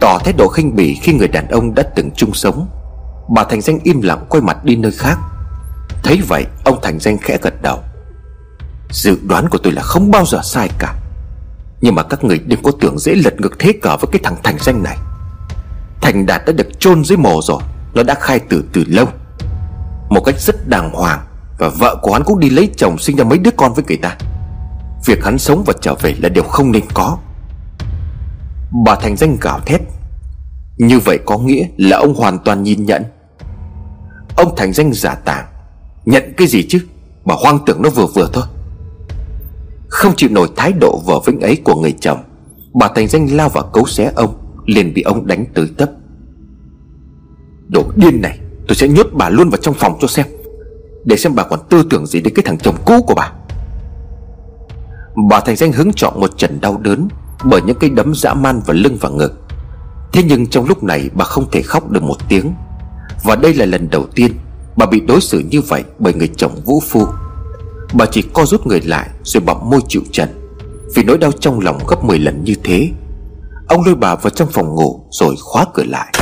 Tỏ 0.00 0.18
thái 0.24 0.32
độ 0.32 0.48
khinh 0.48 0.76
bỉ 0.76 0.94
khi 0.94 1.12
người 1.12 1.28
đàn 1.28 1.48
ông 1.48 1.74
đã 1.74 1.82
từng 1.96 2.10
chung 2.16 2.34
sống, 2.34 2.68
Bà 3.28 3.44
Thành 3.44 3.60
Danh 3.60 3.78
im 3.82 4.02
lặng 4.02 4.26
quay 4.28 4.42
mặt 4.42 4.64
đi 4.64 4.76
nơi 4.76 4.92
khác. 4.92 5.18
Thấy 6.02 6.20
vậy, 6.28 6.46
ông 6.64 6.78
Thành 6.82 6.98
Danh 6.98 7.18
khẽ 7.18 7.38
gật 7.42 7.62
đầu. 7.62 7.78
Dự 8.90 9.18
đoán 9.28 9.48
của 9.48 9.58
tôi 9.58 9.72
là 9.72 9.82
không 9.82 10.10
bao 10.10 10.24
giờ 10.26 10.40
sai 10.44 10.68
cả. 10.78 10.94
Nhưng 11.80 11.94
mà 11.94 12.02
các 12.02 12.24
người 12.24 12.38
đừng 12.38 12.62
có 12.62 12.72
tưởng 12.80 12.98
dễ 12.98 13.14
lật 13.14 13.40
ngược 13.40 13.58
thế 13.58 13.72
cờ 13.82 13.96
với 13.96 14.08
cái 14.12 14.20
thằng 14.24 14.36
Thành 14.42 14.56
Danh 14.60 14.82
này. 14.82 14.96
Thành 16.00 16.26
Đạt 16.26 16.42
đã 16.46 16.52
được 16.52 16.80
chôn 16.80 17.04
dưới 17.04 17.16
mồ 17.16 17.40
rồi, 17.42 17.62
Nó 17.94 18.02
đã 18.02 18.14
khai 18.14 18.38
tử 18.38 18.64
từ 18.72 18.84
lâu. 18.88 19.06
Một 20.10 20.20
cách 20.24 20.40
rất 20.40 20.68
đàng 20.68 20.90
hoàng, 20.90 21.20
Và 21.58 21.68
vợ 21.68 21.96
của 22.02 22.12
hắn 22.12 22.24
cũng 22.24 22.40
đi 22.40 22.50
lấy 22.50 22.70
chồng 22.76 22.98
sinh 22.98 23.16
ra 23.16 23.24
mấy 23.24 23.38
đứa 23.38 23.50
con 23.56 23.74
với 23.74 23.84
người 23.88 23.96
ta. 23.96 24.16
Việc 25.06 25.24
hắn 25.24 25.38
sống 25.38 25.64
và 25.66 25.72
trở 25.80 25.94
về 25.94 26.14
là 26.22 26.28
điều 26.28 26.44
không 26.44 26.72
nên 26.72 26.84
có. 26.94 27.18
Bà 28.84 28.94
Thành 28.94 29.16
Danh 29.16 29.36
gào 29.40 29.60
thét. 29.60 29.80
Như 30.78 30.98
vậy 30.98 31.18
có 31.26 31.38
nghĩa 31.38 31.66
là 31.76 31.96
ông 31.96 32.14
hoàn 32.14 32.38
toàn 32.38 32.62
nhìn 32.62 32.86
nhận. 32.86 33.04
Ông 34.36 34.56
Thành 34.56 34.72
Danh 34.72 34.92
giả 34.92 35.14
tàng 35.14 35.46
Nhận 36.04 36.32
cái 36.36 36.46
gì 36.46 36.66
chứ? 36.68 36.78
Bà 37.24 37.34
hoang 37.38 37.58
tưởng 37.66 37.82
nó 37.82 37.90
vừa 37.90 38.06
vừa 38.06 38.30
thôi. 38.32 38.44
Không 39.88 40.12
chịu 40.16 40.30
nổi 40.32 40.48
thái 40.56 40.72
độ 40.72 41.02
vở 41.06 41.20
vĩnh 41.26 41.40
ấy 41.40 41.56
của 41.64 41.74
người 41.74 41.94
chồng, 42.00 42.18
Bà 42.74 42.88
Thành 42.94 43.08
Danh 43.08 43.36
lao 43.36 43.48
vào 43.48 43.64
cấu 43.72 43.86
xé 43.86 44.12
ông, 44.14 44.38
Liền 44.66 44.94
bị 44.94 45.02
ông 45.02 45.26
đánh 45.26 45.44
tới 45.54 45.68
tấp. 45.76 45.90
Đồ 47.68 47.84
điên 47.96 48.20
này, 48.22 48.38
Tôi 48.68 48.76
sẽ 48.76 48.88
nhốt 48.88 49.06
bà 49.12 49.28
luôn 49.28 49.50
vào 49.50 49.60
trong 49.60 49.74
phòng 49.74 49.96
cho 50.00 50.08
xem, 50.08 50.26
Để 51.04 51.16
xem 51.16 51.34
bà 51.34 51.42
còn 51.42 51.60
tư 51.68 51.82
tưởng 51.90 52.06
gì 52.06 52.20
đến 52.20 52.34
cái 52.34 52.42
thằng 52.46 52.58
chồng 52.58 52.76
cũ 52.84 53.02
của 53.02 53.14
bà. 53.14 53.32
Bà 55.16 55.40
Thành 55.40 55.56
Danh 55.56 55.72
hứng 55.72 55.92
chọn 55.92 56.20
một 56.20 56.38
trận 56.38 56.60
đau 56.60 56.78
đớn 56.78 57.08
Bởi 57.44 57.62
những 57.62 57.78
cái 57.78 57.90
đấm 57.90 58.14
dã 58.14 58.34
man 58.34 58.60
vào 58.66 58.74
lưng 58.74 58.96
và 59.00 59.08
ngực. 59.08 59.32
Thế 60.12 60.22
nhưng 60.22 60.46
trong 60.46 60.66
lúc 60.66 60.82
này 60.82 61.10
bà 61.14 61.24
không 61.24 61.50
thể 61.50 61.62
khóc 61.62 61.90
được 61.90 62.02
một 62.02 62.16
tiếng. 62.28 62.54
Và 63.24 63.36
đây 63.36 63.54
là 63.54 63.66
lần 63.66 63.90
đầu 63.90 64.06
tiên 64.14 64.32
Bà 64.76 64.86
bị 64.86 65.00
đối 65.00 65.20
xử 65.20 65.38
như 65.38 65.60
vậy 65.60 65.84
bởi 65.98 66.14
người 66.14 66.30
chồng 66.36 66.52
vũ 66.64 66.82
phu. 66.88 67.06
Bà 67.92 68.06
chỉ 68.06 68.22
co 68.22 68.44
rút 68.44 68.66
người 68.66 68.80
lại 68.80 69.08
Rồi 69.24 69.42
bặm 69.46 69.70
môi 69.70 69.80
chịu 69.88 70.02
trận. 70.12 70.28
Vì 70.94 71.02
nỗi 71.02 71.18
đau 71.18 71.32
trong 71.32 71.60
lòng 71.60 71.78
gấp 71.88 72.04
10 72.04 72.18
lần 72.18 72.44
như 72.44 72.54
thế, 72.64 72.90
Ông 73.68 73.86
lôi 73.86 73.94
bà 73.94 74.14
vào 74.14 74.30
trong 74.30 74.48
phòng 74.52 74.74
ngủ 74.74 75.04
Rồi 75.10 75.34
khóa 75.40 75.64
cửa 75.74 75.84
lại. 75.84 76.12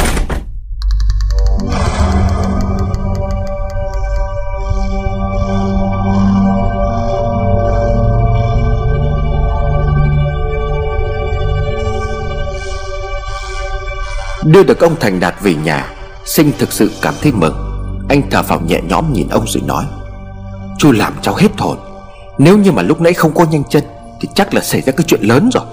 Đưa 14.45 14.63
được 14.63 14.81
ông 14.81 14.97
Thành 15.01 15.21
Đạt 15.21 15.35
về 15.43 15.55
nhà, 15.55 15.95
Sinh 16.25 16.53
thực 16.59 16.73
sự 16.73 16.91
cảm 17.03 17.15
thấy 17.23 17.33
mừng. 17.33 17.55
Anh 18.09 18.23
thở 18.31 18.43
phào 18.43 18.61
nhẹ 18.61 18.81
nhõm 18.89 19.13
nhìn 19.13 19.29
ông 19.29 19.45
rồi 19.49 19.63
nói 19.67 19.85
Chú 20.79 20.93
làm 20.93 21.15
cháu 21.23 21.35
hết 21.35 21.49
hồn. 21.59 21.79
Nếu 22.39 22.59
như 22.59 22.73
mà 22.73 22.83
lúc 22.83 23.01
nãy 23.01 23.13
không 23.13 23.35
có 23.35 23.45
nhanh 23.45 23.65
chân, 23.65 23.85
Thì 24.21 24.29
chắc 24.35 24.55
là 24.55 24.61
xảy 24.61 24.81
ra 24.81 24.93
cái 24.93 25.05
chuyện 25.09 25.21
lớn 25.23 25.51
rồi. 25.53 25.65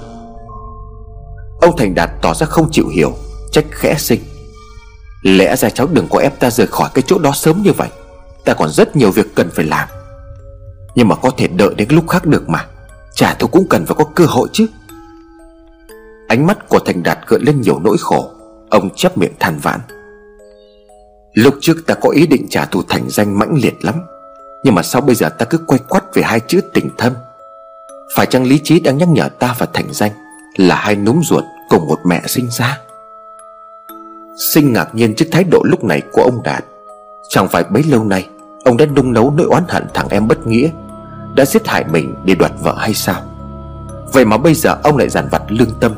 Ông 1.62 1.78
Thành 1.78 1.96
Đạt 1.96 2.10
tỏ 2.22 2.34
ra 2.34 2.46
không 2.46 2.72
chịu 2.72 2.88
hiểu, 2.88 3.14
Trách 3.52 3.66
khẽ 3.72 3.96
sinh, 3.98 4.20
Lẽ 5.24 5.56
ra 5.56 5.70
cháu 5.70 5.88
đừng 5.92 6.08
có 6.10 6.20
ép 6.20 6.40
ta 6.40 6.50
rời 6.50 6.68
khỏi 6.68 6.90
cái 6.94 7.04
chỗ 7.08 7.20
đó 7.20 7.32
sớm 7.34 7.62
như 7.62 7.72
vậy, 7.72 7.90
Ta 8.46 8.54
còn 8.54 8.70
rất 8.70 8.96
nhiều 8.96 9.12
việc 9.12 9.36
cần 9.36 9.50
phải 9.56 9.66
làm. 9.66 9.88
Nhưng 10.96 11.08
mà 11.08 11.16
có 11.16 11.32
thể 11.38 11.48
đợi 11.48 11.74
đến 11.76 11.88
lúc 11.92 12.08
khác 12.08 12.26
được 12.26 12.50
mà, 12.50 12.66
Chả 13.16 13.36
tôi 13.40 13.50
cũng 13.52 13.68
cần 13.70 13.86
phải 13.86 13.96
có 13.96 14.04
cơ 14.04 14.26
hội 14.26 14.50
chứ. 14.54 14.68
Ánh 16.28 16.48
mắt 16.48 16.70
của 16.70 16.80
Thành 16.80 17.04
Đạt 17.04 17.18
gợi 17.28 17.40
lên 17.44 17.62
nhiều 17.62 17.80
nỗi 17.80 17.98
khổ. 18.00 18.32
Ông 18.70 18.90
chấp 18.96 19.18
miệng 19.18 19.34
than 19.40 19.60
vãn. 19.60 19.80
Lúc 21.34 21.56
trước 21.62 21.78
ta 21.88 21.94
có 21.94 22.10
ý 22.10 22.28
định 22.28 22.48
trả 22.50 22.66
thù 22.66 22.82
thành 22.90 23.10
danh 23.10 23.40
mãnh 23.40 23.54
liệt 23.62 23.86
lắm, 23.86 23.96
Nhưng 24.64 24.76
mà 24.76 24.84
sao 24.84 25.02
bây 25.02 25.16
giờ 25.16 25.30
ta 25.30 25.46
cứ 25.46 25.58
quay 25.68 25.80
quắt 25.90 26.04
về 26.14 26.24
hai 26.24 26.40
chữ 26.40 26.62
tình 26.74 26.90
thâm? 26.98 27.14
Phải 28.16 28.26
chăng 28.26 28.44
lý 28.44 28.60
trí 28.64 28.80
đang 28.80 28.98
nhắc 28.98 29.10
nhở 29.10 29.30
ta 29.30 29.56
và 29.58 29.68
thành 29.74 29.88
danh 29.92 30.12
Là 30.58 30.76
hai 30.76 30.96
núm 30.96 31.22
ruột 31.24 31.44
cùng 31.70 31.88
một 31.88 32.00
mẹ 32.06 32.22
sinh 32.28 32.50
ra? 32.50 32.80
Sinh 34.54 34.74
ngạc 34.74 34.96
nhiên 34.96 35.16
trước 35.16 35.26
thái 35.32 35.44
độ 35.44 35.62
lúc 35.64 35.84
này 35.84 36.02
của 36.12 36.22
ông 36.22 36.44
Đạt. 36.44 36.66
Chẳng 37.30 37.48
phải 37.48 37.64
bấy 37.64 37.84
lâu 37.84 38.04
nay, 38.04 38.30
Ông 38.64 38.78
đã 38.78 38.86
nung 38.86 39.14
nấu 39.14 39.32
nỗi 39.32 39.48
oán 39.50 39.64
hận 39.68 39.86
thằng 39.94 40.08
em 40.10 40.28
bất 40.28 40.48
nghĩa, 40.48 40.70
Đã 41.36 41.46
giết 41.46 41.68
hại 41.68 41.84
mình 41.92 42.16
để 42.26 42.36
đoạt 42.36 42.52
vợ 42.64 42.76
hay 42.80 42.94
sao? 42.94 43.22
Vậy 44.14 44.26
mà 44.26 44.38
bây 44.38 44.54
giờ 44.54 44.78
ông 44.84 44.98
lại 44.98 45.10
giàn 45.10 45.28
vặt 45.32 45.42
lương 45.48 45.72
tâm. 45.80 45.92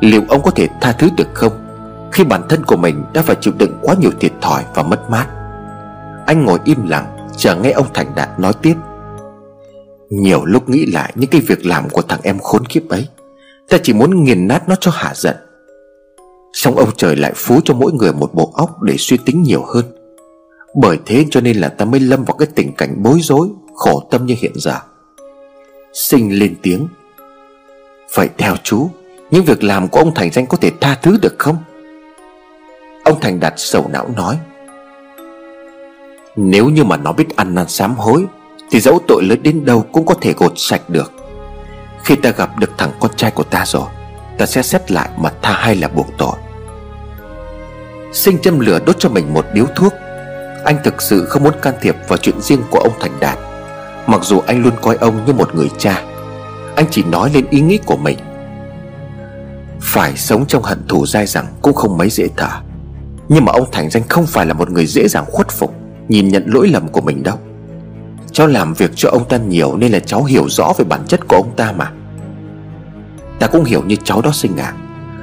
Liệu 0.00 0.22
ông 0.28 0.42
có 0.42 0.50
thể 0.50 0.68
tha 0.80 0.92
thứ 0.92 1.08
được 1.16 1.28
không? 1.34 1.65
Khi 2.12 2.24
bản 2.24 2.42
thân 2.48 2.64
của 2.64 2.76
mình 2.76 3.04
đã 3.12 3.22
phải 3.22 3.36
chịu 3.40 3.54
đựng 3.58 3.78
quá 3.82 3.94
nhiều 4.00 4.10
thiệt 4.20 4.32
thòi 4.40 4.64
và 4.74 4.82
mất 4.82 5.10
mát. 5.10 5.26
Anh 6.26 6.44
ngồi 6.44 6.58
im 6.64 6.88
lặng, 6.88 7.16
chờ 7.36 7.56
nghe 7.56 7.70
ông 7.70 7.86
Thành 7.94 8.12
Đạt 8.14 8.40
nói 8.40 8.52
tiếp. 8.62 8.74
Nhiều 10.10 10.44
lúc 10.44 10.68
nghĩ 10.68 10.86
lại 10.86 11.12
những 11.14 11.30
cái 11.30 11.40
việc 11.40 11.66
làm 11.66 11.88
của 11.88 12.02
thằng 12.02 12.20
em 12.22 12.38
khốn 12.38 12.64
kiếp 12.64 12.88
ấy, 12.88 13.08
Ta 13.68 13.78
chỉ 13.82 13.92
muốn 13.92 14.24
nghiền 14.24 14.48
nát 14.48 14.68
nó 14.68 14.74
cho 14.80 14.90
hạ 14.90 15.12
giận. 15.14 15.36
Xong 16.52 16.76
ông 16.76 16.90
trời 16.96 17.16
lại 17.16 17.32
phú 17.36 17.60
cho 17.64 17.74
mỗi 17.74 17.92
người 17.92 18.12
một 18.12 18.34
bộ 18.34 18.52
óc 18.54 18.82
để 18.82 18.96
suy 18.98 19.16
tính 19.16 19.42
nhiều 19.42 19.64
hơn. 19.74 19.84
Bởi 20.74 20.98
thế 21.06 21.24
cho 21.30 21.40
nên 21.40 21.56
là 21.56 21.68
ta 21.68 21.84
mới 21.84 22.00
lâm 22.00 22.24
vào 22.24 22.36
cái 22.36 22.48
tình 22.54 22.72
cảnh 22.72 23.02
bối 23.02 23.18
rối, 23.22 23.48
Khổ 23.74 24.08
tâm 24.10 24.26
như 24.26 24.34
hiện 24.38 24.52
giờ. 24.54 24.78
Sinh 25.92 26.38
lên 26.38 26.54
tiếng. 26.62 26.88
Vậy 28.14 28.28
theo 28.38 28.54
chú, 28.62 28.90
Những 29.30 29.44
việc 29.44 29.64
làm 29.64 29.88
của 29.88 29.98
ông 29.98 30.14
Thành 30.14 30.30
Danh 30.32 30.46
có 30.46 30.56
thể 30.56 30.70
tha 30.80 30.98
thứ 31.02 31.18
được 31.22 31.34
không? 31.38 31.56
Ông 33.06 33.20
Thành 33.20 33.40
Đạt 33.40 33.54
sầu 33.56 33.88
não 33.92 34.08
nói, 34.16 34.38
Nếu 36.36 36.68
như 36.68 36.84
mà 36.84 36.96
nó 36.96 37.12
biết 37.12 37.36
ăn 37.36 37.54
năn 37.54 37.68
sám 37.68 37.94
hối, 37.94 38.24
Thì 38.70 38.80
dẫu 38.80 38.98
tội 39.08 39.22
lớn 39.22 39.42
đến 39.42 39.64
đâu 39.64 39.84
cũng 39.92 40.06
có 40.06 40.14
thể 40.20 40.34
gột 40.36 40.52
sạch 40.56 40.90
được. 40.90 41.12
Khi 42.04 42.16
ta 42.16 42.30
gặp 42.30 42.58
được 42.58 42.70
thằng 42.78 42.90
con 43.00 43.10
trai 43.16 43.30
của 43.30 43.42
ta 43.42 43.64
rồi, 43.66 43.88
Ta 44.38 44.46
sẽ 44.46 44.62
xét 44.62 44.90
lại 44.90 45.08
mà 45.16 45.32
tha 45.42 45.52
hay 45.52 45.74
là 45.74 45.88
buộc 45.88 46.06
tội. 46.18 46.36
Sinh 48.12 48.38
châm 48.38 48.60
lửa 48.60 48.78
đốt 48.86 48.96
cho 48.98 49.08
mình 49.08 49.34
một 49.34 49.46
điếu 49.52 49.66
thuốc. 49.76 49.92
Anh 50.64 50.76
thực 50.84 51.02
sự 51.02 51.24
không 51.24 51.42
muốn 51.44 51.54
can 51.62 51.74
thiệp 51.80 51.96
vào 52.08 52.16
chuyện 52.16 52.40
riêng 52.40 52.62
của 52.70 52.78
ông 52.78 52.92
Thành 53.00 53.20
Đạt. 53.20 53.38
Mặc 54.06 54.20
dù 54.24 54.40
anh 54.46 54.62
luôn 54.62 54.72
coi 54.82 54.96
ông 54.96 55.24
như 55.26 55.32
một 55.32 55.54
người 55.54 55.70
cha, 55.78 56.02
Anh 56.76 56.86
chỉ 56.90 57.02
nói 57.02 57.30
lên 57.34 57.46
ý 57.50 57.60
nghĩ 57.60 57.78
của 57.86 57.96
mình. 57.96 58.18
Phải 59.80 60.16
sống 60.16 60.44
trong 60.48 60.62
hận 60.62 60.86
thù 60.88 61.06
dai 61.06 61.26
dẳng 61.26 61.46
cũng 61.62 61.74
không 61.74 61.98
mấy 61.98 62.10
dễ 62.10 62.28
thở. 62.36 62.65
Nhưng 63.28 63.44
mà 63.44 63.52
ông 63.52 63.68
Thành 63.72 63.90
Danh 63.90 64.02
không 64.08 64.26
phải 64.26 64.46
là 64.46 64.54
một 64.54 64.70
người 64.70 64.86
dễ 64.86 65.08
dàng 65.08 65.24
khuất 65.26 65.50
phục, 65.50 65.74
Nhìn 66.08 66.28
nhận 66.28 66.44
lỗi 66.46 66.68
lầm 66.68 66.88
của 66.88 67.00
mình 67.00 67.22
đâu. 67.22 67.38
Cháu 68.32 68.46
làm 68.46 68.74
việc 68.74 68.90
cho 68.94 69.08
ông 69.10 69.28
ta 69.28 69.36
nhiều 69.36 69.76
Nên 69.76 69.92
là 69.92 69.98
cháu 69.98 70.24
hiểu 70.24 70.48
rõ 70.48 70.72
về 70.78 70.84
bản 70.84 71.00
chất 71.08 71.28
của 71.28 71.36
ông 71.36 71.50
ta 71.56 71.72
mà. 71.72 71.92
Ta 73.38 73.46
cũng 73.46 73.64
hiểu 73.64 73.82
như 73.86 73.96
cháu 74.04 74.22
đó 74.22 74.30
sinh 74.32 74.56
à 74.56 74.72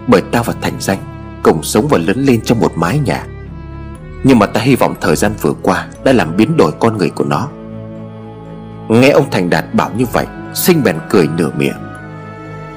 Bởi 0.08 0.22
ta 0.22 0.42
và 0.42 0.54
Thành 0.62 0.74
Danh 0.80 0.98
Cùng 1.44 1.64
sống 1.64 1.88
và 1.88 1.98
lớn 1.98 2.24
lên 2.26 2.42
trong 2.42 2.60
một 2.60 2.72
mái 2.76 3.00
nhà. 3.00 3.28
Nhưng 4.24 4.40
mà 4.40 4.46
ta 4.46 4.62
hy 4.62 4.76
vọng 4.76 4.96
thời 5.02 5.16
gian 5.16 5.32
vừa 5.42 5.54
qua 5.62 5.88
Đã 6.04 6.14
làm 6.14 6.38
biến 6.38 6.58
đổi 6.58 6.72
con 6.80 6.98
người 6.98 7.10
của 7.10 7.26
nó. 7.26 7.50
Nghe 8.90 9.10
ông 9.10 9.26
Thành 9.32 9.50
Đạt 9.50 9.74
bảo 9.74 9.92
như 9.98 10.06
vậy 10.14 10.26
Sinh 10.54 10.84
bèn 10.84 10.96
cười 11.10 11.28
nửa 11.38 11.50
miệng. 11.58 11.78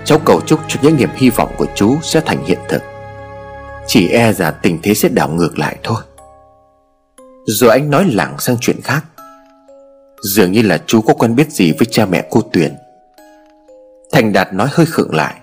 Cháu 0.05 0.18
cầu 0.24 0.41
chúc 0.47 0.61
cho 0.68 0.81
những 0.83 0.97
niềm 0.97 1.09
hy 1.14 1.31
vọng 1.31 1.55
của 1.59 1.66
chú 1.74 1.97
sẽ 2.03 2.20
thành 2.20 2.45
hiện 2.47 2.59
thực. 2.68 2.83
Chỉ 3.87 4.09
e 4.09 4.32
rằng 4.32 4.55
tình 4.62 4.78
thế 4.82 4.95
sẽ 4.95 5.09
đảo 5.09 5.28
ngược 5.28 5.59
lại 5.59 5.76
thôi. 5.82 6.03
Rồi 7.47 7.70
anh 7.70 7.91
nói 7.91 8.05
lảng 8.12 8.39
sang 8.39 8.57
chuyện 8.61 8.80
khác. 8.84 9.05
Dường 10.22 10.53
như 10.53 10.62
là 10.62 10.82
chú 10.87 11.01
có 11.01 11.14
quen 11.14 11.37
biết 11.37 11.53
gì 11.53 11.72
với 11.72 11.87
cha 11.91 12.07
mẹ 12.07 12.28
cô 12.30 12.41
Tuyền. 12.53 12.76
Thành 14.12 14.32
Đạt 14.32 14.55
nói 14.55 14.68
hơi 14.70 14.87
khựng 14.87 15.14
lại. 15.14 15.34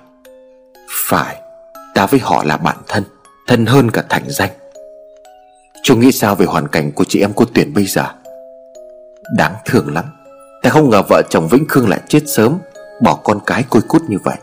Phải, 1.09 1.37
Ta 1.93 2.05
với 2.05 2.19
họ 2.19 2.43
là 2.43 2.57
bạn 2.57 2.77
thân 2.87 3.03
Thân 3.47 3.65
hơn 3.65 3.91
cả 3.91 4.03
Thành 4.09 4.23
Danh. 4.27 4.49
Chú 5.83 5.95
nghĩ 5.95 6.11
sao 6.11 6.35
về 6.35 6.45
hoàn 6.45 6.67
cảnh 6.67 6.91
của 6.91 7.03
chị 7.03 7.19
em 7.19 7.31
cô 7.35 7.45
Tuyền 7.45 7.73
bây 7.73 7.85
giờ? 7.85 8.05
Đáng 9.37 9.55
thương 9.65 9.93
lắm. 9.93 10.05
Ta 10.63 10.69
không 10.69 10.89
ngờ 10.89 11.01
vợ 11.09 11.21
chồng 11.29 11.47
Vĩnh 11.47 11.65
Khương 11.69 11.89
lại 11.89 12.01
chết 12.07 12.23
sớm, 12.27 12.57
Bỏ 13.01 13.15
con 13.15 13.39
cái 13.45 13.63
côi 13.69 13.81
cút 13.81 14.01
như 14.01 14.17
vậy. 14.23 14.37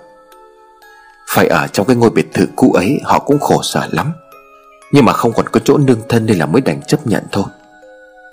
Phải 1.34 1.46
ở 1.46 1.66
trong 1.66 1.86
cái 1.86 1.96
ngôi 1.96 2.10
biệt 2.10 2.34
thự 2.34 2.46
cũ 2.56 2.72
ấy, 2.72 3.00
Họ 3.04 3.18
cũng 3.18 3.38
khổ 3.38 3.62
sở 3.62 3.88
lắm. 3.90 4.12
Nhưng 4.92 5.04
mà 5.04 5.12
không 5.12 5.32
còn 5.32 5.46
có 5.48 5.60
chỗ 5.64 5.78
nương 5.78 6.00
thân 6.08 6.26
Nên 6.26 6.38
là 6.38 6.46
mới 6.46 6.60
đành 6.60 6.82
chấp 6.82 7.06
nhận 7.06 7.24
thôi. 7.32 7.44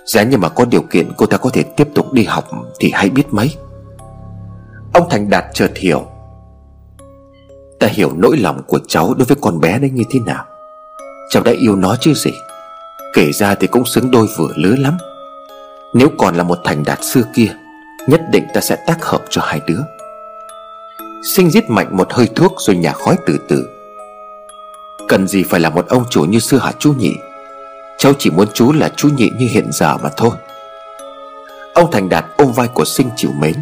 Giá 0.05 0.23
như 0.23 0.37
mà 0.37 0.49
có 0.49 0.65
điều 0.65 0.81
kiện 0.81 1.11
cô 1.17 1.25
ta 1.25 1.37
có 1.37 1.49
thể 1.49 1.63
tiếp 1.63 1.87
tục 1.95 2.13
đi 2.13 2.23
học 2.23 2.45
Thì 2.79 2.91
hay 2.93 3.09
biết 3.09 3.33
mấy. 3.33 3.55
Ông 4.93 5.09
Thành 5.09 5.29
Đạt 5.29 5.45
chợt 5.53 5.71
hiểu. 5.75 6.05
Ta 7.79 7.87
hiểu 7.87 8.11
nỗi 8.15 8.37
lòng 8.37 8.61
của 8.67 8.79
cháu 8.87 9.13
đối 9.13 9.25
với 9.25 9.37
con 9.41 9.59
bé 9.59 9.79
đấy 9.79 9.89
như 9.89 10.03
thế 10.09 10.19
nào. 10.19 10.45
Cháu 11.29 11.43
đã 11.43 11.51
yêu 11.51 11.75
nó 11.75 11.95
chứ 11.99 12.13
gì? 12.13 12.31
Kể 13.13 13.31
ra 13.31 13.55
thì 13.55 13.67
cũng 13.67 13.85
xứng 13.85 14.11
đôi 14.11 14.27
vừa 14.37 14.49
lứa 14.55 14.75
lắm. 14.79 14.97
Nếu 15.93 16.07
còn 16.17 16.35
là 16.35 16.43
một 16.43 16.59
Thành 16.63 16.83
Đạt 16.85 17.03
xưa 17.03 17.21
kia, 17.35 17.53
Nhất 18.07 18.21
định 18.31 18.47
ta 18.53 18.61
sẽ 18.61 18.75
tác 18.75 19.05
hợp 19.05 19.21
cho 19.29 19.41
hai 19.45 19.61
đứa. 19.67 19.79
Sinh 21.23 21.49
giết 21.49 21.69
mạnh 21.69 21.97
một 21.97 22.13
hơi 22.13 22.27
thuốc 22.35 22.53
rồi 22.57 22.75
nhả 22.75 22.91
khói 22.91 23.15
từ 23.25 23.37
từ. 23.47 23.67
Cần 25.07 25.27
gì 25.27 25.43
phải 25.43 25.59
là 25.59 25.69
một 25.69 25.87
ông 25.87 26.03
chủ 26.09 26.25
như 26.25 26.39
xưa 26.39 26.57
hả 26.57 26.71
chú 26.79 26.93
nhị? 26.93 27.15
Cháu 27.97 28.13
chỉ 28.19 28.29
muốn 28.29 28.47
chú 28.53 28.73
là 28.73 28.89
chú 28.95 29.09
nhị 29.09 29.31
như 29.39 29.47
hiện 29.49 29.69
giờ 29.71 29.97
mà 29.97 30.09
thôi. 30.17 30.31
Ông 31.73 31.91
Thành 31.91 32.09
Đạt 32.09 32.25
ôm 32.37 32.51
vai 32.51 32.67
của 32.67 32.85
sinh 32.85 33.09
chịu 33.15 33.31
mến. 33.39 33.53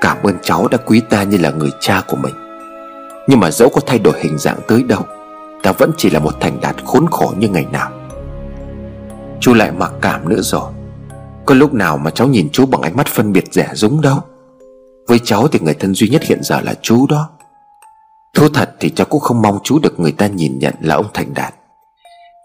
Cảm 0.00 0.16
ơn 0.22 0.36
cháu 0.42 0.68
đã 0.68 0.78
quý 0.86 1.00
ta 1.10 1.22
như 1.22 1.38
là 1.38 1.50
người 1.50 1.70
cha 1.80 2.02
của 2.08 2.16
mình. 2.16 2.34
Nhưng 3.26 3.40
mà 3.40 3.50
dẫu 3.50 3.68
có 3.68 3.80
thay 3.86 3.98
đổi 3.98 4.20
hình 4.20 4.38
dạng 4.38 4.58
tới 4.68 4.82
đâu, 4.82 5.06
Ta 5.62 5.72
vẫn 5.72 5.90
chỉ 5.96 6.10
là 6.10 6.20
một 6.20 6.40
Thành 6.40 6.60
Đạt 6.60 6.76
khốn 6.84 7.06
khổ 7.10 7.34
như 7.38 7.48
ngày 7.48 7.66
nào. 7.72 7.90
Chú 9.40 9.54
lại 9.54 9.72
mặc 9.72 9.92
cảm 10.00 10.28
nữa 10.28 10.40
rồi. 10.40 10.72
Có 11.46 11.54
lúc 11.54 11.74
nào 11.74 11.98
mà 11.98 12.10
cháu 12.10 12.28
nhìn 12.28 12.48
chú 12.52 12.66
bằng 12.66 12.80
ánh 12.80 12.96
mắt 12.96 13.06
phân 13.06 13.32
biệt 13.32 13.44
rẻ 13.52 13.70
rúng 13.74 14.00
đâu? 14.00 14.20
Với 15.08 15.20
cháu 15.24 15.48
thì 15.48 15.58
người 15.62 15.74
thân 15.74 15.94
duy 15.94 16.08
nhất 16.08 16.22
hiện 16.22 16.42
giờ 16.42 16.60
là 16.60 16.74
chú 16.82 17.06
đó. 17.06 17.30
Thú 18.34 18.48
thật 18.54 18.74
thì 18.80 18.90
cháu 18.90 19.06
cũng 19.10 19.20
không 19.20 19.42
mong 19.42 19.58
chú 19.64 19.78
được 19.78 20.00
người 20.00 20.12
ta 20.12 20.26
nhìn 20.26 20.58
nhận 20.58 20.74
là 20.80 20.94
ông 20.94 21.06
Thành 21.14 21.34
Đạt. 21.34 21.54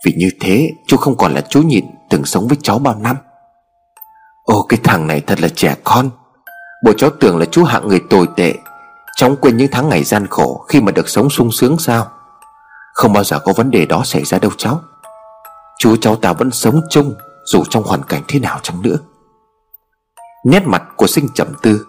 Vì 0.06 0.14
như 0.18 0.30
thế, 0.42 0.74
chú 0.88 0.98
không 0.98 1.18
còn 1.18 1.34
là 1.34 1.42
chú 1.42 1.62
nhịn 1.62 1.86
từng 2.10 2.26
sống 2.26 2.48
với 2.48 2.58
cháu 2.62 2.80
bao 2.80 2.96
năm. 2.96 3.16
Ô, 4.44 4.66
cái 4.70 4.80
thằng 4.84 5.08
này 5.08 5.22
thật 5.22 5.42
là 5.42 5.48
trẻ 5.50 5.76
con. 5.84 6.10
Bộ 6.86 6.94
cháu 6.98 7.10
tưởng 7.20 7.38
là 7.38 7.46
chú 7.46 7.64
hạng 7.64 7.88
người 7.88 8.02
tồi 8.10 8.28
tệ, 8.36 8.54
Cháu 9.16 9.36
quên 9.42 9.58
những 9.58 9.68
tháng 9.72 9.90
ngày 9.90 10.04
gian 10.04 10.28
khổ 10.28 10.66
Khi 10.68 10.82
mà 10.82 10.92
được 10.92 11.10
sống 11.10 11.30
sung 11.30 11.52
sướng 11.52 11.78
sao? 11.78 12.08
Không 12.94 13.14
bao 13.14 13.24
giờ 13.24 13.40
có 13.40 13.54
vấn 13.54 13.72
đề 13.72 13.86
đó 13.86 14.02
xảy 14.06 14.24
ra 14.24 14.40
đâu 14.40 14.52
cháu. 14.58 14.82
Chú, 15.80 15.96
cháu 15.96 16.16
ta 16.16 16.34
vẫn 16.34 16.52
sống 16.52 16.82
chung, 16.90 17.16
Dù 17.46 17.64
trong 17.70 17.84
hoàn 17.84 18.04
cảnh 18.04 18.22
thế 18.28 18.40
nào 18.40 18.60
chăng 18.64 18.82
nữa. 18.82 18.98
Nét 20.46 20.64
mặt 20.66 20.84
của 20.96 21.08
sinh 21.08 21.28
trầm 21.36 21.48
tư 21.62 21.86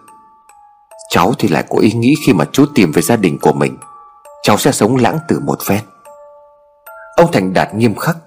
Cháu 1.09 1.33
thì 1.39 1.47
lại 1.47 1.63
có 1.69 1.79
ý 1.79 1.91
nghĩ 1.91 2.15
khi 2.25 2.33
mà 2.33 2.45
chú 2.51 2.65
tìm 2.75 2.91
về 2.91 3.01
gia 3.01 3.15
đình 3.15 3.37
của 3.41 3.53
mình. 3.53 3.77
Cháu 4.43 4.57
sẽ 4.57 4.71
sống 4.71 4.95
lãng 4.95 5.19
tử 5.27 5.39
một 5.39 5.61
phen. 5.61 5.79
Ông 7.15 7.31
Thành 7.31 7.53
Đạt 7.53 7.75
nghiêm 7.75 7.95
khắc. 7.95 8.17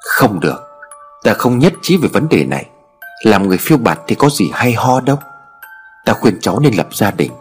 Không 0.00 0.40
được. 0.40 0.62
Ta 1.24 1.34
không 1.34 1.58
nhất 1.58 1.72
trí 1.82 1.96
về 1.96 2.08
vấn 2.08 2.28
đề 2.28 2.44
này. 2.44 2.66
Làm 3.24 3.48
người 3.48 3.58
phiêu 3.58 3.78
bạt 3.78 3.98
thì 4.06 4.14
có 4.14 4.28
gì 4.28 4.50
hay 4.52 4.72
ho 4.72 5.00
đâu. 5.00 5.18
Ta 6.04 6.12
khuyên 6.12 6.38
cháu 6.40 6.60
nên 6.60 6.74
lập 6.74 6.88
gia 6.92 7.10
đình. 7.10 7.32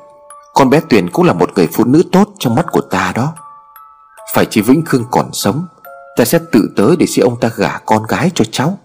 Con 0.53 0.70
bé 0.70 0.80
Tuyền 0.89 1.09
cũng 1.09 1.26
là 1.26 1.34
một 1.34 1.49
người 1.55 1.68
phụ 1.74 1.84
nữ 1.84 2.03
tốt 2.11 2.28
trong 2.39 2.55
mắt 2.55 2.66
của 2.72 2.82
ta 2.82 3.11
đó. 3.16 3.34
Phải 4.36 4.45
chỉ 4.49 4.61
Vĩnh 4.61 4.86
Khương 4.86 5.05
còn 5.11 5.30
sống, 5.34 5.66
Ta 6.16 6.26
sẽ 6.26 6.39
tự 6.51 6.70
tới 6.76 6.95
để 6.99 7.05
xin 7.05 7.26
ông 7.26 7.39
ta 7.39 7.49
gả 7.55 7.78
con 7.86 8.03
gái 8.07 8.32
cho 8.36 8.45
cháu. 8.51 8.78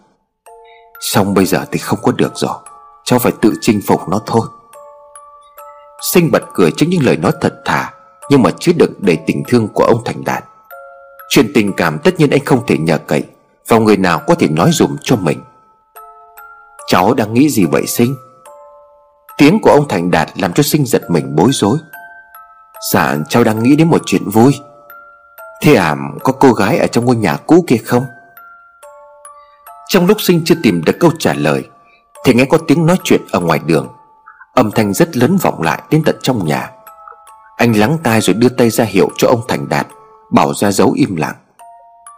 Xong 1.01 1.35
bây 1.35 1.47
giờ 1.47 1.64
thì 1.72 1.78
không 1.78 1.99
có 2.03 2.12
được 2.12 2.33
rồi. 2.35 2.57
Cháu 3.05 3.18
phải 3.18 3.33
tự 3.41 3.53
chinh 3.61 3.81
phục 3.87 4.09
nó 4.09 4.20
thôi. 4.26 4.47
Sinh 6.01 6.30
bật 6.30 6.42
cười 6.55 6.70
trước 6.70 6.86
những 6.88 7.03
lời 7.05 7.16
nói 7.16 7.32
thật 7.40 7.55
thà, 7.64 7.92
Nhưng 8.30 8.42
mà 8.42 8.51
chứa 8.59 8.72
đựng 8.76 8.92
đầy 8.98 9.18
tình 9.26 9.42
thương 9.48 9.68
của 9.68 9.84
ông 9.84 10.03
Thành 10.05 10.24
Đạt. 10.24 10.44
Chuyện 11.28 11.51
tình 11.55 11.72
cảm 11.72 11.98
tất 11.98 12.14
nhiên 12.18 12.30
anh 12.30 12.44
không 12.44 12.66
thể 12.66 12.78
nhờ 12.78 12.98
cậy 12.98 13.24
Vào 13.68 13.80
người 13.80 13.96
nào 13.96 14.20
có 14.26 14.34
thể 14.34 14.48
nói 14.48 14.70
dùm 14.72 14.96
cho 15.03 15.16
mình. 15.16 15.40
Cháu 16.86 17.14
đang 17.14 17.34
nghĩ 17.34 17.48
gì 17.48 17.64
vậy 17.64 17.86
Sinh? 17.86 18.14
Tiếng 19.38 19.61
của 19.61 19.70
ông 19.70 19.88
Thành 19.88 20.11
Đạt 20.11 20.28
làm 20.38 20.53
cho 20.53 20.62
Sinh 20.62 20.86
giật 20.86 21.11
mình 21.11 21.36
bối 21.36 21.51
rối. 21.53 21.78
Dạ 22.92 23.16
cháu 23.28 23.44
đang 23.44 23.62
nghĩ 23.62 23.76
đến 23.76 23.88
một 23.88 24.03
chuyện 24.07 24.31
vui. 24.31 24.55
Thế 25.62 25.74
à 25.74 25.97
có 26.22 26.32
cô 26.32 26.52
gái 26.52 26.78
ở 26.78 26.86
trong 26.86 27.05
ngôi 27.05 27.16
nhà 27.16 27.36
cũ 27.36 27.64
kia 27.66 27.77
không? 27.77 28.05
Trong 29.89 30.06
lúc 30.06 30.20
Sinh 30.20 30.43
chưa 30.44 30.55
tìm 30.62 30.85
được 30.85 30.97
câu 31.01 31.10
trả 31.18 31.35
lời, 31.35 31.62
Thì 32.24 32.35
nghe 32.35 32.44
có 32.44 32.59
tiếng 32.59 32.86
nói 32.86 32.97
chuyện 33.05 33.20
ở 33.31 33.40
ngoài 33.40 33.60
đường. 33.66 33.89
Âm 34.55 34.70
thanh 34.70 34.94
rất 34.94 35.16
lớn 35.16 35.36
vọng 35.43 35.62
lại 35.62 35.82
đến 35.90 36.02
tận 36.06 36.16
trong 36.22 36.47
nhà. 36.47 36.70
Anh 37.56 37.72
lắng 37.77 37.98
tai 38.02 38.20
rồi 38.20 38.35
đưa 38.35 38.48
tay 38.48 38.70
ra 38.70 38.85
hiệu 38.85 39.09
cho 39.16 39.28
ông 39.28 39.40
Thành 39.48 39.68
Đạt, 39.68 39.86
Bảo 40.31 40.55
ra 40.55 40.70
dấu 40.72 40.93
im 40.93 41.16
lặng. 41.16 41.35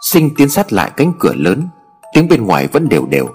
Sinh 0.00 0.34
tiến 0.36 0.48
sát 0.48 0.72
lại 0.72 0.90
cánh 0.96 1.12
cửa 1.18 1.32
lớn, 1.34 1.68
Tiếng 2.12 2.28
bên 2.28 2.46
ngoài 2.46 2.68
vẫn 2.72 2.88
đều 2.88 3.06
đều. 3.06 3.28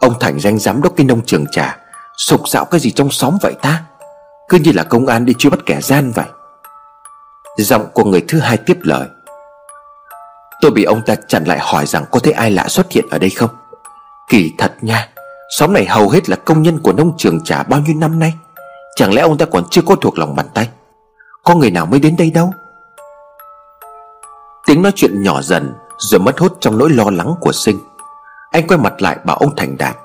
Ông 0.00 0.14
Thành 0.20 0.40
danh 0.40 0.58
giám 0.58 0.82
đốc 0.82 0.92
cái 0.96 1.06
nông 1.06 1.20
trường 1.26 1.44
trà, 1.50 1.78
Sục 2.16 2.48
sạo 2.48 2.64
cái 2.64 2.80
gì 2.80 2.90
trong 2.90 3.10
xóm 3.10 3.38
vậy 3.42 3.54
ta? 3.62 3.82
Cứ 4.48 4.58
như 4.58 4.72
là 4.72 4.84
công 4.84 5.06
an 5.06 5.24
đi 5.24 5.34
truy 5.38 5.50
bắt 5.50 5.60
kẻ 5.66 5.80
gian 5.80 6.12
vậy. 6.14 6.26
Giọng 7.56 7.86
của 7.94 8.04
người 8.04 8.24
thứ 8.28 8.40
hai 8.40 8.56
tiếp 8.56 8.78
lời. 8.82 9.08
Tôi 10.60 10.70
bị 10.70 10.84
ông 10.84 11.02
ta 11.06 11.14
chặn 11.28 11.44
lại 11.44 11.58
hỏi 11.58 11.86
rằng 11.86 12.04
có 12.10 12.18
thấy 12.18 12.32
ai 12.32 12.50
lạ 12.50 12.68
xuất 12.68 12.92
hiện 12.92 13.04
ở 13.10 13.18
đây 13.18 13.30
không? 13.30 13.50
Kỳ 14.28 14.52
thật 14.58 14.74
nha 14.80 15.08
Xóm 15.58 15.72
này 15.72 15.86
hầu 15.86 16.08
hết 16.08 16.28
là 16.28 16.36
công 16.36 16.62
nhân 16.62 16.78
của 16.82 16.92
nông 16.92 17.16
trường 17.16 17.44
trả 17.44 17.62
bao 17.62 17.80
nhiêu 17.80 17.96
năm 17.96 18.18
nay. 18.18 18.34
Chẳng 18.96 19.14
lẽ 19.14 19.22
ông 19.22 19.38
ta 19.38 19.46
còn 19.46 19.64
chưa 19.70 19.82
có 19.86 19.94
thuộc 19.94 20.18
lòng 20.18 20.36
bàn 20.36 20.46
tay? 20.54 20.68
Có 21.44 21.54
người 21.54 21.70
nào 21.70 21.86
mới 21.86 22.00
đến 22.00 22.16
đây 22.18 22.30
đâu? 22.30 22.52
Tiếng 24.66 24.82
nói 24.82 24.92
chuyện 24.96 25.22
nhỏ 25.22 25.42
dần 25.42 25.74
Rồi 25.98 26.20
mất 26.20 26.38
hút 26.38 26.56
trong 26.60 26.78
nỗi 26.78 26.90
lo 26.90 27.04
lắng 27.10 27.34
của 27.40 27.52
sinh. 27.52 27.78
Anh 28.50 28.66
quay 28.66 28.78
mặt 28.78 29.02
lại 29.02 29.18
bảo 29.24 29.36
ông 29.36 29.56
Thành 29.56 29.78
Đạt. 29.78 29.96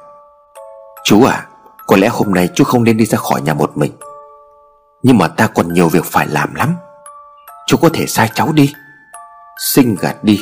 Chú 1.03 1.23
à 1.23 1.47
Có 1.87 1.97
lẽ 1.97 2.07
hôm 2.07 2.33
nay 2.33 2.49
chú 2.55 2.63
không 2.63 2.83
nên 2.83 2.97
đi 2.97 3.05
ra 3.05 3.17
khỏi 3.17 3.41
nhà 3.41 3.53
một 3.53 3.77
mình. 3.77 3.91
Nhưng 5.03 5.17
mà 5.17 5.27
ta 5.27 5.47
còn 5.47 5.73
nhiều 5.73 5.89
việc 5.89 6.05
phải 6.05 6.27
làm 6.27 6.55
lắm. 6.55 6.75
Chú 7.67 7.77
có 7.77 7.89
thể 7.93 8.05
sai 8.05 8.31
cháu 8.33 8.51
đi. 8.51 8.73
Sinh 9.73 9.95
gạt 9.99 10.23
đi. 10.23 10.39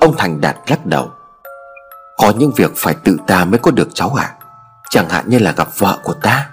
Ông 0.00 0.14
Thành 0.18 0.40
Đạt 0.40 0.56
lắc 0.66 0.86
đầu. 0.86 1.10
Có 2.18 2.32
những 2.38 2.52
việc 2.56 2.72
phải 2.76 2.94
tự 3.04 3.16
ta 3.26 3.44
mới 3.44 3.58
có 3.58 3.70
được 3.70 3.88
cháu 3.94 4.14
à 4.14 4.34
Chẳng 4.90 5.08
hạn 5.08 5.24
như 5.28 5.38
là 5.38 5.52
gặp 5.52 5.68
vợ 5.78 5.98
của 6.02 6.12
ta. 6.12 6.50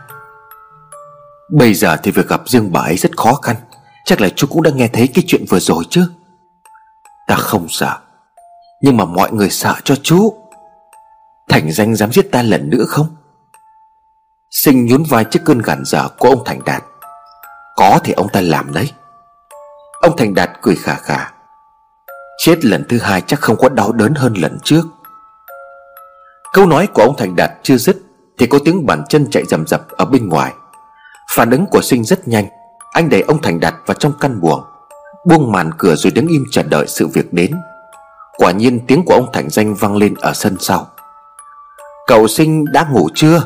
Bây 1.52 1.74
giờ 1.74 1.98
thì 2.04 2.12
việc 2.12 2.28
gặp 2.28 2.42
riêng 2.46 2.72
bà 2.72 2.82
ấy 2.82 2.98
rất 2.98 3.18
khó 3.18 3.34
khăn. 3.34 3.56
Chắc 4.06 4.22
là 4.22 4.30
chú 4.30 4.48
cũng 4.48 4.64
đã 4.64 4.72
nghe 4.72 4.88
thấy 4.88 5.10
cái 5.14 5.24
chuyện 5.28 5.46
vừa 5.50 5.60
rồi 5.60 5.84
chứ. 5.90 6.12
Ta 7.28 7.36
không 7.36 7.68
sợ. 7.70 7.98
Nhưng 8.82 8.98
mà 8.98 9.06
mọi 9.06 9.32
người 9.32 9.50
sợ 9.50 9.76
cho 9.84 9.96
chú. 10.04 10.34
Thành 11.50 11.72
danh 11.72 11.96
dám 11.96 12.12
giết 12.12 12.32
ta 12.32 12.42
lần 12.42 12.70
nữa 12.70 12.86
không? 12.88 13.16
Sinh 14.52 14.86
nhún 14.86 15.04
vai 15.04 15.24
trước 15.24 15.40
cơn 15.46 15.60
gằn 15.60 15.84
dở 15.86 16.08
của 16.20 16.30
ông 16.30 16.44
Thành 16.46 16.60
Đạt. 16.66 16.84
Có 17.76 18.00
thì 18.04 18.14
ông 18.14 18.30
ta 18.30 18.42
làm 18.42 18.74
đấy. 18.74 18.92
Ông 20.02 20.18
Thành 20.18 20.34
Đạt 20.34 20.50
cười 20.62 20.76
khà 20.76 20.96
khà. 20.96 21.32
Chết 22.38 22.66
lần 22.66 22.86
thứ 22.90 23.00
hai 23.00 23.22
chắc 23.22 23.40
không 23.40 23.58
có 23.58 23.70
đau 23.70 23.92
đớn 23.92 24.16
hơn 24.16 24.34
lần 24.34 24.58
trước. 24.64 24.86
Câu 26.56 26.66
nói 26.66 26.88
của 26.88 27.02
ông 27.02 27.16
Thành 27.18 27.36
Đạt 27.36 27.52
chưa 27.64 27.78
dứt 27.78 27.98
Thì 28.38 28.48
có 28.48 28.60
tiếng 28.66 28.86
bàn 28.86 29.04
chân 29.10 29.28
chạy 29.32 29.44
rầm 29.46 29.68
rập 29.68 29.90
ở 29.90 30.06
bên 30.06 30.30
ngoài. 30.30 30.54
Phản 31.36 31.52
ứng 31.52 31.66
của 31.66 31.82
sinh 31.82 32.04
rất 32.04 32.28
nhanh. 32.28 32.46
Anh 32.92 33.10
đẩy 33.10 33.22
ông 33.22 33.42
Thành 33.42 33.60
Đạt 33.60 33.76
vào 33.86 33.96
trong 33.96 34.14
căn 34.20 34.42
buồng, 34.42 34.64
Buông 35.26 35.52
màn 35.52 35.72
cửa 35.78 35.96
rồi 35.96 36.12
đứng 36.12 36.28
im 36.28 36.46
chờ 36.52 36.64
đợi 36.64 36.88
sự 36.88 37.08
việc 37.08 37.34
đến. 37.34 37.52
Quả 38.38 38.52
nhiên 38.52 38.80
tiếng 38.88 39.06
của 39.06 39.14
ông 39.14 39.30
Thành 39.34 39.50
Danh 39.50 39.76
vang 39.76 39.96
lên 39.96 40.14
ở 40.22 40.34
sân 40.34 40.58
sau. 40.60 40.88
Cậu 42.08 42.28
sinh 42.28 42.66
đã 42.72 42.88
ngủ 42.92 43.10
chưa? 43.16 43.42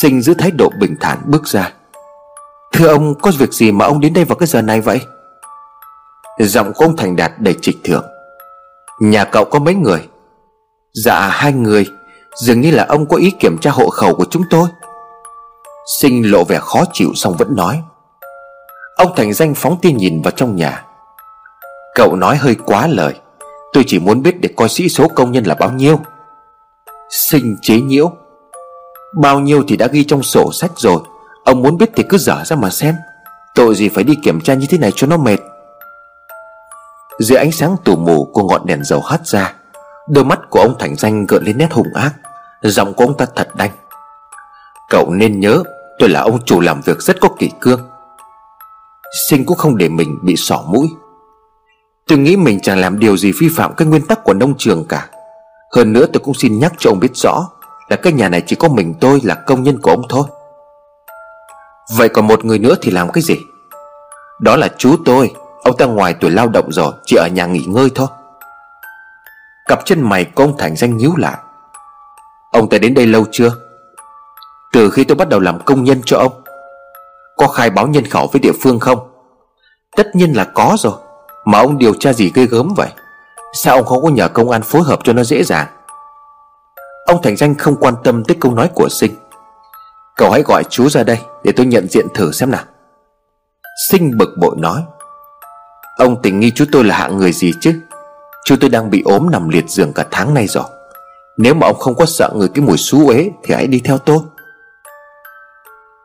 Sinh 0.00 0.22
giữ 0.22 0.34
thái 0.34 0.50
độ 0.50 0.70
bình 0.80 0.96
thản 1.00 1.18
bước 1.24 1.48
ra. 1.48 1.72
Thưa 2.72 2.88
ông, 2.88 3.14
có 3.14 3.30
việc 3.38 3.52
gì 3.52 3.72
mà 3.72 3.84
ông 3.84 4.00
đến 4.00 4.12
đây 4.12 4.24
vào 4.24 4.36
cái 4.36 4.46
giờ 4.46 4.62
này 4.62 4.80
vậy? 4.80 5.00
Giọng 6.38 6.72
của 6.72 6.84
ông 6.84 6.96
Thành 6.96 7.16
Đạt 7.16 7.32
đầy 7.38 7.54
trịch 7.62 7.76
thượng. 7.84 8.04
Nhà 9.00 9.24
cậu 9.24 9.44
có 9.44 9.58
mấy 9.58 9.74
người? 9.74 10.08
Dạ 11.04 11.28
hai 11.28 11.52
người. 11.52 11.86
Dường 12.34 12.60
như 12.60 12.70
là 12.70 12.86
ông 12.88 13.06
có 13.06 13.16
ý 13.16 13.30
kiểm 13.40 13.56
tra 13.60 13.70
hộ 13.70 13.88
khẩu 13.88 14.14
của 14.14 14.24
chúng 14.30 14.42
tôi. 14.50 14.68
Sinh 16.00 16.30
lộ 16.30 16.44
vẻ 16.44 16.58
khó 16.60 16.84
chịu 16.92 17.10
xong 17.14 17.36
vẫn 17.38 17.56
nói. 17.56 17.82
Ông 18.96 19.12
Thành 19.16 19.32
Danh 19.32 19.54
phóng 19.54 19.78
tin 19.82 19.96
nhìn 19.96 20.22
vào 20.22 20.30
trong 20.30 20.56
nhà. 20.56 20.84
Cậu 21.94 22.16
nói 22.16 22.36
hơi 22.36 22.56
quá 22.66 22.86
lời. 22.86 23.14
Tôi 23.72 23.84
chỉ 23.86 23.98
muốn 23.98 24.22
biết 24.22 24.40
để 24.40 24.48
coi 24.56 24.68
sĩ 24.68 24.88
số 24.88 25.08
công 25.08 25.32
nhân 25.32 25.44
là 25.44 25.54
bao 25.54 25.70
nhiêu. 25.70 26.00
Sinh 27.10 27.56
chế 27.62 27.80
nhiễu. 27.80 28.10
Bao 29.20 29.40
nhiêu 29.40 29.64
thì 29.68 29.76
đã 29.76 29.86
ghi 29.86 30.04
trong 30.04 30.22
sổ 30.22 30.52
sách 30.52 30.72
rồi. 30.76 31.00
Ông 31.44 31.62
muốn 31.62 31.78
biết 31.78 31.90
thì 31.96 32.02
cứ 32.08 32.18
dở 32.18 32.44
ra 32.44 32.56
mà 32.56 32.70
xem. 32.70 32.94
Tội 33.54 33.74
gì 33.74 33.88
phải 33.88 34.04
đi 34.04 34.14
kiểm 34.22 34.40
tra 34.40 34.54
như 34.54 34.66
thế 34.70 34.78
này 34.78 34.92
cho 34.96 35.06
nó 35.06 35.16
mệt. 35.16 35.38
Dưới 37.18 37.38
ánh 37.38 37.52
sáng 37.52 37.76
tù 37.84 37.96
mù 37.96 38.24
của 38.32 38.48
ngọn 38.48 38.66
đèn 38.66 38.84
dầu 38.84 39.00
hắt 39.00 39.26
ra. 39.26 39.54
Đôi 40.08 40.24
mắt 40.24 40.40
của 40.50 40.60
ông 40.60 40.76
Thành 40.78 40.96
Danh 40.96 41.26
gợn 41.26 41.44
lên 41.44 41.58
nét 41.58 41.72
hung 41.72 41.94
ác. 41.94 42.12
Giọng 42.62 42.94
của 42.94 43.04
ông 43.04 43.16
ta 43.16 43.26
thật 43.36 43.48
đanh. 43.56 43.70
Cậu 44.90 45.10
nên 45.10 45.40
nhớ, 45.40 45.62
Tôi 45.98 46.08
là 46.08 46.20
ông 46.20 46.38
chủ 46.44 46.60
làm 46.60 46.80
việc 46.80 47.02
rất 47.02 47.20
có 47.20 47.28
kỷ 47.38 47.50
cương. 47.60 47.80
Sinh 49.28 49.44
cũng 49.44 49.56
không 49.56 49.76
để 49.76 49.88
mình 49.88 50.18
bị 50.22 50.34
sỏ 50.36 50.62
mũi. 50.66 50.88
Tôi 52.08 52.18
nghĩ 52.18 52.36
mình 52.36 52.60
chẳng 52.60 52.78
làm 52.78 52.98
điều 52.98 53.16
gì 53.16 53.32
vi 53.32 53.48
phạm 53.56 53.74
cái 53.74 53.88
nguyên 53.88 54.06
tắc 54.06 54.24
của 54.24 54.34
nông 54.34 54.54
trường 54.58 54.84
cả. 54.88 55.08
Hơn 55.72 55.92
nữa 55.92 56.06
tôi 56.12 56.20
cũng 56.24 56.34
xin 56.34 56.58
nhắc 56.58 56.72
cho 56.78 56.90
ông 56.90 57.00
biết 57.00 57.16
rõ 57.16 57.48
Là 57.88 57.96
cái 57.96 58.12
nhà 58.12 58.28
này 58.28 58.42
chỉ 58.46 58.56
có 58.56 58.68
mình 58.68 58.94
tôi 59.00 59.20
là 59.24 59.34
công 59.34 59.62
nhân 59.62 59.80
của 59.80 59.90
ông 59.90 60.02
thôi. 60.08 60.24
Vậy 61.96 62.08
còn 62.08 62.26
một 62.26 62.44
người 62.44 62.58
nữa 62.58 62.74
thì 62.82 62.90
làm 62.90 63.12
cái 63.12 63.22
gì? 63.22 63.36
Đó 64.40 64.56
là 64.56 64.68
chú 64.78 64.96
tôi. 65.04 65.34
Ông 65.62 65.76
ta 65.76 65.86
ngoài 65.86 66.14
tuổi 66.20 66.30
lao 66.30 66.48
động 66.48 66.72
rồi, 66.72 66.92
Chỉ 67.04 67.16
ở 67.16 67.28
nhà 67.32 67.46
nghỉ 67.46 67.64
ngơi 67.66 67.88
thôi. 67.94 68.08
Cặp 69.66 69.84
chân 69.84 70.00
mày 70.02 70.24
của 70.24 70.44
ông 70.44 70.58
Thành 70.58 70.76
danh 70.76 70.96
nhíu 70.96 71.16
lại. 71.16 71.36
Ông 72.52 72.68
ta 72.68 72.78
đến 72.78 72.94
đây 72.94 73.06
lâu 73.06 73.24
chưa? 73.30 73.52
Từ 74.72 74.90
khi 74.90 75.04
tôi 75.04 75.16
bắt 75.16 75.28
đầu 75.28 75.40
làm 75.40 75.58
công 75.64 75.84
nhân 75.84 76.00
cho 76.04 76.18
ông, 76.18 76.42
Có 77.36 77.46
khai 77.46 77.70
báo 77.70 77.86
nhân 77.86 78.04
khẩu 78.06 78.28
với 78.32 78.40
địa 78.40 78.52
phương 78.62 78.80
không? 78.80 78.98
Tất 79.96 80.16
nhiên 80.16 80.32
là 80.32 80.44
có 80.44 80.76
rồi. 80.78 80.92
Mà 81.44 81.58
ông 81.58 81.78
điều 81.78 81.94
tra 81.94 82.12
gì 82.12 82.32
ghê 82.34 82.46
gớm 82.46 82.74
vậy? 82.76 82.88
Sao 83.52 83.76
ông 83.76 83.84
không 83.84 84.02
có 84.02 84.08
nhờ 84.08 84.28
công 84.28 84.50
an 84.50 84.62
phối 84.62 84.82
hợp 84.82 84.98
cho 85.04 85.12
nó 85.12 85.24
dễ 85.24 85.42
dàng? 85.42 85.66
Ông 87.06 87.22
Thành 87.22 87.36
Danh 87.36 87.54
không 87.54 87.76
quan 87.80 87.94
tâm 88.04 88.24
tới 88.24 88.36
câu 88.40 88.54
nói 88.54 88.70
của 88.74 88.88
Sinh. 88.88 89.14
Cậu 90.16 90.30
hãy 90.30 90.42
gọi 90.42 90.62
chú 90.70 90.88
ra 90.88 91.02
đây 91.02 91.18
Để 91.44 91.52
tôi 91.56 91.66
nhận 91.66 91.88
diện 91.88 92.06
thử 92.14 92.32
xem 92.32 92.50
nào. 92.50 92.64
Sinh 93.90 94.18
bực 94.18 94.28
bội 94.40 94.56
nói. 94.58 94.82
Ông 95.98 96.22
tình 96.22 96.40
nghi 96.40 96.50
chú 96.50 96.64
tôi 96.72 96.84
là 96.84 96.98
hạng 96.98 97.16
người 97.16 97.32
gì 97.32 97.52
chứ? 97.60 97.80
Chú 98.46 98.56
tôi 98.60 98.70
đang 98.70 98.90
bị 98.90 99.02
ốm 99.04 99.30
nằm 99.30 99.48
liệt 99.48 99.68
giường 99.68 99.92
cả 99.94 100.06
tháng 100.10 100.34
nay 100.34 100.46
rồi. 100.46 100.64
Nếu 101.38 101.54
mà 101.54 101.66
ông 101.66 101.76
không 101.78 101.94
có 101.94 102.06
sợ 102.06 102.32
người 102.36 102.48
cái 102.54 102.64
mùi 102.64 102.76
xú 102.76 103.08
uế 103.08 103.30
Thì 103.44 103.54
hãy 103.54 103.66
đi 103.66 103.80
theo 103.84 103.98
tôi. 103.98 104.18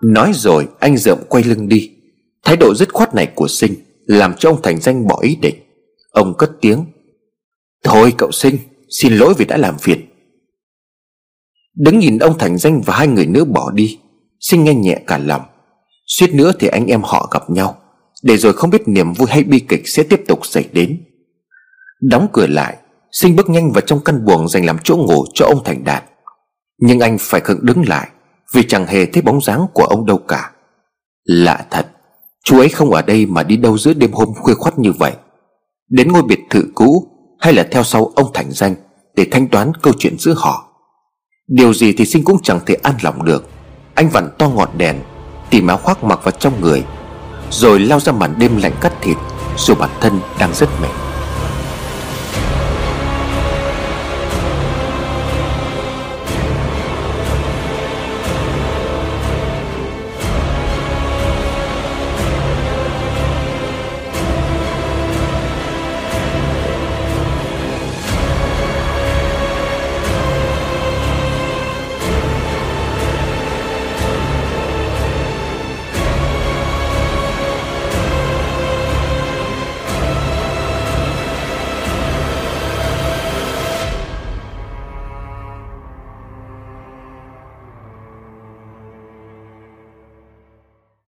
Nói 0.03 0.31
rồi, 0.33 0.67
anh 0.79 0.97
rợm 0.97 1.17
quay 1.29 1.43
lưng 1.43 1.69
đi. 1.69 1.91
Thái 2.43 2.57
độ 2.57 2.75
dứt 2.75 2.93
khoát 2.93 3.15
này 3.15 3.31
của 3.35 3.47
Sinh 3.47 3.73
Làm 4.05 4.33
cho 4.33 4.49
ông 4.49 4.61
Thành 4.61 4.81
Danh 4.81 5.07
bỏ 5.07 5.19
ý 5.21 5.35
định. 5.35 5.55
Ông 6.11 6.33
cất 6.37 6.51
tiếng. 6.61 6.85
Thôi 7.83 8.13
cậu 8.17 8.31
Sinh, 8.31 8.57
Xin 8.89 9.13
lỗi 9.13 9.33
vì 9.37 9.45
đã 9.45 9.57
làm 9.57 9.77
phiền. 9.77 10.05
Đứng 11.75 11.99
nhìn 11.99 12.19
ông 12.19 12.37
Thành 12.37 12.57
Danh 12.57 12.81
và 12.81 12.95
hai 12.95 13.07
người 13.07 13.25
nữa 13.25 13.43
bỏ 13.43 13.71
đi, 13.71 13.99
Sinh 14.39 14.63
nghe 14.63 14.73
nhẹ 14.73 15.01
cả 15.07 15.17
lòng. 15.17 15.41
Suýt 16.07 16.33
nữa 16.33 16.51
thì 16.59 16.67
anh 16.67 16.87
em 16.87 17.01
họ 17.03 17.29
gặp 17.31 17.49
nhau. 17.49 17.77
Để 18.23 18.37
rồi 18.37 18.53
không 18.53 18.69
biết 18.69 18.87
niềm 18.87 19.13
vui 19.13 19.27
hay 19.31 19.43
bi 19.43 19.59
kịch 19.59 19.87
sẽ 19.87 20.03
tiếp 20.03 20.23
tục 20.27 20.45
xảy 20.45 20.65
đến. 20.71 21.03
Đóng 22.01 22.27
cửa 22.33 22.47
lại, 22.47 22.77
Sinh 23.11 23.35
bước 23.35 23.49
nhanh 23.49 23.71
vào 23.71 23.81
trong 23.81 23.99
căn 23.99 24.25
buồng 24.25 24.47
dành 24.47 24.65
làm 24.65 24.77
chỗ 24.83 24.95
ngủ 24.95 25.25
cho 25.33 25.45
ông 25.45 25.63
Thành 25.65 25.83
Đạt. 25.83 26.03
Nhưng 26.79 26.99
anh 26.99 27.17
phải 27.19 27.41
khựng 27.41 27.65
đứng 27.65 27.87
lại, 27.87 28.09
Vì 28.53 28.63
chẳng 28.67 28.87
hề 28.87 29.05
thấy 29.05 29.21
bóng 29.21 29.41
dáng 29.41 29.65
của 29.73 29.83
ông 29.83 30.05
đâu 30.05 30.17
cả. 30.17 30.51
Lạ 31.23 31.65
thật, 31.71 31.87
Chú 32.43 32.59
ấy 32.59 32.69
không 32.69 32.91
ở 32.91 33.01
đây 33.01 33.25
mà 33.25 33.43
đi 33.43 33.57
đâu 33.57 33.77
giữa 33.77 33.93
đêm 33.93 34.11
hôm 34.13 34.33
khuya 34.33 34.53
khoắt 34.53 34.79
như 34.79 34.91
vậy. 34.91 35.13
Đến 35.89 36.11
ngôi 36.11 36.23
biệt 36.23 36.39
thự 36.49 36.63
cũ, 36.75 37.07
Hay 37.39 37.53
là 37.53 37.67
theo 37.71 37.83
sau 37.83 38.11
ông 38.15 38.31
Thành 38.33 38.51
Danh, 38.51 38.75
Để 39.15 39.27
thanh 39.31 39.47
toán 39.47 39.71
câu 39.81 39.93
chuyện 39.99 40.17
giữa 40.19 40.33
họ. 40.37 40.67
Điều 41.47 41.73
gì 41.73 41.93
thì 41.93 42.05
sinh 42.05 42.23
cũng 42.23 42.41
chẳng 42.43 42.59
thể 42.65 42.75
an 42.83 42.95
lòng 43.01 43.25
được. 43.25 43.49
Anh 43.93 44.09
vặn 44.09 44.29
to 44.37 44.49
ngọn 44.49 44.69
đèn, 44.77 44.99
Tìm 45.49 45.67
áo 45.67 45.77
khoác 45.77 46.03
mặc 46.03 46.19
vào 46.23 46.31
trong 46.31 46.61
người, 46.61 46.83
Rồi 47.51 47.79
lao 47.79 47.99
ra 47.99 48.11
màn 48.11 48.35
đêm 48.39 48.57
lạnh 48.57 48.73
cắt 48.81 48.93
thịt, 49.01 49.17
Dù 49.57 49.75
bản 49.75 49.89
thân 50.01 50.19
đang 50.39 50.53
rất 50.53 50.69
mệt. 50.81 51.00